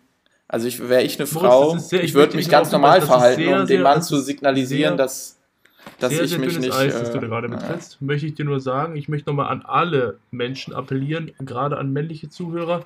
also 0.47 0.67
ich 0.67 0.87
wäre 0.91 1.01
ich 1.03 1.19
eine 1.19 1.27
Moritz, 1.33 1.49
Frau, 1.49 1.75
ist 1.77 1.89
sehr- 1.89 2.01
ich 2.01 2.11
ich 2.11 2.15
würde 2.15 2.37
mich 2.37 2.51
ganz 2.51 2.71
normal 2.71 3.01
verhalten, 3.01 3.41
sehr, 3.45 3.61
um 3.61 3.67
dem 3.67 3.81
Mann 3.83 4.03
zu 4.03 4.19
signalisieren, 4.19 4.99
sehr- 4.99 5.05
dass, 5.07 5.40
dass 5.99 6.13
sehr, 6.13 6.25
ich 6.25 6.31
sehr 6.31 6.39
mich 6.39 6.55
dünnes 6.55 6.67
nicht. 6.67 6.77
Eis, 6.77 6.95
das 6.95 7.11
du 7.11 7.19
äh, 7.19 7.21
da 7.21 7.27
gerade 7.27 7.49
betrittst, 7.49 8.01
möchte 8.01 8.27
ich 8.27 8.35
dir 8.35 8.45
nur 8.45 8.61
sagen, 8.61 8.97
ich 8.97 9.09
möchte 9.09 9.29
nochmal 9.29 9.49
an 9.49 9.63
alle 9.63 10.19
Menschen 10.31 10.75
appellieren, 10.75 11.33
gerade 11.39 11.79
an 11.79 11.93
männliche 11.93 12.29
Zuhörer. 12.29 12.85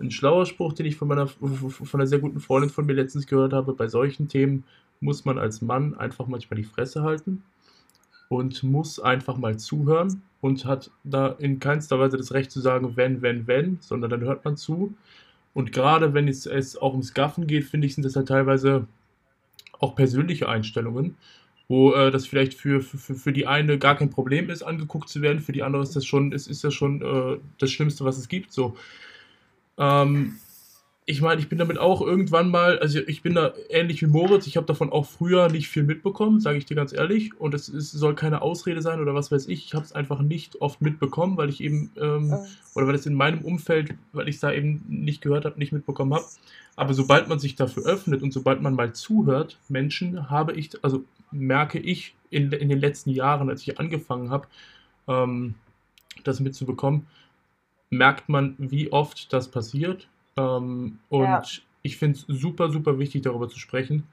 Ein 0.00 0.10
schlauer 0.10 0.46
Spruch, 0.46 0.74
den 0.74 0.86
ich 0.86 0.96
von 0.96 1.08
meiner 1.08 1.26
von 1.26 1.72
einer 1.94 2.06
sehr 2.06 2.20
guten 2.20 2.40
Freundin 2.40 2.70
von 2.70 2.86
mir 2.86 2.92
letztens 2.92 3.26
gehört 3.26 3.52
habe, 3.52 3.72
bei 3.72 3.88
solchen 3.88 4.28
Themen 4.28 4.64
muss 5.00 5.24
man 5.24 5.38
als 5.38 5.60
Mann 5.60 5.94
einfach 5.94 6.26
manchmal 6.26 6.56
die 6.56 6.64
Fresse 6.64 7.02
halten 7.02 7.42
und 8.28 8.62
muss 8.62 9.00
einfach 9.00 9.36
mal 9.36 9.58
zuhören 9.58 10.22
und 10.40 10.64
hat 10.64 10.90
da 11.04 11.28
in 11.38 11.58
keinster 11.58 11.98
Weise 11.98 12.16
das 12.16 12.32
Recht 12.32 12.50
zu 12.50 12.60
sagen, 12.60 12.96
wenn, 12.96 13.22
wenn, 13.22 13.46
wenn, 13.46 13.78
sondern 13.80 14.10
dann 14.10 14.20
hört 14.20 14.44
man 14.44 14.56
zu. 14.56 14.94
Und 15.54 15.72
gerade 15.72 16.14
wenn 16.14 16.28
es, 16.28 16.46
es 16.46 16.76
auch 16.76 16.92
ums 16.92 17.14
Gaffen 17.14 17.46
geht, 17.46 17.64
finde 17.64 17.86
ich, 17.86 17.94
sind 17.94 18.04
das 18.04 18.16
halt 18.16 18.28
teilweise 18.28 18.86
auch 19.80 19.96
persönliche 19.96 20.48
Einstellungen, 20.48 21.16
wo 21.68 21.92
äh, 21.92 22.10
das 22.10 22.26
vielleicht 22.26 22.54
für, 22.54 22.80
für, 22.80 23.14
für 23.14 23.32
die 23.32 23.46
eine 23.46 23.78
gar 23.78 23.94
kein 23.94 24.10
Problem 24.10 24.48
ist, 24.48 24.62
angeguckt 24.62 25.08
zu 25.08 25.20
werden, 25.20 25.40
für 25.40 25.52
die 25.52 25.62
andere 25.62 25.82
ist 25.82 25.94
das 25.94 26.06
schon, 26.06 26.32
ist, 26.32 26.48
ist 26.48 26.64
das 26.64 26.74
schon 26.74 27.02
äh, 27.02 27.38
das 27.58 27.70
Schlimmste, 27.70 28.04
was 28.04 28.16
es 28.16 28.28
gibt. 28.28 28.52
So. 28.52 28.74
Ähm, 29.76 30.36
ich 31.10 31.22
meine, 31.22 31.40
ich 31.40 31.48
bin 31.48 31.58
damit 31.58 31.78
auch 31.78 32.02
irgendwann 32.02 32.50
mal, 32.50 32.78
also 32.80 32.98
ich 33.06 33.22
bin 33.22 33.34
da 33.34 33.54
ähnlich 33.70 34.02
wie 34.02 34.06
Moritz, 34.06 34.46
ich 34.46 34.58
habe 34.58 34.66
davon 34.66 34.92
auch 34.92 35.06
früher 35.06 35.48
nicht 35.48 35.68
viel 35.68 35.82
mitbekommen, 35.82 36.38
sage 36.38 36.58
ich 36.58 36.66
dir 36.66 36.74
ganz 36.74 36.92
ehrlich. 36.92 37.38
Und 37.40 37.54
es, 37.54 37.68
es 37.68 37.92
soll 37.92 38.14
keine 38.14 38.42
Ausrede 38.42 38.82
sein 38.82 39.00
oder 39.00 39.14
was 39.14 39.32
weiß 39.32 39.48
ich. 39.48 39.64
Ich 39.64 39.74
habe 39.74 39.86
es 39.86 39.92
einfach 39.92 40.20
nicht 40.20 40.60
oft 40.60 40.82
mitbekommen, 40.82 41.38
weil 41.38 41.48
ich 41.48 41.62
eben, 41.62 41.90
ähm, 41.98 42.34
oder 42.74 42.86
weil 42.86 42.94
es 42.94 43.06
in 43.06 43.14
meinem 43.14 43.40
Umfeld, 43.40 43.94
weil 44.12 44.28
ich 44.28 44.34
es 44.34 44.40
da 44.42 44.52
eben 44.52 44.84
nicht 44.86 45.22
gehört 45.22 45.46
habe, 45.46 45.58
nicht 45.58 45.72
mitbekommen 45.72 46.12
habe. 46.12 46.26
Aber 46.76 46.92
sobald 46.92 47.26
man 47.26 47.38
sich 47.38 47.56
dafür 47.56 47.86
öffnet 47.86 48.22
und 48.22 48.32
sobald 48.32 48.60
man 48.60 48.74
mal 48.74 48.92
zuhört, 48.92 49.58
Menschen, 49.70 50.28
habe 50.28 50.52
ich, 50.52 50.72
also 50.84 51.04
merke 51.30 51.78
ich 51.78 52.14
in, 52.30 52.52
in 52.52 52.68
den 52.68 52.78
letzten 52.80 53.10
Jahren, 53.10 53.48
als 53.50 53.62
ich 53.62 53.78
angefangen 53.78 54.30
habe, 54.30 54.46
ähm, 55.06 55.54
das 56.24 56.40
mitzubekommen, 56.40 57.06
merkt 57.90 58.28
man, 58.28 58.54
wie 58.58 58.92
oft 58.92 59.32
das 59.32 59.48
passiert. 59.48 60.08
Ähm, 60.36 60.98
und 61.08 61.22
Ja. 61.24 61.42
ich 61.82 61.96
finde 61.96 62.18
es 62.18 62.24
super, 62.40 62.70
super 62.70 62.98
wichtig, 62.98 63.22
darüber 63.22 63.48
zu 63.48 63.58
sprechen. 63.58 64.04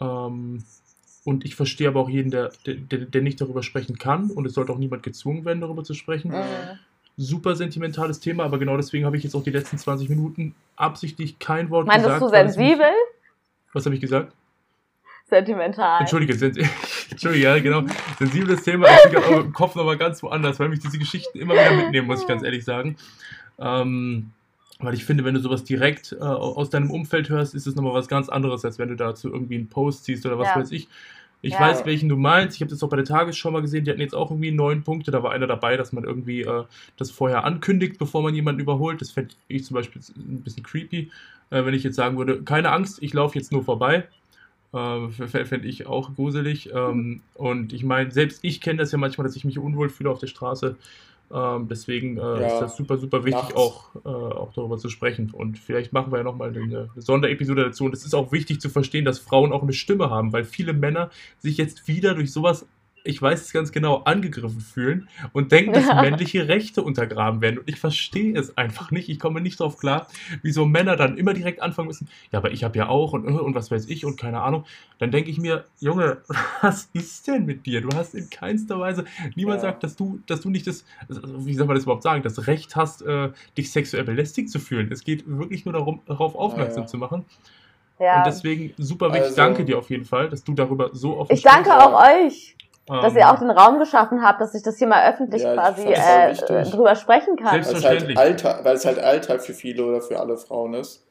Ähm, 0.00 0.64
und 1.24 1.44
ich 1.44 1.54
verstehe 1.54 1.86
aber 1.88 2.00
auch 2.00 2.08
jeden, 2.08 2.32
der, 2.32 2.50
der, 2.66 2.74
der 2.98 3.22
nicht 3.22 3.40
darüber 3.40 3.62
sprechen 3.62 3.96
kann. 3.96 4.30
Und 4.30 4.44
es 4.46 4.54
sollte 4.54 4.72
auch 4.72 4.78
niemand 4.78 5.04
gezwungen 5.04 5.44
werden, 5.44 5.60
darüber 5.60 5.84
zu 5.84 5.94
sprechen. 5.94 6.32
Mhm. 6.32 6.78
Super 7.16 7.54
sentimentales 7.54 8.18
Thema, 8.20 8.42
aber 8.44 8.58
genau 8.58 8.76
deswegen 8.76 9.04
habe 9.04 9.16
ich 9.18 9.22
jetzt 9.22 9.34
auch 9.36 9.44
die 9.44 9.50
letzten 9.50 9.78
20 9.78 10.08
Minuten 10.08 10.54
absichtlich 10.76 11.38
kein 11.38 11.68
Wort 11.70 11.86
Meintest 11.86 12.06
gesagt. 12.06 12.22
du 12.22 12.26
es 12.26 12.32
mich- 12.32 12.54
sensibel? 12.56 12.90
Was 13.74 13.84
habe 13.84 13.94
ich 13.94 14.00
gesagt? 14.00 14.32
Sentimental. 15.32 16.00
Entschuldige, 16.00 16.34
sen 16.34 16.54
Entschuldige, 17.10 17.44
ja, 17.44 17.58
genau. 17.58 17.84
Sensibles 18.18 18.62
Thema. 18.62 18.86
Ich 18.90 19.10
bin 19.10 19.16
aber 19.22 19.40
im 19.40 19.52
Kopf 19.54 19.74
nochmal 19.74 19.96
ganz 19.96 20.22
woanders, 20.22 20.60
weil 20.60 20.68
mich 20.68 20.80
diese 20.80 20.98
Geschichten 20.98 21.38
immer 21.38 21.54
wieder 21.54 21.72
mitnehmen, 21.72 22.06
muss 22.06 22.20
ich 22.20 22.28
ganz 22.28 22.42
ehrlich 22.42 22.64
sagen. 22.64 22.96
Ähm, 23.58 24.30
Weil 24.80 24.94
ich 24.94 25.04
finde, 25.04 25.24
wenn 25.24 25.32
du 25.34 25.40
sowas 25.40 25.64
direkt 25.64 26.12
äh, 26.12 26.22
aus 26.22 26.68
deinem 26.68 26.90
Umfeld 26.90 27.28
hörst, 27.30 27.54
ist 27.54 27.66
es 27.66 27.74
nochmal 27.76 27.94
was 27.94 28.08
ganz 28.08 28.28
anderes, 28.28 28.64
als 28.64 28.78
wenn 28.78 28.88
du 28.90 28.96
dazu 28.96 29.32
irgendwie 29.32 29.54
einen 29.54 29.68
Post 29.68 30.04
siehst 30.04 30.26
oder 30.26 30.38
was 30.38 30.48
Ja. 30.48 30.56
weiß 30.56 30.70
ich. 30.72 30.88
Ich 31.40 31.54
Ja. 31.54 31.60
weiß, 31.60 31.86
welchen 31.86 32.08
du 32.08 32.16
meinst. 32.16 32.56
Ich 32.56 32.60
habe 32.62 32.70
das 32.70 32.82
auch 32.82 32.88
bei 32.88 32.96
der 32.96 33.04
Tagesschau 33.04 33.50
mal 33.50 33.62
gesehen. 33.62 33.84
Die 33.84 33.90
hatten 33.90 34.00
jetzt 34.00 34.14
auch 34.14 34.30
irgendwie 34.30 34.50
neun 34.52 34.82
Punkte. 34.82 35.10
Da 35.12 35.22
war 35.22 35.32
einer 35.32 35.46
dabei, 35.46 35.76
dass 35.76 35.92
man 35.92 36.04
irgendwie 36.04 36.42
äh, 36.42 36.64
das 36.98 37.10
vorher 37.10 37.44
ankündigt, 37.44 37.98
bevor 37.98 38.22
man 38.22 38.34
jemanden 38.34 38.60
überholt. 38.60 39.00
Das 39.00 39.10
fände 39.12 39.34
ich 39.48 39.64
zum 39.64 39.74
Beispiel 39.76 40.02
ein 40.16 40.42
bisschen 40.42 40.62
creepy, 40.62 41.10
äh, 41.50 41.64
wenn 41.64 41.74
ich 41.74 41.84
jetzt 41.84 41.96
sagen 41.96 42.18
würde, 42.18 42.42
keine 42.42 42.70
Angst, 42.70 43.02
ich 43.02 43.12
laufe 43.14 43.38
jetzt 43.38 43.50
nur 43.52 43.64
vorbei. 43.64 44.04
Äh, 44.72 45.10
fände 45.44 45.68
ich 45.68 45.86
auch 45.86 46.14
gruselig. 46.14 46.70
Ähm, 46.74 47.20
und 47.34 47.72
ich 47.72 47.84
meine, 47.84 48.10
selbst 48.10 48.40
ich 48.42 48.60
kenne 48.60 48.78
das 48.78 48.92
ja 48.92 48.98
manchmal, 48.98 49.26
dass 49.26 49.36
ich 49.36 49.44
mich 49.44 49.58
unwohl 49.58 49.88
fühle 49.90 50.10
auf 50.10 50.18
der 50.18 50.28
Straße. 50.28 50.76
Ähm, 51.30 51.68
deswegen 51.68 52.16
äh, 52.18 52.20
Ja. 52.20 52.46
ist 52.46 52.58
das 52.60 52.76
super, 52.76 52.98
super 52.98 53.24
wichtig, 53.24 53.42
Nachts. 53.42 53.54
auch, 53.56 53.94
äh, 54.04 54.08
auch 54.08 54.52
darüber 54.54 54.78
zu 54.78 54.88
sprechen. 54.88 55.30
Und 55.32 55.58
vielleicht 55.58 55.92
machen 55.92 56.12
wir 56.12 56.18
ja 56.18 56.24
nochmal 56.24 56.48
eine, 56.50 56.60
eine 56.62 56.90
Sonderepisode 56.96 57.64
dazu. 57.64 57.84
Und 57.84 57.94
es 57.94 58.04
ist 58.04 58.14
auch 58.14 58.32
wichtig 58.32 58.60
zu 58.60 58.68
verstehen, 58.70 59.04
dass 59.04 59.18
Frauen 59.18 59.52
auch 59.52 59.62
eine 59.62 59.72
Stimme 59.72 60.10
haben, 60.10 60.32
weil 60.32 60.44
viele 60.44 60.72
Männer 60.72 61.10
sich 61.38 61.56
jetzt 61.58 61.88
wieder 61.88 62.14
durch 62.14 62.32
sowas, 62.32 62.66
ich 63.04 63.20
weiß 63.20 63.40
es 63.42 63.52
ganz 63.52 63.72
genau, 63.72 64.02
angegriffen 64.04 64.60
fühlen 64.60 65.08
und 65.32 65.52
denken, 65.52 65.72
dass 65.72 65.86
Ja. 65.88 66.00
männliche 66.00 66.48
Rechte 66.48 66.82
untergraben 66.82 67.40
werden. 67.40 67.58
Und 67.58 67.68
ich 67.68 67.78
verstehe 67.80 68.38
es 68.38 68.56
einfach 68.56 68.90
nicht. 68.90 69.08
Ich 69.08 69.18
komme 69.18 69.40
nicht 69.40 69.60
drauf 69.60 69.78
klar, 69.78 70.06
wieso 70.42 70.64
Männer 70.66 70.96
dann 70.96 71.16
immer 71.18 71.34
direkt 71.34 71.60
anfangen 71.62 71.88
müssen, 71.88 72.08
ja, 72.30 72.38
aber 72.38 72.52
ich 72.52 72.64
habe 72.64 72.78
ja 72.78 72.88
auch 72.88 73.12
und, 73.12 73.26
und 73.26 73.54
was 73.54 73.70
weiß 73.70 73.88
ich 73.88 74.04
und 74.04 74.18
keine 74.18 74.40
Ahnung. 74.42 74.64
Dann 74.98 75.10
denke 75.10 75.30
ich 75.30 75.38
mir, 75.38 75.64
Junge, 75.80 76.18
was 76.62 76.88
ist 76.92 77.26
denn 77.26 77.44
mit 77.46 77.66
dir? 77.66 77.80
Du 77.80 77.88
hast 77.94 78.14
in 78.14 78.30
keinster 78.30 78.78
Weise, 78.78 79.04
niemand 79.34 79.56
Ja. 79.62 79.70
sagt, 79.70 79.82
dass 79.84 79.96
du, 79.96 80.20
dass 80.26 80.40
du 80.40 80.50
nicht 80.50 80.66
das, 80.66 80.84
also, 81.08 81.20
wie 81.46 81.54
soll 81.54 81.66
man 81.66 81.74
das 81.76 81.84
überhaupt 81.84 82.02
sagen, 82.04 82.22
das 82.22 82.46
Recht 82.46 82.76
hast, 82.76 83.02
äh, 83.02 83.30
dich 83.56 83.72
sexuell 83.72 84.04
belästigt 84.04 84.50
zu 84.50 84.58
fühlen. 84.60 84.90
Es 84.92 85.02
geht 85.04 85.24
wirklich 85.26 85.64
nur 85.64 85.72
darum, 85.74 86.00
darauf 86.06 86.34
aufmerksam 86.34 86.82
ja. 86.82 86.86
zu 86.86 86.96
machen. 86.98 87.24
Ja. 87.98 88.18
Und 88.18 88.26
deswegen 88.26 88.72
super 88.78 89.08
wichtig, 89.08 89.22
Also- 89.24 89.36
danke 89.36 89.64
dir 89.64 89.78
auf 89.78 89.90
jeden 89.90 90.04
Fall, 90.04 90.28
dass 90.28 90.42
du 90.42 90.54
darüber 90.54 90.90
so 90.92 91.18
offen 91.18 91.32
Ich 91.34 91.42
danke 91.42 91.70
auch 91.72 92.00
euch, 92.00 92.56
dass 92.86 93.12
Ähm, 93.12 93.18
ihr 93.18 93.30
auch 93.30 93.38
den 93.38 93.50
Raum 93.50 93.78
geschaffen 93.78 94.22
habt, 94.22 94.40
dass 94.40 94.54
ich 94.54 94.62
das 94.62 94.78
hier 94.78 94.86
mal 94.88 95.08
öffentlich 95.12 95.42
Ja, 95.42 95.54
quasi 95.54 95.82
äh, 95.86 96.34
drüber 96.70 96.96
sprechen 96.96 97.36
kann. 97.36 97.62
Selbst- 97.62 97.72
Weil 97.72 97.78
es, 97.78 97.84
halt 97.84 98.00
Selbstverständlich. 98.00 98.18
Alltag, 98.18 98.64
weil 98.64 98.74
es 98.76 98.84
halt 98.84 98.98
Alltag 98.98 99.42
für 99.42 99.54
viele 99.54 99.84
oder 99.84 100.00
für 100.00 100.18
alle 100.18 100.36
Frauen 100.36 100.74
ist. 100.74 101.06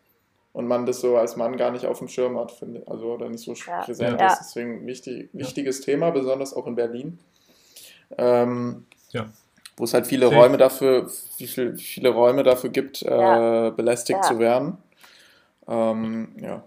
Und 0.53 0.67
man 0.67 0.85
das 0.85 0.99
so 0.99 1.15
als 1.15 1.37
Mann 1.37 1.55
gar 1.55 1.71
nicht 1.71 1.85
auf 1.85 1.99
dem 1.99 2.09
Schirm 2.09 2.37
hat, 2.37 2.51
finde 2.51 2.83
also 2.85 3.13
oder 3.13 3.29
nicht 3.29 3.39
so 3.43 3.53
Ja. 3.53 3.83
präsent 3.83 4.19
Ja. 4.19 4.27
ist. 4.33 4.39
Deswegen 4.39 4.85
wichtig, 4.85 5.29
wichtiges 5.31 5.79
Thema, 5.79 6.09
besonders 6.11 6.53
auch 6.53 6.67
in 6.67 6.75
Berlin. 6.75 7.19
Ähm, 8.17 8.85
Ja. 9.11 9.27
Wo 9.77 9.85
es 9.85 9.93
halt 9.93 10.05
viele 10.07 10.25
Safe. 10.27 10.35
Räume 10.37 10.57
dafür, 10.57 11.09
wie 11.37 11.47
viel, 11.47 11.77
viele 11.77 12.09
Räume 12.09 12.43
dafür 12.43 12.69
gibt, 12.69 12.99
Ja. 13.01 13.67
äh, 13.67 13.71
belästigt 13.71 14.19
Ja. 14.21 14.27
zu 14.27 14.39
werden. 14.39 14.77
Ähm, 15.67 16.35
ja. 16.41 16.63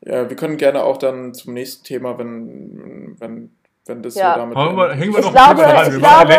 ja. 0.00 0.28
Wir 0.28 0.36
können 0.36 0.56
gerne 0.56 0.84
auch 0.84 0.96
dann 0.96 1.34
zum 1.34 1.54
nächsten 1.54 1.84
Thema, 1.84 2.16
wenn, 2.18 3.16
wenn, 3.18 3.50
wenn 3.86 4.02
das 4.02 4.14
Ja. 4.14 4.32
so 4.34 4.40
damit. 4.40 4.56
Wir, 4.56 4.90
hängen 4.94 5.12
wir 5.12 5.18
Ich 5.20 5.24
noch 5.26 5.32
glaube- 5.32 5.62
dran. 5.62 5.86
ich 5.94 6.00
machen 6.00 6.30
eine 6.30 6.32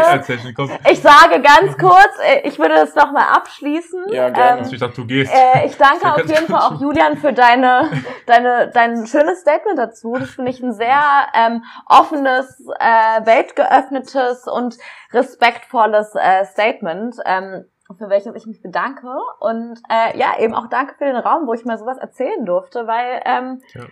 sage 1.02 1.42
ganz 1.42 1.78
kurz, 1.78 2.10
äh, 2.24 2.48
ich 2.48 2.58
würde 2.58 2.76
das 2.76 2.96
nochmal 2.96 3.26
abschließen. 3.34 4.06
Ja, 4.12 4.30
gerne. 4.30 4.62
Also 4.62 4.74
ich 4.74 4.80
dachte, 4.80 4.96
du 4.96 5.06
gehst. 5.06 5.32
Äh, 5.34 5.68
ich 5.68 5.78
danke 5.78 6.12
auf 6.12 6.18
jeden 6.26 6.48
Fall 6.48 6.60
auch 6.62 6.80
Julian 6.82 7.18
für 7.18 7.34
deine, 7.34 7.90
deine, 8.26 8.72
dein 8.74 9.06
schönes 9.06 9.42
Statement 9.42 9.78
dazu. 9.78 10.16
Das 10.20 10.32
finde 10.32 10.52
ich 10.52 10.62
ein 10.64 10.74
sehr 10.74 11.00
ähm, 11.36 11.64
offenes, 11.88 12.60
äh, 12.80 13.26
weltgeöffnetes 13.26 14.48
und 14.48 14.78
respektvolles 15.14 16.14
äh, 16.16 16.46
Statement, 16.46 17.16
ähm, 17.26 17.66
für 17.98 18.10
welches 18.10 18.34
ich 18.36 18.48
mich 18.48 18.62
bedanke. 18.64 19.08
Und 19.40 19.80
äh, 19.90 20.18
ja, 20.18 20.40
eben 20.40 20.56
auch 20.56 20.68
danke 20.68 20.96
für 20.98 21.06
den 21.06 21.16
Raum, 21.18 21.46
wo 21.48 21.54
ich 21.54 21.66
mal 21.66 21.78
sowas 21.78 21.98
erzählen 22.00 22.44
durfte, 22.46 22.88
weil 22.88 23.22
ähm, 23.26 23.62
Ja. 23.74 23.84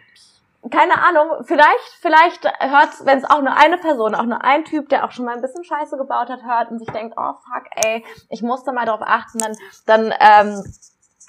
Keine 0.72 1.02
Ahnung, 1.02 1.44
vielleicht, 1.44 1.98
vielleicht 2.00 2.46
hört, 2.46 3.06
wenn 3.06 3.18
es 3.18 3.26
auch 3.26 3.42
nur 3.42 3.56
eine 3.56 3.78
Person, 3.78 4.16
auch 4.16 4.26
nur 4.26 4.44
ein 4.44 4.64
Typ, 4.64 4.90
der 4.90 5.06
auch 5.06 5.12
schon 5.12 5.26
mal 5.26 5.36
ein 5.36 5.42
bisschen 5.42 5.64
Scheiße 5.64 5.98
gebaut 5.98 6.30
hat, 6.30 6.44
hört 6.44 6.72
und 6.72 6.80
sich 6.80 6.88
denkt, 6.90 7.16
oh 7.18 7.34
fuck, 7.34 7.66
ey, 7.86 8.04
ich 8.30 8.42
muss 8.42 8.64
da 8.64 8.72
mal 8.72 8.86
drauf 8.86 9.02
achten, 9.02 9.40
dann, 9.40 9.56
dann, 9.86 10.14
ähm, 10.20 10.64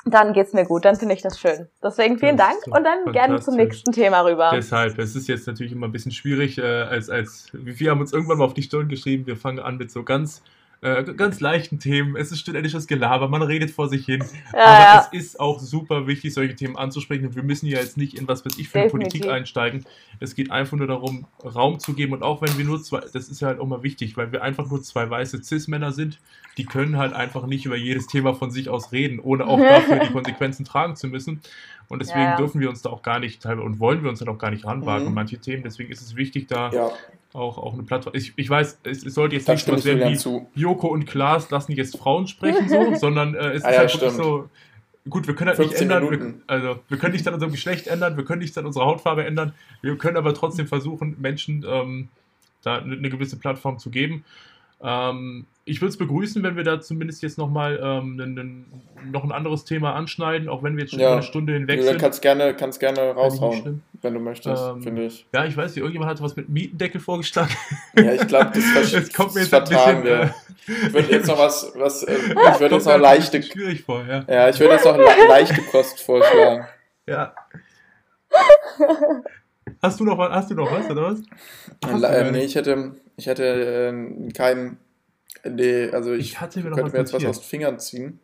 dann 0.06 0.32
geht's 0.34 0.52
mir 0.52 0.64
gut, 0.64 0.84
dann 0.84 0.96
finde 0.96 1.14
ich 1.14 1.22
das 1.22 1.40
schön. 1.40 1.66
Deswegen 1.82 2.18
vielen 2.18 2.36
Dank 2.36 2.58
und 2.66 2.84
dann 2.84 3.12
gerne 3.12 3.40
zum 3.40 3.56
nächsten 3.56 3.90
Thema 3.92 4.20
rüber. 4.20 4.50
Deshalb, 4.54 4.98
es 4.98 5.16
ist 5.16 5.28
jetzt 5.28 5.46
natürlich 5.46 5.72
immer 5.72 5.88
ein 5.88 5.92
bisschen 5.92 6.12
schwierig, 6.12 6.58
äh, 6.58 6.82
als, 6.82 7.10
als 7.10 7.48
wir 7.52 7.90
haben 7.90 8.00
uns 8.00 8.12
irgendwann 8.12 8.38
mal 8.38 8.44
auf 8.44 8.54
die 8.54 8.62
Stirn 8.62 8.88
geschrieben, 8.88 9.26
wir 9.26 9.36
fangen 9.36 9.60
an 9.60 9.78
mit 9.78 9.90
so 9.90 10.04
ganz, 10.04 10.42
äh, 10.84 11.02
ganz 11.14 11.40
leichten 11.40 11.78
Themen. 11.78 12.14
Es 12.14 12.30
ist 12.30 12.40
studentisches 12.40 12.86
Gelaber, 12.86 13.28
man 13.28 13.40
redet 13.40 13.70
vor 13.70 13.88
sich 13.88 14.04
hin. 14.04 14.22
Ja, 14.52 14.64
aber 14.64 14.84
ja. 14.84 15.08
es 15.12 15.18
ist 15.18 15.40
auch 15.40 15.58
super 15.58 16.06
wichtig, 16.06 16.34
solche 16.34 16.54
Themen 16.54 16.76
anzusprechen. 16.76 17.26
Und 17.26 17.36
wir 17.36 17.42
müssen 17.42 17.66
ja 17.66 17.78
jetzt 17.78 17.96
nicht 17.96 18.18
in 18.18 18.28
was 18.28 18.44
weiß 18.44 18.58
ich 18.58 18.68
für 18.68 18.80
eine. 18.80 18.90
Politik 18.90 19.26
einsteigen. 19.26 19.86
Es 20.20 20.34
geht 20.34 20.50
einfach 20.50 20.76
nur 20.76 20.86
darum, 20.86 21.26
Raum 21.42 21.78
zu 21.78 21.94
geben. 21.94 22.12
Und 22.12 22.22
auch 22.22 22.42
wenn 22.42 22.58
wir 22.58 22.66
nur 22.66 22.82
zwei, 22.82 23.00
das 23.00 23.30
ist 23.30 23.40
ja 23.40 23.48
halt 23.48 23.60
auch 23.60 23.66
mal 23.66 23.82
wichtig, 23.82 24.18
weil 24.18 24.30
wir 24.30 24.42
einfach 24.42 24.68
nur 24.68 24.82
zwei 24.82 25.08
weiße 25.08 25.42
Cis-Männer 25.42 25.90
sind, 25.92 26.18
die 26.58 26.66
können 26.66 26.98
halt 26.98 27.14
einfach 27.14 27.46
nicht 27.46 27.64
über 27.64 27.76
jedes 27.76 28.06
Thema 28.06 28.34
von 28.34 28.50
sich 28.50 28.68
aus 28.68 28.92
reden, 28.92 29.20
ohne 29.20 29.46
auch 29.46 29.58
dafür 29.60 30.00
die 30.00 30.12
Konsequenzen 30.12 30.66
tragen 30.66 30.96
zu 30.96 31.08
müssen. 31.08 31.40
Und 31.88 32.00
deswegen 32.00 32.20
Ja, 32.20 32.30
ja. 32.30 32.36
dürfen 32.36 32.60
wir 32.60 32.68
uns 32.70 32.82
da 32.82 32.90
auch 32.90 33.02
gar 33.02 33.18
nicht 33.20 33.42
teilweise 33.42 33.64
und 33.66 33.78
wollen 33.80 34.02
wir 34.02 34.10
uns 34.10 34.18
dann 34.18 34.28
auch 34.28 34.38
gar 34.38 34.50
nicht 34.50 34.64
ranwagen 34.64 35.02
Mhm. 35.04 35.08
an 35.08 35.14
manche 35.14 35.38
Themen. 35.38 35.62
Deswegen 35.62 35.90
ist 35.92 36.00
es 36.02 36.16
wichtig, 36.16 36.46
da 36.48 36.70
Ja, 36.70 36.90
auch, 37.32 37.58
auch 37.58 37.72
eine 37.74 37.82
Plattform. 37.82 38.14
Ich, 38.16 38.32
ich 38.36 38.48
weiß, 38.48 38.78
es, 38.84 39.04
es 39.04 39.14
sollte 39.14 39.36
jetzt 39.36 39.48
da 39.48 39.52
nicht 39.54 39.66
was 39.70 39.84
werden 39.84 39.98
Julian 39.98 40.12
wie 40.14 40.18
zu. 40.18 40.46
Joko 40.54 40.88
und 40.88 41.04
Klaas 41.06 41.50
lassen 41.50 41.72
jetzt 41.72 41.96
Frauen 41.98 42.26
sprechen, 42.26 42.68
so, 42.68 42.94
sondern 42.98 43.34
äh, 43.34 43.50
es 43.52 43.64
Ah 43.64 43.68
ist 43.70 43.74
ja, 43.74 43.78
halt 43.80 43.92
wirklich 43.94 44.10
stimmt. 44.12 44.24
so. 44.24 44.48
Gut, 45.10 45.26
wir 45.26 45.34
können 45.34 45.48
halt 45.50 45.58
nicht 45.58 45.76
15 45.76 45.90
ändern, 45.90 46.10
wir, 46.10 46.34
also 46.46 46.78
wir 46.88 46.96
können 46.96 47.12
nicht 47.12 47.28
an 47.28 47.34
unserem 47.34 47.52
Geschlecht 47.52 47.86
ändern, 47.88 48.16
wir 48.16 48.24
können 48.24 48.40
nicht 48.40 48.56
an 48.56 48.64
unserer 48.64 48.86
Hautfarbe 48.86 49.26
ändern, 49.26 49.52
wir 49.82 49.98
können 49.98 50.16
aber 50.16 50.32
trotzdem 50.32 50.66
versuchen, 50.66 51.16
Menschen 51.20 51.62
ähm, 51.68 52.08
da 52.62 52.76
eine, 52.78 52.94
eine 52.96 53.10
gewisse 53.10 53.36
Plattform 53.38 53.78
zu 53.78 53.90
geben. 53.90 54.24
Ähm, 54.82 55.44
ich 55.66 55.80
würde 55.80 55.90
es 55.90 55.96
begrüßen, 55.96 56.42
wenn 56.42 56.56
wir 56.56 56.64
da 56.64 56.80
zumindest 56.80 57.22
jetzt 57.22 57.38
nochmal 57.38 57.80
ähm, 57.82 58.66
noch 59.10 59.24
ein 59.24 59.32
anderes 59.32 59.64
Thema 59.64 59.94
anschneiden, 59.94 60.48
auch 60.48 60.62
wenn 60.62 60.76
wir 60.76 60.82
jetzt 60.84 60.90
schon 60.90 61.00
Ja. 61.00 61.12
eine 61.14 61.22
Stunde 61.22 61.54
hinweg 61.54 61.82
sind. 61.82 61.98
kannst 61.98 62.20
gerne, 62.20 62.52
kannst 62.54 62.80
gerne 62.80 63.00
raushauen, 63.12 63.82
wenn 64.02 64.14
du 64.14 64.20
möchtest, 64.20 64.62
Ähm, 64.62 64.82
finde 64.82 65.04
ich. 65.06 65.26
Ja, 65.32 65.44
ich 65.46 65.56
weiß 65.56 65.70
nicht, 65.70 65.78
irgendjemand 65.78 66.10
hat 66.10 66.20
was 66.22 66.36
mit 66.36 66.48
Mietendeckel 66.50 67.00
vorgeschlagen. 67.00 67.54
Ja, 67.96 68.12
ich 68.12 68.26
glaube, 68.26 68.50
das, 68.54 68.92
Es 68.92 69.12
kommt 69.12 69.34
mir 69.34 69.40
das 69.40 69.50
jetzt 69.50 69.54
ein 69.54 70.02
bisschen, 70.02 70.04
wir. 70.04 70.20
äh, 70.20 70.28
Ich 70.86 70.92
würde 70.92 71.10
jetzt 71.12 71.28
noch 71.28 71.38
was, 71.38 71.72
was 71.76 72.02
äh, 72.02 72.14
ich 72.54 72.60
würde 72.60 72.74
jetzt 72.74 72.86
noch 72.86 72.98
leichte, 72.98 73.42
schwierig 73.42 73.82
vor, 73.84 74.04
ja. 74.06 74.24
ja, 74.28 74.48
ich 74.50 74.60
würde 74.60 74.74
jetzt 74.74 74.84
noch 74.84 74.96
le 74.98 75.04
leichte 75.28 75.62
Kost 75.70 76.00
vorschlagen. 76.02 76.66
Ja. 77.06 77.34
Hast 79.82 80.00
du 80.00 80.04
noch 80.04 80.18
was? 80.18 80.30
Hast 80.30 80.50
du 80.50 80.54
noch 80.54 80.70
was, 80.70 80.90
oder 80.90 81.02
was? 81.12 81.20
Hast 81.84 82.02
du 82.02 82.06
Äh, 82.06 82.30
nee, 82.32 82.44
ich 82.44 82.54
hätte, 82.54 82.92
ich 83.16 83.26
hätte 83.26 83.44
äh, 83.44 84.32
keinen, 84.32 84.78
nee, 85.50 85.90
also 85.90 86.12
ich, 86.12 86.32
Ich 86.32 86.40
hatte 86.40 86.60
mir 86.60 86.70
noch 86.70 86.76
könnte 86.76 86.92
mir 86.92 86.98
jetzt 86.98 87.12
was 87.12 87.24
aus 87.24 87.40
den 87.40 87.44
Fingern 87.48 87.78
ziehen. 87.78 88.20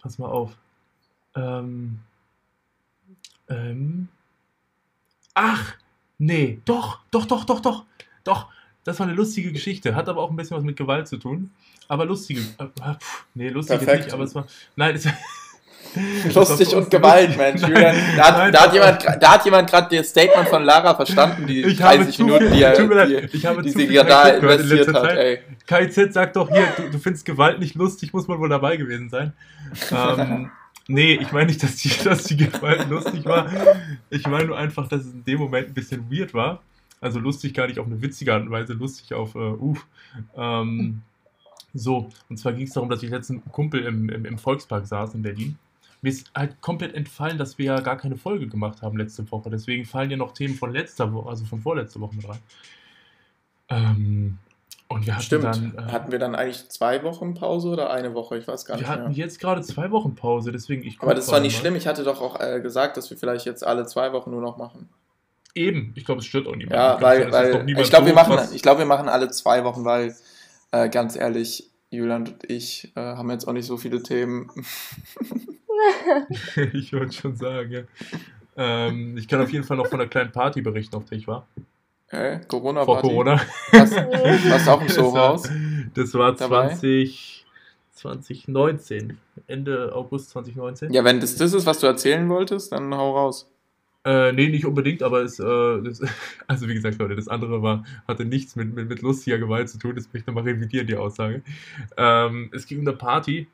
Pass 0.00 0.18
mal 0.18 0.28
auf. 0.28 0.56
Ähm. 1.34 2.00
Ähm. 3.48 4.08
Ach! 5.34 5.74
Nee, 6.18 6.60
doch, 6.64 7.00
doch, 7.10 7.26
doch, 7.26 7.44
doch, 7.44 7.60
doch, 7.60 7.84
doch. 8.22 8.48
Das 8.84 8.98
war 9.00 9.06
eine 9.06 9.16
lustige 9.16 9.50
Geschichte. 9.52 9.94
Hat 9.94 10.08
aber 10.08 10.20
auch 10.22 10.30
ein 10.30 10.36
bisschen 10.36 10.56
was 10.56 10.64
mit 10.64 10.76
Gewalt 10.76 11.08
zu 11.08 11.16
tun. 11.16 11.50
Aber 11.88 12.04
lustige. 12.04 12.40
Äh, 12.58 12.66
pff, 12.98 13.26
nee, 13.34 13.48
lustig 13.48 13.78
Perfekt. 13.78 14.04
nicht, 14.04 14.14
aber 14.14 14.24
es 14.24 14.34
war. 14.34 14.46
Nein, 14.76 14.94
es 14.94 15.06
Lustig 16.34 16.74
und 16.74 16.90
Gewalt, 16.90 17.36
Mensch, 17.36 17.62
Julian. 17.62 17.96
Da 18.16 18.24
hat, 18.24 18.36
Nein, 18.38 18.52
da 18.52 18.60
hat 18.62 18.74
jemand, 18.74 19.04
da 19.20 19.32
hat 19.32 19.44
jemand 19.44 19.70
gerade 19.70 19.96
das 19.96 20.08
Statement 20.08 20.48
von 20.48 20.64
Lara 20.64 20.94
verstanden, 20.94 21.46
die 21.46 21.62
Ich 21.62 21.82
habe 21.82 21.98
30 21.98 22.16
zu 22.16 22.24
Minuten, 22.24 22.52
die, 22.52 22.62
er, 22.62 23.06
die, 23.06 23.36
ich 23.36 23.46
habe 23.46 23.62
die 23.62 23.72
zu 23.72 23.78
sie 23.78 23.94
da 23.94 24.28
investiert 24.28 24.88
hat, 24.88 25.02
Zeit. 25.02 25.18
ey. 25.18 25.38
KIZ 25.66 26.12
sagt 26.12 26.36
doch 26.36 26.50
hier, 26.50 26.66
du, 26.76 26.90
du 26.90 26.98
findest 26.98 27.24
Gewalt 27.24 27.58
nicht 27.58 27.74
lustig, 27.74 28.12
muss 28.12 28.28
man 28.28 28.38
wohl 28.38 28.48
dabei 28.48 28.76
gewesen 28.76 29.08
sein. 29.08 29.32
Ähm, 29.90 30.50
nee, 30.88 31.14
ich 31.14 31.32
meine 31.32 31.46
nicht, 31.46 31.62
dass 31.62 31.76
die, 31.76 31.90
dass 32.04 32.24
die 32.24 32.36
Gewalt 32.36 32.88
lustig 32.90 33.24
war. 33.24 33.48
Ich 34.10 34.26
meine 34.26 34.46
nur 34.46 34.58
einfach, 34.58 34.88
dass 34.88 35.00
es 35.00 35.12
in 35.12 35.24
dem 35.24 35.38
Moment 35.38 35.68
ein 35.68 35.74
bisschen 35.74 36.10
weird 36.10 36.34
war. 36.34 36.60
Also 37.00 37.18
lustig 37.18 37.54
gar 37.54 37.66
nicht 37.66 37.78
auf 37.78 37.86
eine 37.86 38.00
witzige 38.02 38.34
Art 38.34 38.42
und 38.42 38.50
Weise, 38.50 38.74
lustig 38.74 39.14
auf, 39.14 39.34
äh, 39.34 39.38
uff. 39.38 39.86
Ähm, 40.36 41.02
so, 41.74 42.08
und 42.28 42.38
zwar 42.38 42.52
ging 42.52 42.66
es 42.66 42.72
darum, 42.72 42.88
dass 42.88 43.02
ich 43.02 43.10
letzten 43.10 43.42
Kumpel 43.50 43.84
im, 43.84 44.08
im, 44.08 44.24
im 44.24 44.38
Volkspark 44.38 44.86
saß 44.86 45.14
in 45.14 45.22
Berlin. 45.22 45.58
Mir 46.04 46.10
ist 46.10 46.30
halt 46.34 46.60
komplett 46.60 46.94
entfallen, 46.94 47.38
dass 47.38 47.56
wir 47.56 47.64
ja 47.64 47.80
gar 47.80 47.96
keine 47.96 48.16
Folge 48.16 48.46
gemacht 48.46 48.82
haben 48.82 48.98
letzte 48.98 49.28
Woche. 49.30 49.48
Deswegen 49.48 49.86
fallen 49.86 50.10
ja 50.10 50.18
noch 50.18 50.32
Themen 50.34 50.54
von 50.54 50.70
letzter 50.70 51.10
Woche, 51.14 51.30
also 51.30 51.46
von 51.46 51.62
vorletzter 51.62 51.98
Woche 52.00 52.14
mit 52.16 52.28
rein. 52.28 52.38
Ähm, 53.70 54.38
und 54.88 55.06
wir 55.06 55.14
hatten 55.14 55.24
Stimmt. 55.24 55.44
dann. 55.44 55.74
äh, 55.78 55.90
hatten 55.90 56.12
wir 56.12 56.18
dann 56.18 56.34
eigentlich 56.34 56.68
zwei 56.68 57.02
Wochen 57.04 57.32
Pause 57.32 57.68
oder 57.68 57.90
eine 57.90 58.12
Woche? 58.12 58.36
Ich 58.36 58.46
weiß 58.46 58.66
gar 58.66 58.76
wir 58.76 58.82
nicht 58.82 58.90
hatten 58.90 59.08
mehr. 59.08 59.12
jetzt 59.12 59.40
gerade 59.40 59.62
zwei 59.62 59.90
Wochen 59.90 60.14
Pause, 60.14 60.52
deswegen 60.52 60.82
ich 60.82 61.00
Aber 61.00 61.14
das 61.14 61.32
war 61.32 61.40
nicht 61.40 61.54
mal. 61.54 61.60
schlimm. 61.60 61.76
Ich 61.76 61.86
hatte 61.86 62.04
doch 62.04 62.20
auch 62.20 62.38
äh, 62.38 62.60
gesagt, 62.60 62.98
dass 62.98 63.08
wir 63.08 63.16
vielleicht 63.16 63.46
jetzt 63.46 63.66
alle 63.66 63.86
zwei 63.86 64.12
Wochen 64.12 64.30
nur 64.30 64.42
noch 64.42 64.58
machen. 64.58 64.90
Eben, 65.54 65.92
ich 65.94 66.04
glaube, 66.04 66.20
es 66.20 66.26
stört 66.26 66.46
auch 66.46 66.54
niemand. 66.54 66.72
Ja, 66.74 67.00
weil, 67.00 67.32
weil 67.32 67.64
ich 67.80 67.88
glaube, 67.88 68.06
wir 68.06 68.12
machen, 68.14 68.34
was- 68.36 68.52
ich 68.52 68.60
glaube, 68.60 68.80
wir 68.80 68.86
machen 68.86 69.08
alle 69.08 69.30
zwei 69.30 69.64
Wochen, 69.64 69.86
weil 69.86 70.14
äh, 70.72 70.90
ganz 70.90 71.16
ehrlich, 71.16 71.70
Julian 71.88 72.26
und 72.26 72.50
ich 72.50 72.92
äh, 72.94 73.00
haben 73.00 73.30
jetzt 73.30 73.48
auch 73.48 73.52
nicht 73.54 73.66
so 73.66 73.78
viele 73.78 74.02
Themen. 74.02 74.50
ich 76.72 76.92
wollte 76.92 77.12
schon 77.12 77.36
sagen, 77.36 77.70
ja. 77.70 77.80
Ähm, 78.56 79.16
ich 79.16 79.26
kann 79.28 79.40
auf 79.40 79.50
jeden 79.50 79.64
Fall 79.64 79.76
noch 79.76 79.86
von 79.86 80.00
einer 80.00 80.08
kleinen 80.08 80.32
Party 80.32 80.62
berichten, 80.62 80.96
auf 80.96 81.04
der 81.06 81.18
ich 81.18 81.26
war. 81.26 81.46
Hä? 82.08 82.40
Corona 82.46 82.84
Vor 82.84 83.00
Corona. 83.00 83.40
Warst, 83.72 83.96
du 83.96 84.70
auch 84.70 84.80
im 84.80 84.86
Das 84.86 84.94
Soho-Haus? 84.94 85.48
war, 85.48 85.56
das 85.94 86.14
war 86.14 86.34
Dabei? 86.34 86.68
20, 86.68 87.44
2019. 87.92 89.18
Ende 89.46 89.92
August 89.94 90.30
2019. 90.30 90.92
Ja, 90.92 91.02
wenn 91.04 91.20
das 91.20 91.36
das 91.36 91.52
ist, 91.52 91.66
was 91.66 91.80
du 91.80 91.86
erzählen 91.86 92.28
wolltest, 92.28 92.72
dann 92.72 92.94
hau 92.94 93.16
raus. 93.16 93.50
Äh, 94.06 94.32
nee, 94.32 94.48
nicht 94.48 94.66
unbedingt, 94.66 95.02
aber 95.02 95.22
es, 95.22 95.40
äh, 95.40 95.82
das, 95.82 96.02
also 96.46 96.68
wie 96.68 96.74
gesagt, 96.74 96.98
Leute, 96.98 97.16
das 97.16 97.26
andere 97.26 97.62
war, 97.62 97.84
hatte 98.06 98.26
nichts 98.26 98.54
mit, 98.54 98.74
mit, 98.74 98.88
mit 98.88 99.00
lustiger 99.00 99.38
Gewalt 99.38 99.70
zu 99.70 99.78
tun, 99.78 99.96
das 99.96 100.04
möchte 100.04 100.18
ich 100.18 100.26
nochmal 100.26 100.44
revidieren, 100.44 100.86
die 100.86 100.96
Aussage. 100.96 101.42
Ähm, 101.96 102.50
es 102.52 102.66
ging 102.66 102.80
um 102.80 102.86
eine 102.86 102.96
Party, 102.96 103.48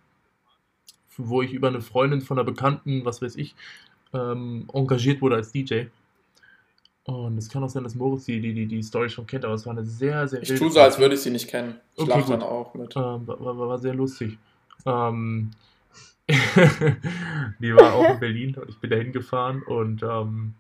wo 1.16 1.42
ich 1.42 1.52
über 1.52 1.68
eine 1.68 1.80
Freundin 1.80 2.20
von 2.20 2.38
einer 2.38 2.44
Bekannten, 2.44 3.04
was 3.04 3.22
weiß 3.22 3.36
ich, 3.36 3.54
ähm, 4.12 4.68
engagiert 4.72 5.20
wurde 5.22 5.36
als 5.36 5.52
DJ. 5.52 5.84
Und 7.04 7.38
es 7.38 7.48
kann 7.48 7.64
auch 7.64 7.70
sein, 7.70 7.82
dass 7.82 7.94
Moritz 7.94 8.24
die, 8.26 8.40
die, 8.40 8.66
die, 8.66 8.82
Story 8.82 9.08
schon 9.08 9.26
kennt, 9.26 9.44
aber 9.44 9.54
es 9.54 9.64
war 9.66 9.72
eine 9.72 9.84
sehr, 9.84 10.28
sehr 10.28 10.42
Ich 10.42 10.54
tue 10.54 10.70
so, 10.70 10.80
als 10.80 10.98
würde 10.98 11.14
ich 11.14 11.22
sie 11.22 11.30
nicht 11.30 11.48
kennen. 11.48 11.76
Ich 11.96 12.02
Okay, 12.02 12.18
lach 12.18 12.28
dann 12.28 12.42
auch 12.42 12.74
mit. 12.74 12.94
Ähm, 12.94 13.26
war, 13.26 13.40
war, 13.40 13.58
war 13.58 13.78
sehr 13.78 13.94
lustig. 13.94 14.38
Ähm, 14.86 15.50
die 17.58 17.74
war 17.74 17.94
auch 17.94 18.14
in 18.14 18.20
Berlin 18.20 18.54
und 18.56 18.68
ich 18.68 18.78
bin 18.78 18.90
da 18.90 18.96
hingefahren 18.96 19.62
und 19.62 20.02
ähm, 20.02 20.54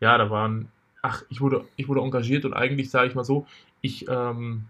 ja, 0.00 0.16
da 0.16 0.30
waren, 0.30 0.70
ach, 1.02 1.24
ich 1.28 1.40
wurde, 1.40 1.66
ich 1.76 1.88
wurde 1.88 2.00
engagiert 2.00 2.44
und 2.44 2.54
eigentlich 2.54 2.90
sage 2.90 3.08
ich 3.08 3.14
mal 3.14 3.24
so, 3.24 3.46
ich, 3.82 4.08
ähm, 4.08 4.64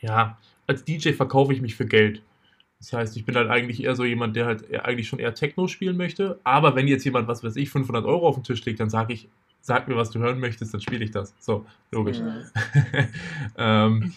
ja, 0.00 0.38
als 0.66 0.84
DJ 0.84 1.12
verkaufe 1.12 1.52
ich 1.52 1.60
mich 1.60 1.76
für 1.76 1.86
Geld. 1.86 2.22
Das 2.82 2.92
heißt, 2.92 3.16
ich 3.16 3.24
bin 3.24 3.36
halt 3.36 3.48
eigentlich 3.48 3.80
eher 3.84 3.94
so 3.94 4.04
jemand, 4.04 4.34
der 4.34 4.46
halt 4.46 4.74
eigentlich 4.84 5.06
schon 5.06 5.20
eher 5.20 5.34
Techno 5.34 5.68
spielen 5.68 5.96
möchte. 5.96 6.40
Aber 6.42 6.74
wenn 6.74 6.88
jetzt 6.88 7.04
jemand, 7.04 7.28
was 7.28 7.44
weiß 7.44 7.54
ich, 7.54 7.70
500 7.70 8.04
Euro 8.04 8.26
auf 8.26 8.34
den 8.34 8.42
Tisch 8.42 8.64
legt, 8.64 8.80
dann 8.80 8.90
sage 8.90 9.12
ich, 9.12 9.28
sag 9.60 9.86
mir, 9.86 9.94
was 9.96 10.10
du 10.10 10.18
hören 10.18 10.40
möchtest, 10.40 10.74
dann 10.74 10.80
spiele 10.80 11.04
ich 11.04 11.12
das. 11.12 11.32
So, 11.38 11.64
logisch. 11.92 12.18
Mhm. 12.18 12.42
ähm, 13.56 14.12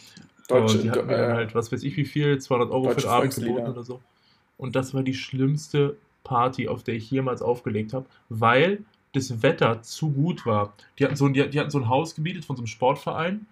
Deutsche, 0.47 0.77
und 0.77 0.83
die 0.83 0.89
hatten 0.89 1.09
äh, 1.11 1.15
halt, 1.33 1.53
was 1.53 1.71
weiß 1.71 1.83
ich, 1.83 1.95
wie 1.95 2.05
viel, 2.05 2.39
200 2.39 2.71
Euro 2.71 2.89
für 2.89 3.01
den 3.01 3.09
Abend 3.09 3.35
geboten 3.35 3.67
oder 3.69 3.83
so. 3.83 4.01
Und 4.57 4.75
das 4.75 4.95
war 4.95 5.03
die 5.03 5.13
schlimmste 5.13 5.95
Party, 6.23 6.67
auf 6.67 6.81
der 6.81 6.95
ich 6.95 7.11
jemals 7.11 7.43
aufgelegt 7.43 7.93
habe, 7.93 8.07
weil 8.29 8.83
das 9.13 9.43
Wetter 9.43 9.83
zu 9.83 10.09
gut 10.11 10.47
war. 10.47 10.73
Die 10.97 11.05
hatten 11.05 11.15
so, 11.15 11.27
ein- 11.27 11.33
die, 11.33 11.47
die 11.49 11.59
hatten 11.59 11.69
so 11.69 11.77
ein 11.77 11.87
Haus 11.87 12.15
gemietet 12.15 12.45
von 12.45 12.55
so 12.55 12.61
einem 12.61 12.67
Sportverein. 12.67 13.45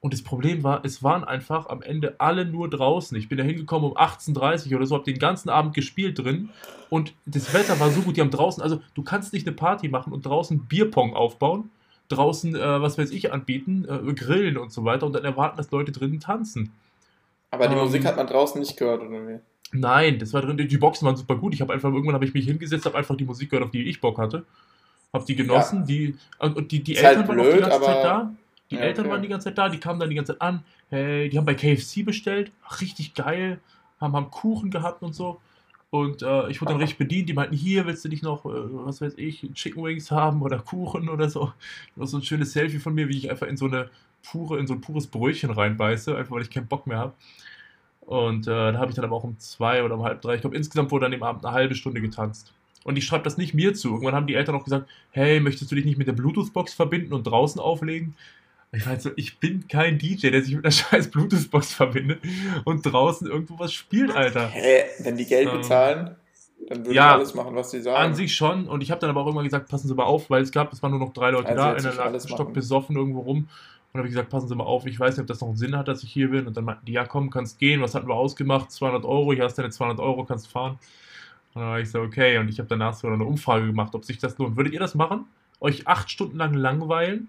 Und 0.00 0.12
das 0.12 0.22
Problem 0.22 0.62
war, 0.62 0.84
es 0.84 1.02
waren 1.02 1.24
einfach 1.24 1.68
am 1.68 1.82
Ende 1.82 2.14
alle 2.18 2.44
nur 2.44 2.70
draußen. 2.70 3.18
Ich 3.18 3.28
bin 3.28 3.36
da 3.36 3.44
hingekommen 3.44 3.90
um 3.90 3.96
18.30 3.96 4.70
Uhr 4.70 4.76
oder 4.76 4.86
so, 4.86 4.94
habe 4.94 5.04
den 5.04 5.18
ganzen 5.18 5.48
Abend 5.48 5.74
gespielt 5.74 6.18
drin. 6.20 6.50
Und 6.88 7.14
das 7.26 7.52
Wetter 7.52 7.80
war 7.80 7.90
so 7.90 8.02
gut, 8.02 8.16
die 8.16 8.20
haben 8.20 8.30
draußen, 8.30 8.62
also 8.62 8.80
du 8.94 9.02
kannst 9.02 9.32
nicht 9.32 9.46
eine 9.46 9.56
Party 9.56 9.88
machen 9.88 10.12
und 10.12 10.24
draußen 10.24 10.66
Bierpong 10.66 11.14
aufbauen, 11.14 11.70
draußen, 12.08 12.54
äh, 12.54 12.80
was 12.80 12.96
weiß 12.96 13.10
ich, 13.10 13.32
anbieten, 13.32 13.86
äh, 13.88 14.12
grillen 14.14 14.56
und 14.56 14.70
so 14.70 14.84
weiter 14.84 15.04
und 15.04 15.14
dann 15.14 15.24
erwarten, 15.24 15.56
dass 15.56 15.72
Leute 15.72 15.90
drinnen 15.90 16.20
tanzen. 16.20 16.72
Aber 17.50 17.66
die 17.66 17.74
ähm, 17.74 17.80
Musik 17.80 18.04
hat 18.04 18.16
man 18.16 18.26
draußen 18.26 18.60
nicht 18.60 18.76
gehört, 18.76 19.02
oder 19.02 19.26
wie? 19.26 19.40
Nein, 19.72 20.18
das 20.18 20.32
war 20.32 20.42
drin, 20.42 20.56
die 20.56 20.78
Boxen 20.78 21.06
waren 21.06 21.16
super 21.16 21.36
gut. 21.36 21.54
Ich 21.54 21.60
habe 21.60 21.72
einfach, 21.72 21.90
irgendwann 21.90 22.14
habe 22.14 22.24
ich 22.24 22.32
mich 22.32 22.46
hingesetzt, 22.46 22.86
habe 22.86 22.96
einfach 22.96 23.16
die 23.16 23.24
Musik 23.24 23.50
gehört, 23.50 23.66
auf 23.66 23.70
die 23.70 23.82
ich 23.82 24.00
Bock 24.00 24.18
hatte. 24.18 24.44
Habe 25.12 25.24
die 25.26 25.36
genossen, 25.36 25.86
die, 25.86 26.14
und 26.38 26.70
die, 26.70 26.82
die 26.82 26.92
Ist 26.92 27.02
Eltern 27.02 27.28
halt 27.28 27.28
waren 27.28 27.40
auch 27.40 27.44
die 27.44 27.50
blöd, 27.50 27.62
ganze 27.62 27.80
Zeit 27.80 28.04
da. 28.04 28.32
Die 28.70 28.76
Ja, 28.76 28.82
Eltern 28.82 29.06
okay. 29.06 29.14
waren 29.14 29.22
die 29.22 29.28
ganze 29.28 29.46
Zeit 29.46 29.58
da, 29.58 29.68
die 29.68 29.78
kamen 29.80 30.00
dann 30.00 30.10
die 30.10 30.16
ganze 30.16 30.32
Zeit 30.32 30.42
an. 30.42 30.64
Hey, 30.90 31.28
die 31.28 31.38
haben 31.38 31.44
bei 31.44 31.54
KFC 31.54 32.04
bestellt, 32.04 32.52
richtig 32.80 33.14
geil, 33.14 33.60
haben, 34.00 34.14
haben 34.14 34.30
Kuchen 34.30 34.70
gehabt 34.70 35.02
und 35.02 35.14
so. 35.14 35.40
Und 35.90 36.22
äh, 36.22 36.50
ich 36.50 36.60
wurde 36.60 36.72
dann 36.72 36.80
richtig 36.80 36.98
bedient. 36.98 37.28
Die 37.30 37.32
meinten, 37.32 37.56
hier 37.56 37.86
willst 37.86 38.04
du 38.04 38.08
nicht 38.10 38.22
noch, 38.22 38.44
äh, 38.44 38.50
was 38.52 39.00
weiß 39.00 39.14
ich, 39.16 39.48
Chicken 39.54 39.82
Wings 39.84 40.10
haben 40.10 40.42
oder 40.42 40.58
Kuchen 40.58 41.08
oder 41.08 41.30
so. 41.30 41.52
Noch 41.96 42.06
so 42.06 42.18
ein 42.18 42.22
schönes 42.22 42.52
Selfie 42.52 42.78
von 42.78 42.94
mir, 42.94 43.08
wie 43.08 43.16
ich 43.16 43.30
einfach 43.30 43.46
in 43.46 43.56
so 43.56 43.66
eine 43.66 43.90
pure, 44.22 44.58
in 44.58 44.66
so 44.66 44.74
ein 44.74 44.82
pures 44.82 45.06
Brötchen 45.06 45.50
reinbeiße, 45.50 46.14
einfach 46.16 46.32
weil 46.32 46.42
ich 46.42 46.50
keinen 46.50 46.66
Bock 46.68 46.86
mehr 46.86 46.98
habe. 46.98 47.14
Und 48.00 48.46
äh, 48.46 48.72
da 48.72 48.78
habe 48.78 48.90
ich 48.90 48.96
dann 48.96 49.04
aber 49.04 49.16
auch 49.16 49.24
um 49.24 49.38
zwei 49.38 49.82
oder 49.84 49.94
um 49.96 50.02
halb 50.04 50.22
drei, 50.22 50.34
ich 50.36 50.40
glaube 50.40 50.56
insgesamt 50.56 50.90
wurde 50.90 51.06
an 51.06 51.12
dem 51.12 51.22
Abend 51.22 51.44
eine 51.44 51.54
halbe 51.54 51.74
Stunde 51.74 52.00
getanzt. 52.00 52.52
Und 52.84 52.96
ich 52.96 53.04
schreibe 53.04 53.24
das 53.24 53.36
nicht 53.36 53.54
mir 53.54 53.74
zu. 53.74 53.90
Irgendwann 53.90 54.14
haben 54.14 54.26
die 54.26 54.34
Eltern 54.34 54.54
auch 54.54 54.64
gesagt, 54.64 54.88
hey, 55.10 55.40
möchtest 55.40 55.70
du 55.70 55.74
dich 55.74 55.84
nicht 55.84 55.98
mit 55.98 56.06
der 56.06 56.14
Bluetooth-Box 56.14 56.72
verbinden 56.74 57.12
und 57.12 57.24
draußen 57.24 57.60
auflegen? 57.60 58.14
Ich 58.72 58.86
weiß 58.86 59.02
so, 59.02 59.10
ich 59.16 59.38
bin 59.38 59.66
kein 59.66 59.98
DJ, 59.98 60.30
der 60.30 60.42
sich 60.42 60.54
mit 60.54 60.64
einer 60.64 60.72
scheiß 60.72 61.10
Bluetooth-Box 61.10 61.72
verbindet 61.74 62.20
und 62.64 62.82
draußen 62.84 63.26
irgendwo 63.26 63.58
was 63.58 63.72
spielt, 63.72 64.10
Alter. 64.14 64.48
Hä, 64.48 64.84
wenn 65.00 65.16
die 65.16 65.24
Geld 65.24 65.48
Ähm, 65.48 65.56
bezahlen, 65.58 66.16
dann 66.68 66.84
würde 66.84 66.94
ja, 66.94 67.08
ich 67.10 67.14
alles 67.14 67.34
machen, 67.34 67.54
was 67.54 67.70
sie 67.70 67.80
sagen. 67.80 67.96
An 67.96 68.14
sich 68.14 68.34
schon. 68.36 68.68
Und 68.68 68.82
ich 68.82 68.90
habe 68.90 69.00
dann 69.00 69.10
aber 69.10 69.22
auch 69.22 69.26
irgendwann 69.26 69.44
gesagt, 69.46 69.68
passen 69.70 69.88
Sie 69.88 69.94
mal 69.94 70.04
auf, 70.04 70.28
weil 70.28 70.42
es 70.42 70.52
gab, 70.52 70.70
es 70.72 70.82
waren 70.82 70.90
nur 70.90 71.00
noch 71.00 71.14
drei 71.14 71.30
Leute 71.30 71.48
Also 71.48 71.60
da, 71.62 71.72
einer 71.72 72.12
lag 72.12 72.20
stock 72.20 72.38
machen. 72.40 72.52
besoffen 72.52 72.96
irgendwo 72.96 73.20
rum. 73.20 73.48
Und 73.92 73.98
habe 73.98 74.06
ich 74.08 74.12
gesagt, 74.12 74.28
passen 74.28 74.48
Sie 74.48 74.54
mal 74.54 74.64
auf, 74.64 74.84
ich 74.84 75.00
weiß 75.00 75.16
nicht, 75.16 75.22
ob 75.22 75.28
das 75.28 75.40
noch 75.40 75.48
einen 75.48 75.56
Sinn 75.56 75.74
hat, 75.74 75.88
dass 75.88 76.02
ich 76.02 76.12
hier 76.12 76.28
bin. 76.28 76.46
Und 76.46 76.56
dann 76.58 76.64
meinten 76.64 76.84
die, 76.84 76.92
ja 76.92 77.06
komm, 77.06 77.30
kannst 77.30 77.58
gehen. 77.58 77.80
Was 77.80 77.94
hatten 77.94 78.06
wir 78.06 78.14
ausgemacht? 78.14 78.70
200 78.70 79.04
Euro, 79.06 79.32
hier 79.32 79.44
hast 79.44 79.56
du 79.56 79.62
deine 79.62 79.72
200 79.72 79.98
Euro, 80.00 80.24
kannst 80.26 80.48
fahren. 80.48 80.78
Und 81.54 81.62
dann 81.62 81.70
war 81.70 81.80
ich 81.80 81.90
so, 81.90 82.00
okay. 82.00 82.36
Und 82.36 82.48
ich 82.48 82.58
habe 82.58 82.68
danach 82.68 82.92
so 82.92 83.06
eine 83.08 83.24
Umfrage 83.24 83.66
gemacht, 83.66 83.94
ob 83.94 84.04
sich 84.04 84.18
das 84.18 84.36
lohnt. 84.36 84.56
Würdet 84.58 84.74
ihr 84.74 84.80
das 84.80 84.94
machen? 84.94 85.24
Euch 85.60 85.86
acht 85.86 86.10
Stunden 86.10 86.36
lang 86.36 86.52
langweilen 86.52 87.28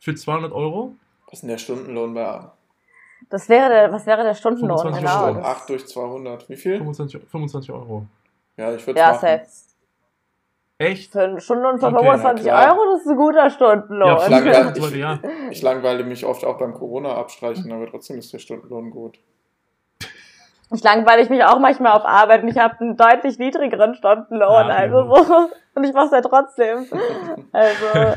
für 0.00 0.14
200 0.14 0.52
Euro? 0.52 0.94
Was 1.26 1.34
ist 1.34 1.40
denn 1.42 1.50
der 1.50 1.58
Stundenlohn 1.58 2.14
bei 2.14 2.40
Das 3.30 3.48
wäre 3.48 3.68
der, 3.68 3.92
was 3.92 4.06
wäre 4.06 4.24
der 4.24 4.34
Stundenlohn? 4.34 4.78
25 4.78 5.08
Genau. 5.10 5.24
Euro. 5.26 5.34
das- 5.36 5.44
8 5.44 5.68
durch 5.68 5.86
200? 5.86 6.48
Wie 6.48 6.56
viel? 6.56 6.78
25, 6.78 7.22
25 7.30 7.70
Euro. 7.72 8.06
Ja, 8.56 8.72
ich 8.74 8.84
würde 8.86 8.98
Ja, 8.98 9.08
machen. 9.12 9.20
safe. 9.20 9.46
Echt? 10.78 11.12
Für 11.12 11.20
einen 11.22 11.40
Stundenlohn 11.40 11.78
von 11.78 11.94
Okay, 11.94 12.04
25 12.06 12.46
na 12.46 12.52
klar. 12.52 12.74
Euro, 12.74 12.92
das 12.92 13.02
ist 13.02 13.08
ein 13.10 13.16
guter 13.16 13.50
Stundenlohn. 13.50 14.08
Ja, 14.08 14.16
Schlag- 14.20 14.26
für 14.42 14.48
Langweil- 14.50 14.54
25 14.74 14.98
ja. 14.98 15.18
Ich 15.50 15.62
langweile 15.62 16.04
mich 16.04 16.24
oft 16.24 16.44
auch 16.44 16.56
beim 16.58 16.72
Corona 16.72 17.14
abstreichen, 17.16 17.70
aber 17.70 17.86
trotzdem 17.86 18.18
ist 18.18 18.32
der 18.32 18.38
Stundenlohn 18.38 18.90
gut. 18.90 19.18
Ich 20.72 20.82
langweile 20.84 21.20
ich 21.22 21.28
mich 21.28 21.44
auch 21.44 21.58
manchmal 21.58 21.92
auf 21.92 22.04
Arbeit 22.06 22.42
und 22.44 22.48
ich 22.48 22.56
habe 22.58 22.78
einen 22.80 22.96
deutlich 22.96 23.38
niedrigeren 23.38 23.94
Stundenlohn. 23.94 24.68
Ja, 24.68 24.74
also 24.74 25.02
so. 25.14 25.48
Und 25.74 25.84
ich 25.84 25.92
mache 25.92 26.14
ja 26.16 26.20
trotzdem. 26.22 26.86
Also, 27.52 28.16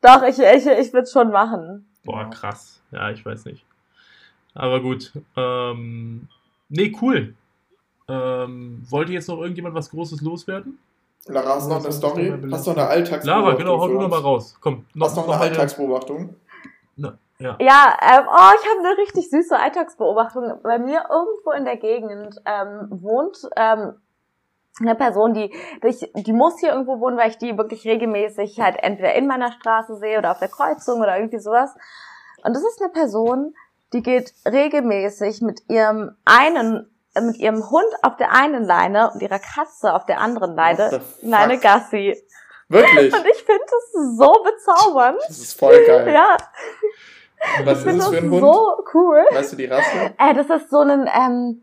doch, 0.00 0.22
ich, 0.22 0.38
ich, 0.38 0.66
ich 0.66 0.92
würde 0.92 1.02
es 1.02 1.12
schon 1.12 1.30
machen. 1.30 1.88
Boah, 2.04 2.28
krass. 2.30 2.80
Ja, 2.90 3.10
ich 3.10 3.24
weiß 3.24 3.44
nicht. 3.46 3.64
Aber 4.54 4.80
gut. 4.80 5.12
Ähm, 5.36 6.28
nee, 6.68 6.94
cool. 7.02 7.34
Ähm, 8.08 8.82
wollte 8.88 9.12
jetzt 9.12 9.28
noch 9.28 9.40
irgendjemand 9.40 9.74
was 9.74 9.90
Großes 9.90 10.20
loswerden? 10.22 10.78
Lara, 11.26 11.56
hast 11.56 11.66
du 11.68 11.74
noch 11.74 11.84
eine 11.84 11.92
Story? 11.92 12.34
Hast 12.50 12.66
du 12.66 12.70
noch 12.70 12.78
eine 12.78 12.88
Alltagsbeobachtung? 12.88 13.44
Lara, 13.44 13.56
genau, 13.56 13.78
hau 13.80 13.88
du 13.88 13.94
noch 13.94 14.02
uns? 14.04 14.10
mal 14.10 14.20
raus. 14.20 14.56
Komm, 14.60 14.86
Hast 14.98 15.16
du 15.16 15.20
noch 15.20 15.28
eine 15.28 15.34
eine- 15.42 15.50
Alltagsbeobachtung? 15.50 16.34
Na, 16.96 17.18
ja. 17.38 17.56
Ja, 17.60 17.96
ähm, 18.00 18.24
oh, 18.26 18.50
ich 18.60 18.68
habe 18.70 18.88
eine 18.88 18.96
richtig 18.98 19.28
süße 19.28 19.58
Alltagsbeobachtung. 19.58 20.60
Bei 20.62 20.78
mir 20.78 21.04
irgendwo 21.10 21.50
in 21.52 21.64
der 21.66 21.76
Gegend 21.76 22.40
ähm, 22.46 22.86
wohnt 22.90 23.38
ähm, 23.56 23.94
eine 24.80 24.94
Person, 24.94 25.34
die, 25.34 25.52
die, 25.82 26.22
die 26.22 26.32
muss 26.32 26.58
hier 26.60 26.70
irgendwo 26.70 27.00
wohnen, 27.00 27.16
weil 27.16 27.30
ich 27.30 27.38
die 27.38 27.56
wirklich 27.56 27.84
regelmäßig 27.84 28.60
halt 28.60 28.76
entweder 28.82 29.14
in 29.14 29.26
meiner 29.26 29.52
Straße 29.52 29.96
sehe 29.96 30.18
oder 30.18 30.30
auf 30.32 30.38
der 30.38 30.48
Kreuzung 30.48 31.00
oder 31.00 31.16
irgendwie 31.16 31.40
sowas. 31.40 31.74
Und 32.44 32.54
das 32.54 32.62
ist 32.62 32.80
eine 32.80 32.90
Person, 32.90 33.54
die 33.92 34.02
geht 34.02 34.32
regelmäßig 34.46 35.40
mit 35.42 35.62
ihrem 35.68 36.16
einen, 36.24 36.90
äh, 37.14 37.20
mit 37.20 37.36
ihrem 37.38 37.70
Hund 37.70 37.88
auf 38.02 38.16
der 38.16 38.32
einen 38.34 38.64
Leine 38.64 39.10
und 39.12 39.22
ihrer 39.22 39.38
Katze 39.38 39.94
auf 39.94 40.06
der 40.06 40.20
anderen 40.20 40.54
Leine? 40.54 41.00
Leine 41.22 41.58
Gassi. 41.58 42.16
Wirklich? 42.68 43.12
Und 43.14 43.26
ich 43.26 43.42
finde 43.44 43.62
das 43.64 44.16
so 44.18 44.32
bezaubernd. 44.44 45.18
Das 45.26 45.38
ist 45.38 45.58
voll 45.58 45.84
geil. 45.86 46.12
Ja, 46.12 46.36
Was 47.64 47.80
ich 47.80 47.86
ist 47.86 47.98
das 47.98 48.08
für 48.10 48.18
ein 48.18 48.30
Hund? 48.30 48.42
so 48.42 48.84
cool. 48.92 49.24
Weißt 49.30 49.52
du 49.52 49.56
die 49.56 49.64
Rasse? 49.64 50.14
Äh, 50.18 50.34
das 50.34 50.50
ist 50.50 50.70
so 50.70 50.80
ein, 50.80 51.08
ähm, 51.12 51.62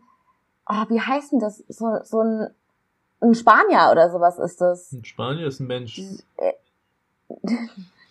oh, 0.68 0.84
wie 0.88 1.00
heißt 1.00 1.32
denn 1.32 1.38
das? 1.38 1.58
So, 1.68 1.98
so 2.02 2.20
ein, 2.22 2.54
ein 3.20 3.34
Spanier 3.34 3.88
oder 3.92 4.10
sowas 4.10 4.38
ist 4.38 4.60
das. 4.60 4.92
In 4.92 5.04
Spanien 5.04 5.46
ist 5.46 5.60
ein 5.60 5.66
Mensch. 5.66 6.00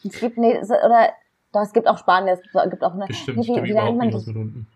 Es 0.04 0.20
gibt, 0.20 0.38
nee, 0.38 0.54
es- 0.58 0.70
oder, 0.70 1.10
doch, 1.54 1.62
es 1.62 1.74
gibt 1.74 1.88
auch 1.88 1.98
Spanier, 1.98 2.34
es 2.34 2.42
gibt- 2.42 2.72
gibt 2.72 2.84
auch 2.84 2.94
eine, 2.94 3.08
Bestimmt, 3.08 3.38
wie, 3.40 3.46
kenne 3.54 3.64
wie 3.64 3.72
überhaupt 3.72 3.98
nicht 3.98 4.14
was 4.14 4.26
mit 4.26 4.36
Hunden. 4.36 4.68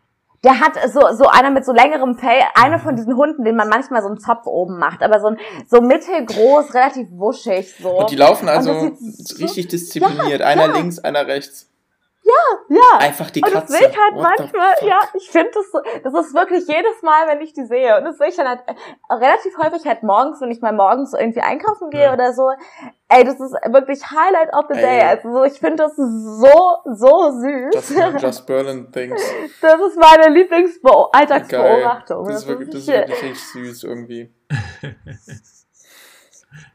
Der 0.42 0.58
hat 0.62 0.74
so, 0.90 1.02
so 1.16 1.28
einer 1.28 1.50
mit 1.52 1.66
so 1.66 1.74
längerem 1.74 2.16
Fell, 2.18 2.42
einer 2.56 2.80
von 2.80 2.96
diesen 2.96 3.18
Hunden, 3.18 3.44
den 3.44 3.58
man 3.58 3.68
manchmal 3.68 4.02
so 4.02 4.08
einen 4.08 4.20
Zopf 4.20 4.46
oben 4.46 4.78
macht, 4.80 5.04
aber 5.04 5.20
so 5.20 5.28
ein, 5.28 5.38
so 5.68 5.82
mittelgroß, 5.82 6.74
relativ 6.74 7.10
wuschig, 7.12 7.76
so. 7.76 7.90
Und 8.00 8.10
die 8.10 8.16
laufen 8.16 8.48
also 8.48 8.96
so- 8.98 9.36
richtig 9.44 9.68
diszipliniert. 9.68 10.42
einer 10.42 10.68
ja. 10.68 10.74
links, 10.78 11.00
einer 11.00 11.28
rechts. 11.28 11.69
Ja. 12.70 12.98
Einfach 13.00 13.32
die 13.32 13.42
Und 13.42 13.52
Katze. 13.52 13.68
das 13.74 13.80
sehe 13.80 13.90
ich 13.90 13.98
halt 13.98 14.16
What 14.16 14.24
manchmal, 14.38 14.74
ja, 14.82 15.00
ich 15.14 15.30
finde 15.30 15.52
das, 15.54 15.72
so- 15.72 15.82
das 16.04 16.14
ist 16.26 16.34
wirklich 16.36 16.68
jedes 16.68 17.02
Mal, 17.02 17.28
wenn 17.28 17.42
ich 17.42 17.54
die 17.54 17.66
sehe. 17.66 17.98
Und 17.98 18.04
das 18.06 18.18
sehe 18.18 18.28
ich 18.30 18.36
dann 18.36 18.48
halt 18.48 18.62
äh, 18.68 19.14
relativ 19.14 19.58
häufig 19.58 19.86
halt 19.88 20.04
morgens, 20.04 20.40
wenn 20.42 20.52
ich 20.52 20.62
mal 20.62 20.74
morgens 20.74 21.14
irgendwie 21.14 21.42
einkaufen 21.42 21.90
gehe 21.90 22.04
Ja. 22.04 22.14
oder 22.14 22.34
so. 22.34 22.52
Ey, 23.08 23.24
das 23.24 23.40
ist 23.40 23.54
wirklich 23.54 24.02
Highlight 24.12 24.54
of 24.54 24.66
the 24.70 24.76
Ey. 24.76 24.82
day. 24.82 25.02
Also 25.02 25.32
so, 25.34 25.44
ich 25.44 25.60
finde 25.60 25.78
das 25.78 25.96
so, 25.96 26.78
so 26.86 27.32
süß. 27.42 27.72
Das 27.74 27.88
sind 27.88 28.22
Just 28.22 28.46
Berlin 28.46 28.92
Things. 28.92 29.22
Das 29.62 29.80
ist 29.82 29.98
meine. 29.98 30.30
Lieblingsalltagsbeobachtung. 30.30 32.28
Das 32.28 32.36
ist 32.44 32.48
wirklich, 32.48 32.70
das 32.70 32.82
ist 32.82 32.88
wirklich 32.88 33.24
richtig 33.24 33.40
süß 33.48 33.84
irgendwie. 33.86 34.34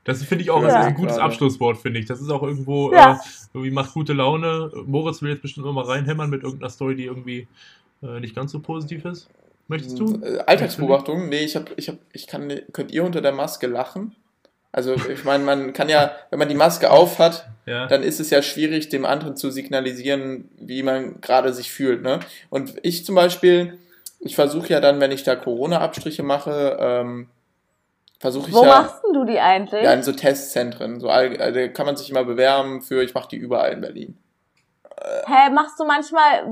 Das 0.05 0.23
finde 0.23 0.45
ich 0.45 0.51
auch 0.51 0.61
Ja. 0.63 0.69
das 0.69 0.75
ist 0.81 0.85
ein 0.87 0.95
gutes. 0.95 1.19
Abschlusswort, 1.19 1.79
finde 1.79 1.99
ich. 1.99 2.07
Das 2.07 2.21
ist 2.21 2.31
auch 2.31 2.43
irgendwo, 2.43 2.93
Ja. 2.93 3.15
äh, 3.15 3.17
irgendwie 3.55 3.71
macht 3.73 3.95
gute 3.95 4.13
Laune. 4.13 4.71
Moritz 4.85 5.23
will 5.23 5.31
jetzt 5.31 5.43
bestimmt 5.43 5.65
immer 5.65 5.75
mal 5.75 5.85
reinhämmern 5.85 6.29
mit 6.29 6.43
irgendeiner 6.43 6.71
Story, 6.71 6.97
die 6.97 7.05
irgendwie 7.05 7.47
äh, 8.03 8.21
nicht 8.21 8.35
ganz 8.35 8.53
so 8.53 8.61
positiv 8.61 9.05
ist. 9.05 9.29
Möchtest 9.69 9.99
du? 9.99 10.21
Äh, 10.23 10.39
Alltagsbeobachtung? 10.47 11.29
Nee, 11.29 11.45
ich 11.45 11.57
hab, 11.57 11.71
ich 11.79 11.89
hab, 11.89 11.97
ich 12.13 12.27
kann, 12.27 12.53
könnt 12.73 12.91
ihr 12.93 13.05
unter 13.05 13.21
der 13.21 13.33
Maske 13.33 13.67
lachen? 13.67 14.15
Also 14.73 14.95
ich 14.95 15.25
meine, 15.25 15.45
man 15.45 15.73
kann 15.73 15.89
ja, 15.89 16.11
wenn 16.31 16.41
man 16.41 16.49
die 16.49 16.57
Maske 16.57 16.91
auf 16.91 17.21
hat, 17.21 17.49
Ja. 17.65 17.87
dann 17.87 18.03
ist 18.03 18.19
es 18.19 18.31
ja 18.31 18.43
schwierig, 18.43 18.89
dem 18.89 19.05
anderen 19.05 19.37
zu 19.37 19.53
signalisieren, 19.53 20.49
wie 20.59 20.83
man 20.83 21.21
gerade 21.21 21.53
sich 21.53 21.71
fühlt. 21.71 22.03
Ne? 22.03 22.19
Und 22.51 22.75
ich 22.83 23.05
zum 23.05 23.15
Beispiel, 23.15 23.79
ich 24.19 24.35
versuche 24.35 24.71
ja 24.71 24.81
dann, 24.81 24.99
wenn 24.99 25.13
ich 25.13 25.23
da 25.23 25.37
Corona-Abstriche 25.37 26.25
mache, 26.25 26.77
ähm, 26.81 27.29
versuche 28.25 28.49
ich 28.49 28.55
Wo 28.55 28.63
ja, 28.65 28.81
machst 28.81 29.03
du 29.13 29.25
die 29.27 29.39
eigentlich? 29.39 29.83
ja 29.83 29.93
in 29.93 30.03
so 30.03 30.11
Testzentren. 30.13 30.99
So, 30.99 31.11
all- 31.11 31.37
also 31.37 31.61
kann 31.75 31.85
man 31.85 31.95
sich 31.97 32.09
immer 32.11 32.25
bewerben 32.25 32.81
für, 32.81 33.03
ich 33.03 33.13
mache 33.13 33.29
die 33.29 33.37
überall 33.37 33.73
in 33.73 33.83
Berlin. 33.83 34.19
Hä, 35.27 35.51
machst 35.53 35.79
du 35.79 35.85
manchmal, 35.85 36.49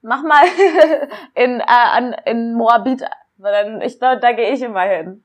mach 0.00 0.22
mal 0.22 0.44
in, 1.34 1.60
äh, 1.60 1.64
an, 1.66 2.16
in 2.24 2.54
Moabit, 2.54 3.02
weil 3.36 3.52
dann, 3.52 3.80
ich 3.82 3.98
glaube, 3.98 4.20
da 4.20 4.32
gehe 4.32 4.52
ich 4.54 4.62
immer 4.62 4.80
hin. 4.82 5.22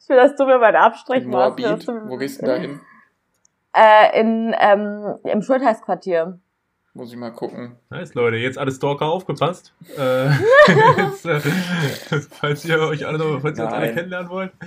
Ich 0.00 0.08
will, 0.08 0.16
dass 0.18 0.36
du 0.36 0.44
mir 0.44 0.58
meinen 0.58 0.76
Abstrich 0.76 1.24
In 1.24 1.30
machst. 1.30 1.58
Moabit, 1.58 1.88
wo 1.88 2.16
gehst 2.16 2.40
du 2.40 2.46
denn 2.46 2.54
da 2.54 2.60
hin? 2.60 2.80
Äh, 3.74 4.20
in, 4.20 4.54
ähm, 4.60 5.18
im 5.24 5.42
Schultheißquartier. 5.42 6.38
Muss 6.94 7.10
ich 7.10 7.16
mal 7.16 7.30
gucken. 7.30 7.76
Nice, 7.88 8.12
Leute. 8.14 8.36
Jetzt 8.36 8.58
alle 8.58 8.70
Stalker 8.70 9.06
aufgepasst. 9.06 9.72
Äh, 9.96 10.26
jetzt, 10.98 11.24
äh, 11.24 11.40
falls 12.30 12.64
ihr 12.66 12.78
euch 12.80 13.06
alle, 13.06 13.16
noch- 13.18 13.40
falls 13.40 13.58
ihr 13.58 13.64
uns 13.64 13.72
alle 13.72 13.94
kennenlernen 13.94 14.30
wollt. 14.30 14.52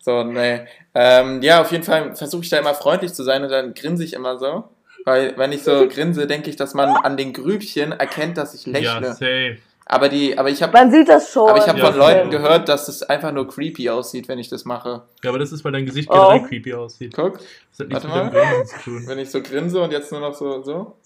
So, 0.00 0.22
nee. 0.24 0.60
Ähm, 0.94 1.42
ja, 1.42 1.60
auf 1.60 1.70
jeden 1.70 1.84
Fall 1.84 2.14
versuche 2.16 2.42
ich 2.44 2.48
da 2.48 2.58
immer 2.58 2.72
freundlich 2.74 3.12
zu 3.12 3.22
sein 3.24 3.42
und 3.42 3.50
dann 3.50 3.74
grinse 3.74 4.02
ich 4.04 4.14
immer 4.14 4.38
so. 4.38 4.64
Weil, 5.04 5.36
wenn 5.36 5.52
ich 5.52 5.62
so 5.64 5.86
grinse, 5.88 6.26
denke 6.26 6.48
ich, 6.48 6.56
dass 6.56 6.72
man 6.72 6.88
an 6.96 7.16
den 7.18 7.34
Grübchen 7.34 7.92
erkennt, 7.92 8.38
dass 8.38 8.54
ich 8.54 8.64
Ja, 8.66 8.98
lächle. 8.98 9.12
safe. 9.12 9.58
Aber 9.88 10.08
die, 10.08 10.38
aber 10.38 10.50
ich 10.50 10.62
habe 10.62 10.72
Man 10.72 10.90
sieht 10.90 11.08
das 11.08 11.32
schon. 11.32 11.48
aber 11.48 11.58
ich 11.58 11.66
habe 11.68 11.78
Ja, 11.78 11.86
von 11.86 11.96
Leuten 11.98 12.30
gehört, 12.30 12.68
dass 12.68 12.88
es 12.88 13.02
einfach 13.02 13.32
nur 13.32 13.48
creepy 13.48 13.88
aussieht, 13.90 14.28
wenn 14.28 14.38
ich 14.38 14.48
das 14.48 14.64
mache. 14.64 15.02
Ja, 15.24 15.30
aber 15.30 15.38
das 15.38 15.50
ist, 15.52 15.64
weil 15.64 15.72
dein 15.72 15.86
Gesicht 15.86 16.08
Oh. 16.10 16.14
generell 16.14 16.42
creepy 16.48 16.74
aussieht. 16.74 17.12
Guck, 17.16 17.38
Das 17.70 17.80
hat 17.80 17.88
nichts 17.88 18.04
mit 18.04 18.12
Warte 18.12 18.30
dem 18.30 18.42
Grinsen 18.42 18.66
zu 18.66 18.84
tun. 18.90 19.02
wenn 19.06 19.18
ich 19.18 19.30
so 19.30 19.42
grinse 19.42 19.80
und 19.82 19.90
jetzt 19.90 20.12
nur 20.12 20.20
noch 20.20 20.34
so, 20.34 20.62
so. 20.62 20.96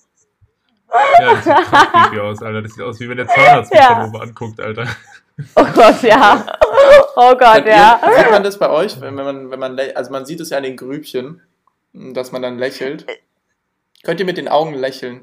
Ja, 1.21 1.35
das 1.35 1.45
sieht 1.45 1.55
krass 1.57 1.89
creepy 1.93 2.21
aus, 2.21 2.43
Alter. 2.43 2.63
Das 2.63 2.73
sieht 2.73 2.85
aus, 2.85 3.01
wie 3.01 3.09
wenn 3.09 3.17
der 3.17 3.29
Zahnarzt 3.29 3.71
mich 3.73 3.81
Ja. 3.81 3.95
von 4.01 4.09
oben 4.09 4.21
anguckt, 4.21 4.61
Alter. 4.61 4.87
Oh 5.57 5.65
Gott, 5.75 6.03
ja. 6.03 6.47
Oh 7.17 7.35
Gott, 7.37 7.65
ja. 7.67 8.01
Sieht 8.19 8.31
man 8.31 8.43
das 8.43 8.59
bei 8.59 8.69
euch, 8.69 9.01
wenn 9.01 9.17
wenn 9.17 9.25
man, 9.25 9.51
wenn 9.51 9.59
man, 9.59 9.81
also 9.95 10.11
man 10.13 10.27
sieht 10.27 10.41
es 10.41 10.51
ja 10.51 10.59
an 10.59 10.63
den 10.63 10.77
Grübchen, 10.77 11.41
dass 11.95 12.33
man 12.33 12.43
dann 12.43 12.59
lächelt. 12.59 13.07
Könnt 14.05 14.21
ihr 14.21 14.27
mit 14.27 14.37
den 14.37 14.49
Augen 14.49 14.75
lächeln? 14.75 15.23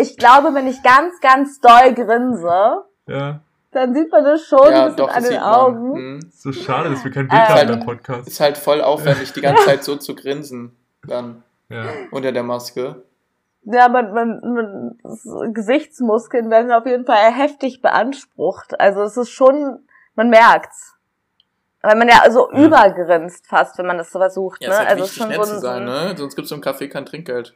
Ich 0.00 0.16
glaube, 0.16 0.54
wenn 0.54 0.66
ich 0.66 0.82
ganz, 0.82 1.20
ganz 1.20 1.60
doll 1.60 1.94
grinse, 1.94 2.84
Ja. 3.06 3.40
dann 3.72 3.94
sieht 3.94 4.10
man 4.10 4.24
das 4.24 4.42
schon 4.46 4.70
ja, 4.70 4.86
ein 4.86 4.94
bisschen 4.94 4.96
doch, 4.96 5.14
an 5.14 5.22
den 5.22 5.38
Augen. 5.38 5.92
Mhm. 6.14 6.30
So 6.32 6.52
schade, 6.52 6.90
dass 6.90 7.04
wir 7.04 7.10
kein 7.10 7.28
Bild 7.28 7.40
Ähm. 7.48 7.48
haben 7.56 7.68
im 7.80 7.84
Podcast. 7.84 8.28
Ist 8.28 8.40
halt 8.40 8.56
voll 8.58 8.80
aufwendig, 8.80 9.32
die 9.32 9.40
ganze 9.40 9.64
Zeit 9.64 9.84
so 9.84 9.96
zu 9.96 10.14
grinsen, 10.14 10.76
dann 11.06 11.42
Ja. 11.68 11.84
unter 12.10 12.32
der 12.32 12.42
Maske. 12.42 13.02
Ja, 13.64 13.88
man, 13.88 14.12
man, 14.14 14.40
man, 15.04 15.52
Gesichtsmuskeln 15.52 16.50
werden 16.50 16.72
auf 16.72 16.86
jeden 16.86 17.04
Fall 17.04 17.32
heftig 17.32 17.82
beansprucht. 17.82 18.80
Also 18.80 19.02
es 19.02 19.16
ist 19.16 19.30
schon, 19.30 19.80
man 20.14 20.30
merkt's. 20.30 20.94
Weil 21.82 21.96
man 21.96 22.08
ja 22.08 22.28
so 22.30 22.50
Ja. 22.52 22.64
übergrinst 22.64 23.46
fast, 23.46 23.76
wenn 23.78 23.86
man 23.86 23.98
das 23.98 24.10
so 24.10 24.18
versucht. 24.18 24.62
Ja, 24.62 24.68
ne? 24.68 24.72
ist 24.74 24.78
halt 24.80 24.88
also 24.90 25.04
es 25.04 25.10
wichtig, 25.10 25.22
ist 25.22 25.28
nett 25.28 25.36
schon 25.36 25.46
zu 25.46 25.54
so 25.54 25.60
sein, 25.60 25.88
ein, 25.88 26.08
ne? 26.08 26.14
Sonst 26.16 26.34
gibt's 26.36 26.50
im 26.50 26.60
Café 26.60 26.88
kein 26.88 27.04
Trinkgeld. 27.06 27.54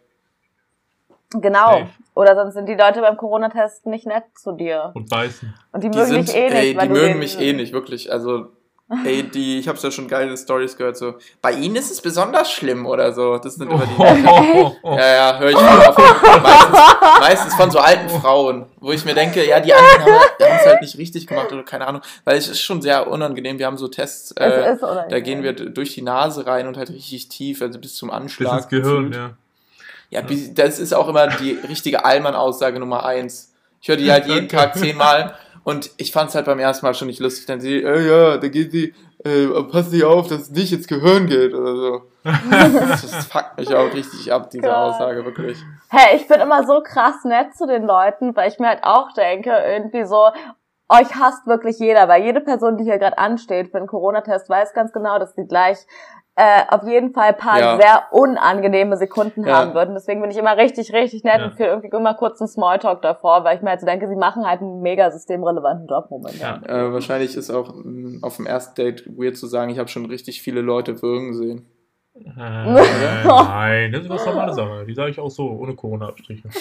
Genau. 1.40 1.70
Safe. 1.78 1.86
Oder 2.14 2.34
sonst 2.34 2.54
sind 2.54 2.68
die 2.68 2.74
Leute 2.74 3.00
beim 3.00 3.16
Corona-Test 3.16 3.86
nicht 3.86 4.06
nett 4.06 4.24
zu 4.36 4.52
dir. 4.52 4.90
Und 4.94 5.08
beißen. 5.08 5.54
Und 5.72 5.82
die, 5.82 5.90
Die 5.90 5.98
mögen 5.98 6.10
sind, 6.10 6.28
dich 6.28 6.36
eh 6.36 6.44
nicht. 6.50 6.54
ey, 6.54 6.76
die 6.76 6.88
mögen 6.88 7.18
mich 7.18 7.40
eh 7.40 7.52
nicht, 7.54 7.72
wirklich. 7.72 8.12
Also, 8.12 8.48
ey, 9.06 9.22
die, 9.34 9.58
ich 9.58 9.66
hab's 9.68 9.82
ja 9.82 9.90
schon 9.90 10.08
geile 10.08 10.36
Stories 10.36 10.76
gehört, 10.76 10.98
so, 10.98 11.14
bei 11.40 11.52
ihnen 11.52 11.76
ist 11.76 11.90
es 11.90 12.02
besonders 12.02 12.50
schlimm 12.52 12.84
oder 12.84 13.12
so. 13.12 13.38
Das 13.38 13.54
sind 13.54 13.70
immer 13.70 13.86
die. 13.86 13.92
Oh, 14.84 14.96
Ja, 14.96 15.14
ja, 15.32 15.38
höre 15.38 15.50
ich 15.50 15.56
von, 15.56 15.64
auf, 15.66 15.96
meistens, 16.42 17.20
meistens 17.20 17.54
von 17.54 17.70
so 17.70 17.78
alten 17.78 18.08
Frauen, 18.10 18.66
wo 18.80 18.92
ich 18.92 19.04
mir 19.06 19.14
denke, 19.14 19.46
ja, 19.48 19.60
die 19.60 19.72
anderen 19.72 20.02
haben 20.04 20.20
es 20.38 20.66
halt 20.66 20.82
nicht 20.82 20.98
richtig 20.98 21.26
gemacht 21.26 21.50
oder 21.52 21.62
keine 21.62 21.86
Ahnung, 21.86 22.02
weil 22.24 22.36
es 22.36 22.48
ist 22.48 22.60
schon 22.60 22.82
sehr 22.82 23.08
unangenehm. 23.08 23.58
Wir 23.58 23.66
haben 23.66 23.78
so 23.78 23.88
Tests, 23.88 24.32
äh, 24.32 24.44
Es 24.44 24.76
ist 24.76 24.82
unangenehm. 24.82 25.08
da 25.08 25.20
gehen 25.20 25.42
wir 25.42 25.52
durch 25.54 25.94
die 25.94 26.02
Nase 26.02 26.46
rein 26.46 26.66
und 26.66 26.76
halt 26.76 26.90
richtig 26.90 27.28
tief, 27.28 27.62
also 27.62 27.78
bis 27.78 27.94
zum 27.94 28.08
Bis 28.10 28.16
Anschlag. 28.16 28.56
ins 28.58 28.68
Gehirn, 28.68 29.12
ja. 29.12 29.30
Ja, 30.12 30.20
das 30.20 30.78
ist 30.78 30.92
auch 30.92 31.08
immer 31.08 31.26
die 31.26 31.52
richtige 31.66 32.04
Allmann-Aussage 32.04 32.78
Nummer 32.78 33.06
eins. 33.06 33.54
Ich 33.80 33.88
höre 33.88 33.96
die 33.96 34.12
halt 34.12 34.26
jeden 34.26 34.46
Tag 34.46 34.76
zehnmal 34.76 35.34
und 35.64 35.90
ich 35.96 36.12
fand 36.12 36.28
es 36.28 36.34
halt 36.34 36.44
beim 36.44 36.58
ersten 36.58 36.84
Mal 36.84 36.92
schon 36.92 37.08
nicht 37.08 37.18
lustig. 37.18 37.46
Dann 37.46 37.60
sie, 37.60 37.82
äh, 37.82 38.06
ja, 38.06 38.36
da 38.36 38.48
geht 38.48 38.72
sie, 38.72 38.94
äh, 39.24 39.46
pass 39.70 39.90
nicht 39.90 40.04
auf, 40.04 40.28
dass 40.28 40.42
es 40.42 40.50
nicht 40.50 40.70
ins 40.70 40.86
Gehirn 40.86 41.28
geht 41.28 41.54
oder 41.54 41.76
so. 41.76 42.02
das 42.24 43.24
fuckt 43.24 43.56
mich 43.56 43.74
auch 43.74 43.90
richtig 43.94 44.30
ab, 44.30 44.50
diese 44.50 44.64
Gott. 44.64 44.74
Aussage, 44.74 45.24
wirklich. 45.24 45.56
Hey, 45.88 46.16
ich 46.16 46.28
bin 46.28 46.40
immer 46.40 46.66
so 46.66 46.82
krass 46.82 47.24
nett 47.24 47.56
zu 47.56 47.66
den 47.66 47.84
Leuten, 47.84 48.36
weil 48.36 48.50
ich 48.50 48.58
mir 48.58 48.68
halt 48.68 48.84
auch 48.84 49.14
denke, 49.14 49.50
irgendwie 49.50 50.04
so, 50.04 50.28
euch 50.90 51.14
hasst 51.14 51.46
wirklich 51.46 51.78
jeder, 51.78 52.06
weil 52.08 52.22
jede 52.22 52.42
Person, 52.42 52.76
die 52.76 52.84
hier 52.84 52.98
gerade 52.98 53.16
ansteht 53.16 53.70
für 53.70 53.78
einen 53.78 53.86
Corona-Test, 53.86 54.50
weiß 54.50 54.74
ganz 54.74 54.92
genau, 54.92 55.18
dass 55.18 55.34
die 55.34 55.46
gleich 55.46 55.78
äh, 56.34 56.62
auf 56.68 56.84
jeden 56.84 57.12
Fall 57.12 57.28
ein 57.30 57.36
paar 57.36 57.60
Ja. 57.60 57.76
sehr 57.76 58.02
unangenehme 58.10 58.96
Sekunden 58.96 59.46
Ja. 59.46 59.58
haben 59.58 59.74
würden. 59.74 59.94
Deswegen 59.94 60.22
bin 60.22 60.30
ich 60.30 60.36
immer 60.38 60.56
richtig, 60.56 60.92
richtig 60.92 61.24
nett 61.24 61.38
Ja. 61.40 61.44
und 61.46 61.54
führe 61.54 61.68
irgendwie 61.68 61.94
immer 61.94 62.14
kurz 62.14 62.40
einen 62.40 62.48
Smalltalk 62.48 63.02
davor, 63.02 63.44
weil 63.44 63.56
ich 63.56 63.62
mir 63.62 63.70
halt 63.70 63.80
so 63.80 63.86
denke, 63.86 64.08
sie 64.08 64.16
machen 64.16 64.46
halt 64.46 64.60
einen 64.62 64.80
mega 64.80 65.10
systemrelevanten 65.10 65.86
Job 65.88 66.06
momentan. 66.10 66.64
Ja. 66.66 66.86
Äh, 66.86 66.92
wahrscheinlich 66.92 67.36
ist 67.36 67.50
auch 67.50 67.74
mh, 67.74 68.20
auf 68.26 68.36
dem 68.36 68.46
ersten 68.46 68.74
Date 68.76 69.04
weird 69.18 69.36
zu 69.36 69.46
sagen, 69.46 69.70
ich 69.70 69.78
habe 69.78 69.88
schon 69.88 70.06
richtig 70.06 70.40
viele 70.40 70.62
Leute 70.62 71.02
würgen 71.02 71.34
sehen. 71.34 71.66
Äh, 72.14 72.22
nein, 73.24 73.92
das 73.92 74.02
ist 74.02 74.08
was 74.10 74.24
normale 74.26 74.54
Sache. 74.54 74.84
Die 74.86 74.94
sage 74.94 75.10
ich 75.10 75.18
auch 75.20 75.30
so, 75.30 75.48
ohne 75.50 75.74
Corona-Abstriche. 75.74 76.48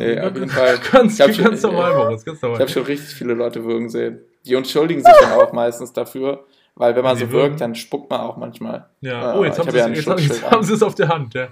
Äh, 0.00 0.20
auf 0.20 0.34
jeden 0.34 0.50
Fall. 0.50 0.76
Ganz, 0.92 1.14
Ich 1.14 1.20
hab 1.24 1.32
schon- 1.32 1.44
ganz 1.44 1.62
normal, 1.62 1.94
Moritz, 1.94 2.24
ganz 2.24 2.42
Ich 2.42 2.48
habe 2.48 2.68
schon 2.68 2.82
richtig 2.82 3.14
viele 3.14 3.32
Leute 3.34 3.64
würgen 3.64 3.88
sehen. 3.88 4.20
Die 4.44 4.54
entschuldigen 4.54 5.00
sich 5.02 5.12
dann 5.20 5.32
auch 5.38 5.52
meistens 5.52 5.92
dafür, 5.92 6.44
weil 6.76 6.94
wenn 6.94 7.02
man 7.02 7.16
Die 7.16 7.24
so 7.24 7.32
wirkt, 7.32 7.60
dann 7.60 7.74
spuckt 7.74 8.08
man 8.10 8.20
auch 8.20 8.36
manchmal. 8.36 8.86
Ja. 9.00 9.34
Oh, 9.34 9.44
jetzt 9.44 9.58
haben 9.58 9.66
hab 9.66 9.72
sie 9.72 9.78
ja 9.78 9.88
jetzt 9.88 10.06
jetzt 10.06 10.50
haben 10.50 10.62
sie 10.62 10.74
es 10.74 10.82
auf 10.82 10.94
der 10.94 11.08
Hand. 11.08 11.34
Ja. 11.34 11.48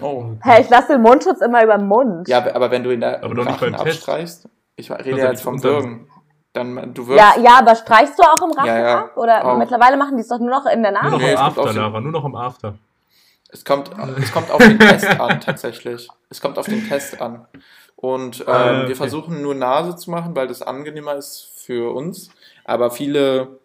Oh. 0.00 0.30
Hey, 0.40 0.62
ich 0.62 0.70
lasse 0.70 0.92
den 0.94 1.02
Mundschutz 1.02 1.40
immer 1.40 1.62
über 1.62 1.76
den 1.78 1.86
Mund. 1.86 2.26
Ja, 2.28 2.38
aber 2.54 2.70
wenn 2.70 2.82
du 2.82 2.90
in 2.90 3.00
der 3.00 3.22
Aber 3.22 3.34
doch 3.34 3.44
nicht 3.44 3.60
Rachen 3.62 3.72
beim 3.72 3.84
Test. 3.84 3.98
abstreichst, 3.98 4.48
ich 4.76 4.90
rede 4.90 5.10
ja 5.10 5.16
ja 5.18 5.30
jetzt 5.30 5.42
vom 5.42 5.62
Würgen. 5.62 6.08
Dann 6.54 6.92
du 6.92 7.06
wirkst. 7.06 7.18
ja, 7.36 7.42
ja, 7.42 7.58
aber 7.60 7.74
streichst 7.74 8.18
du 8.18 8.22
auch 8.24 8.42
im 8.42 8.50
Rachen 8.52 8.66
Ja, 8.66 8.78
ja, 8.78 8.98
ab? 9.04 9.16
Oder 9.16 9.44
auch. 9.46 9.56
mittlerweile 9.56 9.96
machen 9.96 10.16
die 10.16 10.22
es 10.22 10.28
doch 10.28 10.38
nur 10.38 10.50
noch 10.50 10.66
in 10.66 10.82
der 10.82 10.92
Nur 10.92 11.02
Nase. 11.02 11.10
noch 11.12 11.18
Nee, 11.22 11.34
am 11.34 11.48
es 11.48 11.54
kommt 11.54 11.66
After, 11.68 11.80
Lara, 11.80 12.00
nur 12.02 12.12
noch 12.12 12.24
am 12.26 12.34
After. 12.34 12.74
Es 13.50 13.64
kommt, 13.64 13.90
es 14.18 14.32
kommt 14.32 14.50
auf 14.50 14.58
den 14.62 14.78
Test 14.78 15.20
an, 15.20 15.40
tatsächlich. 15.40 16.08
Es 16.30 16.40
kommt 16.42 16.58
auf 16.58 16.66
den 16.66 16.86
Test 16.88 17.20
an. 17.22 17.46
Und 17.96 18.40
ähm, 18.40 18.46
Ah, 18.48 18.78
okay. 18.80 18.88
wir 18.88 18.96
versuchen 18.96 19.40
nur 19.42 19.54
Nase 19.54 19.96
zu 19.96 20.10
machen, 20.10 20.34
weil 20.36 20.46
das 20.48 20.60
angenehmer 20.62 21.14
ist 21.14 21.50
für 21.56 21.94
uns. 21.94 22.30
Aber 22.64 22.90
viele 22.90 23.58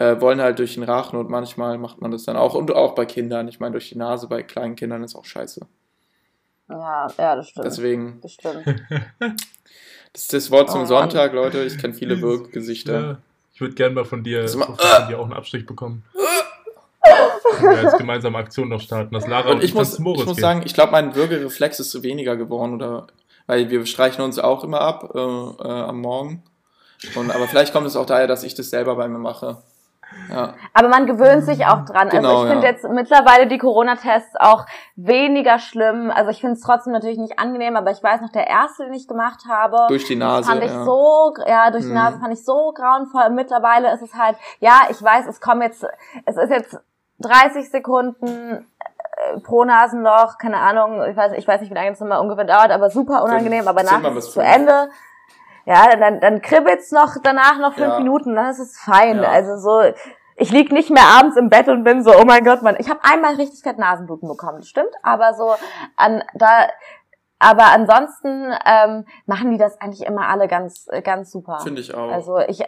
äh, 0.00 0.18
wollen 0.20 0.40
halt 0.40 0.58
durch 0.58 0.74
den 0.74 0.82
Rachen 0.82 1.18
und 1.18 1.28
manchmal 1.28 1.76
macht 1.76 2.00
man 2.00 2.10
das 2.10 2.24
dann 2.24 2.36
auch. 2.36 2.54
Und 2.54 2.72
auch 2.74 2.94
bei 2.94 3.04
Kindern. 3.04 3.48
Ich 3.48 3.60
meine, 3.60 3.72
durch 3.72 3.90
die 3.90 3.98
Nase 3.98 4.28
bei 4.28 4.42
kleinen 4.42 4.74
Kindern 4.74 5.04
ist 5.04 5.14
auch 5.14 5.26
scheiße. 5.26 5.60
Ja, 6.70 7.06
ja, 7.18 7.36
das 7.36 7.48
stimmt. 7.50 7.66
Deswegen, 7.66 8.20
Das 8.22 8.32
stimmt. 8.32 8.64
das 9.18 10.22
ist 10.22 10.32
das 10.32 10.50
Wort 10.50 10.70
zum 10.70 10.82
Oh, 10.82 10.86
Sonntag, 10.86 11.34
Leute. 11.34 11.62
Ich 11.64 11.76
kenne 11.76 11.92
viele 11.92 12.20
Wirkgesichter. 12.22 13.00
Ja, 13.00 13.18
ich 13.52 13.60
würde 13.60 13.74
gerne 13.74 13.94
mal 13.94 14.04
von 14.06 14.24
dir, 14.24 14.42
mal- 14.56 14.66
von 14.66 15.08
dir 15.08 15.18
auch 15.18 15.24
einen 15.24 15.34
Abstrich 15.34 15.66
bekommen. 15.66 16.02
Wir 17.60 17.70
als 17.78 17.98
gemeinsame 17.98 18.38
Aktion 18.38 18.68
noch 18.70 18.80
starten. 18.80 19.12
Das 19.14 19.26
Lara 19.26 19.50
Und 19.50 19.62
ich 19.62 19.72
dann 19.72 19.80
muss, 19.80 19.96
zu 19.96 20.02
Moritz 20.02 20.20
ich 20.22 20.26
muss 20.28 20.36
sagen, 20.38 20.62
ich 20.64 20.72
glaube, 20.72 20.92
mein 20.92 21.14
Würgereflex 21.14 21.78
ist 21.80 22.02
weniger 22.02 22.36
geworden, 22.36 22.74
oder 22.74 23.08
weil 23.46 23.68
wir 23.68 23.84
streichen 23.84 24.22
uns 24.24 24.38
auch 24.38 24.64
immer 24.64 24.80
ab 24.80 25.12
äh, 25.14 25.18
äh, 25.18 25.68
am 25.68 26.00
Morgen. 26.00 26.42
Und, 27.16 27.30
aber 27.30 27.48
vielleicht 27.48 27.72
kommt 27.72 27.86
es 27.86 27.96
auch 27.96 28.06
daher, 28.06 28.26
dass 28.26 28.44
ich 28.44 28.54
das 28.54 28.70
selber 28.70 28.96
bei 28.96 29.08
mir 29.08 29.18
mache. 29.18 29.58
Ja. 30.30 30.54
Aber 30.74 30.88
man 30.88 31.06
gewöhnt 31.06 31.44
sich 31.44 31.66
auch 31.66 31.84
dran. 31.84 32.08
Genau, 32.08 32.28
also 32.30 32.44
ich 32.44 32.50
finde 32.50 32.66
ja. 32.66 32.72
jetzt 32.72 32.88
mittlerweile 32.88 33.46
die 33.46 33.58
Corona-Tests 33.58 34.36
auch 34.38 34.66
weniger 34.96 35.58
schlimm. 35.58 36.10
Also 36.14 36.30
ich 36.30 36.40
finde 36.40 36.54
es 36.54 36.60
trotzdem 36.60 36.92
natürlich 36.92 37.18
nicht 37.18 37.38
angenehm, 37.38 37.76
aber 37.76 37.90
ich 37.90 38.02
weiß 38.02 38.20
noch, 38.20 38.30
der 38.30 38.46
erste, 38.46 38.84
den 38.84 38.94
ich 38.94 39.08
gemacht 39.08 39.42
habe, 39.48 39.86
Durch 39.88 40.04
die 40.04 40.16
Nase. 40.16 40.48
fand 40.48 40.62
ich 40.62 40.70
ja. 40.72 40.84
so, 40.84 41.34
ja, 41.46 41.70
durch 41.70 41.84
die 41.84 41.90
Mhm. 41.90 41.94
Nase 41.94 42.18
fand 42.18 42.32
ich 42.32 42.44
so 42.44 42.72
grauenvoll. 42.72 43.22
Und 43.28 43.34
Mittlerweile 43.34 43.92
ist 43.92 44.02
es 44.02 44.14
halt, 44.14 44.36
ja, 44.60 44.82
ich 44.90 45.02
weiß, 45.02 45.26
es 45.26 45.40
kommen 45.40 45.62
jetzt, 45.62 45.84
es 46.26 46.36
ist 46.36 46.50
jetzt 46.50 46.78
30 47.20 47.70
Sekunden 47.70 48.66
äh, 49.34 49.40
pro 49.40 49.64
Nasenloch, 49.64 50.38
keine 50.38 50.58
Ahnung, 50.58 51.02
ich 51.04 51.16
weiß, 51.16 51.32
ich 51.36 51.46
weiß 51.46 51.60
nicht, 51.60 51.70
wie 51.70 51.74
lange 51.74 51.90
das 51.90 52.00
immer 52.00 52.20
ungefähr 52.20 52.44
dauert, 52.44 52.70
aber 52.70 52.90
super 52.90 53.22
unangenehm, 53.22 53.66
aber 53.68 53.84
zehnmal 53.84 54.02
nach 54.02 54.14
bis 54.14 54.24
ist 54.24 54.28
es 54.28 54.34
zu. 54.34 54.40
Ende. 54.40 54.88
Ja, 55.70 55.94
dann, 55.96 56.18
dann 56.18 56.42
kribbelt's 56.42 56.90
noch 56.90 57.14
danach 57.22 57.58
noch 57.58 57.74
fünf 57.74 57.92
Ja. 57.92 57.98
Minuten, 58.00 58.34
dann 58.34 58.50
ist 58.50 58.58
es 58.58 58.76
fein. 58.76 59.22
Ja. 59.22 59.28
Also 59.30 59.56
so, 59.56 59.82
ich 60.34 60.50
lieg 60.50 60.72
nicht 60.72 60.90
mehr 60.90 61.04
abends 61.16 61.36
im 61.36 61.48
Bett 61.48 61.68
und 61.68 61.84
bin 61.84 62.02
so, 62.02 62.10
oh 62.12 62.24
mein 62.24 62.42
Gott, 62.44 62.62
Mann, 62.62 62.74
ich 62.80 62.90
habe 62.90 62.98
einmal 63.04 63.36
richtig 63.36 63.62
fett 63.62 63.78
Nasenbluten 63.78 64.28
bekommen, 64.28 64.58
das 64.58 64.68
stimmt, 64.68 64.90
aber 65.04 65.32
so 65.34 65.54
an 65.96 66.24
da 66.34 66.66
aber 67.38 67.66
ansonsten 67.72 68.52
ähm, 68.66 69.06
machen 69.26 69.50
die 69.52 69.58
das 69.58 69.80
eigentlich 69.80 70.04
immer 70.06 70.28
alle 70.28 70.48
ganz 70.48 70.88
ganz 71.04 71.30
super. 71.30 71.60
Finde 71.60 71.80
ich 71.80 71.94
auch. 71.94 72.10
Also 72.10 72.38
ich 72.38 72.62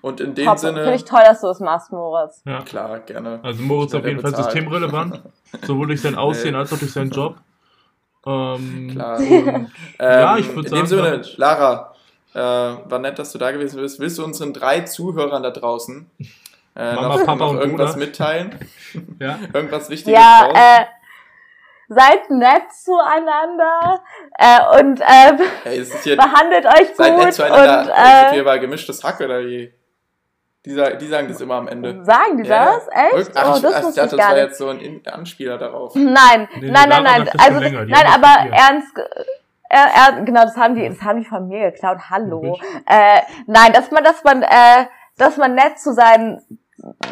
Und 0.00 0.20
in 0.20 0.34
dem 0.34 0.46
top, 0.46 0.58
Sinne, 0.58 0.78
finde 0.80 0.94
ich 0.94 1.04
toll, 1.04 1.22
dass 1.24 1.42
du 1.42 1.48
es 1.48 1.60
machst, 1.60 1.92
Moritz. 1.92 2.42
Ja. 2.46 2.62
klar, 2.62 3.00
gerne. 3.00 3.40
Also 3.42 3.62
Moritz 3.62 3.94
auf 3.94 4.04
jeden 4.04 4.20
Fall 4.20 4.30
bezahlt. 4.30 4.52
systemrelevant, 4.52 5.22
sowohl 5.62 5.88
durch 5.88 6.00
sein 6.00 6.14
Aussehen 6.16 6.52
Nee. 6.54 6.58
als 6.60 6.72
auch 6.72 6.78
durch 6.78 6.92
seinen 6.92 7.10
Job. 7.10 7.36
Ähm, 8.26 8.90
Klar. 8.92 9.18
Und, 9.18 9.26
Ähm, 9.98 10.20
Ja, 10.20 10.36
ich 10.38 10.46
würd 10.54 10.66
In 10.66 10.72
dem 10.74 10.86
sagen, 10.86 11.22
Sinne, 11.22 11.22
Lara, 11.36 11.94
äh, 12.34 12.38
war 12.38 12.98
nett, 12.98 13.18
dass 13.18 13.32
du 13.32 13.38
da 13.38 13.50
gewesen 13.52 13.80
bist. 13.80 13.98
Willst 14.00 14.18
du 14.18 14.24
unseren 14.24 14.52
drei 14.52 14.80
Zuhörern 14.80 15.42
da 15.42 15.50
draußen 15.50 16.10
äh, 16.76 16.94
Mama, 16.94 17.08
noch, 17.08 17.18
Papa 17.24 17.34
noch 17.36 17.50
und 17.52 17.58
irgendwas 17.58 17.92
Bruder. 17.94 18.06
mitteilen? 18.06 18.58
ja. 19.20 19.38
Irgendwas 19.54 19.88
Wichtiges 19.88 20.18
Ja, 20.20 20.48
äh, 20.54 20.84
seid 21.88 22.28
nett 22.30 22.64
zueinander 22.72 24.00
äh, 24.36 24.80
und 24.80 25.00
äh, 25.00 25.32
Ey, 25.64 25.78
das 25.78 25.88
ist 25.88 26.04
hier, 26.04 26.16
behandelt 26.16 26.66
euch 26.66 26.94
seid 26.94 27.14
gut 27.14 27.24
nett 27.24 27.34
zueinander. 27.34 27.82
und 27.82 27.88
Äh, 27.90 28.28
äh, 28.28 28.32
hier 28.32 28.44
war 28.44 28.58
gemischtes 28.58 29.02
Hack 29.04 29.20
oder 29.20 29.40
wie? 29.40 29.72
Die, 30.66 30.74
die 30.98 31.06
sagen 31.06 31.28
das 31.28 31.40
immer 31.40 31.54
am 31.54 31.68
Ende. 31.68 32.04
sagen 32.04 32.42
die 32.42 32.48
Ja, 32.48 32.64
das? 32.66 32.86
ja. 32.92 33.18
Echt? 33.18 33.30
Ach, 33.36 33.52
oh, 33.52 33.56
ich, 33.56 33.62
das 33.62 33.74
ach, 33.74 33.78
ich 33.80 33.84
wusste 33.86 34.00
dachte, 34.00 34.16
ich 34.16 34.20
das 34.20 34.30
war 34.30 34.36
jetzt 34.36 34.58
so 34.58 34.68
ein 34.68 34.80
In- 34.80 35.06
Anspieler 35.06 35.58
darauf. 35.58 35.94
Nein, 35.94 36.48
Nee, 36.60 36.70
nein, 36.70 36.88
nein, 36.88 37.02
nein. 37.04 37.30
Also, 37.38 37.60
länger, 37.60 37.84
nein, 37.86 37.94
haben 38.12 38.20
das 38.22 38.30
aber 38.30 38.50
ernst, 38.56 38.98
er, 39.68 39.86
er, 40.16 40.22
genau, 40.22 40.42
das 40.42 40.56
haben 40.56 40.74
die, 40.74 40.88
das 40.88 41.00
haben 41.02 41.18
die 41.20 41.24
von 41.24 41.46
mir 41.48 41.70
geklaut. 41.70 41.98
Hallo. 42.10 42.58
Äh, 42.86 43.20
nein, 43.46 43.72
dass 43.72 43.90
man, 43.90 44.02
dass 44.04 44.22
man, 44.24 44.42
äh, 44.42 44.86
dass 45.18 45.36
man 45.36 45.54
nett 45.54 45.78
zu 45.78 45.92
seinen 45.92 46.40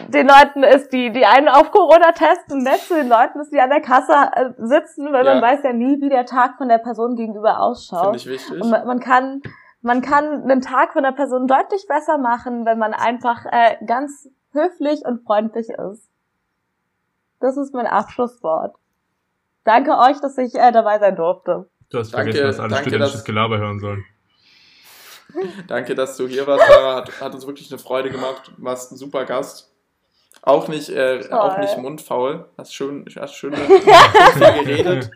den 0.09 0.29
Leuten 0.29 0.63
ist, 0.63 0.93
die, 0.93 1.11
die 1.11 1.25
einen 1.25 1.49
auf 1.49 1.71
Corona 1.73 2.13
testen, 2.13 2.63
nett 2.63 2.81
zu 2.81 2.95
den 2.95 3.09
Leuten 3.09 3.41
ist, 3.41 3.51
die 3.53 3.59
an 3.61 3.71
der 3.71 3.81
Kasse 3.81 4.13
äh, 4.35 4.51
sitzen, 4.59 5.13
weil 5.13 5.25
man 5.25 5.37
Ja. 5.39 5.43
weiß 5.43 5.61
ja 5.65 5.73
nie, 5.73 6.01
wie 6.01 6.11
der 6.11 6.27
Tag 6.27 6.59
von 6.59 6.69
der 6.69 6.79
Person 6.79 7.17
gegenüber 7.17 7.49
Finde 7.55 7.61
ausschaut. 7.63 8.15
ich 8.17 8.27
wichtig. 8.27 8.61
Und 8.61 8.71
man, 8.71 8.87
man 8.87 9.01
kann, 9.01 9.43
man 9.85 10.01
kann 10.03 10.43
einen 10.43 10.61
Tag 10.63 10.95
von 10.95 11.03
der 11.03 11.13
Person 11.13 11.47
deutlich 11.47 11.87
besser 11.87 12.17
machen, 12.19 12.65
wenn 12.65 12.79
man 12.79 12.95
einfach 12.95 13.45
äh, 13.53 13.77
ganz 13.87 14.29
höflich 14.53 15.05
und 15.05 15.25
freundlich 15.25 15.69
ist. 15.69 16.09
Das 17.41 17.57
ist 17.59 17.75
mein 17.75 17.87
Abschlusswort. 17.87 18.75
Danke 19.65 19.93
euch, 19.99 20.19
dass 20.21 20.39
ich 20.39 20.55
äh, 20.55 20.73
dabei 20.73 20.99
sein 20.99 21.17
durfte. 21.17 21.69
Du 21.91 21.99
hast 21.99 22.13
Danke, 22.15 22.33
vergessen, 22.33 22.47
dass 22.47 22.61
alle 22.61 22.69
danke, 22.71 22.85
studentisches 22.91 23.13
dass- 23.21 23.25
Gelaber 23.25 23.59
hören 23.59 23.79
sollen. 23.79 24.05
Danke, 25.69 25.95
dass 25.95 26.17
du 26.17 26.27
hier 26.29 26.47
warst, 26.47 26.69
Lara. 26.69 26.97
Hat, 26.97 27.21
hat 27.21 27.35
uns 27.35 27.47
wirklich 27.47 27.71
eine 27.71 27.79
Freude 27.79 28.11
gemacht. 28.11 28.53
Du 28.57 28.65
warst 28.65 28.93
ein 28.93 28.97
super 28.97 29.25
Gast. 29.25 29.71
Auch 30.43 30.69
nicht, 30.69 30.91
äh, 30.91 31.29
auch 31.31 31.59
nicht 31.59 31.77
mundfaul. 31.79 32.47
Hast 32.57 32.75
schön, 32.75 33.05
hast 33.19 33.35
schön 33.35 33.53
geredet. 34.39 35.11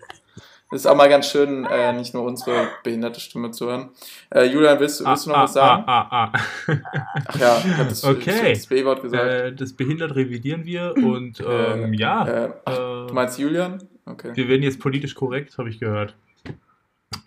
Ist 0.71 0.87
auch 0.87 0.95
mal 0.95 1.09
ganz 1.09 1.31
schön, 1.31 1.65
äh, 1.65 1.95
nicht 1.95 2.13
nur 2.13 2.25
unsere 2.25 2.69
behinderte 2.85 3.21
Stimme 3.21 3.51
zu 3.53 3.67
hören. 3.67 3.89
Äh, 4.29 4.45
Julian, 4.45 4.79
willst, 4.79 5.03
willst 5.05 5.25
du 5.25 5.31
noch 5.31 5.39
ah, 5.39 5.43
was 5.45 5.53
sagen? 5.55 5.85
Ah, 5.87 6.09
ah, 6.11 6.33
ah. 6.35 6.83
Ach 7.27 7.41
ja, 7.41 7.59
ich 7.59 7.77
habe 7.77 7.89
das, 7.89 8.05
Okay. 8.05 8.53
das 8.53 8.67
B-Wort 8.67 9.03
gesagt. 9.03 9.25
Äh, 9.25 9.55
das 9.55 9.73
behindert 9.73 10.15
revidieren 10.15 10.67
wir 10.67 10.95
und 10.97 11.43
ähm, 11.47 11.95
ja, 11.95 12.29
äh, 12.29 12.51
ach, 12.67 12.73
äh, 12.73 13.07
du 13.07 13.15
meinst 13.15 13.39
Julian? 13.39 13.83
Okay. 14.05 14.33
wir 14.35 14.49
werden 14.49 14.63
jetzt 14.63 14.81
politisch 14.81 15.15
korrekt, 15.15 15.57
habe 15.59 15.69
ich 15.69 15.81
gehört. 15.81 16.15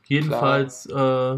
Jedenfalls 0.05 0.87
äh, 0.87 1.37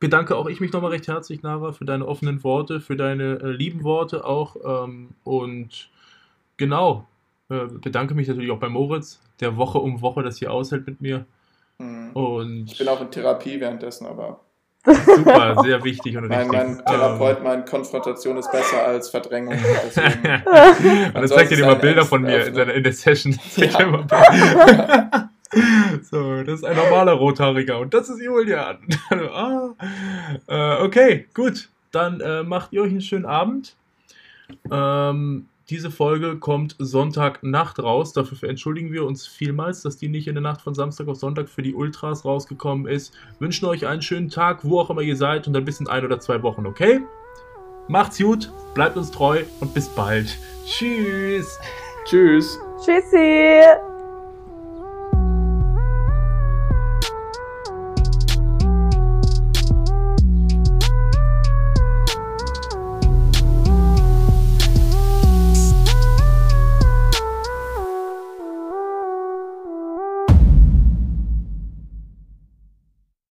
bedanke 0.00 0.36
auch 0.36 0.46
ich 0.46 0.60
mich 0.60 0.72
nochmal 0.72 0.92
recht 0.92 1.08
herzlich, 1.08 1.42
Nara, 1.42 1.72
für 1.72 1.84
deine 1.84 2.06
offenen 2.06 2.42
Worte, 2.44 2.80
für 2.80 2.96
deine 2.96 3.40
äh, 3.40 3.50
lieben 3.50 3.82
Worte 3.84 4.24
auch. 4.24 4.84
Ähm, 4.84 5.10
und 5.24 5.90
genau, 6.56 7.07
äh, 7.50 7.66
bedanke 7.66 8.14
mich 8.14 8.28
natürlich 8.28 8.50
auch 8.50 8.58
bei 8.58 8.68
Moritz, 8.68 9.20
der 9.40 9.56
Woche 9.56 9.78
um 9.78 10.02
Woche 10.02 10.22
das 10.22 10.38
hier 10.38 10.52
aushält 10.52 10.86
mit 10.86 11.00
mir. 11.00 11.26
Hm. 11.78 12.10
Und 12.12 12.66
Ich 12.66 12.78
bin 12.78 12.88
auch 12.88 13.00
in 13.00 13.10
Therapie 13.10 13.60
währenddessen, 13.60 14.06
aber 14.06 14.40
super, 14.84 15.62
sehr 15.62 15.82
wichtig 15.84 16.16
und 16.16 16.28
mein, 16.28 16.50
richtig. 16.50 16.58
mein 16.58 16.84
Therapeut 16.84 17.42
meint, 17.42 17.66
Konfrontation 17.66 18.36
ist 18.36 18.50
besser 18.50 18.84
als 18.84 19.10
Verdrängung. 19.10 19.56
Deswegen, 19.84 20.24
Ähm, 20.24 21.06
und 21.06 21.14
dann 21.14 21.28
zeigt 21.28 21.50
er 21.52 21.56
dir 21.56 21.66
mal 21.66 21.76
Bilder 21.76 22.04
von 22.04 22.22
mir 22.22 22.46
in, 22.46 22.54
seiner, 22.54 22.74
in 22.74 22.82
der 22.82 22.92
Session. 22.92 23.38
Ja. 23.56 25.30
so, 26.02 26.42
das 26.42 26.60
ist 26.60 26.64
ein 26.64 26.76
normaler 26.76 27.12
Rothaariger 27.12 27.78
und 27.78 27.94
das 27.94 28.08
ist 28.08 28.20
Julian. 28.20 28.78
ah. 29.10 29.70
äh, 30.46 30.82
okay, 30.82 31.26
gut. 31.34 31.70
Dann 31.90 32.20
äh, 32.20 32.42
macht 32.42 32.72
ihr 32.72 32.82
euch 32.82 32.90
einen 32.90 33.00
schönen 33.00 33.24
Abend. 33.24 33.74
Ähm, 34.70 35.48
diese 35.70 35.90
Folge 35.90 36.36
kommt 36.36 36.76
Sonntagnacht 36.78 37.78
raus. 37.78 38.12
Dafür 38.12 38.48
entschuldigen 38.48 38.92
wir 38.92 39.04
uns 39.04 39.26
vielmals, 39.26 39.82
dass 39.82 39.96
die 39.98 40.08
nicht 40.08 40.26
in 40.26 40.34
der 40.34 40.42
Nacht 40.42 40.62
von 40.62 40.74
Samstag 40.74 41.08
auf 41.08 41.16
Sonntag 41.16 41.48
für 41.48 41.62
die 41.62 41.74
Ultras 41.74 42.24
rausgekommen 42.24 42.86
ist. 42.86 43.12
Wünschen 43.38 43.66
euch 43.66 43.86
einen 43.86 44.02
schönen 44.02 44.30
Tag, 44.30 44.64
wo 44.64 44.80
auch 44.80 44.90
immer 44.90 45.02
ihr 45.02 45.16
seid, 45.16 45.46
und 45.46 45.52
dann 45.52 45.64
bis 45.64 45.80
in 45.80 45.88
ein 45.88 46.04
oder 46.04 46.20
zwei 46.20 46.42
Wochen, 46.42 46.66
okay? 46.66 47.00
Macht's 47.88 48.18
gut, 48.18 48.52
bleibt 48.74 48.96
uns 48.96 49.10
treu 49.10 49.42
und 49.60 49.74
bis 49.74 49.88
bald. 49.88 50.38
Tschüss. 50.66 51.58
Tschüss. 52.04 52.58
Tschüssi! 52.84 53.87